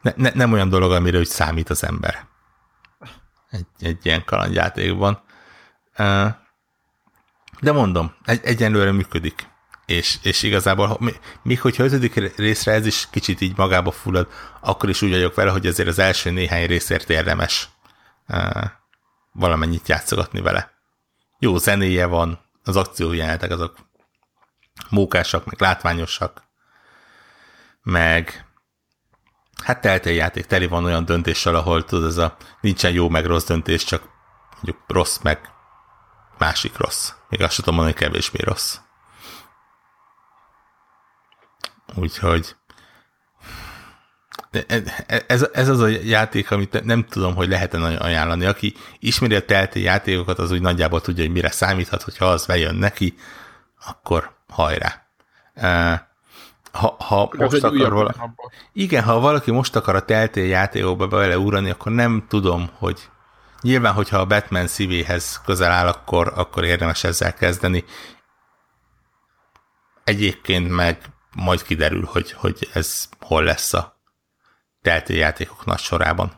ne, 0.00 0.12
ne, 0.16 0.30
nem 0.34 0.52
olyan 0.52 0.68
dolog, 0.68 0.92
amire 0.92 1.18
úgy 1.18 1.26
számít 1.26 1.70
az 1.70 1.84
ember. 1.84 2.26
Egy, 3.50 3.66
egy 3.78 4.06
ilyen 4.06 4.24
kalandjátékban. 4.24 5.22
De 7.60 7.72
mondom, 7.72 8.14
egy, 8.24 8.40
egyenlőre 8.44 8.92
működik. 8.92 9.46
És, 9.86 10.18
és 10.22 10.42
igazából, 10.42 10.98
még 11.42 11.60
hogyha 11.60 11.84
ötödik 11.84 12.36
részre 12.36 12.72
ez 12.72 12.86
is 12.86 13.08
kicsit 13.10 13.40
így 13.40 13.56
magába 13.56 13.90
fullad, 13.90 14.28
akkor 14.60 14.88
is 14.88 15.02
úgy 15.02 15.10
vagyok 15.10 15.34
vele, 15.34 15.50
hogy 15.50 15.66
azért 15.66 15.88
az 15.88 15.98
első 15.98 16.30
néhány 16.30 16.66
részért 16.66 17.10
érdemes 17.10 17.68
valamennyit 19.32 19.88
játszogatni 19.88 20.40
vele 20.40 20.77
jó 21.38 21.56
zenéje 21.56 22.06
van, 22.06 22.38
az 22.64 22.76
akciójelenetek 22.76 23.50
azok 23.50 23.76
mókásak, 24.90 25.44
meg 25.44 25.60
látványosak, 25.60 26.42
meg 27.82 28.46
hát 29.62 29.80
teltél 29.80 30.14
játék, 30.14 30.46
teli 30.46 30.66
van 30.66 30.84
olyan 30.84 31.04
döntéssel, 31.04 31.54
ahol 31.54 31.84
tudod, 31.84 32.08
ez 32.08 32.16
a 32.16 32.36
nincsen 32.60 32.92
jó 32.92 33.08
meg 33.08 33.24
rossz 33.26 33.44
döntés, 33.44 33.84
csak 33.84 34.02
mondjuk 34.50 34.84
rossz 34.86 35.18
meg 35.18 35.50
másik 36.38 36.76
rossz. 36.76 37.12
Még 37.28 37.42
azt 37.42 37.56
tudom 37.56 37.74
mondani, 37.74 37.96
kevésbé 37.96 38.38
rossz. 38.42 38.78
Úgyhogy 41.94 42.56
ez, 45.26 45.48
ez 45.52 45.68
az 45.68 45.80
a 45.80 45.86
játék, 45.86 46.50
amit 46.50 46.84
nem 46.84 47.04
tudom, 47.04 47.34
hogy 47.34 47.48
lehet-e 47.48 47.78
ajánlani. 47.78 48.44
Aki 48.44 48.74
ismeri 48.98 49.34
a 49.34 49.44
telti 49.44 49.80
játékokat, 49.80 50.38
az 50.38 50.50
úgy 50.50 50.60
nagyjából 50.60 51.00
tudja, 51.00 51.24
hogy 51.24 51.32
mire 51.32 51.50
számíthat, 51.50 52.02
hogyha 52.02 52.24
az 52.24 52.46
bejön 52.46 52.74
neki, 52.74 53.14
akkor 53.86 54.30
hajrá. 54.48 55.06
Ha, 56.72 56.96
ha 56.98 57.30
most 57.36 57.64
akar 57.64 57.92
vala... 57.92 58.34
Igen, 58.72 59.02
ha 59.02 59.20
valaki 59.20 59.50
most 59.50 59.76
akar 59.76 59.94
a 59.94 60.04
teltél 60.04 60.46
játékokba 60.46 61.06
beleúrani, 61.06 61.70
akkor 61.70 61.92
nem 61.92 62.24
tudom, 62.28 62.70
hogy 62.78 63.08
nyilván, 63.60 63.92
hogyha 63.92 64.18
a 64.18 64.26
Batman 64.26 64.66
szívéhez 64.66 65.40
közel 65.44 65.70
áll, 65.70 65.86
akkor, 65.86 66.32
akkor 66.36 66.64
érdemes 66.64 67.04
ezzel 67.04 67.34
kezdeni. 67.34 67.84
Egyébként 70.04 70.68
meg 70.68 70.98
majd 71.34 71.62
kiderül, 71.62 72.04
hogy, 72.04 72.32
hogy 72.32 72.68
ez 72.72 73.08
hol 73.20 73.42
lesz 73.42 73.72
a 73.72 73.97
játékok 75.16 75.64
nagy 75.64 75.78
sorában. 75.78 76.32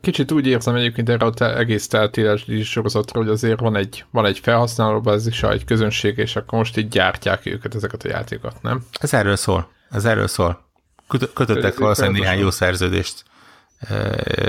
Kicsit 0.00 0.32
úgy 0.32 0.46
érzem 0.46 0.74
egyébként 0.74 1.08
erre 1.08 1.24
az 1.24 1.40
egész 1.40 1.88
teltéles 1.88 2.44
sorozatra, 2.62 3.20
hogy 3.20 3.28
azért 3.28 3.60
van 3.60 3.76
egy, 3.76 4.04
van 4.10 4.26
egy 4.26 4.40
is 5.26 5.42
egy 5.42 5.64
közönség, 5.64 6.18
és 6.18 6.36
akkor 6.36 6.58
most 6.58 6.76
így 6.76 6.88
gyártják 6.88 7.46
őket, 7.46 7.74
ezeket 7.74 8.02
a 8.02 8.08
játékokat, 8.08 8.62
nem? 8.62 8.86
Ez 8.92 9.14
erről 9.14 9.36
szól. 9.36 9.70
Ez 9.90 10.04
erről 10.04 10.26
szól. 10.26 10.62
Kötöttek 11.34 11.78
valószínűleg 11.78 12.20
néhány 12.20 12.38
jó 12.38 12.50
szerződést 12.50 13.24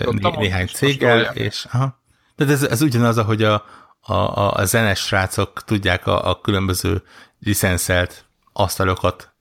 né- 0.10 0.38
néhány 0.38 0.68
céggel, 0.68 1.22
és 1.22 1.66
aha. 1.72 2.00
De 2.36 2.46
ez, 2.46 2.64
ez 2.64 2.82
ugyanaz, 2.82 3.18
ahogy 3.18 3.44
a, 3.44 3.66
a, 4.08 4.14
a, 4.14 4.54
a 4.54 4.66
zenes 4.66 5.00
srácok 5.00 5.64
tudják 5.64 6.08
a, 6.08 6.30
a 6.30 6.42
különböző 6.42 7.04
licenszelt 7.40 8.26
asztalokat 8.54 9.34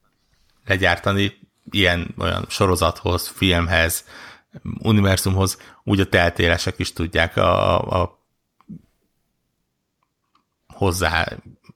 legyártani 0.67 1.39
ilyen 1.71 2.15
olyan 2.19 2.45
sorozathoz, 2.49 3.29
filmhez, 3.29 4.05
univerzumhoz, 4.79 5.59
úgy 5.83 6.01
a 6.01 6.09
teltélesek 6.09 6.79
is 6.79 6.93
tudják 6.93 7.37
a, 7.37 8.03
a 8.03 8.19
hozzá 10.67 11.27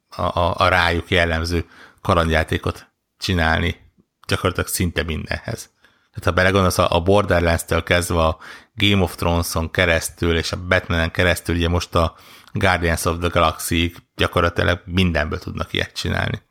a, 0.08 0.22
a, 0.22 0.54
a 0.56 0.68
rájuk 0.68 1.10
jellemző 1.10 1.68
kalandjátékot 2.00 2.90
csinálni 3.18 3.92
gyakorlatilag 4.26 4.68
szinte 4.68 5.02
mindenhez. 5.02 5.70
Tehát 6.10 6.24
ha 6.24 6.32
belegondolsz, 6.32 6.78
a 6.78 7.00
Borderlands-től 7.04 7.82
kezdve 7.82 8.18
a 8.24 8.38
Game 8.74 9.02
of 9.02 9.14
Thrones-on 9.14 9.70
keresztül 9.70 10.36
és 10.36 10.52
a 10.52 10.66
Batman-en 10.66 11.10
keresztül, 11.10 11.54
ugye 11.56 11.68
most 11.68 11.94
a 11.94 12.16
Guardians 12.52 13.04
of 13.04 13.18
the 13.18 13.28
Galaxy 13.28 13.94
gyakorlatilag 14.16 14.82
mindenből 14.84 15.38
tudnak 15.38 15.72
ilyet 15.72 15.92
csinálni. 15.92 16.42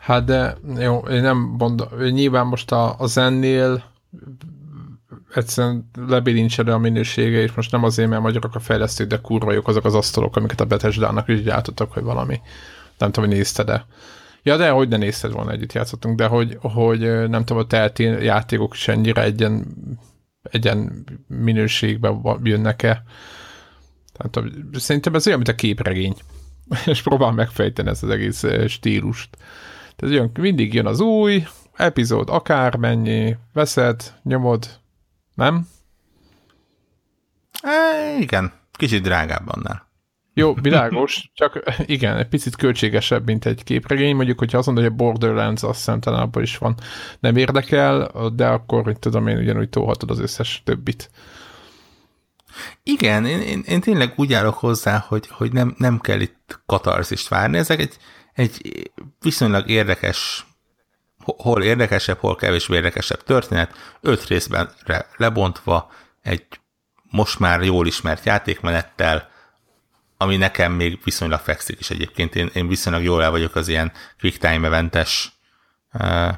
Hát 0.00 0.24
de 0.24 0.56
jó, 0.78 0.98
én 0.98 1.22
nem 1.22 1.36
mondom, 1.36 1.88
nyilván 1.98 2.46
most 2.46 2.72
a, 2.72 2.98
a 2.98 3.06
zennél 3.06 3.84
egyszerűen 5.34 5.90
lebilincsed 6.06 6.68
a 6.68 6.78
minősége, 6.78 7.38
és 7.38 7.52
most 7.52 7.72
nem 7.72 7.84
azért, 7.84 8.08
mert 8.08 8.22
magyarok 8.22 8.54
a 8.54 8.60
fejlesztők, 8.60 9.08
de 9.08 9.20
kurva 9.20 9.52
jók 9.52 9.68
azok 9.68 9.84
az 9.84 9.94
asztalok, 9.94 10.36
amiket 10.36 10.60
a 10.60 10.64
Bethesda-nak 10.64 11.28
is 11.28 11.42
gyártottak, 11.42 11.92
hogy 11.92 12.02
valami. 12.02 12.40
Nem 12.98 13.10
tudom, 13.10 13.28
hogy 13.28 13.38
nézte, 13.38 13.62
de 13.62 13.86
Ja, 14.46 14.56
de 14.56 14.70
hogy 14.70 14.88
ne 14.88 14.96
nézted 14.96 15.32
volna, 15.32 15.50
együtt 15.50 15.72
játszottunk, 15.72 16.16
de 16.16 16.26
hogy, 16.26 16.58
hogy 16.60 17.00
nem 17.28 17.44
tudom, 17.44 17.62
a 17.62 17.66
telti 17.66 18.02
játékok 18.02 18.74
is 18.74 18.88
ennyire 18.88 19.22
egyen, 19.22 19.66
egyen 20.42 21.04
minőségben 21.26 22.40
jönnek-e. 22.42 23.02
Tehát, 24.16 24.50
szerintem 24.72 25.14
ez 25.14 25.26
olyan, 25.26 25.38
mint 25.38 25.50
a 25.50 25.54
képregény. 25.54 26.14
És 26.86 27.02
próbál 27.02 27.32
megfejteni 27.32 27.88
ezt 27.88 28.02
az 28.02 28.10
egész 28.10 28.44
stílust. 28.66 29.36
Tehát 29.96 30.14
jön, 30.14 30.30
mindig 30.40 30.74
jön 30.74 30.86
az 30.86 31.00
új 31.00 31.44
epizód, 31.76 32.28
akármennyi, 32.30 33.36
veszed, 33.52 34.14
nyomod, 34.22 34.68
nem? 35.34 35.68
E, 37.62 38.18
igen, 38.18 38.52
kicsit 38.72 39.02
drágább 39.02 39.48
annál. 39.48 39.86
Jó, 40.34 40.54
világos, 40.54 41.30
csak 41.34 41.62
igen, 41.86 42.16
egy 42.16 42.28
picit 42.28 42.56
költségesebb, 42.56 43.26
mint 43.26 43.46
egy 43.46 43.64
képregény. 43.64 44.16
Mondjuk, 44.16 44.38
hogyha 44.38 44.58
azt 44.58 44.66
mondod, 44.66 44.84
hogy 44.84 44.92
a 44.92 44.96
Borderlands, 44.96 45.62
azt 45.62 45.76
hiszem 45.76 46.00
talán 46.00 46.20
abban 46.20 46.42
is 46.42 46.58
van, 46.58 46.74
nem 47.20 47.36
érdekel, 47.36 48.10
de 48.34 48.46
akkor, 48.46 48.82
hogy 48.82 48.98
tudom 48.98 49.26
én, 49.26 49.38
ugyanúgy 49.38 49.68
tolhatod 49.68 50.10
az 50.10 50.18
összes 50.18 50.62
többit. 50.64 51.10
Igen, 52.82 53.26
én, 53.26 53.40
én, 53.40 53.62
én 53.66 53.80
tényleg 53.80 54.12
úgy 54.16 54.32
állok 54.32 54.54
hozzá, 54.54 55.04
hogy, 55.08 55.28
hogy 55.28 55.52
nem, 55.52 55.74
nem 55.78 56.00
kell 56.00 56.20
itt 56.20 56.60
katarzist 56.66 57.28
várni. 57.28 57.58
Ezek 57.58 57.80
egy, 57.80 57.96
egy 58.32 58.82
viszonylag 59.20 59.68
érdekes, 59.68 60.46
hol 61.18 61.62
érdekesebb, 61.62 62.18
hol 62.18 62.36
kevésbé 62.36 62.74
érdekesebb 62.74 63.22
történet, 63.22 63.96
öt 64.00 64.26
részben 64.26 64.70
lebontva, 65.16 65.90
egy 66.22 66.46
most 67.10 67.38
már 67.38 67.62
jól 67.62 67.86
ismert 67.86 68.24
játékmenettel, 68.24 69.28
ami 70.16 70.36
nekem 70.36 70.72
még 70.72 71.00
viszonylag 71.04 71.40
fekszik 71.40 71.80
is 71.80 71.90
egyébként. 71.90 72.34
Én, 72.34 72.50
én 72.52 72.68
viszonylag 72.68 73.02
jól 73.02 73.22
el 73.22 73.30
vagyok 73.30 73.54
az 73.54 73.68
ilyen 73.68 73.92
quick 74.20 74.38
time 74.38 74.66
eventes 74.66 75.32
uh, 75.92 76.32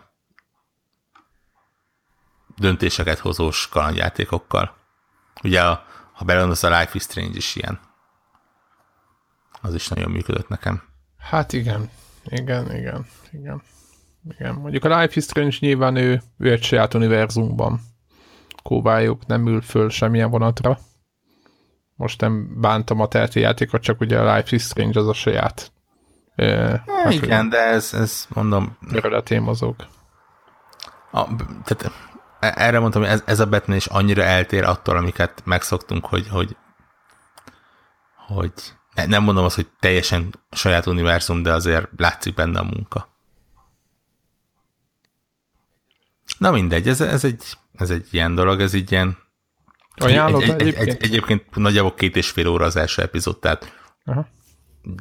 döntéseket 2.57 3.19
hozós 3.19 3.69
kalandjátékokkal. 3.69 4.77
Ugye, 5.43 5.62
a, 5.62 5.86
ha 6.19 6.24
belegondolsz, 6.24 6.62
a 6.62 6.78
Life 6.78 6.90
is 6.93 7.03
Strange 7.03 7.36
is 7.36 7.57
ilyen. 7.57 7.81
Az 9.61 9.74
is 9.74 9.89
nagyon 9.89 10.11
működött 10.11 10.49
nekem. 10.49 10.82
Hát 11.19 11.53
igen, 11.53 11.90
igen, 12.24 12.74
igen, 12.74 13.07
igen. 13.32 13.62
Igen, 14.39 14.55
mondjuk 14.55 14.85
a 14.85 15.01
Life 15.01 15.12
is 15.16 15.24
Strange 15.24 15.57
nyilván 15.61 15.97
ő, 15.97 16.23
ő 16.39 16.51
egy 16.51 16.62
saját 16.62 16.95
univerzumban 16.95 17.81
kóváljuk, 18.62 19.27
nem 19.27 19.47
ül 19.47 19.61
föl 19.61 19.90
semmilyen 19.90 20.31
vonatra 20.31 20.78
most 21.99 22.20
nem 22.20 22.61
bántam 22.61 23.01
a 23.01 23.09
terti 23.09 23.40
játékot, 23.40 23.82
csak 23.82 24.01
ugye 24.01 24.19
a 24.20 24.35
Life 24.35 24.55
is 24.57 24.62
Strange 24.62 25.01
az 25.01 25.09
a 25.09 25.12
saját. 25.12 25.73
E, 26.35 26.82
hát, 26.86 27.12
igen, 27.12 27.49
de 27.49 27.59
ez, 27.59 27.95
ez 27.95 28.27
mondom... 28.28 28.78
Területén 28.93 29.43
mozog. 29.43 29.77
A, 31.11 31.24
tehát 31.65 31.93
erre 32.40 32.78
mondtam, 32.78 33.02
hogy 33.02 33.10
ez, 33.10 33.23
ez 33.27 33.40
a 33.40 33.48
Batman 33.48 33.77
is 33.77 33.86
annyira 33.86 34.23
eltér 34.23 34.65
attól, 34.65 34.97
amiket 34.97 35.43
megszoktunk, 35.44 36.06
hogy, 36.06 36.28
hogy, 36.28 36.56
hogy 38.27 38.52
nem 39.06 39.23
mondom 39.23 39.44
azt, 39.44 39.55
hogy 39.55 39.69
teljesen 39.81 40.35
saját 40.51 40.86
univerzum, 40.86 41.43
de 41.43 41.52
azért 41.52 41.89
látszik 41.97 42.35
benne 42.35 42.59
a 42.59 42.65
munka. 42.65 43.09
Na 46.39 46.51
mindegy, 46.51 46.89
ez, 46.89 47.01
ez, 47.01 47.24
egy, 47.24 47.44
ez 47.73 47.90
egy 47.90 48.09
ilyen 48.10 48.35
dolog, 48.35 48.60
ez 48.60 48.74
így 48.74 48.93
ilyen 48.93 49.19
Ajánlod 49.97 50.43
egy, 50.43 50.51
egy, 50.51 50.60
egyébként? 50.60 50.89
Egy, 50.89 51.02
egyébként 51.02 51.55
nagyjából 51.55 51.94
két 51.94 52.16
és 52.16 52.31
fél 52.31 52.48
óra 52.48 52.65
az 52.65 52.77
első 52.77 53.02
epizód, 53.02 53.39
tehát, 53.39 53.73
Aha. 54.05 54.28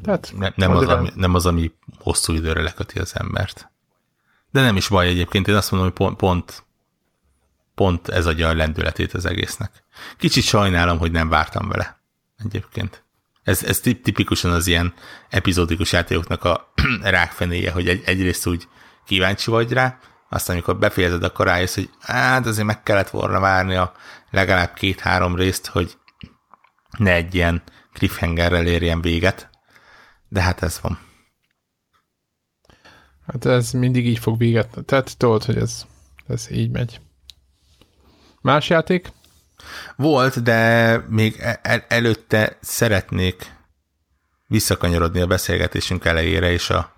tehát 0.03 0.33
ne, 0.37 0.51
nem, 0.55 0.71
az, 0.71 0.87
ami, 0.87 1.09
nem 1.15 1.33
az, 1.33 1.45
ami 1.45 1.71
hosszú 1.97 2.33
időre 2.33 2.61
leköti 2.61 2.99
az 2.99 3.15
embert. 3.15 3.71
De 4.51 4.61
nem 4.61 4.75
is 4.75 4.87
baj 4.87 5.07
egyébként, 5.07 5.47
én 5.47 5.55
azt 5.55 5.71
mondom, 5.71 5.89
hogy 5.89 5.97
pont, 5.97 6.17
pont, 6.17 6.65
pont 7.77 8.07
ez 8.07 8.25
adja 8.25 8.47
a 8.47 8.53
lendületét 8.53 9.13
az 9.13 9.25
egésznek. 9.25 9.83
Kicsit 10.17 10.43
sajnálom, 10.43 10.97
hogy 10.97 11.11
nem 11.11 11.29
vártam 11.29 11.67
vele 11.67 11.99
egyébként. 12.45 13.03
Ez, 13.43 13.63
ez 13.63 13.79
tipikusan 13.79 14.51
az 14.51 14.67
ilyen 14.67 14.93
epizódikus 15.29 15.91
játékoknak 15.91 16.43
a 16.43 16.73
rákfenéje, 17.01 17.71
hogy 17.71 17.87
egy, 17.87 18.01
egyrészt 18.05 18.47
úgy 18.47 18.67
kíváncsi 19.05 19.51
vagy 19.51 19.71
rá, 19.71 19.99
aztán 20.29 20.55
amikor 20.55 20.77
befejezed, 20.77 21.23
akkor 21.23 21.45
rájössz, 21.45 21.75
hogy 21.75 21.89
hát 21.99 22.45
azért 22.45 22.67
meg 22.67 22.83
kellett 22.83 23.09
volna 23.09 23.39
várni 23.39 23.75
a 23.75 23.93
legalább 24.31 24.73
két-három 24.73 25.35
részt, 25.35 25.67
hogy 25.67 25.97
ne 26.97 27.13
egy 27.13 27.35
ilyen 27.35 27.63
cliffhangerrel 27.93 28.67
érjen 28.67 29.01
véget, 29.01 29.49
de 30.29 30.41
hát 30.41 30.63
ez 30.63 30.79
van. 30.81 30.99
Hát 33.27 33.45
ez 33.45 33.71
mindig 33.71 34.07
így 34.07 34.19
fog 34.19 34.37
véget. 34.37 34.77
Tehát 34.85 35.17
tudod, 35.17 35.43
hogy 35.43 35.57
ez, 35.57 35.85
ez 36.27 36.51
így 36.51 36.71
megy. 36.71 36.99
Más 38.47 38.69
játék? 38.69 39.11
Volt, 39.95 40.43
de 40.43 40.97
még 41.09 41.35
el- 41.39 41.59
e-, 41.61 41.85
előtte 41.87 42.57
szeretnék 42.61 43.55
visszakanyarodni 44.47 45.19
a 45.19 45.27
beszélgetésünk 45.27 46.05
elejére, 46.05 46.51
és 46.51 46.69
a, 46.69 46.93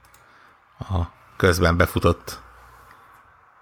a 0.79 1.11
közben 1.37 1.77
befutott 1.77 2.41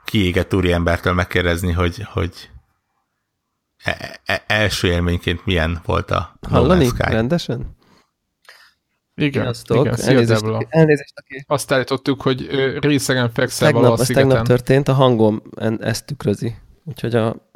kiégett 0.05 0.53
úriembertől 0.53 1.13
megkérdezni, 1.13 1.71
hogy, 1.71 2.03
hogy 2.13 2.49
e, 3.83 4.19
e, 4.25 4.43
első 4.47 4.87
élményként 4.87 5.45
milyen 5.45 5.81
volt 5.85 6.11
a 6.11 6.39
Hallani? 6.49 6.85
No 6.85 6.91
rendesen? 6.97 7.77
Igen, 9.15 9.43
Sziasztok. 9.43 9.85
igen 9.85 9.99
elnézést, 9.99 10.43
elnézést 10.69 11.13
aki... 11.15 11.43
Azt 11.47 11.71
állítottuk, 11.71 12.21
hogy 12.21 12.49
részegen 12.79 13.31
fekszel 13.31 13.71
tegnap, 13.71 13.91
a 13.91 13.97
szigeten. 13.97 14.27
Tegnap 14.27 14.47
történt, 14.47 14.87
a 14.87 14.93
hangom 14.93 15.41
ezt 15.79 16.05
tükrözi. 16.05 16.55
Úgyhogy 16.83 17.15
a 17.15 17.46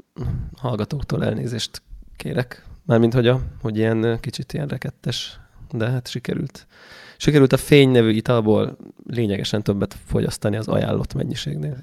hallgatóktól 0.58 1.24
elnézést 1.24 1.82
kérek. 2.16 2.66
Mármint, 2.86 3.14
hogy, 3.14 3.28
a, 3.28 3.42
hogy 3.62 3.78
ilyen 3.78 4.20
kicsit 4.20 4.54
ilyen 4.54 4.68
rekettes, 4.68 5.40
de 5.72 5.90
hát 5.90 6.08
sikerült. 6.08 6.68
Sikerült 7.18 7.54
a 7.54 7.58
fény 7.58 7.90
nevű 7.90 8.10
italból 8.10 8.78
lényegesen 9.06 9.64
többet 9.64 9.96
fogyasztani 10.06 10.56
az 10.56 10.68
ajánlott 10.68 11.14
mennyiségnél. 11.14 11.78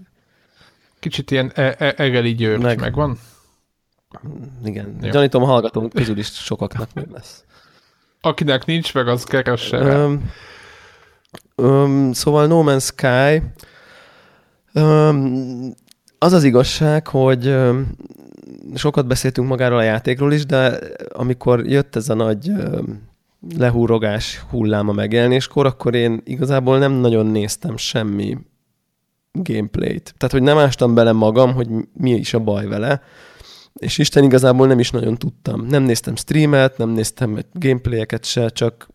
Kicsit 0.99 1.31
ilyen 1.31 1.53
e- 1.55 1.75
e- 1.79 1.95
egeli 1.97 2.35
győr 2.35 2.59
Meg... 2.59 2.81
megvan? 2.81 3.19
Igen. 4.65 4.99
Jó. 5.03 5.11
Gyanítom, 5.11 5.43
a 5.43 5.47
hallgatónk 5.47 5.93
közül 5.93 6.19
is 6.19 6.27
sokaknak 6.27 6.95
még 6.95 7.07
lesz. 7.11 7.45
Akinek 8.21 8.65
nincs 8.65 8.95
meg, 8.95 9.09
az 9.09 9.25
keresse 9.25 9.79
um, 9.79 10.31
um, 11.57 12.13
Szóval 12.13 12.47
No 12.47 12.63
Man's 12.65 12.85
Sky 12.85 13.43
um, 14.81 15.75
az 16.19 16.33
az 16.33 16.45
igazság, 16.45 17.07
hogy 17.07 17.57
sokat 18.75 19.07
beszéltünk 19.07 19.49
magáról 19.49 19.79
a 19.79 19.83
játékról 19.83 20.33
is, 20.33 20.47
de 20.47 20.79
amikor 21.13 21.67
jött 21.67 21.97
ez 21.97 22.09
a 22.09 22.15
nagy 22.15 22.53
lehúrogás 23.57 24.45
hullám 24.51 24.89
a 24.89 24.93
megjelenéskor, 24.93 25.67
akkor 25.67 25.95
én 25.95 26.21
igazából 26.25 26.79
nem 26.79 26.93
nagyon 26.93 27.27
néztem 27.27 27.77
semmi 27.77 28.39
gameplayt. 29.33 30.15
Tehát, 30.17 30.35
hogy 30.35 30.43
nem 30.43 30.59
ástam 30.59 30.95
bele 30.95 31.13
magam, 31.13 31.55
hogy 31.55 31.69
mi 31.93 32.11
is 32.11 32.35
a 32.35 32.39
baj 32.39 32.67
vele, 32.67 33.03
és 33.73 33.99
Isten 33.99 34.25
igazából 34.25 34.67
nem 34.67 34.79
is 34.79 34.91
nagyon 34.91 35.15
tudtam. 35.15 35.67
Nem 35.67 35.83
néztem 35.83 36.17
streamet, 36.17 36.79
nem 36.79 36.89
néztem 36.89 37.39
gameplayeket 37.53 38.25
se, 38.25 38.49
csak, 38.49 38.89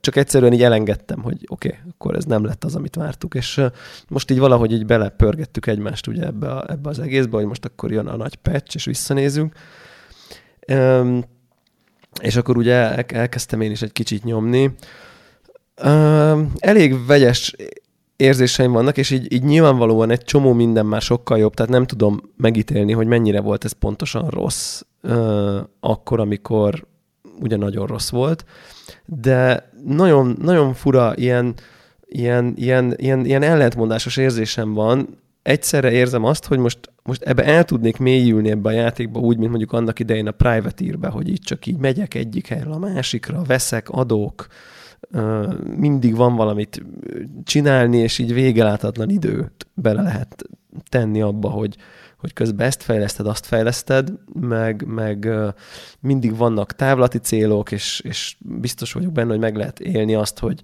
csak 0.00 0.16
egyszerűen 0.16 0.52
így 0.52 0.62
elengedtem, 0.62 1.22
hogy 1.22 1.46
oké, 1.48 1.68
okay, 1.68 1.80
akkor 1.90 2.16
ez 2.16 2.24
nem 2.24 2.44
lett 2.44 2.64
az, 2.64 2.74
amit 2.74 2.94
vártuk, 2.94 3.34
és 3.34 3.60
most 4.08 4.30
így 4.30 4.38
valahogy 4.38 4.72
így 4.72 4.86
belepörgettük 4.86 5.66
egymást 5.66 6.06
ugye 6.06 6.24
ebbe, 6.24 6.50
a, 6.50 6.70
ebbe 6.70 6.88
az 6.88 6.98
egészbe, 6.98 7.36
hogy 7.36 7.46
most 7.46 7.64
akkor 7.64 7.92
jön 7.92 8.06
a 8.06 8.16
nagy 8.16 8.36
patch, 8.36 8.76
és 8.76 8.84
visszanézünk. 8.84 9.54
Um, 10.72 11.24
és 12.20 12.36
akkor 12.36 12.56
ugye 12.56 12.74
el, 12.74 13.04
elkezdtem 13.08 13.60
én 13.60 13.70
is 13.70 13.82
egy 13.82 13.92
kicsit 13.92 14.24
nyomni. 14.24 14.74
Um, 15.84 16.52
elég 16.58 17.06
vegyes 17.06 17.54
érzéseim 18.16 18.72
vannak, 18.72 18.96
és 18.96 19.10
így, 19.10 19.32
így 19.32 19.42
nyilvánvalóan 19.42 20.10
egy 20.10 20.24
csomó 20.24 20.52
minden 20.52 20.86
már 20.86 21.02
sokkal 21.02 21.38
jobb, 21.38 21.54
tehát 21.54 21.72
nem 21.72 21.86
tudom 21.86 22.20
megítélni, 22.36 22.92
hogy 22.92 23.06
mennyire 23.06 23.40
volt 23.40 23.64
ez 23.64 23.72
pontosan 23.72 24.28
rossz 24.28 24.82
uh, 25.02 25.58
akkor, 25.80 26.20
amikor 26.20 26.86
ugye 27.40 27.56
nagyon 27.56 27.86
rossz 27.86 28.10
volt, 28.10 28.44
de 29.04 29.70
nagyon, 29.84 30.36
nagyon 30.42 30.74
fura 30.74 31.12
ilyen, 31.16 31.54
ilyen, 32.06 32.52
ilyen, 32.56 32.94
ilyen, 32.96 33.24
ilyen 33.24 33.42
ellentmondásos 33.42 34.16
érzésem 34.16 34.74
van. 34.74 35.18
Egyszerre 35.42 35.90
érzem 35.90 36.24
azt, 36.24 36.46
hogy 36.46 36.58
most, 36.58 36.78
most 37.02 37.22
ebbe 37.22 37.44
el 37.44 37.64
tudnék 37.64 37.96
mélyülni 37.96 38.50
ebbe 38.50 38.68
a 38.68 38.72
játékba 38.72 39.20
úgy, 39.20 39.36
mint 39.36 39.50
mondjuk 39.50 39.72
annak 39.72 39.98
idején 39.98 40.26
a 40.26 40.30
Privateer-be, 40.30 41.08
hogy 41.08 41.28
így 41.28 41.40
csak 41.40 41.66
így 41.66 41.76
megyek 41.76 42.14
egyik 42.14 42.46
helyről 42.46 42.72
a 42.72 42.78
másikra, 42.78 43.42
veszek, 43.42 43.88
adók, 43.88 44.46
mindig 45.76 46.16
van 46.16 46.36
valamit 46.36 46.82
csinálni, 47.44 47.98
és 47.98 48.18
így 48.18 48.34
végeláthatlan 48.34 49.10
időt 49.10 49.66
bele 49.74 50.02
lehet 50.02 50.44
tenni 50.88 51.20
abba, 51.20 51.48
hogy, 51.48 51.76
hogy 52.18 52.32
közben 52.32 52.66
ezt 52.66 52.82
fejleszted, 52.82 53.26
azt 53.26 53.46
fejleszted, 53.46 54.12
meg, 54.40 54.84
meg 54.86 55.28
mindig 56.00 56.36
vannak 56.36 56.72
távlati 56.72 57.18
célok, 57.18 57.72
és, 57.72 58.00
és 58.04 58.36
biztos 58.40 58.92
vagyok 58.92 59.12
benne, 59.12 59.30
hogy 59.30 59.38
meg 59.38 59.56
lehet 59.56 59.80
élni 59.80 60.14
azt, 60.14 60.38
hogy 60.38 60.60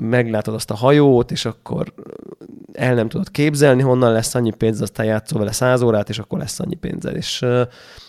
meglátod 0.00 0.54
azt 0.54 0.70
a 0.70 0.74
hajót, 0.74 1.30
és 1.30 1.44
akkor 1.44 1.94
el 2.72 2.94
nem 2.94 3.08
tudod 3.08 3.30
képzelni, 3.30 3.82
honnan 3.82 4.12
lesz 4.12 4.34
annyi 4.34 4.50
pénz, 4.50 4.80
aztán 4.80 5.06
játszol 5.06 5.38
vele 5.38 5.52
száz 5.52 5.82
órát, 5.82 6.08
és 6.08 6.18
akkor 6.18 6.38
lesz 6.38 6.60
annyi 6.60 6.74
pénzed. 6.74 7.16
És, 7.16 7.44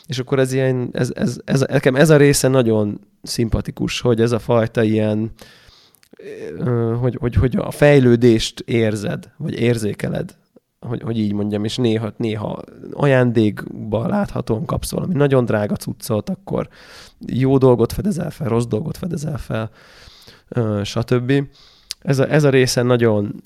és 0.06 0.20
akkor 0.20 0.40
ez 0.40 0.54
ilyen, 0.54 0.90
ez, 0.91 1.12
ez, 1.16 1.40
ez, 1.46 1.60
nekem 1.60 1.96
ez 1.96 2.10
a 2.10 2.18
része 2.18 2.48
nagyon 2.48 3.00
szimpatikus, 3.22 4.02
hogy 4.02 4.22
ez 4.22 4.32
a 4.32 4.40
fajta 4.40 4.84
ilyen, 4.84 5.32
hogy, 7.00 7.16
hogy, 7.20 7.36
hogy 7.36 7.56
a 7.56 7.72
fejlődést 7.72 8.60
érzed, 8.60 9.32
vagy 9.38 9.60
érzékeled, 9.60 10.38
hogy, 10.80 11.02
hogy 11.02 11.20
így 11.20 11.34
mondjam, 11.34 11.64
és 11.64 11.78
néha, 11.78 12.14
néha 12.18 12.62
ajándékba 12.91 14.08
láthatóan 14.08 14.66
kapsz 14.66 14.91
valami 14.91 15.14
nagyon 15.14 15.46
drága 15.46 15.76
cuccot, 15.76 16.30
akkor 16.30 16.68
jó 17.26 17.58
dolgot 17.58 17.94
fedezel 17.94 18.32
fel, 18.32 18.48
rossz 18.48 18.66
dolgot 18.66 18.98
fedezel 18.98 19.38
fel, 19.38 19.72
stb. 20.84 21.34
Ez 21.99 22.19
a, 22.19 22.31
ez 22.31 22.43
a 22.43 22.49
része 22.49 22.81
nagyon 22.81 23.43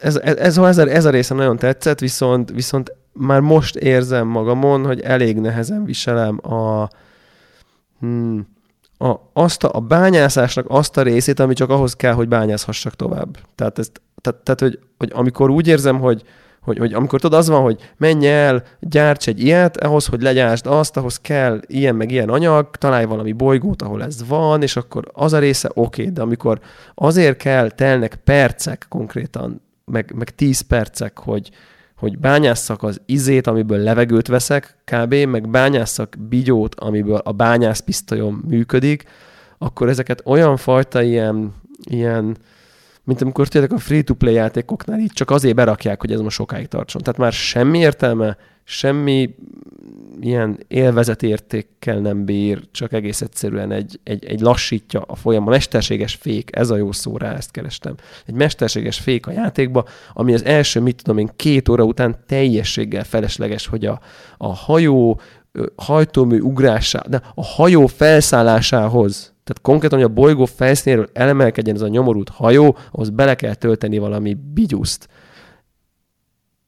ez, 0.00 0.16
ez, 0.16 0.36
ez, 0.36 0.58
ez, 0.58 0.78
a, 0.78 0.88
ez 0.88 1.08
része 1.08 1.34
nagyon 1.34 1.56
tetszett, 1.56 1.98
viszont, 1.98 2.50
viszont 2.50 2.96
már 3.12 3.40
most 3.40 3.76
érzem 3.76 4.26
magamon, 4.26 4.84
hogy 4.84 5.00
elég 5.00 5.36
nehezen 5.36 5.84
viselem 5.84 6.40
a, 6.42 6.88
hmm, 7.98 8.46
a, 8.98 9.14
azt 9.32 9.64
a, 9.64 9.70
a 9.72 9.80
bányászásnak 9.80 10.66
azt 10.68 10.96
a 10.96 11.02
részét, 11.02 11.40
ami 11.40 11.54
csak 11.54 11.70
ahhoz 11.70 11.94
kell, 11.94 12.12
hogy 12.12 12.28
bányászhassak 12.28 12.94
tovább. 12.94 13.38
Tehát, 13.54 13.78
ezt, 13.78 14.02
tehát, 14.20 14.40
tehát 14.40 14.60
hogy, 14.60 14.78
hogy 14.98 15.10
amikor 15.14 15.50
úgy 15.50 15.66
érzem, 15.66 16.00
hogy, 16.00 16.22
hogy, 16.64 16.78
hogy 16.78 16.92
amikor 16.92 17.20
tudod, 17.20 17.38
az 17.38 17.48
van, 17.48 17.62
hogy 17.62 17.90
menj 17.96 18.26
el, 18.26 18.62
gyárts 18.80 19.28
egy 19.28 19.40
ilyet, 19.40 19.76
ahhoz, 19.76 20.06
hogy 20.06 20.22
legyásd 20.22 20.66
azt, 20.66 20.96
ahhoz 20.96 21.20
kell 21.20 21.60
ilyen 21.66 21.94
meg 21.94 22.10
ilyen 22.10 22.28
anyag, 22.28 22.70
találj 22.70 23.04
valami 23.04 23.32
bolygót, 23.32 23.82
ahol 23.82 24.02
ez 24.02 24.28
van, 24.28 24.62
és 24.62 24.76
akkor 24.76 25.04
az 25.12 25.32
a 25.32 25.38
része 25.38 25.70
oké, 25.74 26.00
okay, 26.00 26.14
de 26.14 26.22
amikor 26.22 26.60
azért 26.94 27.36
kell, 27.36 27.70
telnek 27.70 28.14
percek 28.24 28.86
konkrétan, 28.88 29.62
meg, 29.84 30.12
meg 30.14 30.30
tíz 30.30 30.60
percek, 30.60 31.18
hogy, 31.18 31.50
hogy 31.96 32.18
bányásszak 32.18 32.82
az 32.82 33.00
izét, 33.06 33.46
amiből 33.46 33.78
levegőt 33.78 34.26
veszek, 34.26 34.76
kb., 34.84 35.14
meg 35.14 35.48
bányásszak 35.48 36.16
bigyót, 36.28 36.74
amiből 36.74 37.20
a 37.24 37.32
bányászpisztolyom 37.32 38.42
működik, 38.48 39.04
akkor 39.58 39.88
ezeket 39.88 40.22
olyan 40.24 40.56
fajta 40.56 41.02
ilyen, 41.02 41.54
ilyen 41.84 42.36
mint 43.04 43.22
amikor 43.22 43.48
tényleg 43.48 43.72
a 43.72 43.78
free-to-play 43.78 44.34
játékoknál 44.34 44.98
így 44.98 45.12
csak 45.12 45.30
azért 45.30 45.54
berakják, 45.54 46.00
hogy 46.00 46.12
ez 46.12 46.20
most 46.20 46.36
sokáig 46.36 46.68
tartson. 46.68 47.02
Tehát 47.02 47.20
már 47.20 47.32
semmi 47.32 47.78
értelme, 47.78 48.36
semmi 48.64 49.34
ilyen 50.20 50.58
élvezetértékkel 50.68 51.98
nem 51.98 52.24
bír, 52.24 52.60
csak 52.70 52.92
egész 52.92 53.20
egyszerűen 53.20 53.72
egy, 53.72 54.00
egy, 54.02 54.24
egy 54.24 54.40
lassítja 54.40 55.00
a 55.00 55.14
folyam. 55.14 55.44
Mesterséges 55.44 56.14
fék, 56.14 56.56
ez 56.56 56.70
a 56.70 56.76
jó 56.76 56.92
szó 56.92 57.16
rá, 57.16 57.34
ezt 57.34 57.50
kerestem. 57.50 57.94
Egy 58.26 58.34
mesterséges 58.34 58.98
fék 58.98 59.26
a 59.26 59.32
játékba, 59.32 59.84
ami 60.12 60.34
az 60.34 60.44
első, 60.44 60.80
mit 60.80 61.02
tudom 61.02 61.18
én, 61.18 61.30
két 61.36 61.68
óra 61.68 61.84
után 61.84 62.16
teljességgel 62.26 63.04
felesleges, 63.04 63.66
hogy 63.66 63.86
a, 63.86 64.00
a 64.36 64.54
hajó 64.54 65.20
hajtómű 65.76 66.40
ugrása, 66.40 67.02
de 67.08 67.22
a 67.34 67.44
hajó 67.44 67.86
felszállásához 67.86 69.33
tehát 69.44 69.62
konkrétan, 69.62 69.98
hogy 69.98 70.08
a 70.10 70.14
bolygó 70.14 70.44
felszínéről 70.44 71.08
elemelkedjen 71.12 71.74
ez 71.74 71.80
a 71.80 71.88
nyomorult 71.88 72.28
hajó, 72.28 72.76
ahhoz 72.92 73.10
bele 73.10 73.34
kell 73.34 73.54
tölteni 73.54 73.98
valami 73.98 74.36
bigyuszt. 74.54 75.08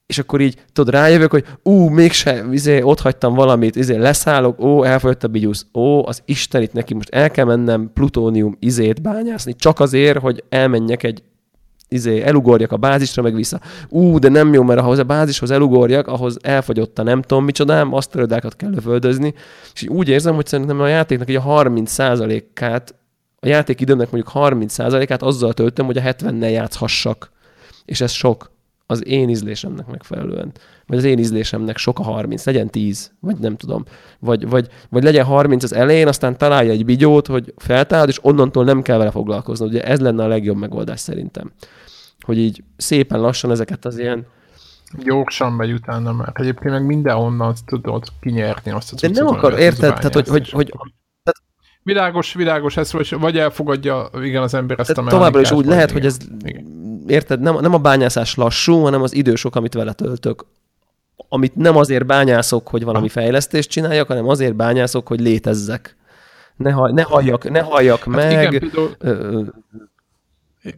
És 0.07 0.19
akkor 0.19 0.41
így, 0.41 0.65
tudod, 0.73 0.95
rájövök, 0.95 1.31
hogy 1.31 1.45
ú, 1.63 1.89
mégse, 1.89 2.45
izé, 2.51 2.81
ott 2.83 3.01
hagytam 3.01 3.35
valamit, 3.35 3.77
izé, 3.77 3.97
leszállok, 3.97 4.61
ó, 4.61 4.85
elfogyott 4.85 5.25
a 5.25 5.29
bigyusz, 5.29 5.67
ó, 5.75 6.07
az 6.07 6.23
Isten 6.25 6.63
itt 6.63 6.73
neki 6.73 6.95
most 6.95 7.09
el 7.09 7.31
kell 7.31 7.45
mennem 7.45 7.91
plutónium 7.95 8.57
izét 8.59 9.03
bányászni, 9.03 9.55
csak 9.55 9.81
azért, 9.81 10.19
hogy 10.19 10.45
elmenjek 10.49 11.03
egy 11.03 11.23
izé, 11.89 12.23
elugorjak 12.23 12.73
a 12.73 12.77
bázisra, 12.77 13.23
meg 13.23 13.35
vissza. 13.35 13.61
Ú, 13.89 14.19
de 14.19 14.29
nem 14.29 14.53
jó, 14.53 14.63
mert 14.63 14.81
ahhoz 14.81 14.99
a 14.99 15.05
bázishoz 15.05 15.51
elugorjak, 15.51 16.07
ahhoz 16.07 16.37
elfogyott 16.43 16.99
a 16.99 17.03
nem 17.03 17.23
tudom 17.23 17.45
micsodám, 17.45 17.95
azt 17.95 18.11
törödákat 18.11 18.57
kell 18.57 18.71
lövöldözni, 18.71 19.35
és 19.75 19.87
úgy 19.89 20.09
érzem, 20.09 20.35
hogy 20.35 20.47
szerintem 20.47 20.81
a 20.81 20.87
játéknak 20.87 21.29
egy 21.29 21.35
a 21.35 21.43
30%-át, 21.43 22.95
a 23.41 23.47
játékidőmnek 23.47 24.11
mondjuk 24.11 24.35
30%-át 24.35 25.23
azzal 25.23 25.53
töltöm, 25.53 25.87
hogy 25.87 25.97
a 25.97 26.03
70-nel 26.03 26.51
játszhassak. 26.51 27.31
És 27.85 28.01
ez 28.01 28.11
sok 28.11 28.51
az 28.87 29.07
én 29.07 29.29
ízlésemnek 29.29 29.87
megfelelően. 29.87 30.53
Vagy 30.87 30.99
az 30.99 31.05
én 31.05 31.19
ízlésemnek 31.19 31.77
sok 31.77 31.99
a 31.99 32.03
30, 32.03 32.45
legyen 32.45 32.71
10, 32.71 33.13
vagy 33.21 33.37
nem 33.39 33.57
tudom. 33.57 33.85
Vagy, 34.19 34.49
vagy, 34.49 34.69
vagy 34.91 35.03
legyen 35.03 35.25
30 35.25 35.63
az 35.63 35.73
elején, 35.73 36.09
aztán 36.09 36.39
találja 36.39 36.73
egy 36.73 36.85
bigyót, 36.85 37.27
hogy 37.27 37.55
feltálad, 37.57 38.09
és 38.09 38.19
onnantól 38.25 38.65
nem 38.65 38.83
kell 38.83 38.99
vele 38.99 39.11
foglalkozni. 39.11 39.67
Ugye 39.67 39.85
ez 39.85 40.01
lenne 40.01 40.25
a 40.25 40.27
legjobb 40.27 40.57
megoldás 40.57 41.01
szerintem. 41.01 41.53
Hogy 42.21 42.39
így 42.39 42.63
szépen 42.77 43.21
lassan 43.21 43.51
ezeket 43.51 43.85
az 43.85 43.99
ilyen 43.99 44.27
Gyorsan 44.99 45.53
megy 45.53 45.73
utána, 45.73 46.13
mert 46.13 46.39
egyébként 46.39 46.71
meg 46.71 46.87
mindenhonnan 46.87 47.55
tudod 47.67 48.05
kinyerni 48.21 48.71
azt 48.71 48.93
a 48.93 48.97
De 49.01 49.09
nem 49.13 49.27
akar, 49.27 49.59
érted? 49.59 49.95
Tehát, 49.95 50.15
hogy, 50.15 50.29
hogy, 50.29 50.51
hogy, 50.51 50.73
Világos, 51.83 52.33
világos, 52.33 52.77
ez, 52.77 52.93
vagy 53.11 53.39
elfogadja 53.39 54.11
igen 54.23 54.43
az 54.43 54.55
ember 54.55 54.79
ezt 54.79 54.91
a 54.91 55.05
Továbbra 55.05 55.41
is 55.41 55.51
úgy 55.51 55.67
lehet, 55.67 55.91
igen. 55.91 56.03
hogy 56.03 56.07
ez 56.07 56.19
igen 56.45 56.77
érted, 57.07 57.41
nem, 57.41 57.59
nem 57.61 57.75
a 57.75 57.79
bányászás 57.79 58.35
lassú, 58.35 58.81
hanem 58.81 59.03
az 59.03 59.15
idősok, 59.15 59.57
amit 59.57 59.75
vele 59.75 59.93
töltök. 59.93 60.45
Amit 61.29 61.57
nem 61.57 61.77
azért 61.77 62.07
bányászok, 62.07 62.69
hogy 62.69 62.85
valami 62.85 63.09
fejlesztést 63.09 63.71
csináljak, 63.71 64.07
hanem 64.07 64.29
azért 64.29 64.55
bányászok, 64.55 65.09
hogy 65.09 65.21
létezzek. 65.21 65.97
Ne, 66.57 66.71
haj, 66.71 66.93
ne 66.93 67.03
halljak, 67.03 67.51
ne 67.51 67.61
halljak 67.61 67.99
hát 67.99 68.07
meg. 68.07 68.31
Igen, 68.31 68.71
például, 68.71 69.55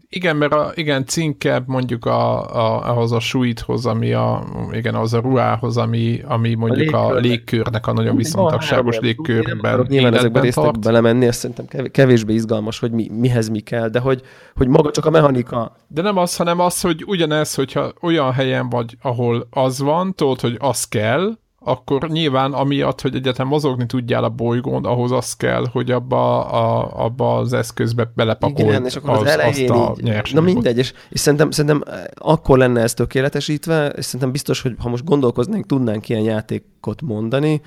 igen, 0.09 0.37
mert 0.37 0.53
a, 0.53 0.73
igen, 0.75 1.07
cinkebb 1.07 1.65
mondjuk 1.67 2.05
a, 2.05 2.55
a, 2.55 2.91
ahhoz 2.91 3.13
a 3.13 3.21
suithoz, 3.21 3.87
ami 3.87 4.13
a, 4.13 4.45
igen, 4.73 4.95
ahhoz 4.95 5.15
a 5.15 5.21
ruhához, 5.21 5.77
ami, 5.77 6.21
ami 6.25 6.55
mondjuk 6.55 6.95
a, 6.95 7.07
a 7.07 7.15
légkörnek 7.15 7.87
a 7.87 7.93
nagyon 7.93 8.17
viszontagságos 8.17 8.99
légkörben 8.99 9.87
Nyilván 9.89 10.15
ezekben 10.15 10.43
résztek 10.43 10.79
belemenni, 10.79 11.27
ez 11.27 11.37
szerintem 11.37 11.87
kevésbé 11.91 12.35
izgalmas, 12.35 12.79
hogy 12.79 12.91
mi, 12.91 13.09
mihez 13.13 13.49
mi 13.49 13.61
kell, 13.61 13.89
de 13.89 13.99
hogy, 13.99 14.23
hogy 14.55 14.69
maga 14.69 14.91
csak 14.91 15.07
a 15.07 15.11
mechanika. 15.11 15.77
De 15.89 16.03
nem 16.03 16.17
az, 16.17 16.37
hanem 16.37 16.61
az, 16.61 16.81
hogy 16.81 17.05
ugyanez, 17.07 17.55
hogyha 17.55 17.93
olyan 18.01 18.33
helyen 18.33 18.69
vagy, 18.69 18.97
ahol 19.03 19.47
az 19.51 19.81
van, 19.81 20.15
tudod, 20.15 20.41
hogy 20.41 20.57
az 20.59 20.85
kell, 20.85 21.37
akkor 21.69 22.09
nyilván 22.09 22.53
amiatt, 22.53 23.01
hogy 23.01 23.15
egyetem 23.15 23.47
mozogni 23.47 23.87
tudjál 23.87 24.25
a 24.25 24.29
bolygón, 24.29 24.85
ahhoz 24.85 25.13
az 25.13 25.37
kell, 25.37 25.65
hogy 25.73 25.91
abba, 25.91 26.45
a, 26.45 26.91
abba 27.05 27.37
az 27.37 27.53
eszközbe 27.53 28.11
belepakold 28.15 28.69
Igen, 28.69 28.85
és 28.85 28.97
akkor 28.97 29.11
az, 29.11 29.21
az 29.21 29.27
elején 29.27 29.71
azt 29.71 29.81
a 29.81 29.95
így, 30.01 30.35
Na 30.35 30.41
mindegy, 30.41 30.79
és, 30.79 30.93
és 31.09 31.21
szerintem, 31.21 31.51
szerintem 31.51 31.83
eh, 31.87 32.05
akkor 32.15 32.59
lenne 32.59 32.81
ez 32.81 32.95
tökéletesítve, 32.95 33.89
és 33.89 34.05
szerintem 34.05 34.31
biztos, 34.31 34.63
hogy 34.63 34.75
ha 34.79 34.89
most 34.89 35.05
gondolkoznánk, 35.05 35.67
tudnánk 35.67 36.09
ilyen 36.09 36.23
játékot 36.23 37.03
mondani, 37.03 37.61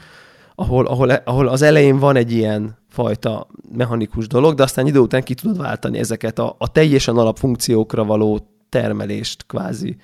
ahol, 0.55 0.85
ahol, 0.85 1.09
ahol 1.09 1.47
az 1.47 1.61
elején 1.61 1.99
van 1.99 2.15
egy 2.15 2.31
ilyen 2.31 2.77
fajta 2.89 3.47
mechanikus 3.71 4.27
dolog, 4.27 4.53
de 4.53 4.63
aztán 4.63 4.87
idő 4.87 4.99
után 4.99 5.23
ki 5.23 5.33
tudod 5.33 5.57
váltani 5.57 5.97
ezeket 5.97 6.39
a, 6.39 6.55
a 6.57 6.71
teljesen 6.71 7.17
alapfunkciókra 7.17 8.03
való 8.03 8.39
termelést 8.69 9.45
kvázi 9.45 9.97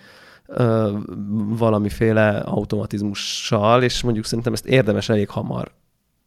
ö, 0.48 0.98
valamiféle 1.48 2.38
automatizmussal, 2.38 3.84
és 3.84 4.02
mondjuk 4.02 4.26
szerintem 4.26 4.54
ezt 4.54 4.66
érdemes 4.66 5.10
elég 5.10 5.30
hamar 5.30 5.72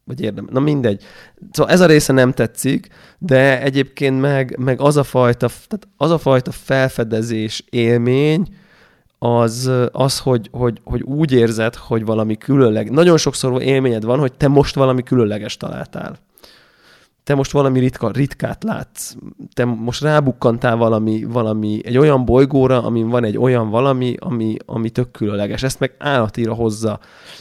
vagy 0.05 0.21
érdemes. 0.21 0.51
Na 0.53 0.61
mindegy. 0.61 1.03
Szóval 1.51 1.73
ez 1.73 1.81
a 1.81 1.87
része 1.87 2.13
nem 2.13 2.33
tetszik, 2.33 2.89
de 3.19 3.63
egyébként 3.63 4.21
meg, 4.21 4.57
meg 4.59 4.81
az, 4.81 4.97
a 4.97 5.03
fajta, 5.03 5.47
tehát 5.47 5.89
az 5.97 6.11
a 6.11 6.19
fajta 6.19 6.51
felfedezés 6.51 7.65
élmény, 7.71 8.55
az, 9.19 9.71
az 9.93 10.19
hogy, 10.19 10.49
hogy, 10.53 10.81
hogy 10.85 11.03
úgy 11.03 11.33
érzed, 11.33 11.75
hogy 11.75 12.05
valami 12.05 12.37
különleg. 12.37 12.91
Nagyon 12.91 13.17
sokszor 13.17 13.63
élményed 13.63 14.05
van, 14.05 14.19
hogy 14.19 14.33
te 14.33 14.49
most 14.49 14.75
valami 14.75 15.03
különleges 15.03 15.57
találtál 15.57 16.19
te 17.31 17.37
most 17.37 17.53
valami 17.53 17.79
ritka, 17.79 18.11
ritkát 18.11 18.65
látsz, 18.65 19.15
te 19.53 19.65
most 19.65 20.03
rábukkantál 20.03 20.77
valami, 20.77 21.25
valami, 21.25 21.81
egy 21.85 21.99
olyan 21.99 22.25
bolygóra, 22.25 22.83
amin 22.83 23.09
van 23.09 23.25
egy 23.25 23.39
olyan 23.39 23.69
valami, 23.69 24.15
ami, 24.19 24.57
ami 24.67 24.91
tök 24.91 25.11
különleges. 25.11 25.63
Ezt 25.63 25.81
meg 25.81 25.95
állatira 25.99 26.55
hozza. 26.55 27.01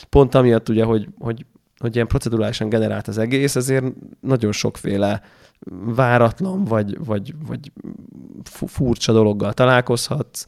Pont 0.10 0.36
amiatt 0.36 0.70
ugye, 0.70 0.84
hogy, 0.84 1.08
hogy, 1.20 1.46
hogy 1.78 1.96
ilyen 1.96 2.08
procedurálisan 2.08 2.70
generált 2.70 3.08
az 3.08 3.18
egész, 3.18 3.56
ezért 3.56 3.86
nagyon 4.22 4.52
sokféle 4.52 5.22
váratlan, 5.96 6.64
vagy, 6.64 7.06
vagy, 7.06 7.34
vagy 7.48 7.72
furcsa 8.44 9.14
dologgal 9.14 9.54
találkozhatsz, 9.54 10.44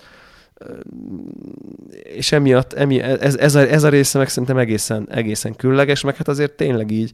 és 2.04 2.32
emiatt 2.32 2.74
emi, 2.74 3.00
ez, 3.00 3.36
ez, 3.36 3.56
a, 3.56 3.60
ez 3.60 3.84
a 3.84 3.90
része 3.90 4.18
meg 4.18 4.30
szerintem 4.30 4.58
egészen, 4.58 5.08
egészen 5.12 5.56
különleges, 5.56 6.02
meg 6.02 6.16
hát 6.16 6.28
azért 6.28 6.52
tényleg 6.52 6.92
így 6.92 7.12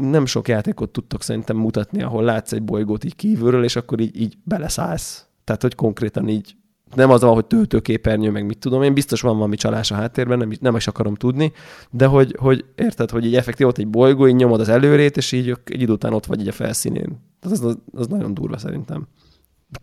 nem 0.00 0.26
sok 0.26 0.48
játékot 0.48 0.90
tudtok 0.90 1.22
szerintem 1.22 1.56
mutatni, 1.56 2.02
ahol 2.02 2.22
látsz 2.22 2.52
egy 2.52 2.62
bolygót 2.62 3.04
így 3.04 3.16
kívülről, 3.16 3.64
és 3.64 3.76
akkor 3.76 4.00
így, 4.00 4.20
így 4.20 4.38
beleszállsz. 4.44 5.26
Tehát, 5.44 5.62
hogy 5.62 5.74
konkrétan 5.74 6.28
így 6.28 6.56
nem 6.94 7.10
az 7.10 7.20
van, 7.20 7.34
hogy 7.34 7.46
töltőképernyő, 7.46 8.30
meg 8.30 8.46
mit 8.46 8.58
tudom 8.58 8.82
én, 8.82 8.94
biztos 8.94 9.20
van 9.20 9.36
valami 9.36 9.56
csalás 9.56 9.90
a 9.90 9.94
háttérben, 9.94 10.38
nem, 10.38 10.52
nem 10.60 10.76
is 10.76 10.86
akarom 10.86 11.14
tudni, 11.14 11.52
de 11.90 12.06
hogy, 12.06 12.36
hogy 12.38 12.64
érted, 12.74 13.10
hogy 13.10 13.24
így 13.24 13.36
effektív 13.36 13.66
ott 13.66 13.78
egy 13.78 13.88
bolygó, 13.88 14.26
így 14.26 14.34
nyomod 14.34 14.60
az 14.60 14.68
előrét, 14.68 15.16
és 15.16 15.32
így 15.32 15.48
egy 15.64 15.80
idő 15.80 15.92
után 15.92 16.12
ott 16.12 16.26
vagy 16.26 16.40
így 16.40 16.48
a 16.48 16.52
felszínén. 16.52 17.20
Tehát 17.40 17.58
az, 17.58 17.64
az, 17.64 17.78
az 17.92 18.06
nagyon 18.06 18.34
durva 18.34 18.58
szerintem. 18.58 19.08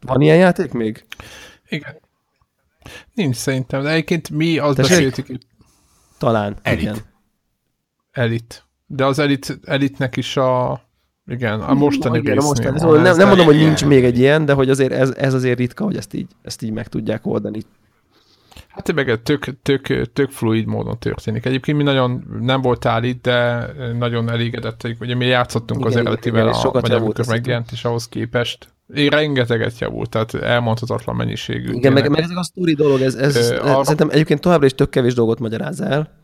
Van 0.02 0.22
ilyen 0.22 0.38
játék 0.38 0.72
még? 0.72 1.06
Igen. 1.70 2.00
Nincs 3.14 3.36
szerintem, 3.36 3.82
de 3.82 3.90
egyébként 3.90 4.30
mi 4.30 4.58
az 4.58 4.76
beszéltük. 4.76 5.28
Talán, 6.18 6.58
Elit. 6.62 6.82
igen. 6.82 6.98
Elit. 8.12 8.65
De 8.86 9.06
az 9.06 9.20
elit, 9.20 9.60
elitnek 9.64 10.18
is 10.18 10.38
a 10.38 10.82
igen, 11.28 11.62
a 11.62 11.74
mostani 11.74 12.18
igen, 12.18 12.34
résznél 12.34 12.52
a 12.52 12.54
mostani. 12.54 12.80
Szóval 12.80 12.96
nem, 12.96 13.06
ez, 13.06 13.18
nem 13.18 13.28
mondom, 13.28 13.46
hogy 13.46 13.58
nincs 13.58 13.86
még 13.86 14.04
egy 14.04 14.18
ilyen, 14.20 14.46
de 14.46 14.54
hogy 14.54 14.70
azért 14.70 14.92
ez, 14.92 15.14
ez 15.18 15.34
azért 15.34 15.58
ritka, 15.58 15.84
hogy 15.84 15.98
ezt 15.98 16.14
így, 16.14 16.28
ezt 16.42 16.62
így 16.62 16.72
meg 16.72 16.88
tudják 16.88 17.26
oldani. 17.26 17.62
Hát 18.68 18.94
meg 18.94 19.22
tök, 19.24 19.62
tök, 19.62 20.12
tök 20.14 20.30
fluid 20.30 20.66
módon 20.66 21.00
történik. 21.00 21.46
Egyébként 21.46 21.78
mi 21.78 21.84
nagyon 21.84 22.24
nem 22.42 22.62
voltál 22.62 23.04
itt, 23.04 23.22
de 23.22 23.68
nagyon 23.98 24.30
elégedettek. 24.30 24.98
Ugye 25.00 25.16
mi 25.16 25.26
játszottunk 25.26 25.80
Igen, 25.80 25.92
az 25.92 25.98
eredetivel, 25.98 26.42
igen, 26.42 26.54
és 26.54 26.58
a, 26.58 26.62
sokat 26.62 26.82
vagy 26.82 26.92
amikor 26.92 27.26
megjelent, 27.28 27.72
és 27.72 27.86
ahhoz 27.86 28.08
képest 28.08 28.68
én 28.94 29.10
rengeteget 29.10 29.80
javult, 29.80 30.10
tehát 30.10 30.34
elmondhatatlan 30.34 31.16
mennyiségű. 31.16 31.72
Igen, 31.72 31.94
meg, 31.94 32.10
meg 32.10 32.22
ezek 32.22 32.38
a 32.38 32.44
sztori 32.44 32.74
dolog, 32.74 33.02
ez, 33.02 33.16
ez, 33.16 33.36
ez 33.36 33.50
arra- 33.50 33.84
szerintem 33.84 34.10
egyébként 34.10 34.42
továbbra 34.42 34.66
is 34.66 34.74
tök 34.74 34.90
kevés 34.90 35.14
dolgot 35.14 35.40
magyaráz 35.40 35.82
el. 35.82 36.20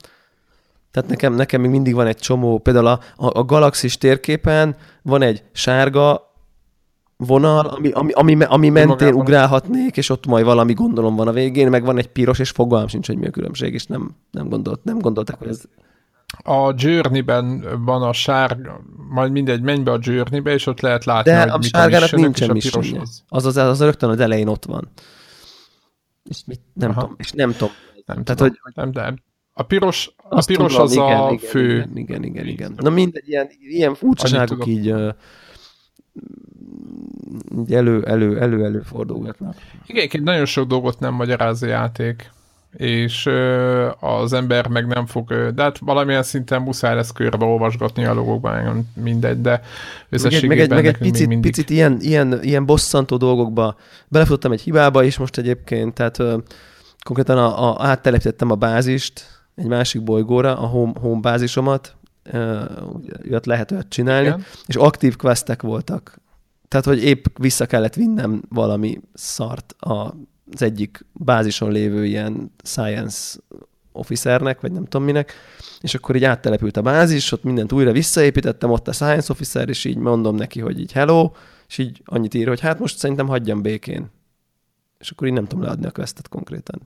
Tehát 0.91 1.09
nekem, 1.09 1.33
nekem 1.33 1.61
még 1.61 1.69
mindig 1.69 1.93
van 1.93 2.07
egy 2.07 2.17
csomó, 2.17 2.57
például 2.57 2.87
a, 2.87 2.99
a, 3.15 3.39
a 3.39 3.43
galaxis 3.43 3.97
térképen 3.97 4.75
van 5.01 5.21
egy 5.21 5.43
sárga 5.51 6.31
vonal, 7.17 7.65
ami, 7.65 7.91
ami, 7.91 8.11
ami, 8.11 8.43
ami 8.43 8.69
mentén 8.69 9.13
ugrálhatnék, 9.13 9.97
és 9.97 10.09
ott 10.09 10.25
majd 10.25 10.45
valami 10.45 10.73
gondolom 10.73 11.15
van 11.15 11.27
a 11.27 11.31
végén, 11.31 11.69
meg 11.69 11.83
van 11.83 11.97
egy 11.97 12.07
piros, 12.07 12.39
és 12.39 12.49
fogalmam 12.49 12.87
sincs, 12.87 13.07
hogy 13.07 13.17
mi 13.17 13.27
a 13.27 13.29
különbség, 13.29 13.73
és 13.73 13.85
nem, 13.85 14.15
nem, 14.31 14.49
gondolt, 14.49 14.83
nem 14.83 14.99
gondolták, 14.99 15.37
hogy 15.37 15.47
ez... 15.47 15.61
A 16.43 16.73
Journey-ben 16.77 17.65
van 17.85 18.01
a 18.01 18.13
sárga, 18.13 18.81
majd 19.09 19.31
mindegy, 19.31 19.61
menj 19.61 19.83
be 19.83 19.91
a 19.91 19.99
Journey-be, 20.01 20.51
és 20.51 20.67
ott 20.67 20.79
lehet 20.79 21.05
látni, 21.05 21.31
De 21.31 21.41
hogy 21.41 21.49
a 21.49 21.61
sárgának 21.61 22.11
nincsen 22.11 22.49
az. 22.49 23.23
Az, 23.27 23.45
az, 23.45 23.57
az, 23.57 23.57
az 23.57 23.81
rögtön 23.81 24.09
az 24.09 24.19
elején 24.19 24.47
ott 24.47 24.65
van. 24.65 24.89
És 26.23 26.41
mit, 26.45 26.61
nem 26.73 26.89
Aha. 26.89 27.01
tudom, 27.01 27.15
és 27.17 27.31
nem 27.31 27.51
tudom. 27.51 27.73
Nem 28.05 28.23
Tehát, 28.23 28.39
tudom. 28.39 28.53
hogy, 28.61 28.73
Nem, 28.75 28.89
nem. 28.93 29.15
A 29.61 29.65
piros, 29.65 30.11
a 30.17 30.43
piros 30.45 30.71
tudom, 30.71 30.85
az 30.85 30.91
igen, 30.91 31.19
a 31.19 31.31
igen, 31.31 31.49
fő. 31.49 31.73
Igen, 31.73 31.97
igen, 31.97 32.23
igen, 32.23 32.47
igen. 32.47 32.73
Na 32.77 32.89
mindegy, 32.89 33.27
ilyen, 33.27 33.49
ilyen 33.59 33.95
furcsaságok 33.95 34.65
így, 34.65 34.87
ö, 34.87 35.09
így 37.59 37.73
elő, 37.73 38.03
elő, 38.03 38.39
elő, 38.39 38.63
elő 38.63 38.81
fordulgatnak. 38.81 39.55
Igen, 39.85 39.97
egyébként 39.97 40.23
nagyon 40.23 40.45
sok 40.45 40.67
dolgot 40.67 40.99
nem 40.99 41.13
magyaráz 41.13 41.63
a 41.63 41.67
játék, 41.67 42.31
és 42.77 43.29
az 43.99 44.33
ember 44.33 44.67
meg 44.67 44.87
nem 44.87 45.05
fog, 45.05 45.51
de 45.55 45.61
hát 45.61 45.77
valamilyen 45.77 46.23
szinten 46.23 46.61
muszáj 46.61 46.95
lesz 46.95 47.11
körbe 47.11 47.45
olvasgatni 47.45 48.05
a 48.05 48.13
logokban, 48.13 48.87
mindegy, 48.93 49.41
de 49.41 49.61
összességében 50.09 50.57
meg 50.57 50.59
egy, 50.59 50.69
meg 50.69 50.85
egy 50.85 50.97
picit, 50.97 51.27
mindig... 51.27 51.51
picit 51.51 51.69
ilyen, 51.69 51.97
ilyen, 51.99 52.43
ilyen 52.43 52.65
bosszantó 52.65 53.17
dolgokba 53.17 53.75
belefutottam 54.07 54.51
egy 54.51 54.61
hibába 54.61 55.03
is 55.03 55.17
most 55.17 55.37
egyébként, 55.37 55.93
tehát 55.93 56.19
ö, 56.19 56.37
konkrétan 57.03 57.37
a, 57.37 57.69
a, 57.69 57.85
áttelepítettem 57.87 58.51
a 58.51 58.55
bázist 58.55 59.40
egy 59.55 59.67
másik 59.67 60.03
bolygóra, 60.03 60.57
a 60.57 60.65
home, 60.65 60.93
home 60.99 61.19
bázisomat, 61.19 61.95
olyat 63.27 63.45
lehet 63.45 63.71
olyat 63.71 63.89
csinálni, 63.89 64.27
Igen. 64.27 64.43
és 64.65 64.75
aktív 64.75 65.15
questek 65.15 65.61
voltak. 65.61 66.21
Tehát, 66.67 66.85
hogy 66.85 67.03
épp 67.03 67.25
vissza 67.37 67.65
kellett 67.65 67.93
vinnem 67.93 68.41
valami 68.49 69.01
szart 69.13 69.75
az 69.79 70.61
egyik 70.61 71.05
bázison 71.13 71.71
lévő 71.71 72.05
ilyen 72.05 72.51
science 72.63 73.39
officernek, 73.91 74.61
vagy 74.61 74.71
nem 74.71 74.83
tudom 74.83 75.03
minek, 75.03 75.33
és 75.81 75.95
akkor 75.95 76.15
így 76.15 76.23
áttelepült 76.23 76.77
a 76.77 76.81
bázis, 76.81 77.31
ott 77.31 77.43
mindent 77.43 77.71
újra 77.71 77.91
visszaépítettem, 77.91 78.69
ott 78.69 78.87
a 78.87 78.91
science 78.91 79.31
officer, 79.31 79.69
és 79.69 79.85
így 79.85 79.97
mondom 79.97 80.35
neki, 80.35 80.59
hogy 80.59 80.79
így 80.79 80.91
hello, 80.91 81.31
és 81.67 81.77
így 81.77 82.01
annyit 82.05 82.33
ír, 82.33 82.47
hogy 82.47 82.59
hát 82.59 82.79
most 82.79 82.97
szerintem 82.97 83.27
hagyjam 83.27 83.61
békén. 83.61 84.09
És 84.99 85.11
akkor 85.11 85.27
így 85.27 85.33
nem 85.33 85.45
tudom 85.45 85.65
leadni 85.65 85.85
a 85.85 85.91
questet 85.91 86.27
konkrétan. 86.27 86.81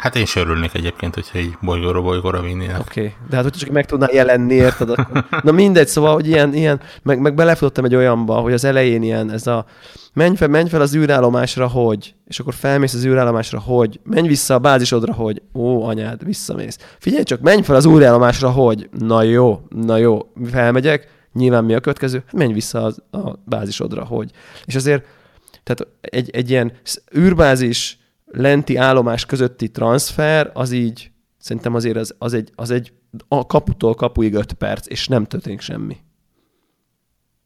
Hát 0.00 0.16
én 0.16 0.24
se 0.24 0.40
örülnék 0.40 0.74
egyébként, 0.74 1.14
hogyha 1.14 1.38
így 1.38 1.56
bolygóra 1.60 2.00
bolygóra 2.00 2.40
vinnének. 2.40 2.78
Oké, 2.78 3.00
okay. 3.00 3.14
de 3.28 3.36
hát 3.36 3.44
hogy 3.44 3.52
csak 3.52 3.70
meg 3.70 3.86
tudnál 3.86 4.12
jelenni, 4.12 4.54
érted? 4.54 4.90
Akkor... 4.90 5.24
Na 5.42 5.52
mindegy, 5.52 5.88
szóval, 5.88 6.14
hogy 6.14 6.26
ilyen, 6.26 6.54
ilyen 6.54 6.80
meg, 7.02 7.20
meg 7.20 7.34
belefutottam 7.34 7.84
egy 7.84 7.94
olyanba, 7.94 8.34
hogy 8.34 8.52
az 8.52 8.64
elején 8.64 9.02
ilyen, 9.02 9.30
ez 9.30 9.46
a 9.46 9.64
menj 10.12 10.36
fel, 10.36 10.48
menj 10.48 10.68
fel 10.68 10.80
az 10.80 10.94
űrállomásra, 10.94 11.68
hogy, 11.68 12.14
és 12.26 12.38
akkor 12.38 12.54
felmész 12.54 12.94
az 12.94 13.04
űrállomásra, 13.04 13.60
hogy, 13.60 14.00
menj 14.04 14.28
vissza 14.28 14.54
a 14.54 14.58
bázisodra, 14.58 15.12
hogy, 15.12 15.42
ó, 15.54 15.84
anyád, 15.84 16.24
visszamész. 16.24 16.78
Figyelj 16.98 17.22
csak, 17.22 17.40
menj 17.40 17.62
fel 17.62 17.76
az 17.76 17.86
űrállomásra, 17.86 18.50
hogy, 18.50 18.88
na 18.98 19.22
jó, 19.22 19.60
na 19.68 19.96
jó, 19.96 20.32
felmegyek, 20.50 21.08
nyilván 21.32 21.64
mi 21.64 21.74
a 21.74 21.80
következő? 21.80 22.22
Hát 22.26 22.34
menj 22.34 22.52
vissza 22.52 22.82
az, 22.82 23.02
a 23.10 23.32
bázisodra, 23.44 24.04
hogy. 24.04 24.30
És 24.64 24.74
azért, 24.74 25.04
tehát 25.62 25.86
egy, 26.00 26.30
egy 26.30 26.50
ilyen 26.50 26.72
űrbázis 27.16 27.99
lenti 28.30 28.76
állomás 28.76 29.26
közötti 29.26 29.70
transfer, 29.70 30.50
az 30.54 30.72
így, 30.72 31.10
szerintem 31.38 31.74
azért 31.74 31.96
az, 31.96 32.14
az, 32.18 32.32
egy, 32.34 32.52
az 32.54 32.70
egy 32.70 32.92
a 33.28 33.46
kaputól 33.46 33.94
kapuig 33.94 34.34
öt 34.34 34.52
perc, 34.52 34.86
és 34.88 35.08
nem 35.08 35.24
történik 35.24 35.60
semmi. 35.60 35.96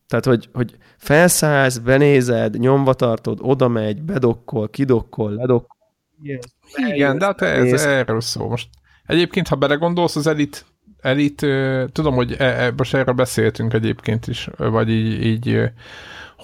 Tehát, 0.07 0.25
hogy, 0.25 0.49
hogy 0.53 0.77
felszállsz, 0.97 1.79
benézed, 1.79 2.59
nyomva 2.59 2.95
tartod, 2.95 3.39
oda 3.43 3.69
megy, 3.69 4.03
bedokkol, 4.03 4.69
kidokkol, 4.69 5.33
ledokkol. 5.33 5.77
Igen, 6.23 6.41
Igen, 6.87 7.19
de 7.19 7.25
hát 7.25 7.43
ez, 7.43 7.63
Nézd. 7.63 7.87
erről 7.87 8.21
szól 8.21 8.49
most. 8.49 8.69
Egyébként, 9.07 9.49
ha 9.49 9.57
belegondolsz, 9.57 10.17
az 10.17 10.27
elit, 10.27 10.65
elit 11.01 11.47
tudom, 11.93 12.15
hogy 12.15 12.33
e, 12.39 12.45
e, 12.45 12.73
most 12.77 12.95
erről 12.95 13.15
beszéltünk 13.15 13.73
egyébként 13.73 14.27
is, 14.27 14.49
vagy 14.57 14.91
így, 14.91 15.25
így 15.25 15.71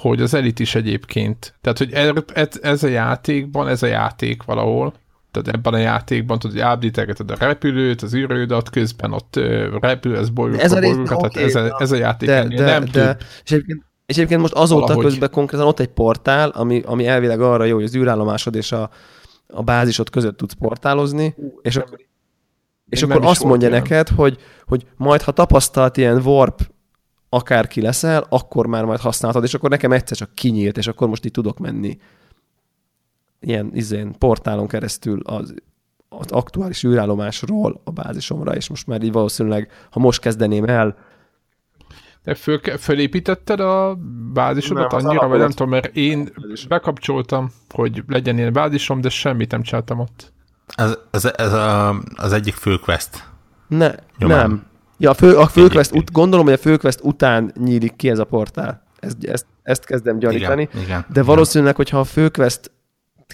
hogy 0.01 0.21
az 0.21 0.35
elit 0.35 0.59
is 0.59 0.75
egyébként. 0.75 1.55
Tehát, 1.61 1.79
hogy 1.79 1.93
er- 1.93 2.31
ez, 2.31 2.49
ez 2.63 2.83
a 2.83 2.89
játékban, 2.89 3.69
ez 3.69 3.83
a 3.83 3.87
játék 3.87 4.43
valahol, 4.43 4.95
tehát 5.31 5.49
ebben 5.49 5.75
a 5.75 5.79
játékban 5.79 6.39
tudod, 6.39 6.57
hogy 6.57 6.67
ábdítegeted 6.67 7.31
a 7.31 7.37
repülőt, 7.39 8.03
az 8.03 8.15
űrődat, 8.15 8.71
közben 8.71 9.13
ott 9.13 9.37
ö, 9.37 9.77
repül, 9.81 10.17
ez 10.17 10.29
bolyók, 10.29 10.61
Ez 10.61 10.73
a 10.73 10.79
tehát 10.81 11.13
oké, 11.13 11.43
ez, 11.43 11.55
a, 11.55 11.77
ez 11.79 11.93
a 11.93 11.97
játék 11.97 12.29
de, 12.29 12.49
de, 12.49 12.65
nem 12.65 12.85
de, 12.85 12.91
több. 12.91 13.21
és 13.45 13.51
egyébként, 13.51 13.83
és 14.07 14.17
egyébként 14.17 14.41
most 14.41 14.53
azóta 14.53 14.81
Valahogy. 14.81 15.05
közben 15.05 15.31
konkrétan 15.31 15.67
ott 15.67 15.81
egy 15.81 15.89
portál, 15.89 16.49
ami, 16.49 16.83
ami 16.87 17.07
elvileg 17.07 17.41
arra 17.41 17.65
jó, 17.65 17.75
hogy 17.75 17.85
az 17.85 17.97
űrállomásod 17.97 18.55
és 18.55 18.73
a, 18.73 18.91
a 19.47 19.63
bázisod 19.63 20.11
között 20.11 20.37
tudsz 20.37 20.53
portálozni, 20.53 21.35
és 21.63 21.77
akkor, 21.77 21.99
és 22.89 23.03
akkor 23.03 23.25
azt 23.25 23.45
mondja 23.45 23.69
ilyen. 23.69 23.81
neked, 23.81 24.09
hogy, 24.09 24.39
hogy 24.65 24.87
majd 24.97 25.23
ha 25.23 25.33
tapasztalt 25.33 25.97
ilyen 25.97 26.17
warp 26.17 26.61
akárki 27.31 27.81
leszel, 27.81 28.27
akkor 28.29 28.67
már 28.67 28.85
majd 28.85 29.01
használhatod, 29.01 29.47
és 29.47 29.55
akkor 29.55 29.71
nekem 29.71 29.93
egyszer 29.93 30.17
csak 30.17 30.35
kinyílt, 30.35 30.79
és 30.79 30.87
akkor 30.87 31.09
most 31.09 31.25
így 31.25 31.31
tudok 31.31 31.59
menni 31.59 31.99
ilyen 33.41 33.71
izén, 33.75 34.19
portálon 34.19 34.69
keresztül 34.69 35.21
az, 35.25 35.55
az 36.09 36.31
aktuális 36.31 36.85
űrállomásról 36.85 37.81
a 37.85 37.91
bázisomra, 37.91 38.55
és 38.55 38.69
most 38.69 38.87
már 38.87 39.03
így 39.03 39.13
valószínűleg, 39.13 39.71
ha 39.91 40.01
most 40.01 40.21
kezdeném 40.21 40.65
el, 40.65 40.97
Te 42.25 42.35
föl, 42.35 42.59
fölépítetted 42.79 43.61
a 43.61 43.99
bázisodat 44.33 44.91
Nem, 44.91 45.07
annyira, 45.07 45.29
vagy 45.29 45.39
nem 45.39 45.51
tudom, 45.51 45.69
mert 45.69 45.97
én 45.97 46.33
bekapcsoltam, 46.69 47.51
hogy 47.69 48.03
legyen 48.07 48.39
ilyen 48.39 48.53
bázisom, 48.53 49.01
de 49.01 49.09
semmit 49.09 49.51
nem 49.51 49.63
csináltam 49.63 49.99
ott. 49.99 50.33
Ez, 50.75 50.99
ez, 51.11 51.25
ez 51.25 51.53
a, 51.53 52.01
az 52.17 52.33
egyik 52.33 52.55
fő 52.55 52.77
quest. 52.77 53.29
Ne, 53.69 53.95
Nyomán. 54.19 54.49
nem. 54.49 54.70
Ja, 55.01 55.11
a, 55.11 55.15
fő, 55.15 55.37
a 55.37 55.47
főquest, 55.47 55.95
ut, 55.95 56.13
gondolom, 56.13 56.45
hogy 56.45 56.55
a 56.55 56.59
főquest 56.59 57.01
után 57.03 57.53
nyílik 57.59 57.97
ki 57.97 58.09
ez 58.11 58.19
a 58.19 58.25
portál. 58.25 58.83
Ezt, 58.99 59.17
ezt, 59.25 59.47
ezt 59.63 59.85
kezdem 59.85 60.19
gyanítani. 60.19 60.69
Igen, 60.73 60.85
igen. 60.85 61.07
De 61.13 61.23
valószínűleg, 61.23 61.77
hogyha 61.77 61.99
a 61.99 62.05
főquest 62.05 62.71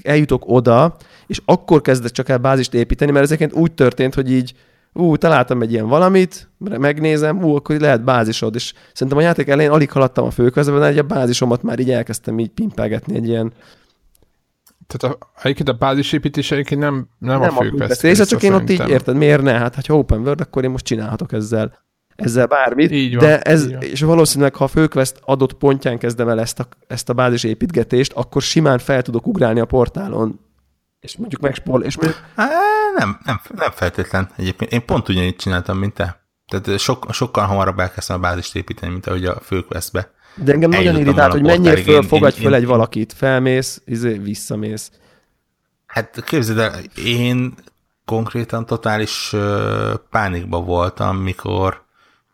eljutok 0.03 0.43
oda, 0.47 0.97
és 1.27 1.41
akkor 1.45 1.81
kezdek 1.81 2.11
csak 2.11 2.29
el 2.29 2.39
bázist 2.39 2.75
építeni, 2.75 3.11
mert 3.11 3.25
ezeket 3.25 3.53
úgy 3.53 3.73
történt, 3.73 4.15
hogy 4.15 4.33
így 4.33 4.55
ú, 4.93 5.17
találtam 5.17 5.63
egy 5.63 5.73
ilyen 5.73 5.89
valamit, 5.89 6.49
megnézem, 6.59 7.45
ú, 7.45 7.55
akkor 7.55 7.77
lehet 7.77 8.05
bázisod, 8.05 8.55
és 8.55 8.73
szerintem 8.93 9.19
a 9.19 9.21
játék 9.21 9.49
elején 9.49 9.71
alig 9.71 9.91
haladtam 9.91 10.27
a 10.27 10.31
főquestben, 10.31 10.81
de 10.81 10.87
egy 10.87 10.99
a 10.99 11.03
bázisomat 11.03 11.63
már 11.63 11.79
így 11.79 11.91
elkezdtem 11.91 12.39
így 12.39 12.51
pimpelgetni 12.51 13.17
egy 13.17 13.29
ilyen 13.29 13.53
Tehát 14.87 15.17
a, 15.17 15.31
egyébként 15.43 15.69
a 15.69 15.73
bázisépítés 15.73 16.51
egyébként 16.51 16.81
nem, 16.81 17.09
nem, 17.19 17.41
nem 17.41 17.57
a 17.57 17.63
fő 17.63 17.87
része, 18.01 18.25
csak 18.25 18.43
én 18.43 18.53
ott 18.53 18.71
így 18.71 18.89
érted, 18.89 19.17
miért 19.17 19.43
ne? 19.43 19.53
Hát, 19.53 19.87
ha 19.87 19.95
open 19.95 20.21
world, 20.21 20.41
akkor 20.41 20.65
én 20.65 20.71
most 20.71 20.85
csinálhatok 20.85 21.33
ezzel, 21.33 21.79
ezzel 22.17 22.47
bármit. 22.47 22.91
Így 22.91 23.17
van, 23.17 23.25
de 23.25 23.41
ez, 23.41 23.65
így 23.65 23.73
van. 23.73 23.83
és 23.83 24.01
valószínűleg, 24.01 24.55
ha 24.55 24.65
a 24.65 24.69
főquest 24.69 25.21
adott 25.25 25.53
pontján 25.53 25.99
kezdem 25.99 26.29
el 26.29 26.41
ezt 26.41 26.61
a, 26.61 26.69
ezt 26.87 27.09
a 27.09 27.13
bázis 27.13 27.45
építgetést, 27.45 28.13
akkor 28.13 28.43
simán 28.43 28.79
fel 28.79 29.03
tudok 29.03 29.27
ugrálni 29.27 29.61
a 29.61 29.65
portálon, 29.65 30.41
és 31.01 31.17
mondjuk 31.17 31.41
megspol, 31.41 31.83
és 31.83 31.97
mondjuk, 31.97 32.23
nem, 32.97 33.19
nem, 33.25 33.41
nem 33.55 33.71
feltétlen 33.71 34.31
egyébként. 34.37 34.73
Én 34.73 34.85
pont 34.85 35.09
ugyanígy 35.09 35.37
csináltam, 35.37 35.79
mint 35.79 35.95
te. 35.95 36.25
Tehát 36.47 36.79
sok, 36.79 37.07
sokkal 37.13 37.47
hamarabb 37.47 37.79
elkezdtem 37.79 38.17
a 38.17 38.21
bázist 38.21 38.57
építeni, 38.57 38.93
mint 38.93 39.07
ahogy 39.07 39.25
a 39.25 39.41
főquestbe. 39.41 40.11
De 40.37 40.53
engem 40.53 40.71
nagyon 40.71 40.99
irritált, 40.99 41.33
hogy 41.33 41.43
mennyire 41.43 41.77
föl 41.83 42.03
fogadj 42.03 42.41
föl 42.41 42.55
egy 42.55 42.67
valakit, 42.67 43.13
felmész, 43.13 43.83
izé, 43.85 44.19
visszamész. 44.19 44.91
Hát 45.87 46.25
képzeld 46.25 46.59
el, 46.59 46.73
én 47.05 47.55
konkrétan 48.05 48.67
totális 48.67 49.35
pánikba 50.11 50.61
voltam, 50.61 51.17
mikor 51.17 51.85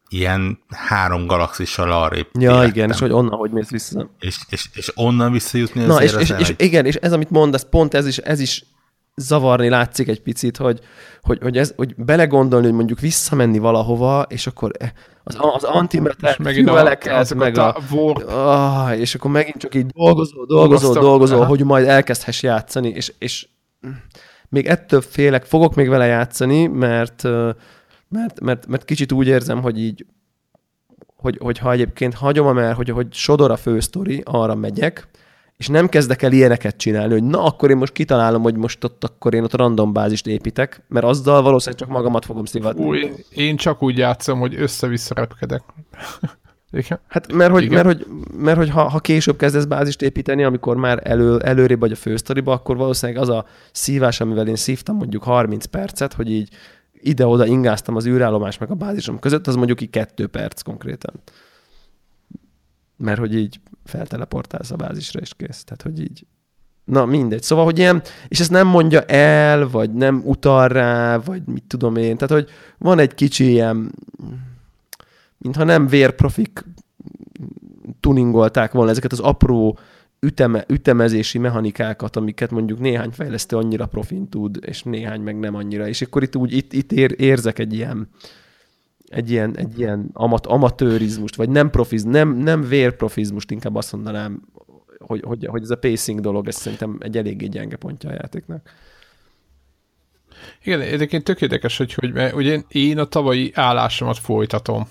ilyen 0.09 0.59
három 0.69 1.27
galaxissal 1.27 1.93
arrébb 1.93 2.27
Ja, 2.33 2.51
élettem. 2.51 2.69
igen, 2.69 2.91
és 2.91 2.99
hogy 2.99 3.13
onnan, 3.13 3.39
hogy 3.39 3.51
mész 3.51 3.71
vissza. 3.71 4.11
És, 4.19 4.39
és, 4.49 4.69
és 4.75 4.93
onnan 4.95 5.33
visszajutni 5.33 5.85
Na, 5.85 6.03
és, 6.03 6.13
és, 6.13 6.31
és, 6.31 6.39
és, 6.39 6.55
igen, 6.57 6.87
és 6.87 6.95
ez, 6.95 7.13
amit 7.13 7.31
mondasz, 7.31 7.67
pont 7.71 7.95
ez 7.95 8.07
is, 8.07 8.19
ez 8.19 8.41
is 8.41 8.65
zavarni 9.17 9.69
látszik 9.69 10.09
egy 10.09 10.23
picit, 10.23 10.57
hogy, 10.57 10.81
hogy, 11.23 11.39
hogy, 11.43 11.59
ez, 11.59 11.73
hogy 11.77 11.95
belegondolni, 11.97 12.67
hogy 12.67 12.75
mondjuk 12.75 13.01
visszamenni 13.01 13.59
valahova, 13.59 14.27
és 14.29 14.47
akkor 14.47 14.71
e, 14.79 14.93
az, 15.25 15.37
az 15.55 15.65
antimeter 15.65 16.37
fueleket, 16.65 17.35
meg 17.35 17.59
a, 17.59 17.77
a 17.77 18.13
ah, 18.27 18.99
és 18.99 19.15
akkor 19.15 19.31
megint 19.31 19.57
csak 19.57 19.75
így 19.75 19.87
dolgozol, 19.87 20.47
dolgozol, 20.47 20.95
dolgozol, 20.95 21.45
hogy 21.45 21.65
majd 21.65 21.87
elkezdhess 21.87 22.43
játszani, 22.43 22.89
és, 22.89 23.13
és 23.19 23.49
még 24.49 24.67
ettől 24.67 25.01
félek, 25.01 25.45
fogok 25.45 25.75
még 25.75 25.89
vele 25.89 26.07
játszani, 26.07 26.67
mert, 26.67 27.23
mert, 28.09 28.41
mert, 28.41 28.67
mert 28.67 28.85
kicsit 28.85 29.13
úgy 29.13 29.27
érzem, 29.27 29.63
hogy 29.63 29.79
így, 29.79 30.07
hogy, 31.17 31.39
hogy 31.43 31.59
ha 31.59 31.73
egyébként 31.73 32.15
hagyom 32.15 32.59
el, 32.59 32.75
hogy, 32.75 32.89
hogy 32.89 33.15
sodor 33.15 33.51
a 33.51 33.57
fősztori, 33.57 34.23
arra 34.25 34.55
megyek, 34.55 35.09
és 35.63 35.69
nem 35.69 35.89
kezdek 35.89 36.23
el 36.23 36.33
ilyeneket 36.33 36.77
csinálni, 36.77 37.13
hogy 37.13 37.23
na, 37.23 37.45
akkor 37.45 37.71
én 37.71 37.77
most 37.77 37.93
kitalálom, 37.93 38.43
hogy 38.43 38.57
most 38.57 38.85
ott 38.85 39.05
akkor 39.05 39.35
én 39.35 39.43
ott 39.43 39.55
random 39.55 39.93
bázist 39.93 40.27
építek, 40.27 40.83
mert 40.89 41.05
azzal 41.05 41.43
valószínűleg 41.43 41.81
csak 41.81 41.91
magamat 41.91 42.25
fogom 42.25 42.45
szivatni. 42.45 42.85
Új, 42.85 43.13
én 43.31 43.57
csak 43.57 43.83
úgy 43.83 43.99
játszom, 43.99 44.39
hogy 44.39 44.55
össze-vissza 44.55 45.15
repkedek. 45.15 45.63
Igen. 46.71 47.01
Hát 47.09 47.33
mert 47.33 47.51
hogy, 47.51 47.71
mert, 47.71 47.87
hogy, 47.87 48.07
mert, 48.37 48.57
hogy 48.57 48.71
ha, 48.71 48.89
ha 48.89 48.99
később 48.99 49.37
kezdesz 49.37 49.65
bázist 49.65 50.03
építeni, 50.03 50.45
amikor 50.45 50.77
már 50.77 51.01
elő, 51.03 51.39
előrébb 51.39 51.81
vagy 51.81 51.93
a 51.93 51.97
fősztoriba, 51.97 52.53
akkor 52.53 52.77
valószínűleg 52.77 53.23
az 53.23 53.29
a 53.29 53.47
szívás, 53.73 54.21
amivel 54.21 54.49
én 54.49 54.57
szívtam 54.57 54.97
mondjuk 54.97 55.23
30 55.23 55.65
percet, 55.65 56.13
hogy 56.13 56.31
így 56.31 56.49
ide-oda 56.93 57.47
ingáztam 57.47 57.97
az 57.97 58.07
űrállomás 58.07 58.59
meg 58.59 58.71
a 58.71 58.75
bázisom 58.75 59.19
között, 59.19 59.47
az 59.47 59.57
mondjuk 59.57 59.81
így 59.81 59.91
kettő 59.91 60.27
perc 60.27 60.63
konkrétan. 60.63 61.15
Mert 62.97 63.19
hogy 63.19 63.35
így 63.35 63.61
felteleportálsz 63.85 64.71
a 64.71 64.77
bázisra, 64.77 65.21
és 65.21 65.35
kész. 65.35 65.65
Tehát, 65.65 65.83
hogy 65.83 66.01
így 66.01 66.27
Na, 66.85 67.05
mindegy. 67.05 67.43
Szóval, 67.43 67.65
hogy 67.65 67.79
ilyen, 67.79 68.03
és 68.29 68.41
ezt 68.41 68.51
nem 68.51 68.67
mondja 68.67 69.01
el, 69.01 69.69
vagy 69.69 69.93
nem 69.93 70.23
utal 70.25 70.69
rá, 70.69 71.17
vagy 71.17 71.43
mit 71.47 71.65
tudom 71.67 71.97
én. 71.97 72.17
Tehát, 72.17 72.45
hogy 72.45 72.51
van 72.79 72.99
egy 72.99 73.15
kicsi 73.15 73.51
ilyen, 73.51 73.93
mintha 75.39 75.65
nem 75.65 75.87
vérprofik 75.87 76.65
tuningolták 78.01 78.73
volna 78.73 78.91
ezeket 78.91 79.13
az 79.13 79.21
apró 79.21 79.79
üteme, 80.21 80.65
ütemezési 80.69 81.39
mechanikákat, 81.39 82.17
amiket 82.17 82.51
mondjuk 82.51 82.79
néhány 82.79 83.11
fejlesztő 83.11 83.57
annyira 83.57 83.87
profin 83.87 84.29
tud, 84.29 84.59
és 84.61 84.83
néhány 84.83 85.21
meg 85.21 85.39
nem 85.39 85.55
annyira. 85.55 85.89
És 85.89 86.03
akkor 86.03 86.23
itt 86.23 86.37
úgy 86.37 86.53
itt, 86.53 86.73
itt 86.73 86.93
ér, 86.93 87.15
érzek 87.17 87.59
egy 87.59 87.75
ilyen, 87.75 88.09
egy 89.13 89.31
ilyen, 89.31 89.57
egy 89.57 89.79
ilyen 89.79 90.11
amat, 90.13 90.47
amatőrizmust, 90.47 91.37
vagy 91.37 91.49
nem 91.49 91.71
profiz, 91.71 92.03
nem, 92.03 92.37
nem 92.37 92.63
vérprofizmust, 92.63 93.51
inkább 93.51 93.75
azt 93.75 93.93
mondanám, 93.93 94.43
hogy, 94.99 95.23
hogy, 95.25 95.47
hogy 95.47 95.63
ez 95.63 95.71
a 95.71 95.77
pacing 95.77 96.21
dolog, 96.21 96.49
ez 96.49 96.57
szerintem 96.57 96.97
egy 97.01 97.17
eléggé 97.17 97.47
gyenge 97.47 97.77
pontja 97.77 98.11
a 98.11 98.13
játéknak. 98.13 98.71
Igen, 100.65 100.81
egyébként 100.81 101.25
tök 101.25 101.41
érdekes, 101.41 101.77
hogy, 101.77 101.95
hogy 101.95 102.13
ugye 102.35 102.63
én 102.69 102.99
a 102.99 103.05
tavalyi 103.05 103.51
állásomat 103.55 104.19
folytatom. 104.19 104.89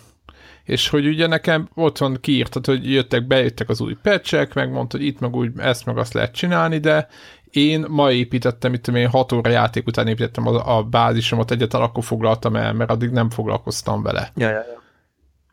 És 0.63 0.89
hogy 0.89 1.07
ugye 1.07 1.27
nekem 1.27 1.69
ott 1.73 1.97
van 1.97 2.17
kiírtad, 2.21 2.65
hogy 2.65 2.91
jöttek, 2.91 3.27
bejöttek 3.27 3.69
az 3.69 3.81
új 3.81 3.95
patchek, 4.01 4.53
megmondta, 4.53 4.97
hogy 4.97 5.05
itt 5.05 5.19
meg 5.19 5.35
úgy 5.35 5.51
ezt 5.57 5.85
meg 5.85 5.97
azt 5.97 6.13
lehet 6.13 6.33
csinálni, 6.33 6.77
de 6.77 7.07
én 7.51 7.85
ma 7.89 8.11
építettem, 8.11 8.73
itt 8.73 8.87
én 8.87 9.09
6 9.09 9.31
óra 9.31 9.49
játék 9.49 9.87
után 9.87 10.07
építettem 10.07 10.47
a, 10.47 10.77
a 10.77 10.83
bázisomat, 10.83 11.51
egyetlen 11.51 11.81
akkor 11.81 12.03
foglaltam 12.03 12.55
el, 12.55 12.73
mert 12.73 12.89
addig 12.89 13.09
nem 13.09 13.29
foglalkoztam 13.29 14.03
vele. 14.03 14.31
Ja, 14.35 14.49
ja, 14.49 14.55
ja. 14.55 14.81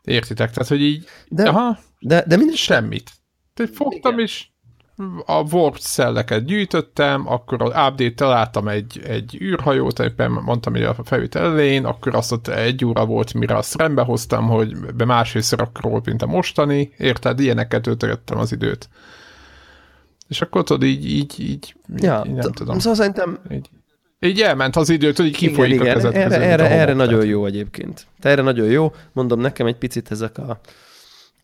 Értitek? 0.03 0.51
Tehát, 0.51 0.69
hogy 0.69 0.81
így, 0.81 1.05
de, 1.27 1.49
aha, 1.49 1.77
de, 1.99 2.23
de 2.27 2.37
minden 2.37 2.55
semmit. 2.55 3.11
Tehát 3.53 3.75
fogtam 3.75 4.13
Igen. 4.13 4.23
is, 4.23 4.53
a 5.25 5.43
warp 5.51 5.77
szelleket 5.77 6.45
gyűjtöttem, 6.45 7.27
akkor 7.27 7.61
az 7.61 7.69
update 7.69 8.13
találtam 8.15 8.67
egy, 8.67 9.01
egy 9.03 9.37
űrhajót, 9.41 9.99
éppen 9.99 10.31
mondtam, 10.31 10.73
hogy 10.73 10.83
a 10.83 10.95
felvétel 11.03 11.45
elején, 11.45 11.85
akkor 11.85 12.15
azt 12.15 12.31
ott 12.31 12.47
egy 12.47 12.85
óra 12.85 13.05
volt, 13.05 13.33
mire 13.33 13.55
azt 13.55 13.77
rendbe 13.77 14.01
hoztam, 14.01 14.47
hogy 14.47 14.93
be 14.95 15.05
másfélszer 15.05 15.61
akkor 15.61 16.01
mint 16.05 16.21
a 16.21 16.25
mostani, 16.25 16.93
érted? 16.97 17.39
Ilyeneket 17.39 17.81
töltögettem 17.81 18.37
az 18.37 18.51
időt. 18.51 18.89
És 20.29 20.41
akkor 20.41 20.63
tudod, 20.63 20.83
így, 20.83 21.05
így, 21.05 21.35
így, 21.39 21.75
ja, 21.95 22.23
így 22.27 22.33
nem 22.33 22.51
tudom. 22.51 22.79
Szóval 22.79 22.95
szerintem... 22.95 23.39
Így, 23.51 23.69
így 24.19 24.41
elment 24.41 24.75
az 24.75 24.89
idő, 24.89 25.13
hogy 25.15 25.31
kifolyik 25.31 25.73
igen, 25.73 25.87
a 25.87 25.93
kezed 25.93 26.15
erre, 26.15 26.23
között, 26.23 26.41
erre, 26.41 26.69
erre 26.69 26.93
nagyon 26.93 27.25
jó 27.25 27.45
egyébként. 27.45 28.07
Te 28.19 28.29
erre 28.29 28.41
nagyon 28.41 28.67
jó. 28.67 28.93
Mondom, 29.13 29.39
nekem 29.39 29.67
egy 29.67 29.77
picit 29.77 30.11
ezek 30.11 30.37
a 30.37 30.59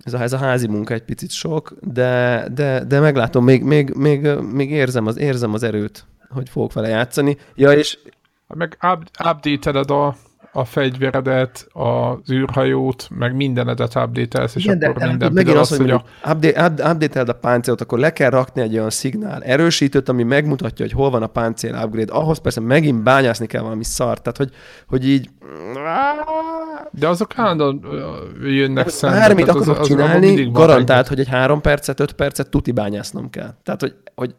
ez 0.06 0.14
a, 0.14 0.22
ez 0.22 0.34
a 0.34 0.38
házi 0.38 0.68
munka 0.68 0.94
egy 0.94 1.04
picit 1.04 1.32
sok, 1.32 1.74
de, 1.82 2.48
de, 2.54 2.84
de 2.84 3.00
meglátom, 3.00 3.44
még, 3.44 3.64
még, 3.64 3.90
még, 3.90 4.28
még 4.52 4.72
érzem, 4.72 5.06
az, 5.08 5.18
érzem 5.18 5.54
az 5.54 5.64
erőt, 5.64 6.06
hogy 6.30 6.50
fogok 6.50 6.74
vele 6.74 6.88
játszani. 6.88 7.38
Ja, 7.56 7.72
és... 7.72 7.98
Meg 8.48 8.78
update 9.24 9.80
a, 9.80 10.16
a 10.56 10.66
fegyveredet, 10.66 11.68
az 11.74 12.32
űrhajót, 12.32 13.08
meg 13.10 13.36
mindenedet 13.36 13.96
update-elsz, 13.96 14.56
és 14.56 14.66
Igen, 14.66 14.78
akkor 14.82 15.02
de, 15.02 15.08
minden 15.08 15.32
megint 15.34 15.58
az, 15.58 15.70
hogy, 15.70 15.80
hogy 15.80 15.92
a... 15.92 16.04
update, 16.32 16.92
update 16.92 17.22
a 17.22 17.34
páncélt, 17.34 17.82
akkor 17.82 18.00
le 18.00 18.14
kell 18.14 18.30
rakni 18.30 18.62
egy 18.62 18.74
olyan 18.74 18.90
szignál 18.90 19.44
erősítőt, 19.44 20.10
ami 20.10 20.24
megmutatja, 20.24 20.86
hogy 20.86 20.94
hol 20.94 21.10
van 21.10 21.24
a 21.24 21.28
páncél 21.28 21.82
upgrade. 21.84 22.14
Ahhoz 22.14 22.38
persze 22.38 22.60
megint 22.60 23.04
bányászni 23.04 23.48
kell 23.48 23.62
valami 23.62 23.84
szart, 23.84 24.22
tehát 24.22 24.38
hogy, 24.38 24.52
hogy 24.88 25.10
így... 25.10 25.30
De 26.92 27.08
azok 27.08 27.32
állandóan 27.36 27.82
jönnek 28.44 28.90
szembe. 28.90 29.18
Bármit 29.18 29.48
akarok 29.48 29.80
az, 29.80 29.88
csinálni, 29.88 30.46
az 30.46 30.52
garantált, 30.52 31.08
hogy 31.08 31.20
egy 31.20 31.30
három 31.30 31.62
percet, 31.62 32.00
öt 32.00 32.14
percet 32.14 32.50
tuti 32.50 32.72
bányásznom 32.72 33.30
kell. 33.30 33.54
Tehát, 33.64 33.82
hogy, 33.82 33.96
hogy 34.16 34.36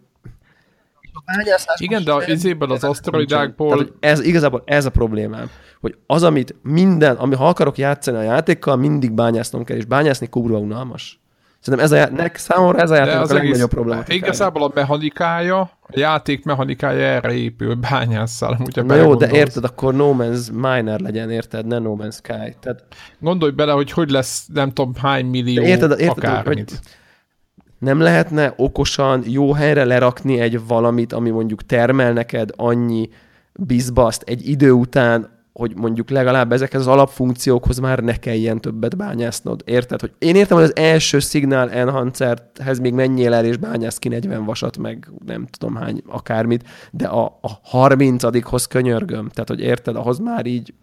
Igen, 1.76 2.04
de 2.04 2.12
az 2.12 2.28
izéből 2.28 2.72
az 2.72 2.84
aszteroidákból... 2.84 3.96
Ez 4.00 4.20
igazából 4.20 4.62
ez 4.66 4.84
a 4.84 4.90
problémám 4.90 5.50
hogy 5.80 5.96
az, 6.06 6.22
amit 6.22 6.54
minden, 6.62 7.16
ami 7.16 7.34
ha 7.34 7.48
akarok 7.48 7.78
játszani 7.78 8.16
a 8.16 8.22
játékkal, 8.22 8.76
mindig 8.76 9.12
bányásznom 9.12 9.64
kell, 9.64 9.76
és 9.76 9.84
bányászni 9.84 10.28
kurva 10.28 10.58
unalmas. 10.58 11.20
Szerintem 11.60 11.98
ez 11.98 12.08
a, 12.08 12.14
nek, 12.14 12.36
számomra 12.36 12.78
ez 12.78 12.90
a 12.90 12.94
játék 12.94 13.30
a 13.30 13.34
legnagyobb 13.34 13.68
probléma. 13.68 14.02
Igazából 14.06 14.62
a 14.62 14.70
mechanikája, 14.74 15.60
a 15.60 15.90
játék 15.90 16.44
mechanikája 16.44 17.06
erre 17.06 17.32
épül, 17.32 17.74
bányásszal. 17.74 18.58
Na 18.74 18.94
jó, 18.94 19.14
de 19.14 19.30
érted, 19.30 19.64
akkor 19.64 19.94
No 19.94 20.14
Man's 20.18 20.52
Miner 20.52 21.00
legyen, 21.00 21.30
érted, 21.30 21.66
ne 21.66 21.78
No 21.78 21.96
Man's 21.98 22.14
Sky. 22.14 22.56
Tehát... 22.60 22.84
Gondolj 23.18 23.52
bele, 23.52 23.72
hogy 23.72 23.90
hogy 23.90 24.10
lesz, 24.10 24.46
nem 24.52 24.72
tudom, 24.72 24.92
hány 24.94 25.26
millió 25.26 25.62
érted, 25.62 25.90
érted, 25.90 26.08
akármit. 26.08 26.70
Hogy 26.70 26.78
nem 27.86 28.00
lehetne 28.00 28.52
okosan, 28.56 29.22
jó 29.26 29.52
helyre 29.52 29.84
lerakni 29.84 30.40
egy 30.40 30.66
valamit, 30.66 31.12
ami 31.12 31.30
mondjuk 31.30 31.66
termel 31.66 32.12
neked 32.12 32.50
annyi 32.56 33.08
bizbaszt 33.52 34.22
egy 34.22 34.48
idő 34.48 34.70
után, 34.70 35.34
hogy 35.52 35.72
mondjuk 35.76 36.10
legalább 36.10 36.52
ezekhez 36.52 36.80
az 36.80 36.86
alapfunkciókhoz 36.86 37.78
már 37.78 37.98
ne 37.98 38.16
kelljen 38.16 38.60
többet 38.60 38.96
bányásznod. 38.96 39.62
Érted? 39.64 40.00
Hogy 40.00 40.12
én 40.18 40.34
értem, 40.34 40.56
hogy 40.56 40.66
az 40.66 40.76
első 40.76 41.18
szignál 41.18 41.70
enhancerthez 41.70 42.78
még 42.78 42.92
menjél 42.92 43.32
el 43.32 43.44
és 43.44 43.56
bányász 43.56 43.98
ki 43.98 44.08
40 44.08 44.44
vasat, 44.44 44.78
meg 44.78 45.08
nem 45.26 45.46
tudom 45.58 45.74
hány, 45.74 46.02
akármit, 46.06 46.68
de 46.90 47.06
a, 47.06 47.24
a 47.24 47.50
30 47.62 48.68
könyörgöm. 48.68 49.28
Tehát, 49.28 49.48
hogy 49.48 49.60
érted, 49.60 49.96
ahhoz 49.96 50.18
már 50.18 50.46
így 50.46 50.74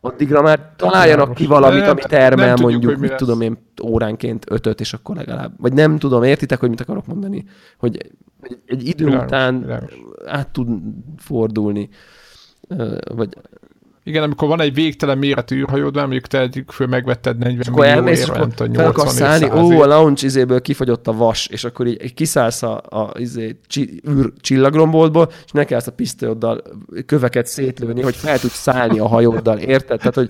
addigra 0.00 0.42
már 0.42 0.72
találjanak 0.76 1.34
ki 1.34 1.46
valamit, 1.46 1.86
ami 1.86 2.00
termel 2.08 2.46
nem 2.46 2.56
mondjuk, 2.60 2.82
tudjuk, 2.82 3.00
mit 3.00 3.14
tudom 3.14 3.40
én, 3.40 3.58
óránként 3.82 4.44
ötöt, 4.48 4.80
és 4.80 4.92
akkor 4.92 5.16
legalább. 5.16 5.52
Vagy 5.58 5.72
nem 5.72 5.98
tudom, 5.98 6.22
értitek, 6.22 6.60
hogy 6.60 6.68
mit 6.68 6.80
akarok 6.80 7.06
mondani? 7.06 7.44
Hogy 7.78 8.10
egy 8.66 8.86
idő 8.86 9.04
világos, 9.04 9.26
után 9.26 9.60
világos. 9.60 9.98
át 10.26 10.48
tud 10.48 10.68
fordulni. 11.16 11.88
Vagy 13.14 13.28
igen, 14.10 14.22
amikor 14.22 14.48
van 14.48 14.60
egy 14.60 14.74
végtelen 14.74 15.18
méretű 15.18 15.56
űrhajód, 15.56 15.94
mondjuk 15.94 16.26
te 16.26 16.40
egyik 16.40 16.70
föl 16.70 16.86
megvetted 16.86 17.38
40 17.38 17.72
millió 17.72 17.82
elmész, 17.82 18.20
ér, 18.20 18.28
nem 18.28 18.50
tudom, 18.50 18.72
80 18.72 19.06
szállni, 19.06 19.50
ó, 19.50 19.80
a 19.80 19.86
launch 19.86 20.24
izéből 20.24 20.60
kifogyott 20.60 21.06
a 21.06 21.12
vas, 21.12 21.46
és 21.46 21.64
akkor 21.64 21.86
így 21.86 22.14
kiszállsz 22.14 22.62
a, 22.62 22.82
a 22.88 23.12
izé, 23.18 23.58
csi, 23.66 24.02
űr 24.08 24.32
csillagromboltból, 24.40 25.30
és 25.44 25.50
nekelsz 25.52 25.86
a 25.86 25.92
pisztolyoddal 25.92 26.62
köveket 27.06 27.46
szétlőni, 27.46 28.02
hogy 28.02 28.16
fel 28.16 28.38
tudsz 28.38 28.60
szállni 28.60 28.98
a 28.98 29.08
hajóddal, 29.08 29.58
érted? 29.58 29.98
Tehát, 29.98 30.14
hogy 30.14 30.28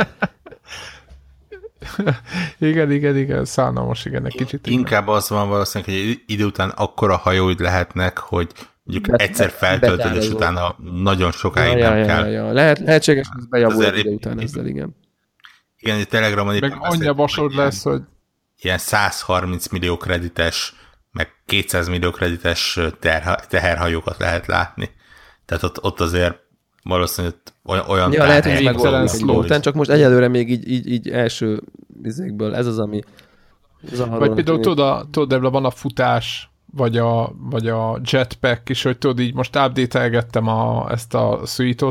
igen, 2.70 2.90
igen, 2.90 3.16
igen, 3.16 3.44
szánalmas, 3.44 4.04
igen, 4.04 4.26
egy 4.26 4.36
kicsit. 4.36 4.66
Inkább 4.66 5.08
az 5.08 5.28
van 5.28 5.48
valószínűleg, 5.48 5.94
hogy 5.94 6.22
idő 6.26 6.44
után 6.44 6.68
akkora 6.68 7.16
hajóid 7.16 7.60
lehetnek, 7.60 8.18
hogy 8.18 8.52
mondjuk 8.90 9.18
Bet, 9.18 9.28
egyszer 9.28 9.50
feltöltöd, 9.50 10.16
és 10.16 10.28
utána 10.28 10.76
nagyon 11.02 11.32
sokáig 11.32 11.78
ja, 11.78 11.88
nem 11.88 11.98
ja, 11.98 12.06
kell. 12.06 12.26
Ja, 12.26 12.30
ja. 12.30 12.52
Lehet, 12.52 12.78
lehetséges, 12.78 13.28
hogy 13.28 13.38
ez 13.38 13.46
bejavul 13.46 13.84
ide 13.84 14.10
után 14.10 14.40
ezzel, 14.40 14.66
igen. 14.66 14.96
Igen, 15.78 15.98
egy 15.98 16.08
Telegramon 16.08 16.56
Meg 16.60 16.76
annyi 16.78 17.08
vasod 17.08 17.54
lesz, 17.54 17.82
hogy... 17.82 18.02
Ilyen 18.62 18.78
130 18.78 19.68
millió 19.68 19.96
kredites, 19.96 20.74
meg 21.12 21.28
200 21.46 21.88
millió 21.88 22.10
kredites 22.10 22.78
ter, 23.00 23.46
teherhajókat 23.46 24.18
lehet 24.18 24.46
látni. 24.46 24.90
Tehát 25.46 25.62
ott, 25.62 25.84
ott 25.84 26.00
azért 26.00 26.38
valószínűleg 26.82 27.36
olyan 27.62 28.12
Ja, 28.12 28.26
lehet, 28.26 28.44
hogy 28.44 28.64
megvalósul 28.64 29.28
után, 29.28 29.60
csak 29.60 29.74
most 29.74 29.90
egyelőre 29.90 30.28
még 30.28 30.50
így, 30.50 30.70
így, 30.70 30.90
így 30.90 31.08
első 31.08 31.62
izékből. 32.02 32.54
Ez 32.54 32.66
az, 32.66 32.78
ami 32.78 33.00
Vagy 34.08 34.32
például 34.32 34.60
tudod, 34.60 35.08
tudod, 35.10 35.50
van 35.50 35.64
a 35.64 35.70
futás, 35.70 36.49
vagy 36.76 36.96
a, 36.96 37.32
vagy 37.38 37.68
a 37.68 38.00
jetpack 38.10 38.68
is, 38.68 38.82
hogy 38.82 38.98
tudod, 38.98 39.20
így 39.20 39.34
most 39.34 39.56
update 39.56 40.24
a, 40.32 40.90
ezt 40.90 41.14
a 41.14 41.40
suite 41.46 41.86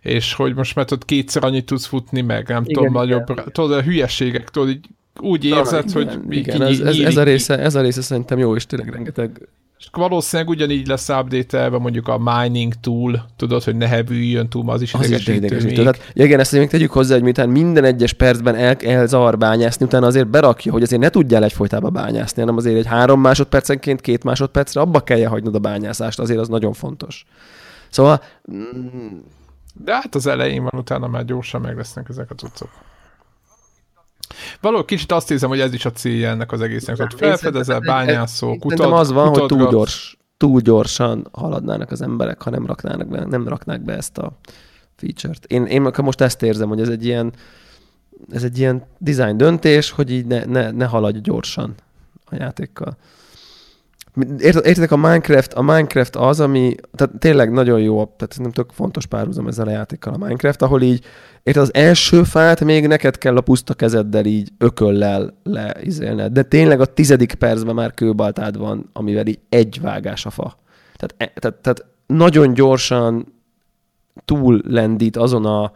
és 0.00 0.34
hogy 0.34 0.54
most 0.54 0.74
már 0.74 0.84
tudod, 0.84 1.04
kétszer 1.04 1.44
annyit 1.44 1.66
tudsz 1.66 1.86
futni, 1.86 2.20
meg 2.20 2.48
nem 2.48 2.62
igen, 2.62 2.74
tudom, 2.74 2.90
igen, 2.90 2.92
nagyobb, 2.92 3.30
igen. 3.30 3.44
tudod, 3.52 3.72
a 3.72 3.82
hülyességek, 3.82 4.50
tudod, 4.50 4.68
így 4.68 4.86
úgy 5.20 5.44
érzed, 5.44 5.88
igen, 5.88 6.08
hogy 6.08 6.36
igen, 6.36 6.62
ez, 6.62 6.80
ez, 6.80 6.98
ez, 6.98 7.16
a 7.16 7.22
része, 7.22 7.58
ez 7.58 7.74
a 7.74 7.80
része 7.80 8.00
szerintem 8.00 8.38
jó, 8.38 8.56
és 8.56 8.66
tényleg 8.66 8.92
rengeteg 8.92 9.48
és 9.78 9.88
valószínűleg 9.92 10.50
ugyanígy 10.52 10.86
lesz 10.86 11.08
update 11.08 11.68
mondjuk 11.68 12.08
a 12.08 12.18
mining 12.18 12.74
tool, 12.74 13.26
tudod, 13.36 13.62
hogy 13.62 13.76
ne 13.76 13.86
hevüljön 13.88 14.48
túl, 14.48 14.70
az 14.70 14.82
is 14.82 14.94
az 14.94 15.06
idegesítő. 15.06 15.32
Is 15.32 15.38
idegesítő. 15.38 15.74
Tehát, 15.82 16.10
igen, 16.12 16.40
ezt 16.40 16.52
még 16.52 16.68
tegyük 16.68 16.92
hozzá, 16.92 17.14
hogy 17.14 17.22
miután 17.22 17.48
minden 17.48 17.84
egyes 17.84 18.12
percben 18.12 18.54
el, 18.54 18.74
el 18.74 19.06
zavar 19.06 19.38
bányászni, 19.38 19.84
utána 19.84 20.06
azért 20.06 20.28
berakja, 20.28 20.72
hogy 20.72 20.82
azért 20.82 21.00
ne 21.00 21.08
tudjál 21.08 21.44
egyfolytában 21.44 21.92
bányászni, 21.92 22.40
hanem 22.40 22.56
azért 22.56 22.76
egy 22.76 22.86
három 22.86 23.20
másodpercenként, 23.20 24.00
két 24.00 24.24
másodpercre 24.24 24.80
abba 24.80 25.00
kell 25.00 25.26
hagynod 25.26 25.54
a 25.54 25.58
bányászást, 25.58 26.18
azért 26.18 26.40
az 26.40 26.48
nagyon 26.48 26.72
fontos. 26.72 27.24
Szóval... 27.90 28.22
Mm, 28.52 29.18
De 29.74 29.94
hát 29.94 30.14
az 30.14 30.26
elején 30.26 30.62
van, 30.62 30.80
utána 30.80 31.06
már 31.06 31.24
gyorsan 31.24 31.60
meg 31.60 31.76
lesznek 31.76 32.08
ezek 32.08 32.30
a 32.30 32.34
cuccok. 32.34 32.68
Való 34.60 34.84
kicsit 34.84 35.12
azt 35.12 35.28
hiszem, 35.28 35.48
hogy 35.48 35.60
ez 35.60 35.72
is 35.72 35.84
a 35.84 35.90
célja 35.90 36.28
ennek 36.28 36.52
az 36.52 36.60
egésznek, 36.60 36.96
hogy 36.96 37.14
felfedezel, 37.16 37.80
bányászó, 37.80 38.56
kutat, 38.58 38.92
az 38.92 39.12
van, 39.12 39.28
hogy 39.28 39.46
túl, 39.46 39.70
gyors, 39.70 40.16
túl 40.36 40.60
gyorsan 40.60 41.28
haladnának 41.32 41.90
az 41.90 42.02
emberek, 42.02 42.42
ha 42.42 42.50
nem 42.50 42.66
raknának 42.66 43.08
be, 43.08 43.24
nem 43.24 43.48
raknák 43.48 43.80
be 43.80 43.96
ezt 43.96 44.18
a 44.18 44.32
feature-t. 44.96 45.44
Én, 45.44 45.64
én 45.64 45.92
most 46.02 46.20
ezt 46.20 46.42
érzem, 46.42 46.68
hogy 46.68 46.80
ez 46.80 46.88
egy 46.88 47.04
ilyen, 47.04 47.32
ez 48.30 48.42
egy 48.42 48.58
ilyen 48.58 48.84
design 48.98 49.36
döntés, 49.36 49.90
hogy 49.90 50.10
így 50.10 50.26
ne, 50.26 50.44
ne, 50.44 50.70
ne 50.70 50.84
haladj 50.84 51.18
gyorsan 51.18 51.74
a 52.24 52.34
játékkal. 52.34 52.96
Értitek, 54.38 54.90
a 54.90 54.96
Minecraft, 54.96 55.52
a 55.52 55.62
Minecraft 55.62 56.16
az, 56.16 56.40
ami 56.40 56.74
tehát 56.94 57.18
tényleg 57.18 57.52
nagyon 57.52 57.80
jó, 57.80 58.04
tehát 58.04 58.38
nem 58.38 58.50
tök 58.50 58.70
fontos 58.72 59.06
párhuzam 59.06 59.46
ezzel 59.46 59.66
a 59.66 59.70
játékkal 59.70 60.14
a 60.14 60.16
Minecraft, 60.16 60.62
ahol 60.62 60.82
így 60.82 61.04
érted, 61.42 61.62
az 61.62 61.74
első 61.74 62.22
fát 62.22 62.64
még 62.64 62.86
neked 62.86 63.18
kell 63.18 63.36
a 63.36 63.40
puszta 63.40 63.74
kezeddel 63.74 64.24
így 64.24 64.50
ököllel 64.58 65.34
leizélned, 65.42 66.32
de 66.32 66.42
tényleg 66.42 66.80
a 66.80 66.84
tizedik 66.84 67.34
percben 67.34 67.74
már 67.74 67.94
kőbaltád 67.94 68.58
van, 68.58 68.90
amivel 68.92 69.26
így 69.26 69.38
egy 69.48 69.78
vágás 69.80 70.26
a 70.26 70.30
fa. 70.30 70.58
Tehát, 70.96 71.14
e, 71.16 71.40
tehát, 71.40 71.58
tehát 71.58 71.84
nagyon 72.06 72.54
gyorsan 72.54 73.34
túl 74.24 74.60
lendít 74.64 75.16
azon 75.16 75.44
a, 75.44 75.72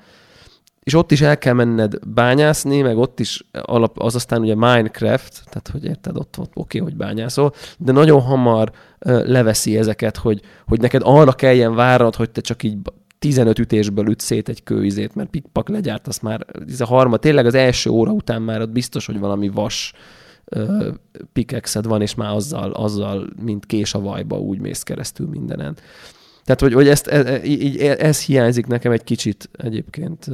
és 0.82 0.94
ott 0.94 1.12
is 1.12 1.20
el 1.20 1.38
kell 1.38 1.52
menned 1.52 1.98
bányászni, 2.06 2.80
meg 2.80 2.98
ott 2.98 3.20
is 3.20 3.44
alap, 3.62 3.98
az 3.98 4.14
aztán 4.14 4.40
ugye 4.40 4.54
Minecraft, 4.54 5.42
tehát 5.44 5.68
hogy 5.72 5.84
érted, 5.84 6.16
ott, 6.16 6.38
ott 6.38 6.52
oké, 6.54 6.78
hogy 6.78 6.96
bányászol, 6.96 7.52
de 7.78 7.92
nagyon 7.92 8.20
hamar 8.20 8.70
uh, 8.70 9.26
leveszi 9.26 9.78
ezeket, 9.78 10.16
hogy, 10.16 10.40
hogy 10.66 10.80
neked 10.80 11.00
arra 11.04 11.32
kelljen 11.32 11.74
várnod, 11.74 12.14
hogy 12.14 12.30
te 12.30 12.40
csak 12.40 12.62
így 12.62 12.76
15 13.18 13.58
ütésből 13.58 14.08
üt 14.08 14.20
szét 14.20 14.48
egy 14.48 14.62
kőizét, 14.62 15.14
mert 15.14 15.30
pikpak 15.30 15.68
legyárt, 15.68 16.06
azt 16.06 16.22
már 16.22 16.46
ez 16.68 16.80
a 16.80 16.86
harma, 16.86 17.16
tényleg 17.16 17.46
az 17.46 17.54
első 17.54 17.90
óra 17.90 18.10
után 18.10 18.42
már 18.42 18.60
ott 18.60 18.70
biztos, 18.70 19.06
hogy 19.06 19.18
valami 19.18 19.48
vas 19.48 19.92
uh, 20.56 20.86
pikexed 21.32 21.86
van, 21.86 22.02
és 22.02 22.14
már 22.14 22.34
azzal, 22.34 22.70
azzal, 22.70 23.28
mint 23.42 23.66
kés 23.66 23.94
a 23.94 24.00
vajba 24.00 24.38
úgy 24.38 24.58
mész 24.58 24.82
keresztül 24.82 25.28
mindenen. 25.28 25.76
Tehát, 26.44 26.60
hogy, 26.60 26.72
hogy 26.72 26.88
ezt, 26.88 27.06
ez, 27.06 27.26
e, 27.26 27.44
így, 27.44 27.76
ez 27.78 28.24
hiányzik 28.24 28.66
nekem 28.66 28.92
egy 28.92 29.04
kicsit 29.04 29.48
egyébként 29.52 30.30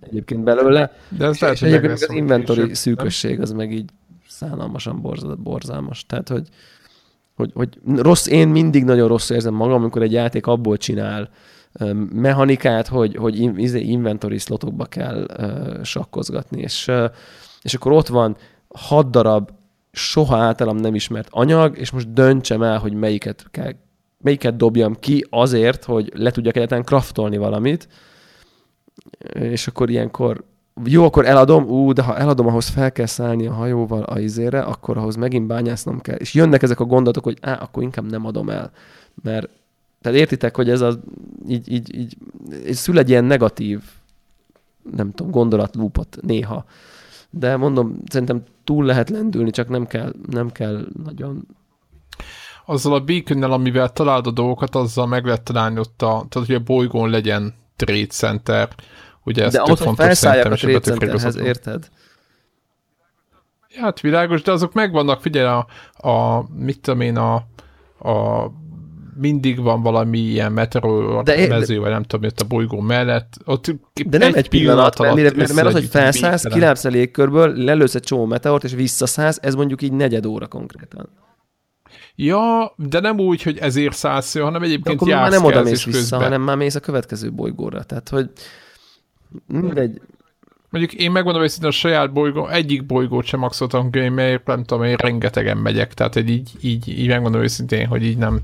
egyébként 0.00 0.44
belőle. 0.44 0.92
De 1.08 1.26
ez 1.26 1.38
lehet, 1.38 1.62
egyébként 1.62 1.92
az 1.92 2.10
inventory 2.10 2.74
szűkösség 2.74 3.40
az 3.40 3.52
meg 3.52 3.72
így 3.72 3.90
szánalmasan 4.28 5.00
borzalmas. 5.38 6.06
Tehát, 6.06 6.28
hogy, 6.28 6.48
hogy, 7.34 7.50
hogy 7.54 7.78
rossz, 7.96 8.26
én 8.26 8.48
mindig 8.48 8.84
nagyon 8.84 9.08
rossz 9.08 9.30
érzem 9.30 9.54
magam, 9.54 9.74
amikor 9.74 10.02
egy 10.02 10.12
játék 10.12 10.46
abból 10.46 10.76
csinál 10.76 11.30
mechanikát, 12.12 12.88
hogy, 12.88 13.16
hogy 13.16 13.60
izé, 13.60 13.80
inventory 13.80 14.38
slotokba 14.38 14.84
kell 14.84 15.26
sakkozgatni, 15.82 16.60
és, 16.60 16.90
és 17.62 17.74
akkor 17.74 17.92
ott 17.92 18.08
van 18.08 18.36
hat 18.68 19.10
darab 19.10 19.50
soha 19.92 20.36
általam 20.36 20.76
nem 20.76 20.94
ismert 20.94 21.28
anyag, 21.30 21.78
és 21.78 21.90
most 21.90 22.12
döntsem 22.12 22.62
el, 22.62 22.78
hogy 22.78 22.92
melyiket 22.92 23.46
kell 23.50 23.72
melyiket 24.22 24.56
dobjam 24.56 24.96
ki 25.00 25.26
azért, 25.30 25.84
hogy 25.84 26.12
le 26.14 26.30
tudjak 26.30 26.56
egyáltalán 26.56 26.84
kraftolni 26.84 27.36
valamit, 27.36 27.88
és 29.32 29.66
akkor 29.66 29.90
ilyenkor 29.90 30.44
jó, 30.84 31.04
akkor 31.04 31.26
eladom, 31.26 31.64
ú, 31.64 31.92
de 31.92 32.02
ha 32.02 32.16
eladom, 32.16 32.46
ahhoz 32.46 32.68
fel 32.68 32.92
kell 32.92 33.06
szállni 33.06 33.46
a 33.46 33.52
hajóval 33.52 34.02
a 34.02 34.18
izére, 34.18 34.60
akkor 34.60 34.96
ahhoz 34.96 35.16
megint 35.16 35.46
bányásznom 35.46 36.00
kell. 36.00 36.16
És 36.16 36.34
jönnek 36.34 36.62
ezek 36.62 36.80
a 36.80 36.84
gondolatok, 36.84 37.24
hogy 37.24 37.38
á, 37.40 37.60
akkor 37.62 37.82
inkább 37.82 38.10
nem 38.10 38.26
adom 38.26 38.48
el. 38.50 38.70
Mert 39.22 39.48
tehát 40.00 40.18
értitek, 40.18 40.56
hogy 40.56 40.70
ez 40.70 40.80
a, 40.80 41.00
így, 41.48 41.72
így, 41.72 41.94
így, 41.96 42.16
így 42.66 42.74
szül 42.74 42.98
egy 42.98 43.08
ilyen 43.08 43.24
negatív, 43.24 43.82
nem 44.90 45.10
tudom, 45.10 45.32
gondolatlúpot 45.32 46.18
néha. 46.20 46.64
De 47.30 47.56
mondom, 47.56 47.96
szerintem 48.06 48.42
túl 48.64 48.84
lehet 48.84 49.10
lendülni, 49.10 49.50
csak 49.50 49.68
nem 49.68 49.86
kell, 49.86 50.12
nem 50.30 50.52
kell 50.52 50.86
nagyon 51.04 51.46
azzal 52.66 52.94
a 52.94 53.00
beacon 53.00 53.42
amivel 53.42 53.92
találod 53.92 54.26
a 54.26 54.30
dolgokat, 54.30 54.74
azzal 54.74 55.06
meg 55.06 55.24
lehet 55.24 55.42
találni 55.42 55.78
ott 55.78 56.02
a, 56.02 56.26
tehát 56.28 56.48
hogy 56.48 56.54
a 56.54 56.58
bolygón 56.58 57.10
legyen 57.10 57.54
trade 57.76 58.06
center, 58.06 58.68
ugye 59.24 59.44
ez 59.44 59.52
de 59.52 59.62
ott, 59.62 59.78
fontos 59.78 60.04
felszálljak 60.04 60.52
a 60.52 60.54
trade 60.54 60.80
centerhez, 60.80 61.36
érted? 61.36 61.88
Ja, 63.68 63.80
hát 63.80 64.00
világos, 64.00 64.42
de 64.42 64.52
azok 64.52 64.72
megvannak, 64.72 65.20
figyelj, 65.20 65.46
a, 65.46 65.66
a 66.08 66.44
mit 66.56 66.80
tudom 66.80 67.00
én, 67.00 67.16
a, 67.16 67.34
a 68.08 68.50
mindig 69.20 69.60
van 69.60 69.82
valami 69.82 70.18
ilyen 70.18 70.52
meteor 70.52 71.22
de 71.22 71.48
mező, 71.48 71.78
vagy 71.78 71.90
nem 71.90 72.02
tudom, 72.02 72.30
ott 72.30 72.40
a 72.40 72.44
bolygó 72.44 72.80
mellett. 72.80 73.36
Ott 73.44 73.66
de 74.06 74.18
nem 74.18 74.28
egy, 74.28 74.36
egy 74.36 74.48
pillanat, 74.48 74.96
pillanat 74.96 75.22
mert, 75.22 75.36
mert, 75.36 75.52
mert 75.52 75.66
az, 75.66 75.72
hogy 75.72 75.84
felszállsz, 75.84 76.44
kilátsz 76.44 76.84
a 76.84 76.88
légkörből, 76.88 77.54
lelősz 77.56 77.94
egy 77.94 78.02
csomó 78.02 78.24
meteort, 78.24 78.64
és 78.64 78.72
visszaszállsz, 78.72 79.38
ez 79.42 79.54
mondjuk 79.54 79.82
így 79.82 79.92
negyed 79.92 80.26
óra 80.26 80.46
konkrétan. 80.46 81.08
Ja, 82.14 82.74
de 82.76 83.00
nem 83.00 83.18
úgy, 83.18 83.42
hogy 83.42 83.58
ezért 83.58 83.96
szállsz, 83.96 84.38
hanem 84.38 84.62
egyébként 84.62 85.00
de 85.00 85.10
jársz 85.10 85.30
már 85.30 85.40
nem 85.40 85.44
oda 85.44 85.62
mész 85.62 85.84
vissza, 85.84 85.98
közben. 85.98 86.20
hanem 86.20 86.42
már 86.42 86.56
mész 86.56 86.74
a 86.74 86.80
következő 86.80 87.32
bolygóra. 87.32 87.82
Tehát, 87.82 88.08
hogy 88.08 88.30
mindegy. 89.46 90.00
Mondjuk 90.70 91.00
én 91.00 91.10
megmondom, 91.10 91.42
hogy 91.42 91.66
a 91.66 91.70
saját 91.70 92.12
bolygó, 92.12 92.48
egyik 92.48 92.86
bolygót 92.86 93.24
sem 93.24 93.40
maxoltam 93.40 93.90
mert 93.92 94.46
nem 94.46 94.64
tudom, 94.64 94.84
én 94.84 94.96
rengetegen 94.96 95.56
megyek, 95.56 95.94
tehát 95.94 96.16
egy 96.16 96.30
így, 96.30 96.50
így, 96.60 96.88
így 96.88 97.08
megmondom 97.08 97.42
őszintén, 97.42 97.86
hogy 97.86 98.02
így 98.02 98.16
nem, 98.16 98.40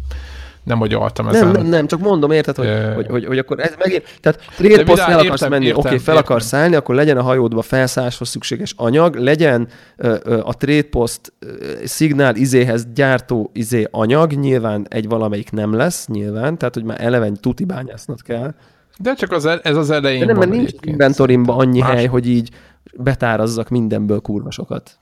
nem 0.69 0.81
agyaltam 0.81 1.29
ezen. 1.29 1.45
Nem, 1.45 1.53
nem, 1.53 1.67
nem, 1.67 1.87
csak 1.87 2.01
mondom, 2.01 2.31
érted, 2.31 2.57
hogy, 2.57 2.67
uh, 2.67 2.95
hogy, 2.95 3.07
hogy, 3.07 3.25
hogy, 3.25 3.39
akkor 3.39 3.61
ez 3.61 3.75
megint, 3.79 4.19
tehát 4.21 4.41
trade 4.57 4.85
post 4.85 5.03
el 5.03 5.19
akarsz 5.19 5.43
értem, 5.43 5.51
menni, 5.51 5.71
oké, 5.71 5.79
okay, 5.79 5.99
fel 5.99 6.15
értem. 6.15 6.17
akarsz 6.17 6.47
szállni, 6.47 6.75
akkor 6.75 6.95
legyen 6.95 7.17
a 7.17 7.23
hajódba 7.23 7.63
felszálláshoz 7.63 8.29
szükséges 8.29 8.75
anyag, 8.77 9.15
legyen 9.15 9.69
uh, 9.99 10.17
a 10.45 10.55
trade 10.55 10.83
post 10.83 11.33
uh, 11.43 11.51
szignál 11.85 12.37
izéhez 12.37 12.87
gyártó 12.95 13.51
izé 13.53 13.87
anyag, 13.91 14.33
nyilván 14.33 14.87
egy 14.89 15.09
valamelyik 15.09 15.51
nem 15.51 15.73
lesz, 15.73 16.07
nyilván, 16.07 16.59
tehát 16.59 16.75
hogy 16.75 16.85
már 16.85 17.05
eleven 17.05 17.35
tuti 17.41 17.65
bányásznod 17.65 18.23
kell. 18.23 18.55
De 18.99 19.15
csak 19.15 19.33
az, 19.33 19.47
ez 19.63 19.77
az 19.77 19.91
elején 19.91 20.21
De 20.21 20.27
nem, 20.27 20.37
mert 20.37 20.51
nincs 20.51 20.71
inventorimban 20.81 21.59
annyi 21.59 21.81
más. 21.81 21.91
hely, 21.91 22.07
hogy 22.07 22.29
így 22.29 22.51
betárazzak 22.97 23.69
mindenből 23.69 24.21
kurva 24.21 24.51
sokat. 24.51 24.99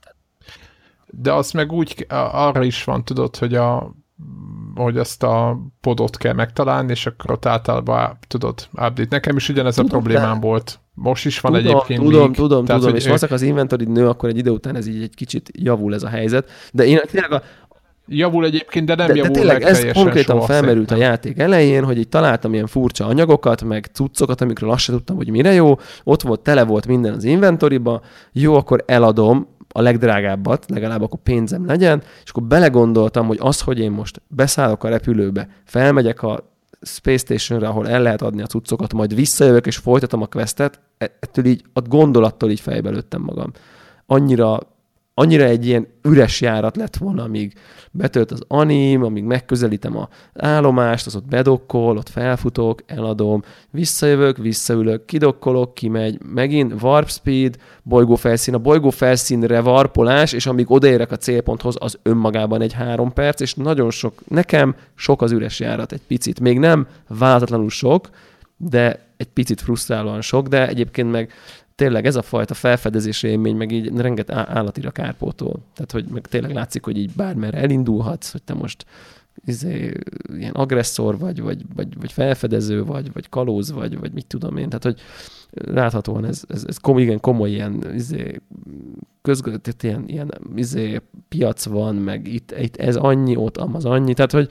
De 1.05 1.33
azt 1.33 1.53
meg 1.53 1.71
úgy, 1.71 2.05
arra 2.31 2.63
is 2.63 2.83
van, 2.83 3.03
tudod, 3.03 3.35
hogy 3.35 3.55
a 3.55 3.91
hogy 4.75 4.97
ezt 4.97 5.23
a 5.23 5.57
podot 5.81 6.17
kell 6.17 6.33
megtalálni, 6.33 6.91
és 6.91 7.05
akkor 7.05 7.31
ott 7.31 7.45
általában 7.45 8.17
tudod, 8.27 8.67
update. 8.71 9.07
Nekem 9.09 9.35
is 9.35 9.49
ugyanez 9.49 9.75
tudom, 9.75 9.89
a 9.89 9.93
problémám 9.93 10.39
de... 10.39 10.47
volt. 10.47 10.79
Most 10.93 11.25
is 11.25 11.39
van 11.39 11.53
tudom, 11.53 11.67
egyébként 11.67 12.01
Tudom, 12.01 12.25
még, 12.25 12.35
tudom, 12.35 12.65
tehát, 12.65 12.81
tudom, 12.81 12.95
és 12.95 13.05
ők... 13.05 13.31
az 13.31 13.41
inventory 13.41 13.85
nő, 13.85 14.07
akkor 14.07 14.29
egy 14.29 14.37
idő 14.37 14.49
után 14.49 14.75
ez 14.75 14.87
így 14.87 15.01
egy 15.01 15.15
kicsit 15.15 15.51
javul 15.53 15.93
ez 15.93 16.03
a 16.03 16.07
helyzet. 16.07 16.49
De 16.71 16.85
én 16.85 16.99
tényleg 17.11 17.31
a, 17.31 17.41
Javul 18.09 18.45
egyébként, 18.45 18.85
de 18.85 18.95
nem 18.95 19.07
de, 19.07 19.15
javul 19.15 19.31
de 19.31 19.39
tényleg 19.39 19.61
ez 19.61 19.85
konkrétan 19.93 20.41
felmerült 20.41 20.89
szerintem. 20.89 20.97
a 20.97 21.11
játék 21.11 21.39
elején, 21.39 21.83
hogy 21.83 21.97
így 21.97 22.09
találtam 22.09 22.53
ilyen 22.53 22.67
furcsa 22.67 23.05
anyagokat, 23.05 23.63
meg 23.63 23.89
cuccokat, 23.93 24.41
amikről 24.41 24.71
azt 24.71 24.83
sem 24.83 24.95
tudtam, 24.95 25.15
hogy 25.15 25.29
mire 25.29 25.53
jó. 25.53 25.75
Ott 26.03 26.21
volt, 26.21 26.39
tele 26.39 26.63
volt 26.63 26.87
minden 26.87 27.13
az 27.13 27.23
inventoriba. 27.23 28.01
Jó, 28.31 28.55
akkor 28.55 28.83
eladom, 28.85 29.47
a 29.77 29.81
legdrágábbat, 29.81 30.65
legalább 30.67 31.01
akkor 31.01 31.19
pénzem 31.23 31.65
legyen, 31.65 32.03
és 32.23 32.29
akkor 32.29 32.43
belegondoltam, 32.43 33.27
hogy 33.27 33.37
az, 33.41 33.61
hogy 33.61 33.79
én 33.79 33.91
most 33.91 34.21
beszállok 34.27 34.83
a 34.83 34.89
repülőbe, 34.89 35.47
felmegyek 35.63 36.23
a 36.23 36.43
Space 36.81 37.17
Stationre, 37.17 37.67
ahol 37.67 37.89
el 37.89 38.01
lehet 38.01 38.21
adni 38.21 38.41
a 38.41 38.45
cuccokat, 38.45 38.93
majd 38.93 39.15
visszajövök 39.15 39.67
és 39.67 39.77
folytatom 39.77 40.21
a 40.21 40.25
questet, 40.25 40.79
e- 40.97 41.17
ettől 41.19 41.45
így, 41.45 41.63
a 41.73 41.81
gondolattól 41.81 42.49
így 42.49 42.59
fejbe 42.59 42.89
lőttem 42.89 43.21
magam. 43.21 43.51
Annyira 44.05 44.59
annyira 45.19 45.43
egy 45.43 45.65
ilyen 45.65 45.87
üres 46.03 46.41
járat 46.41 46.75
lett 46.75 46.95
volna, 46.97 47.23
amíg 47.23 47.53
betölt 47.91 48.31
az 48.31 48.41
anim, 48.47 49.03
amíg 49.03 49.23
megközelítem 49.23 49.97
a 49.97 50.09
állomást, 50.33 51.05
az 51.05 51.15
ott 51.15 51.25
bedokkol, 51.25 51.97
ott 51.97 52.09
felfutok, 52.09 52.83
eladom, 52.85 53.43
visszajövök, 53.69 54.37
visszaülök, 54.37 55.05
kidokkolok, 55.05 55.73
kimegy, 55.73 56.19
megint 56.33 56.81
warp 56.81 57.09
speed, 57.09 57.55
bolygófelszín, 57.83 58.53
a 58.53 58.57
bolygófelszínre 58.57 59.61
varpolás, 59.61 60.33
és 60.33 60.45
amíg 60.45 60.71
odaérek 60.71 61.11
a 61.11 61.17
célponthoz, 61.17 61.75
az 61.79 61.99
önmagában 62.03 62.61
egy 62.61 62.73
három 62.73 63.13
perc, 63.13 63.41
és 63.41 63.53
nagyon 63.53 63.91
sok, 63.91 64.13
nekem 64.27 64.75
sok 64.95 65.21
az 65.21 65.31
üres 65.31 65.59
járat 65.59 65.91
egy 65.91 66.01
picit. 66.07 66.39
Még 66.39 66.59
nem 66.59 66.87
váltatlanul 67.07 67.69
sok, 67.69 68.09
de 68.57 69.07
egy 69.17 69.29
picit 69.29 69.61
frusztrálóan 69.61 70.21
sok, 70.21 70.47
de 70.47 70.67
egyébként 70.67 71.11
meg 71.11 71.31
tényleg 71.77 72.05
ez 72.05 72.15
a 72.15 72.21
fajta 72.21 72.53
felfedezés 72.53 73.23
élmény, 73.23 73.55
meg 73.55 73.71
így 73.71 73.97
renget 73.97 74.31
állatira 74.31 74.91
kárpótól. 74.91 75.59
Tehát, 75.73 75.91
hogy 75.91 76.05
meg 76.05 76.27
tényleg 76.27 76.53
látszik, 76.53 76.83
hogy 76.83 76.97
így 76.97 77.11
bármerre 77.15 77.57
elindulhatsz, 77.57 78.31
hogy 78.31 78.43
te 78.43 78.53
most 78.53 78.85
izé, 79.45 79.93
ilyen 80.37 80.53
agresszor 80.53 81.17
vagy, 81.17 81.41
vagy, 81.41 81.61
vagy, 81.75 81.99
vagy 81.99 82.11
felfedező 82.11 82.83
vagy, 82.83 83.13
vagy 83.13 83.29
kalóz 83.29 83.71
vagy, 83.71 83.99
vagy 83.99 84.13
mit 84.13 84.25
tudom 84.25 84.57
én. 84.57 84.67
Tehát, 84.69 84.83
hogy 84.83 84.99
láthatóan 85.51 86.25
ez, 86.25 86.43
ez, 86.47 86.63
ez 86.67 86.77
komoly, 86.77 87.01
igen, 87.01 87.19
komoly 87.19 87.49
ilyen 87.49 87.93
izé, 87.93 88.41
közgött, 89.21 89.83
ilyen, 89.83 90.03
ilyen 90.07 90.33
izé, 90.55 91.01
piac 91.27 91.65
van, 91.65 91.95
meg 91.95 92.27
itt, 92.27 92.55
itt 92.59 92.75
ez 92.75 92.95
annyi, 92.95 93.35
ott 93.35 93.57
az 93.57 93.85
annyi. 93.85 94.13
Tehát, 94.13 94.31
hogy 94.31 94.49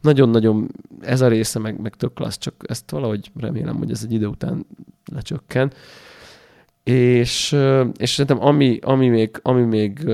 nagyon-nagyon 0.00 0.68
ez 1.00 1.20
a 1.20 1.28
része 1.28 1.58
meg, 1.58 1.80
meg 1.80 1.94
tök 1.94 2.14
klassz, 2.14 2.38
csak 2.38 2.54
ezt 2.68 2.90
valahogy 2.90 3.30
remélem, 3.36 3.76
hogy 3.76 3.90
ez 3.90 4.02
egy 4.04 4.12
idő 4.12 4.26
után 4.26 4.66
lecsökken. 5.12 5.72
És, 6.88 7.56
és 7.96 8.10
szerintem 8.10 8.46
ami, 8.46 8.78
ami 8.82 9.08
még, 9.08 9.40
ami 9.42 9.62
még 9.62 10.10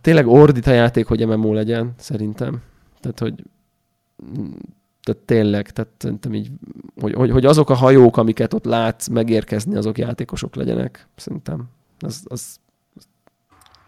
tényleg 0.00 0.26
ordít 0.26 0.66
a 0.66 0.70
játék, 0.70 1.06
hogy 1.06 1.26
MMO 1.26 1.52
legyen, 1.52 1.94
szerintem. 1.98 2.62
Tehát, 3.00 3.18
hogy 3.18 3.34
tehát 5.02 5.22
tényleg, 5.22 5.70
tehát 5.70 5.92
szerintem 5.98 6.34
így, 6.34 6.50
hogy, 7.00 7.14
hogy, 7.14 7.30
hogy 7.30 7.44
azok 7.44 7.70
a 7.70 7.74
hajók, 7.74 8.16
amiket 8.16 8.54
ott 8.54 8.64
látsz 8.64 9.08
megérkezni, 9.08 9.76
azok 9.76 9.98
játékosok 9.98 10.54
legyenek, 10.54 11.08
szerintem. 11.16 11.68
Az, 11.98 12.24
az... 12.28 12.56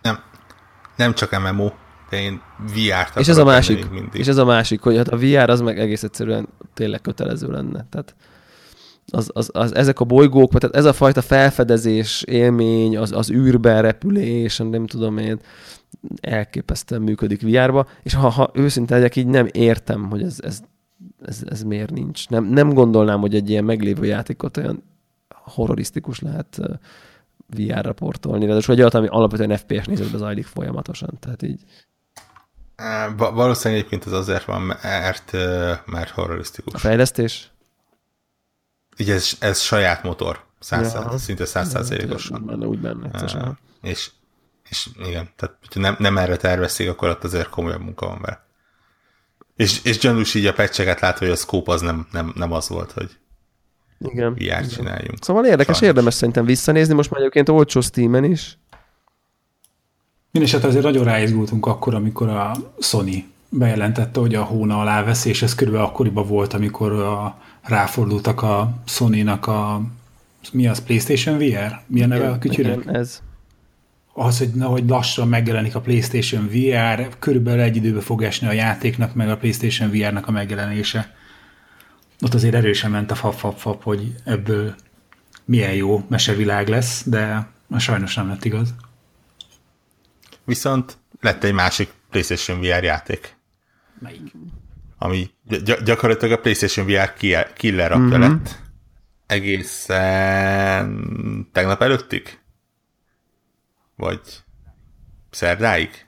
Nem, 0.02 0.18
nem 0.96 1.14
csak 1.14 1.30
MMO, 1.30 1.70
de 2.10 2.20
én 2.20 2.40
VR-t 2.58 3.16
és 3.18 3.28
ez 3.28 3.36
a 3.36 3.44
másik, 3.44 3.86
És 4.12 4.26
ez 4.26 4.36
a 4.36 4.44
másik, 4.44 4.80
hogy 4.80 4.96
hát 4.96 5.08
a 5.08 5.16
VR 5.16 5.50
az 5.50 5.60
meg 5.60 5.78
egész 5.78 6.02
egyszerűen 6.02 6.48
tényleg 6.74 7.00
kötelező 7.00 7.50
lenne. 7.50 7.86
Tehát 7.90 8.14
az, 9.10 9.30
az, 9.32 9.50
az, 9.52 9.74
ezek 9.74 10.00
a 10.00 10.04
bolygók, 10.04 10.58
tehát 10.58 10.76
ez 10.76 10.84
a 10.84 10.92
fajta 10.92 11.22
felfedezés, 11.22 12.22
élmény, 12.22 12.98
az, 12.98 13.12
az 13.12 13.30
űrben 13.30 13.82
repülés, 13.82 14.56
nem 14.56 14.86
tudom 14.86 15.18
én, 15.18 15.40
elképesztően 16.20 17.02
működik 17.02 17.42
VR-ba, 17.42 17.86
és 18.02 18.14
ha, 18.14 18.28
ha 18.28 18.50
őszinte 18.54 18.94
legyek, 18.94 19.16
így 19.16 19.26
nem 19.26 19.48
értem, 19.52 20.08
hogy 20.10 20.22
ez, 20.22 20.38
ez, 20.42 20.60
ez, 21.22 21.42
ez 21.48 21.62
miért 21.62 21.90
nincs. 21.90 22.28
Nem, 22.28 22.44
nem 22.44 22.72
gondolnám, 22.72 23.20
hogy 23.20 23.34
egy 23.34 23.50
ilyen 23.50 23.64
meglévő 23.64 24.04
játékot 24.04 24.56
olyan 24.56 24.82
horrorisztikus 25.28 26.20
lehet 26.20 26.60
VR-ra 27.56 27.92
portolni, 27.92 28.46
de 28.46 28.54
egy 28.54 28.70
olyat, 28.70 28.94
ami 28.94 29.06
alapvetően 29.06 29.56
FPS 29.56 29.86
nézetbe 29.86 30.18
zajlik 30.18 30.46
folyamatosan, 30.46 31.18
tehát 31.20 31.42
így. 31.42 31.60
Valószínűleg 33.16 33.84
egyébként 33.84 34.04
az 34.04 34.12
azért 34.12 34.44
van, 34.44 34.62
mert, 34.62 35.32
mert 35.86 36.10
horrorisztikus. 36.10 36.74
A 36.74 36.78
fejlesztés? 36.78 37.49
Ugye 39.00 39.14
ez, 39.14 39.32
ez 39.38 39.60
saját 39.60 40.02
motor, 40.02 40.44
száz, 40.58 40.92
ja. 40.92 41.18
szinte 41.18 41.44
százszázalékosan. 41.44 42.46
Benne 42.46 42.66
úgy 42.66 42.78
benne. 42.78 43.10
Uh, 43.22 43.48
és, 43.82 44.10
és 44.68 44.88
igen, 45.06 45.28
tehát 45.36 45.56
hogyha 45.60 45.80
nem, 45.80 45.96
nem 45.98 46.18
erre 46.18 46.36
tervezték, 46.36 46.88
akkor 46.88 47.08
ott 47.08 47.24
azért 47.24 47.48
komolyabb 47.48 47.82
munka 47.82 48.06
van 48.06 48.20
vele. 48.20 48.44
És, 49.56 49.84
és 49.84 49.98
gyanús 49.98 50.34
így 50.34 50.46
a 50.46 50.52
pecseket 50.52 51.00
látva, 51.00 51.24
hogy 51.24 51.34
a 51.34 51.38
scope 51.38 51.72
az 51.72 51.80
nem, 51.80 52.06
nem, 52.12 52.32
nem 52.36 52.52
az 52.52 52.68
volt, 52.68 52.92
hogy 52.92 53.18
igen, 53.98 54.32
VR 54.32 54.40
igen. 54.40 54.68
csináljunk. 54.68 55.18
Szóval 55.24 55.44
érdekes, 55.44 55.76
Sajnos. 55.76 55.88
érdemes 55.88 56.14
szerintem 56.14 56.44
visszanézni, 56.44 56.94
most 56.94 57.10
már 57.10 57.20
egyébként 57.20 57.48
olcsó 57.48 57.80
Steam-en 57.80 58.24
is. 58.24 58.58
Mindenesetre 60.30 60.68
azért 60.68 60.84
nagyon 60.84 61.04
ráizgultunk 61.04 61.66
akkor, 61.66 61.94
amikor 61.94 62.28
a 62.28 62.56
Sony 62.78 63.24
bejelentette, 63.48 64.20
hogy 64.20 64.34
a 64.34 64.42
hóna 64.42 64.80
alá 64.80 65.04
veszi, 65.04 65.28
és 65.28 65.42
ez 65.42 65.54
körülbelül 65.54 65.88
akkoriban 65.88 66.26
volt, 66.26 66.52
amikor 66.52 66.92
a 66.92 67.38
ráfordultak 67.62 68.42
a 68.42 68.82
Sony-nak 68.86 69.46
a 69.46 69.82
mi 70.52 70.66
az, 70.66 70.82
PlayStation 70.82 71.38
VR? 71.38 71.80
Milyen 71.86 72.08
neve 72.08 72.30
a 72.30 72.38
kütyűnek? 72.38 72.86
ez. 72.86 73.22
Az, 74.12 74.38
hogy, 74.38 74.50
na, 74.54 74.66
hogy 74.66 74.88
lassan 74.88 75.28
megjelenik 75.28 75.74
a 75.74 75.80
PlayStation 75.80 76.48
VR, 76.48 77.18
körülbelül 77.18 77.60
egy 77.60 77.76
időbe 77.76 78.00
fog 78.00 78.22
esni 78.22 78.46
a 78.46 78.52
játéknak, 78.52 79.14
meg 79.14 79.30
a 79.30 79.36
PlayStation 79.36 79.90
VR-nak 79.90 80.26
a 80.26 80.30
megjelenése. 80.30 81.14
Ott 82.20 82.34
azért 82.34 82.54
erősen 82.54 82.90
ment 82.90 83.10
a 83.10 83.14
fap-fap-fap, 83.14 83.82
hogy 83.82 84.14
ebből 84.24 84.74
milyen 85.44 85.74
jó 85.74 86.04
mesevilág 86.08 86.68
lesz, 86.68 87.04
de 87.06 87.48
sajnos 87.78 88.14
nem 88.14 88.28
lett 88.28 88.44
igaz. 88.44 88.74
Viszont 90.44 90.96
lett 91.20 91.44
egy 91.44 91.52
másik 91.52 91.92
PlayStation 92.10 92.60
VR 92.60 92.82
játék. 92.82 93.36
Melyik? 93.98 94.32
Ami 95.02 95.30
gy- 95.48 95.82
gyakorlatilag 95.82 96.38
a 96.38 96.40
PlayStation 96.40 96.86
VR 96.86 97.12
killer 97.54 97.92
apja 97.92 98.04
mm-hmm. 98.04 98.20
lett. 98.20 98.58
Egészen 99.26 100.88
tegnap 101.52 101.82
előttig? 101.82 102.38
Vagy 103.96 104.20
szerdáig? 105.30 106.06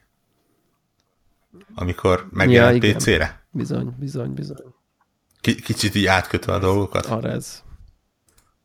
Amikor 1.74 2.28
megjelent 2.31 2.85
ja, 2.85 2.94
PC-re? 2.94 3.44
Bizony, 3.51 3.94
bizony, 3.98 4.35
bizony. 4.35 4.74
K- 5.40 5.60
kicsit 5.60 5.94
így 5.94 6.06
átkötve 6.06 6.52
a 6.52 6.59
dolgokat. 6.59 7.06
Arez. 7.06 7.62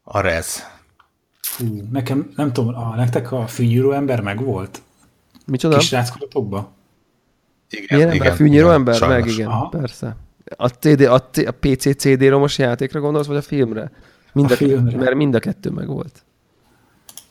Arez. 0.04 0.64
Hú, 1.58 1.88
nekem, 1.92 2.32
nem 2.36 2.54
tudom, 2.54 2.76
a, 2.76 2.96
nektek 2.96 3.32
a 3.32 3.48
fűnyíró 3.48 3.92
ember 3.92 4.22
meg 4.22 4.44
volt? 4.44 4.82
Micsoda? 5.46 5.78
Kisráckodatokba? 5.78 6.77
Igen, 7.70 7.98
Milyen 7.98 8.14
igen, 8.14 8.36
fűnyíró 8.36 8.70
ember? 8.70 8.96
Sajnos. 8.96 9.26
Meg 9.26 9.34
igen, 9.34 9.48
Aha. 9.48 9.68
persze. 9.68 10.16
A, 10.58 10.68
CD, 10.68 11.02
a, 11.02 11.14
a 11.46 11.52
PC 11.60 11.96
CD-romos 11.98 12.58
játékra 12.58 13.00
gondolsz, 13.00 13.28
vagy 13.28 13.38
a 13.38 13.42
filmre? 13.42 13.92
Mind 14.34 14.50
a, 14.50 14.54
a 14.54 14.58
filmre. 14.58 14.98
Mert 14.98 15.16
mind 15.16 15.36
a 15.36 15.40
kettő 15.40 15.70
meg 15.70 15.88
volt. 15.88 16.26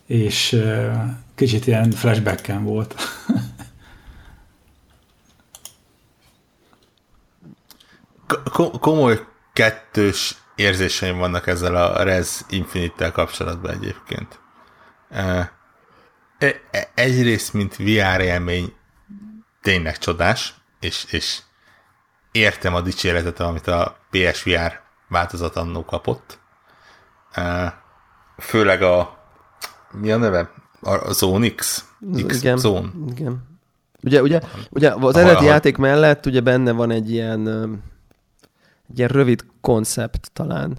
És 0.06 0.52
uh, 0.52 0.94
kicsit 1.34 1.66
ilyen 1.66 1.90
flashbacken 1.90 2.64
volt. 2.64 2.94
komoly 8.80 9.20
kettős 9.52 10.36
érzéseim 10.54 11.18
vannak 11.18 11.46
ezzel 11.46 11.76
a 11.76 12.02
Res 12.02 12.40
Infinite-tel 12.48 13.12
kapcsolatban 13.12 13.70
egyébként. 13.70 14.38
E, 15.08 15.52
egyrészt, 16.94 17.52
mint 17.52 17.76
VR 17.76 18.20
élmény 18.20 18.72
tényleg 19.66 19.98
csodás, 19.98 20.54
és, 20.80 21.06
és 21.10 21.38
értem 22.32 22.74
a 22.74 22.80
dicséretet, 22.80 23.40
amit 23.40 23.66
a 23.66 23.96
PSVR 24.10 24.80
változat 25.08 25.56
annó 25.56 25.84
kapott. 25.84 26.38
Főleg 28.38 28.82
a 28.82 29.18
mi 29.92 30.10
a 30.10 30.16
neve? 30.16 30.50
A 30.80 31.12
Zone 31.12 31.54
X? 31.54 31.84
Igen, 32.14 32.58
Zone. 32.58 32.88
Igen. 33.08 33.58
Ugye, 34.02 34.22
ugye, 34.22 34.40
ugye 34.70 34.94
az 34.94 35.16
eredeti 35.16 35.44
játék 35.44 35.76
mellett 35.76 36.26
ugye 36.26 36.40
benne 36.40 36.72
van 36.72 36.90
egy 36.90 37.10
ilyen, 37.10 37.48
egy 38.88 38.98
ilyen 38.98 39.10
rövid 39.10 39.44
koncept 39.60 40.30
talán 40.32 40.78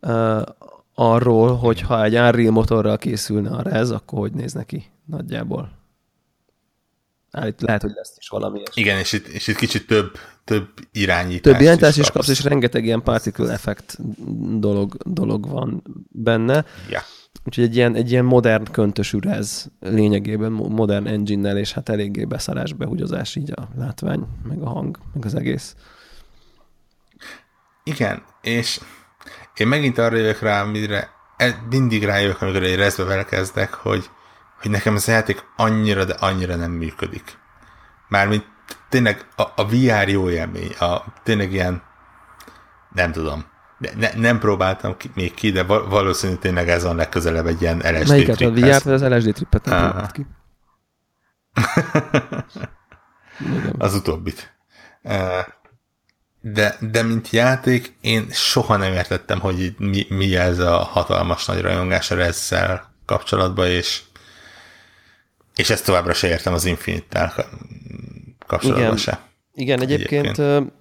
uh, 0.00 0.42
arról, 0.94 1.56
hogy 1.56 1.80
ha 1.80 2.04
egy 2.04 2.14
Unreal 2.14 2.52
motorral 2.52 2.98
készülne 2.98 3.50
a 3.50 3.62
rez, 3.62 3.90
akkor 3.90 4.18
hogy 4.18 4.32
néz 4.32 4.52
neki 4.52 4.90
nagyjából. 5.04 5.77
Állít, 7.30 7.60
lehet, 7.60 7.82
hogy 7.82 7.92
lesz 7.94 8.14
is 8.18 8.28
valami. 8.28 8.62
Igen, 8.74 8.98
és 8.98 9.12
itt, 9.12 9.26
és 9.26 9.46
itt 9.46 9.56
kicsit 9.56 9.86
több, 9.86 10.18
több 10.44 10.68
irányítás 10.92 11.52
Több 11.52 11.60
irányítás 11.60 11.96
is, 11.96 12.02
is 12.02 12.10
kapsz, 12.10 12.28
és 12.28 12.42
rengeteg 12.42 12.84
ilyen 12.84 13.02
particle 13.02 13.52
effect 13.52 13.96
dolog, 14.58 14.96
dolog 15.04 15.48
van 15.48 15.82
benne. 16.08 16.64
Ja. 16.90 17.02
Úgyhogy 17.44 17.64
egy 17.64 17.76
ilyen, 17.76 17.94
egy 17.94 18.10
ilyen 18.10 18.24
modern 18.24 18.64
köntös 18.72 19.12
ürez 19.12 19.70
lényegében, 19.80 20.52
modern 20.52 21.06
engine-nel, 21.06 21.58
és 21.58 21.72
hát 21.72 21.88
eléggé 21.88 22.24
beszarás, 22.24 22.72
behúgyozás 22.72 23.36
így 23.36 23.52
a 23.56 23.68
látvány, 23.76 24.26
meg 24.48 24.62
a 24.62 24.68
hang, 24.68 24.98
meg 25.14 25.24
az 25.24 25.34
egész. 25.34 25.74
Igen, 27.84 28.22
és 28.42 28.80
én 29.56 29.66
megint 29.66 29.98
arra 29.98 30.16
jövök 30.16 30.40
rá, 30.40 30.62
amire 30.62 31.10
e, 31.36 31.64
mindig 31.70 32.04
rájövök, 32.04 32.42
amikor 32.42 32.62
egy 32.62 32.76
rezbe 32.76 33.04
vele 33.04 33.24
kezdek, 33.24 33.74
hogy 33.74 34.10
hogy 34.60 34.70
nekem 34.70 34.94
ez 34.94 35.08
a 35.08 35.12
játék 35.12 35.44
annyira, 35.56 36.04
de 36.04 36.14
annyira 36.14 36.56
nem 36.56 36.70
működik. 36.70 37.38
Mármint 38.08 38.46
tényleg 38.88 39.26
a, 39.36 39.42
a 39.42 39.66
VR 39.66 40.08
jó 40.08 40.30
élmény, 40.30 40.72
a, 40.72 41.04
tényleg 41.22 41.52
ilyen, 41.52 41.82
nem 42.94 43.12
tudom, 43.12 43.44
de 43.78 43.92
ne, 43.96 44.10
nem 44.14 44.38
próbáltam 44.38 44.96
ki, 44.96 45.10
még 45.14 45.34
ki, 45.34 45.50
de 45.50 45.62
valószínűleg 45.62 46.40
tényleg 46.40 46.68
ez 46.68 46.82
van 46.82 46.96
legközelebb 46.96 47.46
egy 47.46 47.62
ilyen 47.62 47.78
LSD 47.78 48.08
Melyiket 48.08 48.40
a 48.40 48.50
VR-t, 48.50 48.82
vagy 48.82 48.92
az 48.92 49.02
LSD 49.02 49.34
trippet 49.34 49.64
nem 49.64 50.06
ki? 50.12 50.26
az 53.78 53.94
utóbbit. 53.94 54.56
De, 56.40 56.76
de 56.80 57.02
mint 57.02 57.30
játék, 57.30 57.96
én 58.00 58.26
soha 58.30 58.76
nem 58.76 58.92
értettem, 58.92 59.40
hogy 59.40 59.74
mi, 59.78 60.06
mi 60.08 60.36
ez 60.36 60.58
a 60.58 60.76
hatalmas 60.76 61.46
nagy 61.46 61.60
rajongás 61.60 62.10
a 62.10 62.20
ezzel 62.20 62.94
kapcsolatban, 63.06 63.66
és, 63.66 64.02
és 65.58 65.70
ezt 65.70 65.84
továbbra 65.84 66.12
se 66.12 66.28
értem 66.28 66.52
az 66.52 66.64
Infinite-tel 66.64 67.32
kapcsolatban 68.46 68.84
Igen. 68.84 68.96
se. 68.96 69.20
Igen, 69.54 69.80
egyébként, 69.80 70.38
egyébként. 70.38 70.72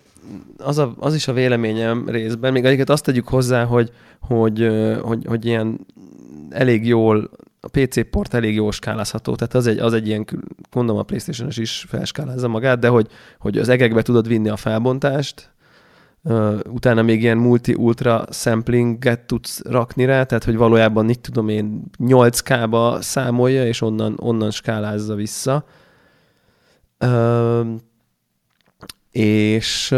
Az, 0.57 0.77
a, 0.77 0.93
az 0.99 1.15
is 1.15 1.27
a 1.27 1.33
véleményem 1.33 2.09
részben, 2.09 2.51
még 2.51 2.65
egyébként 2.65 2.89
azt 2.89 3.03
tegyük 3.03 3.27
hozzá, 3.27 3.63
hogy, 3.63 3.91
hogy, 4.19 4.67
hogy, 5.01 5.25
hogy 5.25 5.45
ilyen 5.45 5.85
elég 6.49 6.87
jól, 6.87 7.29
a 7.59 7.67
PC 7.67 8.09
port 8.09 8.33
elég 8.33 8.55
jól 8.55 8.71
skálázható, 8.71 9.35
tehát 9.35 9.53
az 9.53 9.67
egy, 9.67 9.79
az 9.79 9.93
egy 9.93 10.07
ilyen, 10.07 10.25
mondom 10.71 10.97
a 10.97 11.03
playstation 11.03 11.49
is 11.55 11.85
felskálázza 11.89 12.47
magát, 12.47 12.79
de 12.79 12.87
hogy, 12.87 13.07
hogy 13.39 13.57
az 13.57 13.69
egekbe 13.69 14.01
tudod 14.01 14.27
vinni 14.27 14.49
a 14.49 14.55
felbontást, 14.55 15.51
Utána 16.69 17.01
még 17.01 17.21
ilyen 17.21 17.37
multi-ultra 17.37 18.25
samplinget 18.31 19.19
tudsz 19.19 19.61
rakni 19.63 20.05
rá, 20.05 20.23
tehát 20.23 20.43
hogy 20.43 20.55
valójában 20.55 21.09
itt 21.09 21.21
tudom 21.21 21.49
én 21.49 21.83
8K-ba 21.99 23.01
számolja, 23.01 23.67
és 23.67 23.81
onnan, 23.81 24.17
onnan 24.19 24.51
skálázza 24.51 25.15
vissza. 25.15 25.65
És, 29.11 29.95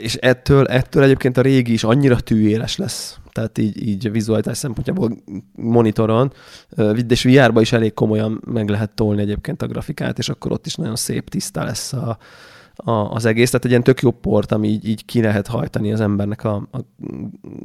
és 0.00 0.14
ettől, 0.14 0.66
ettől 0.66 1.02
egyébként 1.02 1.36
a 1.36 1.42
régi 1.42 1.72
is 1.72 1.84
annyira 1.84 2.20
tűéles 2.20 2.76
lesz, 2.76 3.18
tehát 3.32 3.58
így, 3.58 3.88
így 3.88 4.10
vizualitás 4.10 4.58
szempontjából 4.58 5.16
monitoron, 5.54 6.32
és 7.08 7.24
VR-ba 7.24 7.60
is 7.60 7.72
elég 7.72 7.94
komolyan 7.94 8.42
meg 8.46 8.68
lehet 8.68 8.94
tolni 8.94 9.20
egyébként 9.20 9.62
a 9.62 9.66
grafikát, 9.66 10.18
és 10.18 10.28
akkor 10.28 10.52
ott 10.52 10.66
is 10.66 10.74
nagyon 10.74 10.96
szép, 10.96 11.28
tiszta 11.28 11.64
lesz 11.64 11.92
a, 11.92 12.18
a, 12.74 12.90
az 12.90 13.24
egész, 13.24 13.50
tehát 13.50 13.64
egy 13.64 13.70
ilyen 13.70 13.82
tök 13.82 14.00
jó 14.00 14.10
port, 14.10 14.52
ami 14.52 14.68
így, 14.68 14.88
így 14.88 15.04
ki 15.04 15.20
lehet 15.22 15.46
hajtani 15.46 15.92
az 15.92 16.00
embernek 16.00 16.44
a, 16.44 16.54
a 16.54 16.78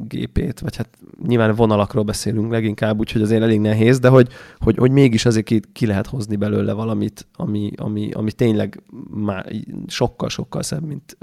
gépét, 0.08 0.60
vagy 0.60 0.76
hát 0.76 0.90
nyilván 1.28 1.56
vonalakról 1.56 2.04
beszélünk 2.04 2.52
leginkább, 2.52 3.00
úgyhogy 3.00 3.22
azért 3.22 3.42
elég 3.42 3.60
nehéz, 3.60 4.00
de 4.00 4.08
hogy, 4.08 4.28
hogy, 4.60 4.78
hogy 4.78 4.92
mégis 4.92 5.26
azért 5.26 5.46
ki, 5.46 5.62
ki 5.74 5.86
lehet 5.86 6.08
hozni 6.08 6.36
belőle 6.36 6.74
valamit, 6.74 7.28
ami, 7.36 7.72
ami, 7.76 8.12
ami 8.12 8.32
tényleg 8.32 8.82
már 9.10 9.52
sokkal-sokkal 9.88 10.64
szebb, 10.64 10.84
mint, 10.84 11.18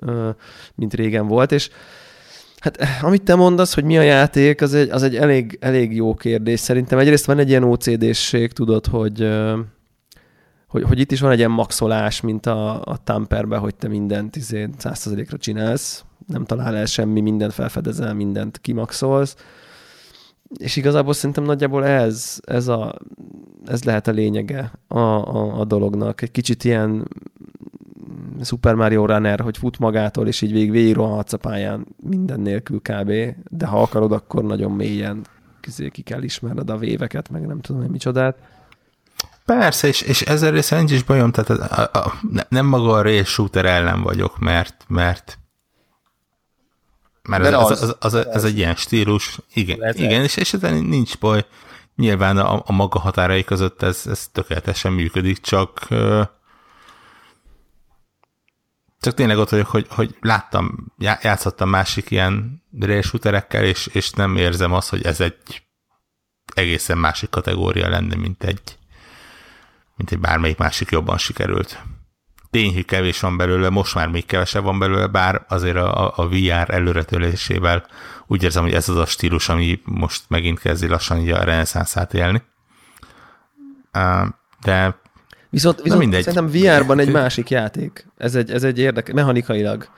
mint 0.75 0.95
régen 0.95 1.27
volt, 1.27 1.53
és 1.53 1.71
Hát 2.63 2.79
amit 3.01 3.23
te 3.23 3.35
mondasz, 3.35 3.75
hogy 3.75 3.85
mi 3.85 3.99
a 3.99 4.03
játék, 4.03 4.63
az 4.63 4.75
egy, 4.75 4.89
az 4.91 5.03
egy 5.03 5.17
elég, 5.17 5.59
elég 5.61 5.95
jó 5.95 6.15
kérdés. 6.15 6.61
Szerintem 6.61 6.99
egyrészt 6.99 7.25
van 7.25 7.39
egy 7.39 7.49
ilyen 7.49 7.65
OCD-sség, 7.65 8.53
tudod, 8.53 8.87
hogy, 8.87 9.29
hogy, 10.73 10.83
hogy 10.83 10.99
itt 10.99 11.13
is 11.13 11.21
van 11.21 11.31
egy 11.31 11.39
ilyen 11.39 11.51
maxolás, 11.51 12.21
mint 12.21 12.47
a, 12.47 12.85
a 12.85 12.97
Tamperben, 13.05 13.61
hogy 13.61 13.75
te 13.75 13.89
mindent 13.89 14.37
izé, 14.37 14.69
100%-ra 14.79 15.37
csinálsz, 15.37 16.05
nem 16.27 16.45
talál 16.45 16.77
el 16.77 16.87
semmi, 16.87 17.21
mindent 17.21 17.53
felfedezel, 17.53 18.15
mindent 18.15 18.59
kimaxolsz. 18.59 19.37
És 20.59 20.77
igazából 20.77 21.13
szerintem 21.13 21.45
nagyjából 21.45 21.85
ez, 21.85 22.41
ez, 22.45 22.69
a, 22.69 22.95
ez 23.65 23.85
lehet 23.85 24.07
a 24.07 24.11
lényege 24.11 24.73
a, 24.89 24.99
a, 24.99 25.61
a 25.61 25.65
dolognak. 25.65 26.23
Egy 26.23 26.31
kicsit 26.31 26.65
ilyen 26.65 27.09
Super 28.43 28.75
Mario 28.75 29.07
Runner, 29.07 29.41
hogy 29.41 29.57
fut 29.57 29.79
magától, 29.79 30.27
és 30.27 30.43
így 30.43 30.53
végig 30.53 30.71
végig 30.71 30.99
a 30.99 31.25
pályán 31.41 31.87
minden 32.09 32.41
nélkül 32.41 32.81
kb. 32.83 33.13
De 33.51 33.67
ha 33.67 33.83
akarod, 33.83 34.13
akkor 34.13 34.45
nagyon 34.45 34.73
mélyen 34.73 35.25
ki 35.91 36.03
kell 36.03 36.23
ismerned 36.23 36.71
a 36.71 36.77
véveket, 36.77 37.31
meg 37.31 37.47
nem 37.47 37.61
tudom, 37.61 37.81
hogy 37.83 37.91
micsodát. 37.91 38.52
Persze, 39.45 39.89
és, 39.89 40.01
és 40.01 40.23
ezzel 40.23 40.51
részben 40.51 40.79
nincs 40.79 40.93
is 40.93 41.03
bajom, 41.03 41.33
tehát 41.33 41.51
a, 41.51 41.83
a, 41.83 41.99
a, 41.99 42.15
nem 42.49 42.67
maga 42.67 42.93
a 42.93 43.03
race 43.03 43.25
shooter 43.25 43.65
ellen 43.65 44.03
vagyok, 44.03 44.39
mert, 44.39 44.85
mert 44.89 45.39
mert 47.23 47.55
az, 47.55 47.71
az, 47.71 47.83
az, 47.83 47.97
az, 48.01 48.15
az, 48.15 48.27
az 48.33 48.45
egy 48.45 48.59
ilyen 48.59 48.75
stílus, 48.75 49.39
igen, 49.55 49.95
igen 49.95 50.23
és, 50.23 50.37
és 50.37 50.53
ezen 50.53 50.75
nincs 50.75 51.19
baj. 51.19 51.47
Nyilván 51.97 52.39
a, 52.39 52.63
a 52.67 52.73
maga 52.73 52.99
határai 52.99 53.45
között 53.45 53.83
ez, 53.83 54.03
ez 54.07 54.29
tökéletesen 54.33 54.93
működik, 54.93 55.41
csak 55.41 55.89
csak 59.01 59.15
tényleg 59.15 59.39
ott 59.39 59.49
vagyok, 59.49 59.67
hogy, 59.67 59.87
hogy 59.91 60.17
láttam, 60.21 60.93
játszottam 60.99 61.69
másik 61.69 62.11
ilyen 62.11 62.63
shooterekkel, 63.03 63.65
és, 63.65 63.87
és 63.87 64.11
nem 64.11 64.37
érzem 64.37 64.73
azt, 64.73 64.89
hogy 64.89 65.05
ez 65.05 65.21
egy 65.21 65.63
egészen 66.55 66.99
másik 66.99 67.31
kategória 67.31 67.89
lenne, 67.89 68.15
mint 68.15 68.45
egy 68.45 68.79
mint 70.03 70.15
egy 70.15 70.21
bármelyik 70.31 70.57
másik 70.57 70.91
jobban 70.91 71.19
sikerült. 71.19 71.83
Tény, 72.51 72.75
hogy 72.75 72.85
kevés 72.85 73.21
van 73.21 73.37
belőle, 73.37 73.69
most 73.69 73.95
már 73.95 74.09
még 74.09 74.27
kevesebb 74.27 74.63
van 74.63 74.79
belőle, 74.79 75.07
bár 75.07 75.45
azért 75.49 75.77
a, 75.77 76.13
a 76.17 76.29
VR 76.29 76.71
előretölésével 76.71 77.87
úgy 78.27 78.43
érzem, 78.43 78.63
hogy 78.63 78.73
ez 78.73 78.89
az 78.89 78.97
a 78.97 79.07
stílus, 79.07 79.49
ami 79.49 79.81
most 79.85 80.23
megint 80.29 80.59
kezdi 80.61 80.87
lassan 80.87 81.19
így 81.19 81.31
a 81.31 81.43
reneszánszát 81.45 82.15
élni. 82.15 82.43
De 84.65 85.01
Viszont, 85.51 85.81
viszont 85.83 86.01
mindegy. 86.01 86.23
szerintem 86.25 86.61
VR-ban 86.61 86.99
egy 86.99 87.11
másik 87.13 87.51
játék. 87.51 88.07
Ez 88.17 88.35
egy, 88.35 88.51
ez 88.51 88.65
egy 88.65 88.79
érdekes, 88.79 89.15
mechanikailag. 89.15 89.89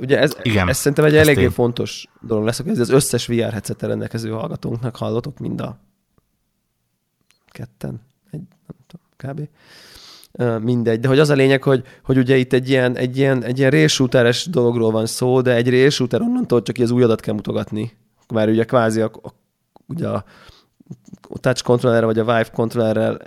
Ugye 0.00 0.18
ez, 0.18 0.36
Igen, 0.42 0.68
ez 0.68 0.76
szerintem 0.76 1.04
egy 1.04 1.16
eléggé 1.16 1.42
én. 1.42 1.50
fontos 1.50 2.06
dolog 2.20 2.44
lesz, 2.44 2.56
hogy 2.56 2.68
ez 2.68 2.78
az 2.78 2.90
összes 2.90 3.26
VR 3.26 3.52
headset 3.52 3.82
rendelkező 3.82 4.30
hallgatónknak 4.30 4.96
hallotok 4.96 5.38
mind 5.38 5.60
a 5.60 5.78
ketten 7.50 8.08
nem 8.72 8.86
tudom, 8.86 9.48
kb. 10.36 10.64
mindegy. 10.64 11.00
De 11.00 11.08
hogy 11.08 11.18
az 11.18 11.30
a 11.30 11.34
lényeg, 11.34 11.62
hogy, 11.62 11.84
hogy 12.02 12.18
ugye 12.18 12.36
itt 12.36 12.52
egy 12.52 12.68
ilyen, 12.68 12.96
egy 12.96 13.16
ilyen, 13.16 13.44
egy 13.44 13.58
ilyen 13.58 13.70
race 13.70 14.50
dologról 14.50 14.90
van 14.90 15.06
szó, 15.06 15.40
de 15.40 15.54
egy 15.54 15.92
shooter 15.92 16.20
onnantól 16.20 16.62
csak 16.62 16.76
az 16.78 16.90
új 16.90 17.02
adat 17.02 17.20
kell 17.20 17.34
mutogatni. 17.34 17.92
Mert 18.34 18.50
ugye 18.50 18.64
kvázi 18.64 19.00
a, 19.00 19.10
a, 19.22 19.28
ugye 19.86 20.08
a 20.08 20.24
touch 21.40 21.62
controllerre 21.62 22.06
vagy 22.06 22.18
a 22.18 22.24
Vive 22.24 22.50
controllerrel 22.52 23.18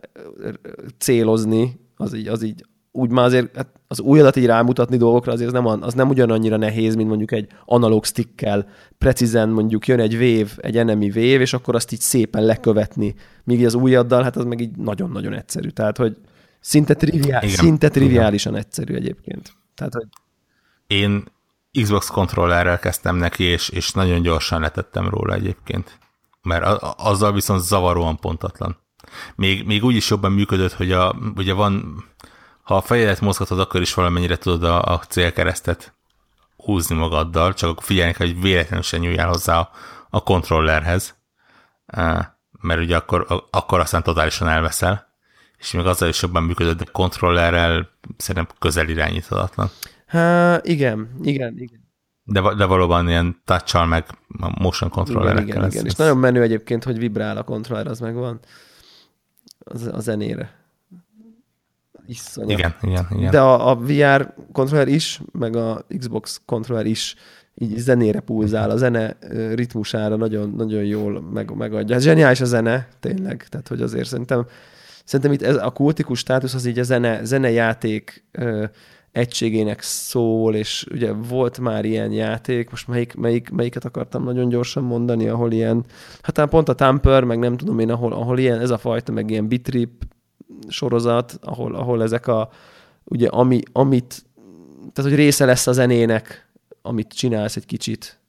célozni, 0.97 1.79
az 1.95 2.13
így, 2.13 2.27
az 2.27 2.43
így 2.43 2.65
úgy 2.95 3.09
már 3.09 3.25
azért 3.25 3.55
hát 3.55 3.67
az 3.87 3.99
új 3.99 4.19
adat 4.19 4.35
így 4.35 4.45
rámutatni 4.45 4.97
dolgokra 4.97 5.31
azért 5.31 5.47
az 5.47 5.53
nem, 5.53 5.65
az 5.83 5.93
nem 5.93 6.09
ugyanannyira 6.09 6.57
nehéz, 6.57 6.95
mint 6.95 7.07
mondjuk 7.07 7.31
egy 7.31 7.47
analóg 7.65 8.05
stickkel 8.05 8.67
precízen 8.97 9.49
mondjuk 9.49 9.87
jön 9.87 9.99
egy 9.99 10.17
vév, 10.17 10.51
egy 10.57 10.77
enemi 10.77 11.09
vév, 11.09 11.41
és 11.41 11.53
akkor 11.53 11.75
azt 11.75 11.91
így 11.91 11.99
szépen 11.99 12.43
lekövetni. 12.43 13.15
Míg 13.43 13.65
az 13.65 13.73
új 13.73 13.95
addal, 13.95 14.23
hát 14.23 14.35
az 14.35 14.45
meg 14.45 14.59
így 14.59 14.75
nagyon-nagyon 14.75 15.33
egyszerű. 15.33 15.69
Tehát, 15.69 15.97
hogy 15.97 16.17
szinte, 16.59 16.93
triviál, 16.93 17.43
Igen. 17.43 17.55
szinte 17.55 17.89
triviálisan 17.89 18.51
Igen. 18.51 18.63
egyszerű 18.65 18.93
egyébként. 18.93 19.53
Tehát, 19.75 19.93
hogy... 19.93 20.07
Én 20.87 21.23
Xbox 21.81 22.07
kontrollerrel 22.07 22.79
kezdtem 22.79 23.15
neki, 23.15 23.43
és, 23.43 23.69
és 23.69 23.91
nagyon 23.91 24.21
gyorsan 24.21 24.61
letettem 24.61 25.09
róla 25.09 25.33
egyébként. 25.33 25.99
Mert 26.41 26.81
azzal 26.97 27.33
viszont 27.33 27.61
zavaróan 27.61 28.17
pontatlan. 28.17 28.77
Még, 29.35 29.65
még 29.65 29.83
úgy 29.83 29.95
is 29.95 30.09
jobban 30.09 30.31
működött, 30.31 30.73
hogy 30.73 30.91
a, 30.91 31.15
ugye 31.35 31.53
van 31.53 32.03
ha 32.63 32.75
a 32.75 32.81
fejedet 32.81 33.21
mozgatod, 33.21 33.59
akkor 33.59 33.81
is 33.81 33.93
valamennyire 33.93 34.37
tudod 34.37 34.63
a, 34.63 34.81
a 34.81 34.99
célkeresztet 34.99 35.93
húzni 36.57 36.95
magaddal, 36.95 37.53
csak 37.53 37.69
akkor 37.69 37.83
figyelni 37.83 38.13
kell, 38.13 38.27
hogy 38.27 38.41
véletlenül 38.41 38.83
se 38.83 38.97
nyúljál 38.97 39.27
hozzá 39.27 39.59
a, 39.59 39.71
a 40.09 40.23
kontrollerhez, 40.23 41.15
mert 42.61 42.81
ugye 42.81 42.95
akkor, 42.95 43.45
akkor 43.51 43.79
aztán 43.79 44.03
totálisan 44.03 44.47
elveszel, 44.47 45.07
és 45.57 45.71
még 45.71 45.85
azzal 45.85 46.09
is 46.09 46.21
jobban 46.21 46.43
működött, 46.43 46.77
de 46.77 46.85
kontrollerrel 46.91 47.89
szerintem 48.17 48.55
közel 48.59 48.89
irányíthatatlan. 48.89 49.69
Há, 50.05 50.59
igen, 50.63 51.09
igen, 51.21 51.53
igen. 51.57 51.81
De, 52.23 52.53
de 52.55 52.65
valóban 52.65 53.07
ilyen 53.07 53.41
touch 53.45 53.85
meg 53.85 54.05
motion 54.57 54.89
kontrollerekkel. 54.89 55.47
Igen, 55.47 55.57
igen, 55.57 55.69
igen. 55.69 55.85
És 55.85 55.95
nagyon 55.95 56.17
menő 56.17 56.41
egyébként, 56.41 56.83
hogy 56.83 56.97
vibrál 56.97 57.37
a 57.37 57.43
kontroller, 57.43 57.87
az 57.87 57.99
megvan 57.99 58.39
az, 59.59 59.89
a 59.93 59.99
zenére 59.99 60.62
iszonyat. 62.07 62.59
Igen, 62.59 62.75
igen, 62.81 63.07
igen. 63.09 63.31
De 63.31 63.39
a, 63.39 63.69
a 63.69 63.75
VR 63.75 64.33
kontroller 64.51 64.87
is, 64.87 65.21
meg 65.31 65.55
a 65.55 65.85
Xbox 65.97 66.41
kontroller 66.45 66.85
is 66.85 67.15
így 67.55 67.77
zenére 67.77 68.19
pulzál, 68.19 68.69
a 68.69 68.77
zene 68.77 69.17
ritmusára 69.53 70.15
nagyon, 70.15 70.53
nagyon 70.57 70.83
jól 70.83 71.21
meg, 71.21 71.55
megadja. 71.55 71.95
Ez 71.95 72.03
zseniális 72.03 72.41
a 72.41 72.45
zene, 72.45 72.87
tényleg, 72.99 73.45
tehát 73.49 73.67
hogy 73.67 73.81
azért 73.81 74.07
szerintem, 74.07 74.45
szerintem 75.03 75.31
itt 75.31 75.41
ez 75.41 75.55
a 75.55 75.69
kultikus 75.69 76.19
státusz 76.19 76.53
az 76.53 76.65
így 76.65 76.79
a 76.79 76.83
zene, 76.83 77.23
zenejáték 77.23 78.23
ö, 78.31 78.65
egységének 79.11 79.81
szól, 79.81 80.55
és 80.55 80.85
ugye 80.91 81.11
volt 81.11 81.59
már 81.59 81.85
ilyen 81.85 82.11
játék, 82.11 82.69
most 82.69 82.87
melyik, 82.87 83.13
melyik, 83.13 83.49
melyiket 83.49 83.85
akartam 83.85 84.23
nagyon 84.23 84.49
gyorsan 84.49 84.83
mondani, 84.83 85.27
ahol 85.27 85.51
ilyen, 85.51 85.85
hát 86.21 86.45
pont 86.45 86.69
a 86.69 86.73
Tamper, 86.73 87.23
meg 87.23 87.39
nem 87.39 87.57
tudom 87.57 87.79
én, 87.79 87.91
ahol, 87.91 88.13
ahol 88.13 88.39
ilyen, 88.39 88.59
ez 88.59 88.69
a 88.69 88.77
fajta, 88.77 89.11
meg 89.11 89.29
ilyen 89.29 89.47
bitrip 89.47 89.91
sorozat, 90.67 91.39
ahol, 91.41 91.75
ahol 91.75 92.03
ezek 92.03 92.27
a, 92.27 92.49
ugye, 93.03 93.27
ami, 93.27 93.61
amit, 93.71 94.25
tehát, 94.93 95.09
hogy 95.11 95.19
része 95.19 95.45
lesz 95.45 95.67
a 95.67 95.71
zenének, 95.71 96.51
amit 96.81 97.13
csinálsz 97.13 97.55
egy 97.55 97.65
kicsit. 97.65 98.19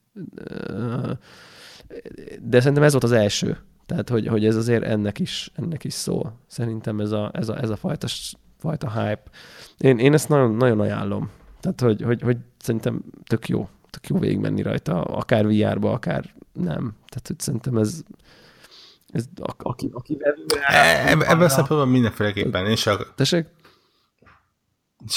De 2.41 2.59
szerintem 2.59 2.83
ez 2.83 2.91
volt 2.91 3.03
az 3.03 3.11
első. 3.11 3.57
Tehát, 3.85 4.09
hogy, 4.09 4.27
hogy 4.27 4.45
ez 4.45 4.55
azért 4.55 4.83
ennek 4.83 5.19
is, 5.19 5.51
ennek 5.55 5.83
is 5.83 5.93
szól. 5.93 6.33
Szerintem 6.47 6.99
ez 6.99 7.11
a, 7.11 7.31
ez 7.33 7.49
a, 7.49 7.61
ez 7.61 7.69
a 7.69 7.75
fajta, 7.75 8.07
fajta 8.57 8.91
hype. 8.91 9.23
Én, 9.77 9.97
én 9.97 10.13
ezt 10.13 10.29
nagyon, 10.29 10.55
nagyon 10.55 10.79
ajánlom. 10.79 11.29
Tehát, 11.59 11.81
hogy, 11.81 12.01
hogy, 12.01 12.21
hogy 12.21 12.37
szerintem 12.57 13.01
tök 13.23 13.47
jó, 13.47 13.69
tök 13.89 14.07
jó 14.07 14.17
végigmenni 14.17 14.61
rajta, 14.61 15.01
akár 15.01 15.47
VR-ba, 15.47 15.91
akár 15.91 16.33
nem. 16.53 16.95
Tehát, 17.07 17.27
hogy 17.27 17.39
szerintem 17.39 17.77
ez, 17.77 18.03
ez 19.15 19.25
a, 19.41 19.53
aki, 19.57 19.89
aki 19.93 20.17
e, 20.67 21.07
Ebben 21.07 21.49
szempontból 21.49 21.85
mindenféleképpen. 21.85 22.65
Én 22.65 22.75
se, 22.75 22.97
Tessék? 23.15 23.45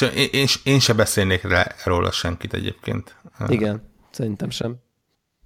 Én, 0.00 0.28
én, 0.32 0.46
én 0.64 0.80
se 0.80 0.92
beszélnék 0.92 1.42
rá, 1.42 1.74
róla 1.84 2.10
senkit 2.10 2.52
egyébként. 2.52 3.16
Igen, 3.46 3.92
szerintem 4.10 4.50
sem. 4.50 4.76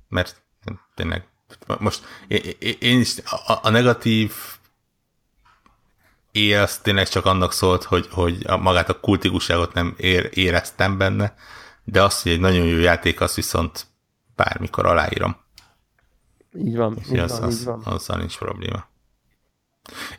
Mert 0.08 0.42
tényleg 0.94 1.26
most 1.78 2.04
én, 2.28 2.76
én 2.78 3.00
is 3.00 3.18
a, 3.46 3.58
a 3.62 3.70
negatív 3.70 4.34
él 6.32 6.60
az 6.60 6.78
tényleg 6.78 7.08
csak 7.08 7.26
annak 7.26 7.52
szólt, 7.52 7.82
hogy, 7.84 8.08
hogy 8.10 8.42
a, 8.46 8.56
magát 8.56 8.88
a 8.88 9.00
kultikusságot 9.00 9.74
nem 9.74 9.94
ér, 9.96 10.30
éreztem 10.32 10.98
benne, 10.98 11.34
de 11.84 12.02
azt, 12.02 12.22
hogy 12.22 12.32
egy 12.32 12.40
nagyon 12.40 12.66
jó 12.66 12.78
játék, 12.78 13.20
azt 13.20 13.34
viszont 13.34 13.86
bármikor 14.36 14.86
aláírom. 14.86 15.36
Így 16.58 16.76
van, 16.76 16.98
így 17.10 17.18
az, 17.18 17.38
van, 17.38 17.42
az, 17.42 17.58
így 17.58 17.64
van. 17.64 17.82
Azzal 17.84 18.18
nincs 18.18 18.38
probléma. 18.38 18.84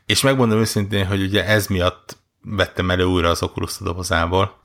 És 0.05 0.21
megmondom 0.21 0.59
őszintén, 0.59 1.05
hogy 1.05 1.21
ugye 1.21 1.45
ez 1.45 1.67
miatt 1.67 2.17
vettem 2.41 2.91
elő 2.91 3.03
újra 3.03 3.29
az 3.29 3.43
Oculus 3.43 3.77
dobozából, 3.77 4.61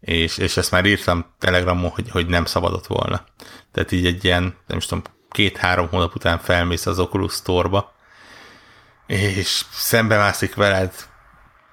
és, 0.00 0.38
és 0.38 0.56
ezt 0.56 0.70
már 0.70 0.84
írtam 0.84 1.34
Telegramon, 1.38 1.90
hogy, 1.90 2.10
hogy 2.10 2.26
nem 2.26 2.44
szabadott 2.44 2.86
volna. 2.86 3.24
Tehát 3.72 3.92
így 3.92 4.06
egy 4.06 4.24
ilyen, 4.24 4.56
nem 4.66 4.78
is 4.78 4.86
tudom, 4.86 5.04
két-három 5.30 5.88
hónap 5.88 6.14
után 6.14 6.38
felmész 6.38 6.86
az 6.86 6.98
Oculus 6.98 7.32
Store-ba, 7.32 7.92
és 9.06 9.64
szembemászik 9.70 10.54
veled 10.54 10.94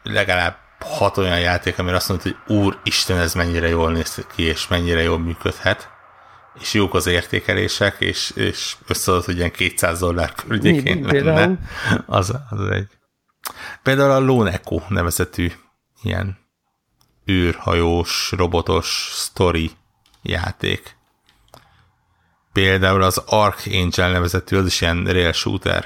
legalább 0.03 0.57
hat 0.79 1.17
olyan 1.17 1.39
játék, 1.39 1.79
amire 1.79 1.95
azt 1.95 2.09
mondod, 2.09 2.25
hogy 2.25 2.55
úristen, 2.57 3.17
ez 3.17 3.33
mennyire 3.33 3.67
jól 3.67 3.91
néz 3.91 4.25
ki, 4.35 4.43
és 4.43 4.67
mennyire 4.67 5.01
jól 5.01 5.19
működhet, 5.19 5.89
és 6.59 6.73
jók 6.73 6.93
az 6.93 7.07
értékelések, 7.07 7.95
és, 7.99 8.31
és 8.35 8.75
összeadott, 8.87 9.25
hogy 9.25 9.37
ilyen 9.37 9.51
200 9.51 9.99
dollár 9.99 10.33
környékén 10.33 11.05
lenne. 11.05 11.59
Az, 12.05 12.33
az 12.49 12.69
egy. 12.69 12.87
Például 13.83 14.11
a 14.11 14.19
Lone 14.19 14.51
Echo 14.51 14.81
nevezetű 14.89 15.51
ilyen 16.01 16.37
űrhajós, 17.31 18.31
robotos 18.35 19.09
story 19.13 19.71
játék. 20.21 20.95
Például 22.53 23.01
az 23.01 23.17
Archangel 23.25 24.11
nevezetű, 24.11 24.57
az 24.57 24.65
is 24.65 24.81
ilyen 24.81 25.05
rail 25.05 25.31
shooter 25.31 25.85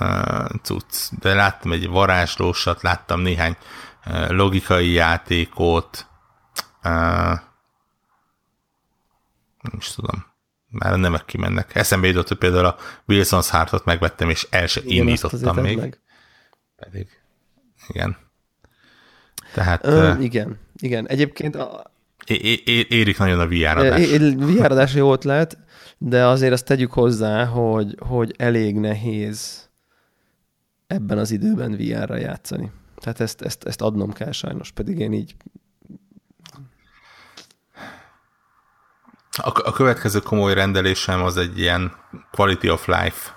uh, 0.00 0.48
cucc. 0.62 1.10
De 1.20 1.34
láttam 1.34 1.72
egy 1.72 1.88
varázslósat, 1.88 2.82
láttam 2.82 3.20
néhány 3.20 3.56
uh, 4.06 4.30
logikai 4.30 4.92
játékot, 4.92 6.06
uh, 6.84 7.38
nem 9.70 9.78
is 9.78 9.94
tudom, 9.94 10.24
már 10.68 10.92
a 10.92 10.96
nemek 10.96 11.24
kimennek. 11.24 11.74
Eszembe 11.74 12.06
jutott, 12.06 12.28
hogy 12.28 12.38
például 12.38 12.64
a 12.64 12.76
Wilson's 13.08 13.48
Heartot 13.50 13.84
megvettem, 13.84 14.30
és 14.30 14.46
el 14.50 14.66
se 14.66 14.80
indítottam 14.84 15.56
még. 15.56 15.76
Meg. 15.76 16.00
Pedig, 16.76 17.08
igen. 17.88 18.16
Tehát... 19.54 19.86
Ö, 19.86 20.12
uh, 20.12 20.22
igen, 20.22 20.58
igen. 20.76 21.08
Egyébként 21.08 21.54
a... 21.54 21.92
É, 22.26 22.34
é, 22.64 22.86
érik 22.88 23.18
nagyon 23.18 23.40
a 23.40 23.46
VR 23.46 23.78
adás. 23.78 24.08
VR 24.36 24.70
adás 24.70 24.94
jó 24.94 25.12
ötlet, 25.12 25.58
de 25.98 26.26
azért 26.26 26.52
azt 26.52 26.64
tegyük 26.64 26.92
hozzá, 26.92 27.44
hogy, 27.44 27.96
hogy 27.98 28.34
elég 28.38 28.74
nehéz 28.74 29.68
ebben 30.86 31.18
az 31.18 31.30
időben 31.30 31.72
VR-ra 31.72 32.16
játszani. 32.16 32.70
Tehát 32.96 33.20
ezt, 33.20 33.42
ezt, 33.42 33.64
ezt 33.64 33.80
adnom 33.80 34.12
kell 34.12 34.32
sajnos, 34.32 34.70
pedig 34.70 34.98
én 34.98 35.12
így... 35.12 35.34
A, 39.36 39.48
a 39.64 39.72
következő 39.72 40.20
komoly 40.20 40.54
rendelésem 40.54 41.22
az 41.22 41.36
egy 41.36 41.58
ilyen 41.58 41.92
quality 42.30 42.68
of 42.68 42.86
life 42.86 43.34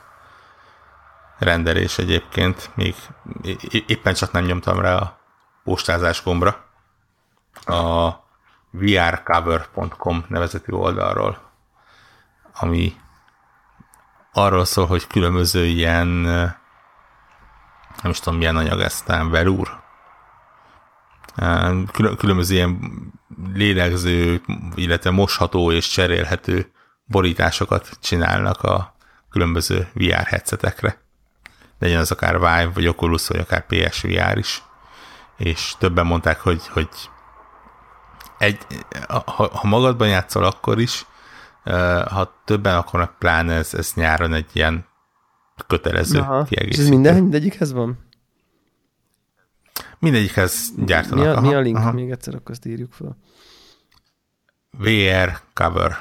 rendelés 1.39 1.97
egyébként. 1.97 2.69
Még 2.75 2.95
éppen 3.87 4.13
csak 4.13 4.31
nem 4.31 4.43
nyomtam 4.43 4.79
rá 4.79 4.95
a 4.95 5.19
postázás 5.63 6.23
gombra. 6.23 6.65
A 7.65 8.09
vrcover.com 8.71 10.25
nevezetű 10.27 10.73
oldalról 10.73 11.47
ami 12.59 12.95
arról 14.31 14.65
szól, 14.65 14.85
hogy 14.85 15.07
különböző 15.07 15.65
ilyen 15.65 16.07
nem 18.01 18.11
is 18.11 18.19
tudom 18.19 18.39
milyen 18.39 18.55
anyag 18.55 18.79
ez, 18.79 19.01
talán 19.01 19.29
velúr. 19.29 19.85
Különböző 22.17 22.53
ilyen 22.53 22.79
lélegző, 23.53 24.41
illetve 24.75 25.09
mosható 25.09 25.71
és 25.71 25.87
cserélhető 25.89 26.71
borításokat 27.05 27.89
csinálnak 28.01 28.61
a 28.61 28.95
különböző 29.29 29.87
VR 29.93 30.25
headsetekre. 30.25 30.97
Legyen 31.79 31.99
az 31.99 32.11
akár 32.11 32.33
Vive, 32.33 32.71
vagy 32.73 32.87
Oculus, 32.87 33.27
vagy 33.27 33.39
akár 33.39 33.65
PSVR 33.65 34.37
is. 34.37 34.63
És 35.37 35.75
többen 35.79 36.05
mondták, 36.05 36.39
hogy, 36.39 36.67
hogy 36.67 36.89
egy, 38.37 38.57
ha, 39.07 39.49
ha 39.53 39.67
magadban 39.67 40.07
játszol 40.07 40.43
akkor 40.43 40.79
is, 40.79 41.05
ha 42.09 42.41
többen 42.45 42.75
akarnak, 42.75 43.17
pláne 43.19 43.53
ez, 43.53 43.73
ez 43.73 43.91
nyáron 43.95 44.33
egy 44.33 44.49
ilyen 44.53 44.85
kötelező 45.67 46.19
Aha. 46.19 46.43
kiegészítő. 46.43 46.81
És 46.81 46.87
ez 46.87 46.93
minden, 46.93 47.15
mindegyikhez 47.15 47.73
van? 47.73 48.06
Mindegyikhez 49.99 50.71
gyártanak. 50.85 51.23
Mi 51.23 51.29
a, 51.29 51.31
aha, 51.31 51.41
mi 51.41 51.53
a 51.53 51.59
link? 51.59 51.77
Aha. 51.77 51.91
Még 51.91 52.11
egyszer 52.11 52.35
akkor 52.35 52.51
azt 52.51 52.65
írjuk 52.65 52.93
fel. 52.93 53.17
vrcover.com 54.71 55.93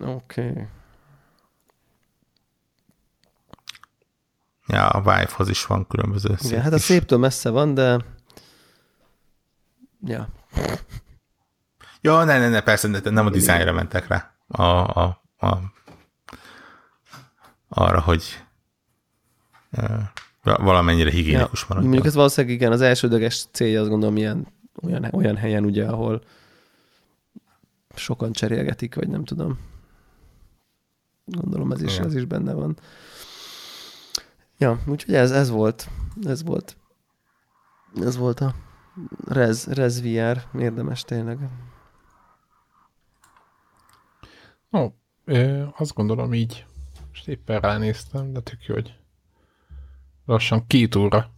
Oké. 0.00 0.48
Okay. 0.48 0.66
Ja, 4.66 4.88
a 4.88 4.98
Vive-hoz 4.98 5.48
is 5.48 5.66
van 5.66 5.86
különböző 5.86 6.36
Igen, 6.40 6.62
hát 6.62 6.72
a 6.72 6.78
széptől 6.78 7.18
messze 7.18 7.50
van, 7.50 7.74
de 7.74 8.04
ja. 10.04 10.28
Ja, 12.00 12.24
ne, 12.24 12.38
ne, 12.38 12.48
ne, 12.48 12.60
persze, 12.60 12.88
nem 12.88 13.26
a 13.26 13.30
dizájnra 13.30 13.72
mentek 13.72 14.06
rá. 14.06 14.34
A, 14.48 14.62
a, 14.62 15.22
a, 15.36 15.58
arra, 17.68 18.00
hogy 18.00 18.44
valamennyire 20.42 21.10
higiénikus 21.10 21.60
ja, 21.60 21.66
maradjon. 21.68 21.92
Mondjuk 21.92 22.06
ez 22.06 22.14
valószínűleg 22.14 22.56
igen, 22.56 22.72
az 22.72 22.80
elsődleges 22.80 23.46
célja 23.50 23.80
azt 23.80 23.90
gondolom 23.90 24.16
ilyen, 24.16 24.46
olyan, 24.82 25.08
olyan 25.12 25.36
helyen 25.36 25.64
ugye, 25.64 25.86
ahol 25.86 26.22
sokan 27.94 28.32
cserélgetik, 28.32 28.94
vagy 28.94 29.08
nem 29.08 29.24
tudom. 29.24 29.58
Gondolom 31.24 31.72
ez 31.72 31.82
is, 31.82 31.98
ez 31.98 32.14
is 32.14 32.24
benne 32.24 32.52
van. 32.52 32.76
Ja, 34.58 34.80
úgyhogy 34.86 35.14
ez, 35.14 35.30
ez 35.30 35.50
volt. 35.50 35.88
Ez 36.24 36.42
volt. 36.42 36.76
Ez 38.00 38.16
volt 38.16 38.40
a 38.40 38.54
Rez, 39.26 39.66
Rez 39.66 40.02
VR. 40.02 40.42
Érdemes 40.58 41.02
tényleg. 41.02 41.38
Ó, 44.72 44.86
azt 45.76 45.94
gondolom 45.94 46.34
így. 46.34 46.66
Most 47.08 47.28
éppen 47.28 47.60
ránéztem, 47.60 48.32
de 48.32 48.40
tök 48.40 48.64
jó, 48.64 48.74
hogy 48.74 49.01
lassan 50.24 50.66
két 50.66 50.94
óra. 50.94 51.30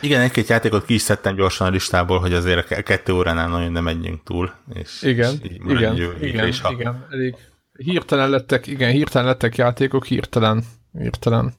Igen, 0.00 0.20
egy-két 0.20 0.48
játékot 0.48 0.84
ki 0.84 0.94
is 0.94 1.02
szedtem 1.02 1.34
gyorsan 1.34 1.66
a 1.66 1.70
listából, 1.70 2.18
hogy 2.18 2.32
azért 2.32 2.70
a 2.70 2.82
kettő 2.82 3.12
óránál 3.12 3.48
nagyon 3.48 3.72
nem 3.72 3.84
menjünk 3.84 4.22
túl. 4.22 4.54
És, 4.74 5.02
igen, 5.02 5.34
és 5.42 5.56
igen, 5.68 5.96
jövő, 5.96 6.26
igen, 6.26 6.48
is, 6.48 6.60
ha... 6.60 6.72
igen, 6.72 7.06
elég 7.10 7.34
hirtelen 7.72 8.30
lettek, 8.30 8.66
igen, 8.66 8.90
hirtelen 8.90 9.26
lettek 9.26 9.56
játékok, 9.56 10.06
hirtelen, 10.06 10.64
hirtelen 10.92 11.54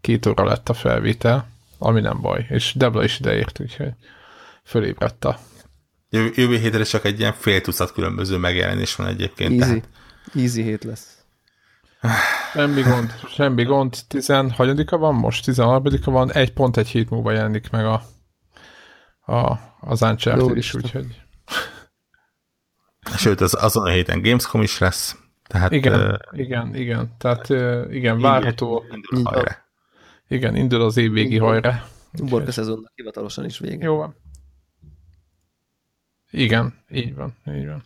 két 0.00 0.26
óra 0.26 0.44
lett 0.44 0.68
a 0.68 0.74
felvétel, 0.74 1.48
ami 1.78 2.00
nem 2.00 2.20
baj, 2.20 2.46
és 2.48 2.74
Debla 2.76 3.04
is 3.04 3.20
ideért, 3.20 3.60
úgyhogy 3.60 3.90
fölébredt 4.64 5.24
a 5.24 5.38
Jövő, 6.10 6.30
jövő 6.34 6.58
hétre 6.58 6.82
csak 6.82 7.04
egy 7.04 7.18
ilyen 7.20 7.32
fél 7.32 7.60
tucat 7.60 7.92
különböző 7.92 8.36
megjelenés 8.36 8.94
van 8.94 9.06
egyébként. 9.06 9.60
Easy. 9.60 9.72
Tehát... 9.72 9.88
Easy 10.34 10.62
hét 10.62 10.84
lesz. 10.84 11.17
Semmi 12.52 12.82
gond, 12.82 13.12
semmi 13.28 13.64
gond. 13.64 13.96
16 14.08 14.90
van 14.90 15.14
most? 15.14 15.44
13 15.44 15.84
van, 16.04 16.32
egy 16.32 16.52
pont 16.52 16.76
egy 16.76 16.88
hét 16.88 17.10
múlva 17.10 17.32
jelenik 17.32 17.70
meg 17.70 17.86
a, 17.86 18.02
a, 19.32 19.58
az 19.80 20.02
Uncharted 20.02 20.56
is, 20.56 20.74
úgyhogy... 20.74 21.22
Sőt, 23.16 23.40
az, 23.40 23.54
azon 23.54 23.86
a 23.86 23.90
héten 23.90 24.22
Gamescom 24.22 24.62
is 24.62 24.78
lesz. 24.78 25.16
Tehát, 25.46 25.72
igen, 25.72 26.00
uh, 26.00 26.16
igen, 26.32 26.74
igen. 26.74 27.14
Tehát 27.18 27.48
uh, 27.48 27.86
igen, 27.90 28.20
várható. 28.20 28.84
Indul 29.10 29.32
Igen, 30.28 30.56
indul 30.56 30.82
az 30.82 30.96
évvégi 30.96 31.38
hajra. 31.38 31.82
Uborka 32.20 32.52
szezonnak 32.52 32.92
hivatalosan 32.94 33.44
is 33.44 33.58
vége. 33.58 33.84
Jó 33.84 33.96
van. 33.96 34.14
Igen, 36.30 36.74
így 36.90 37.14
van, 37.14 37.34
így 37.46 37.66
van. 37.66 37.84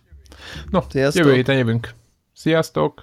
No, 0.70 0.80
Sziasztok. 0.89 1.24
jövő 1.24 1.36
héten 1.36 1.56
jövünk. 1.56 1.93
Sziasztok! 2.32 3.02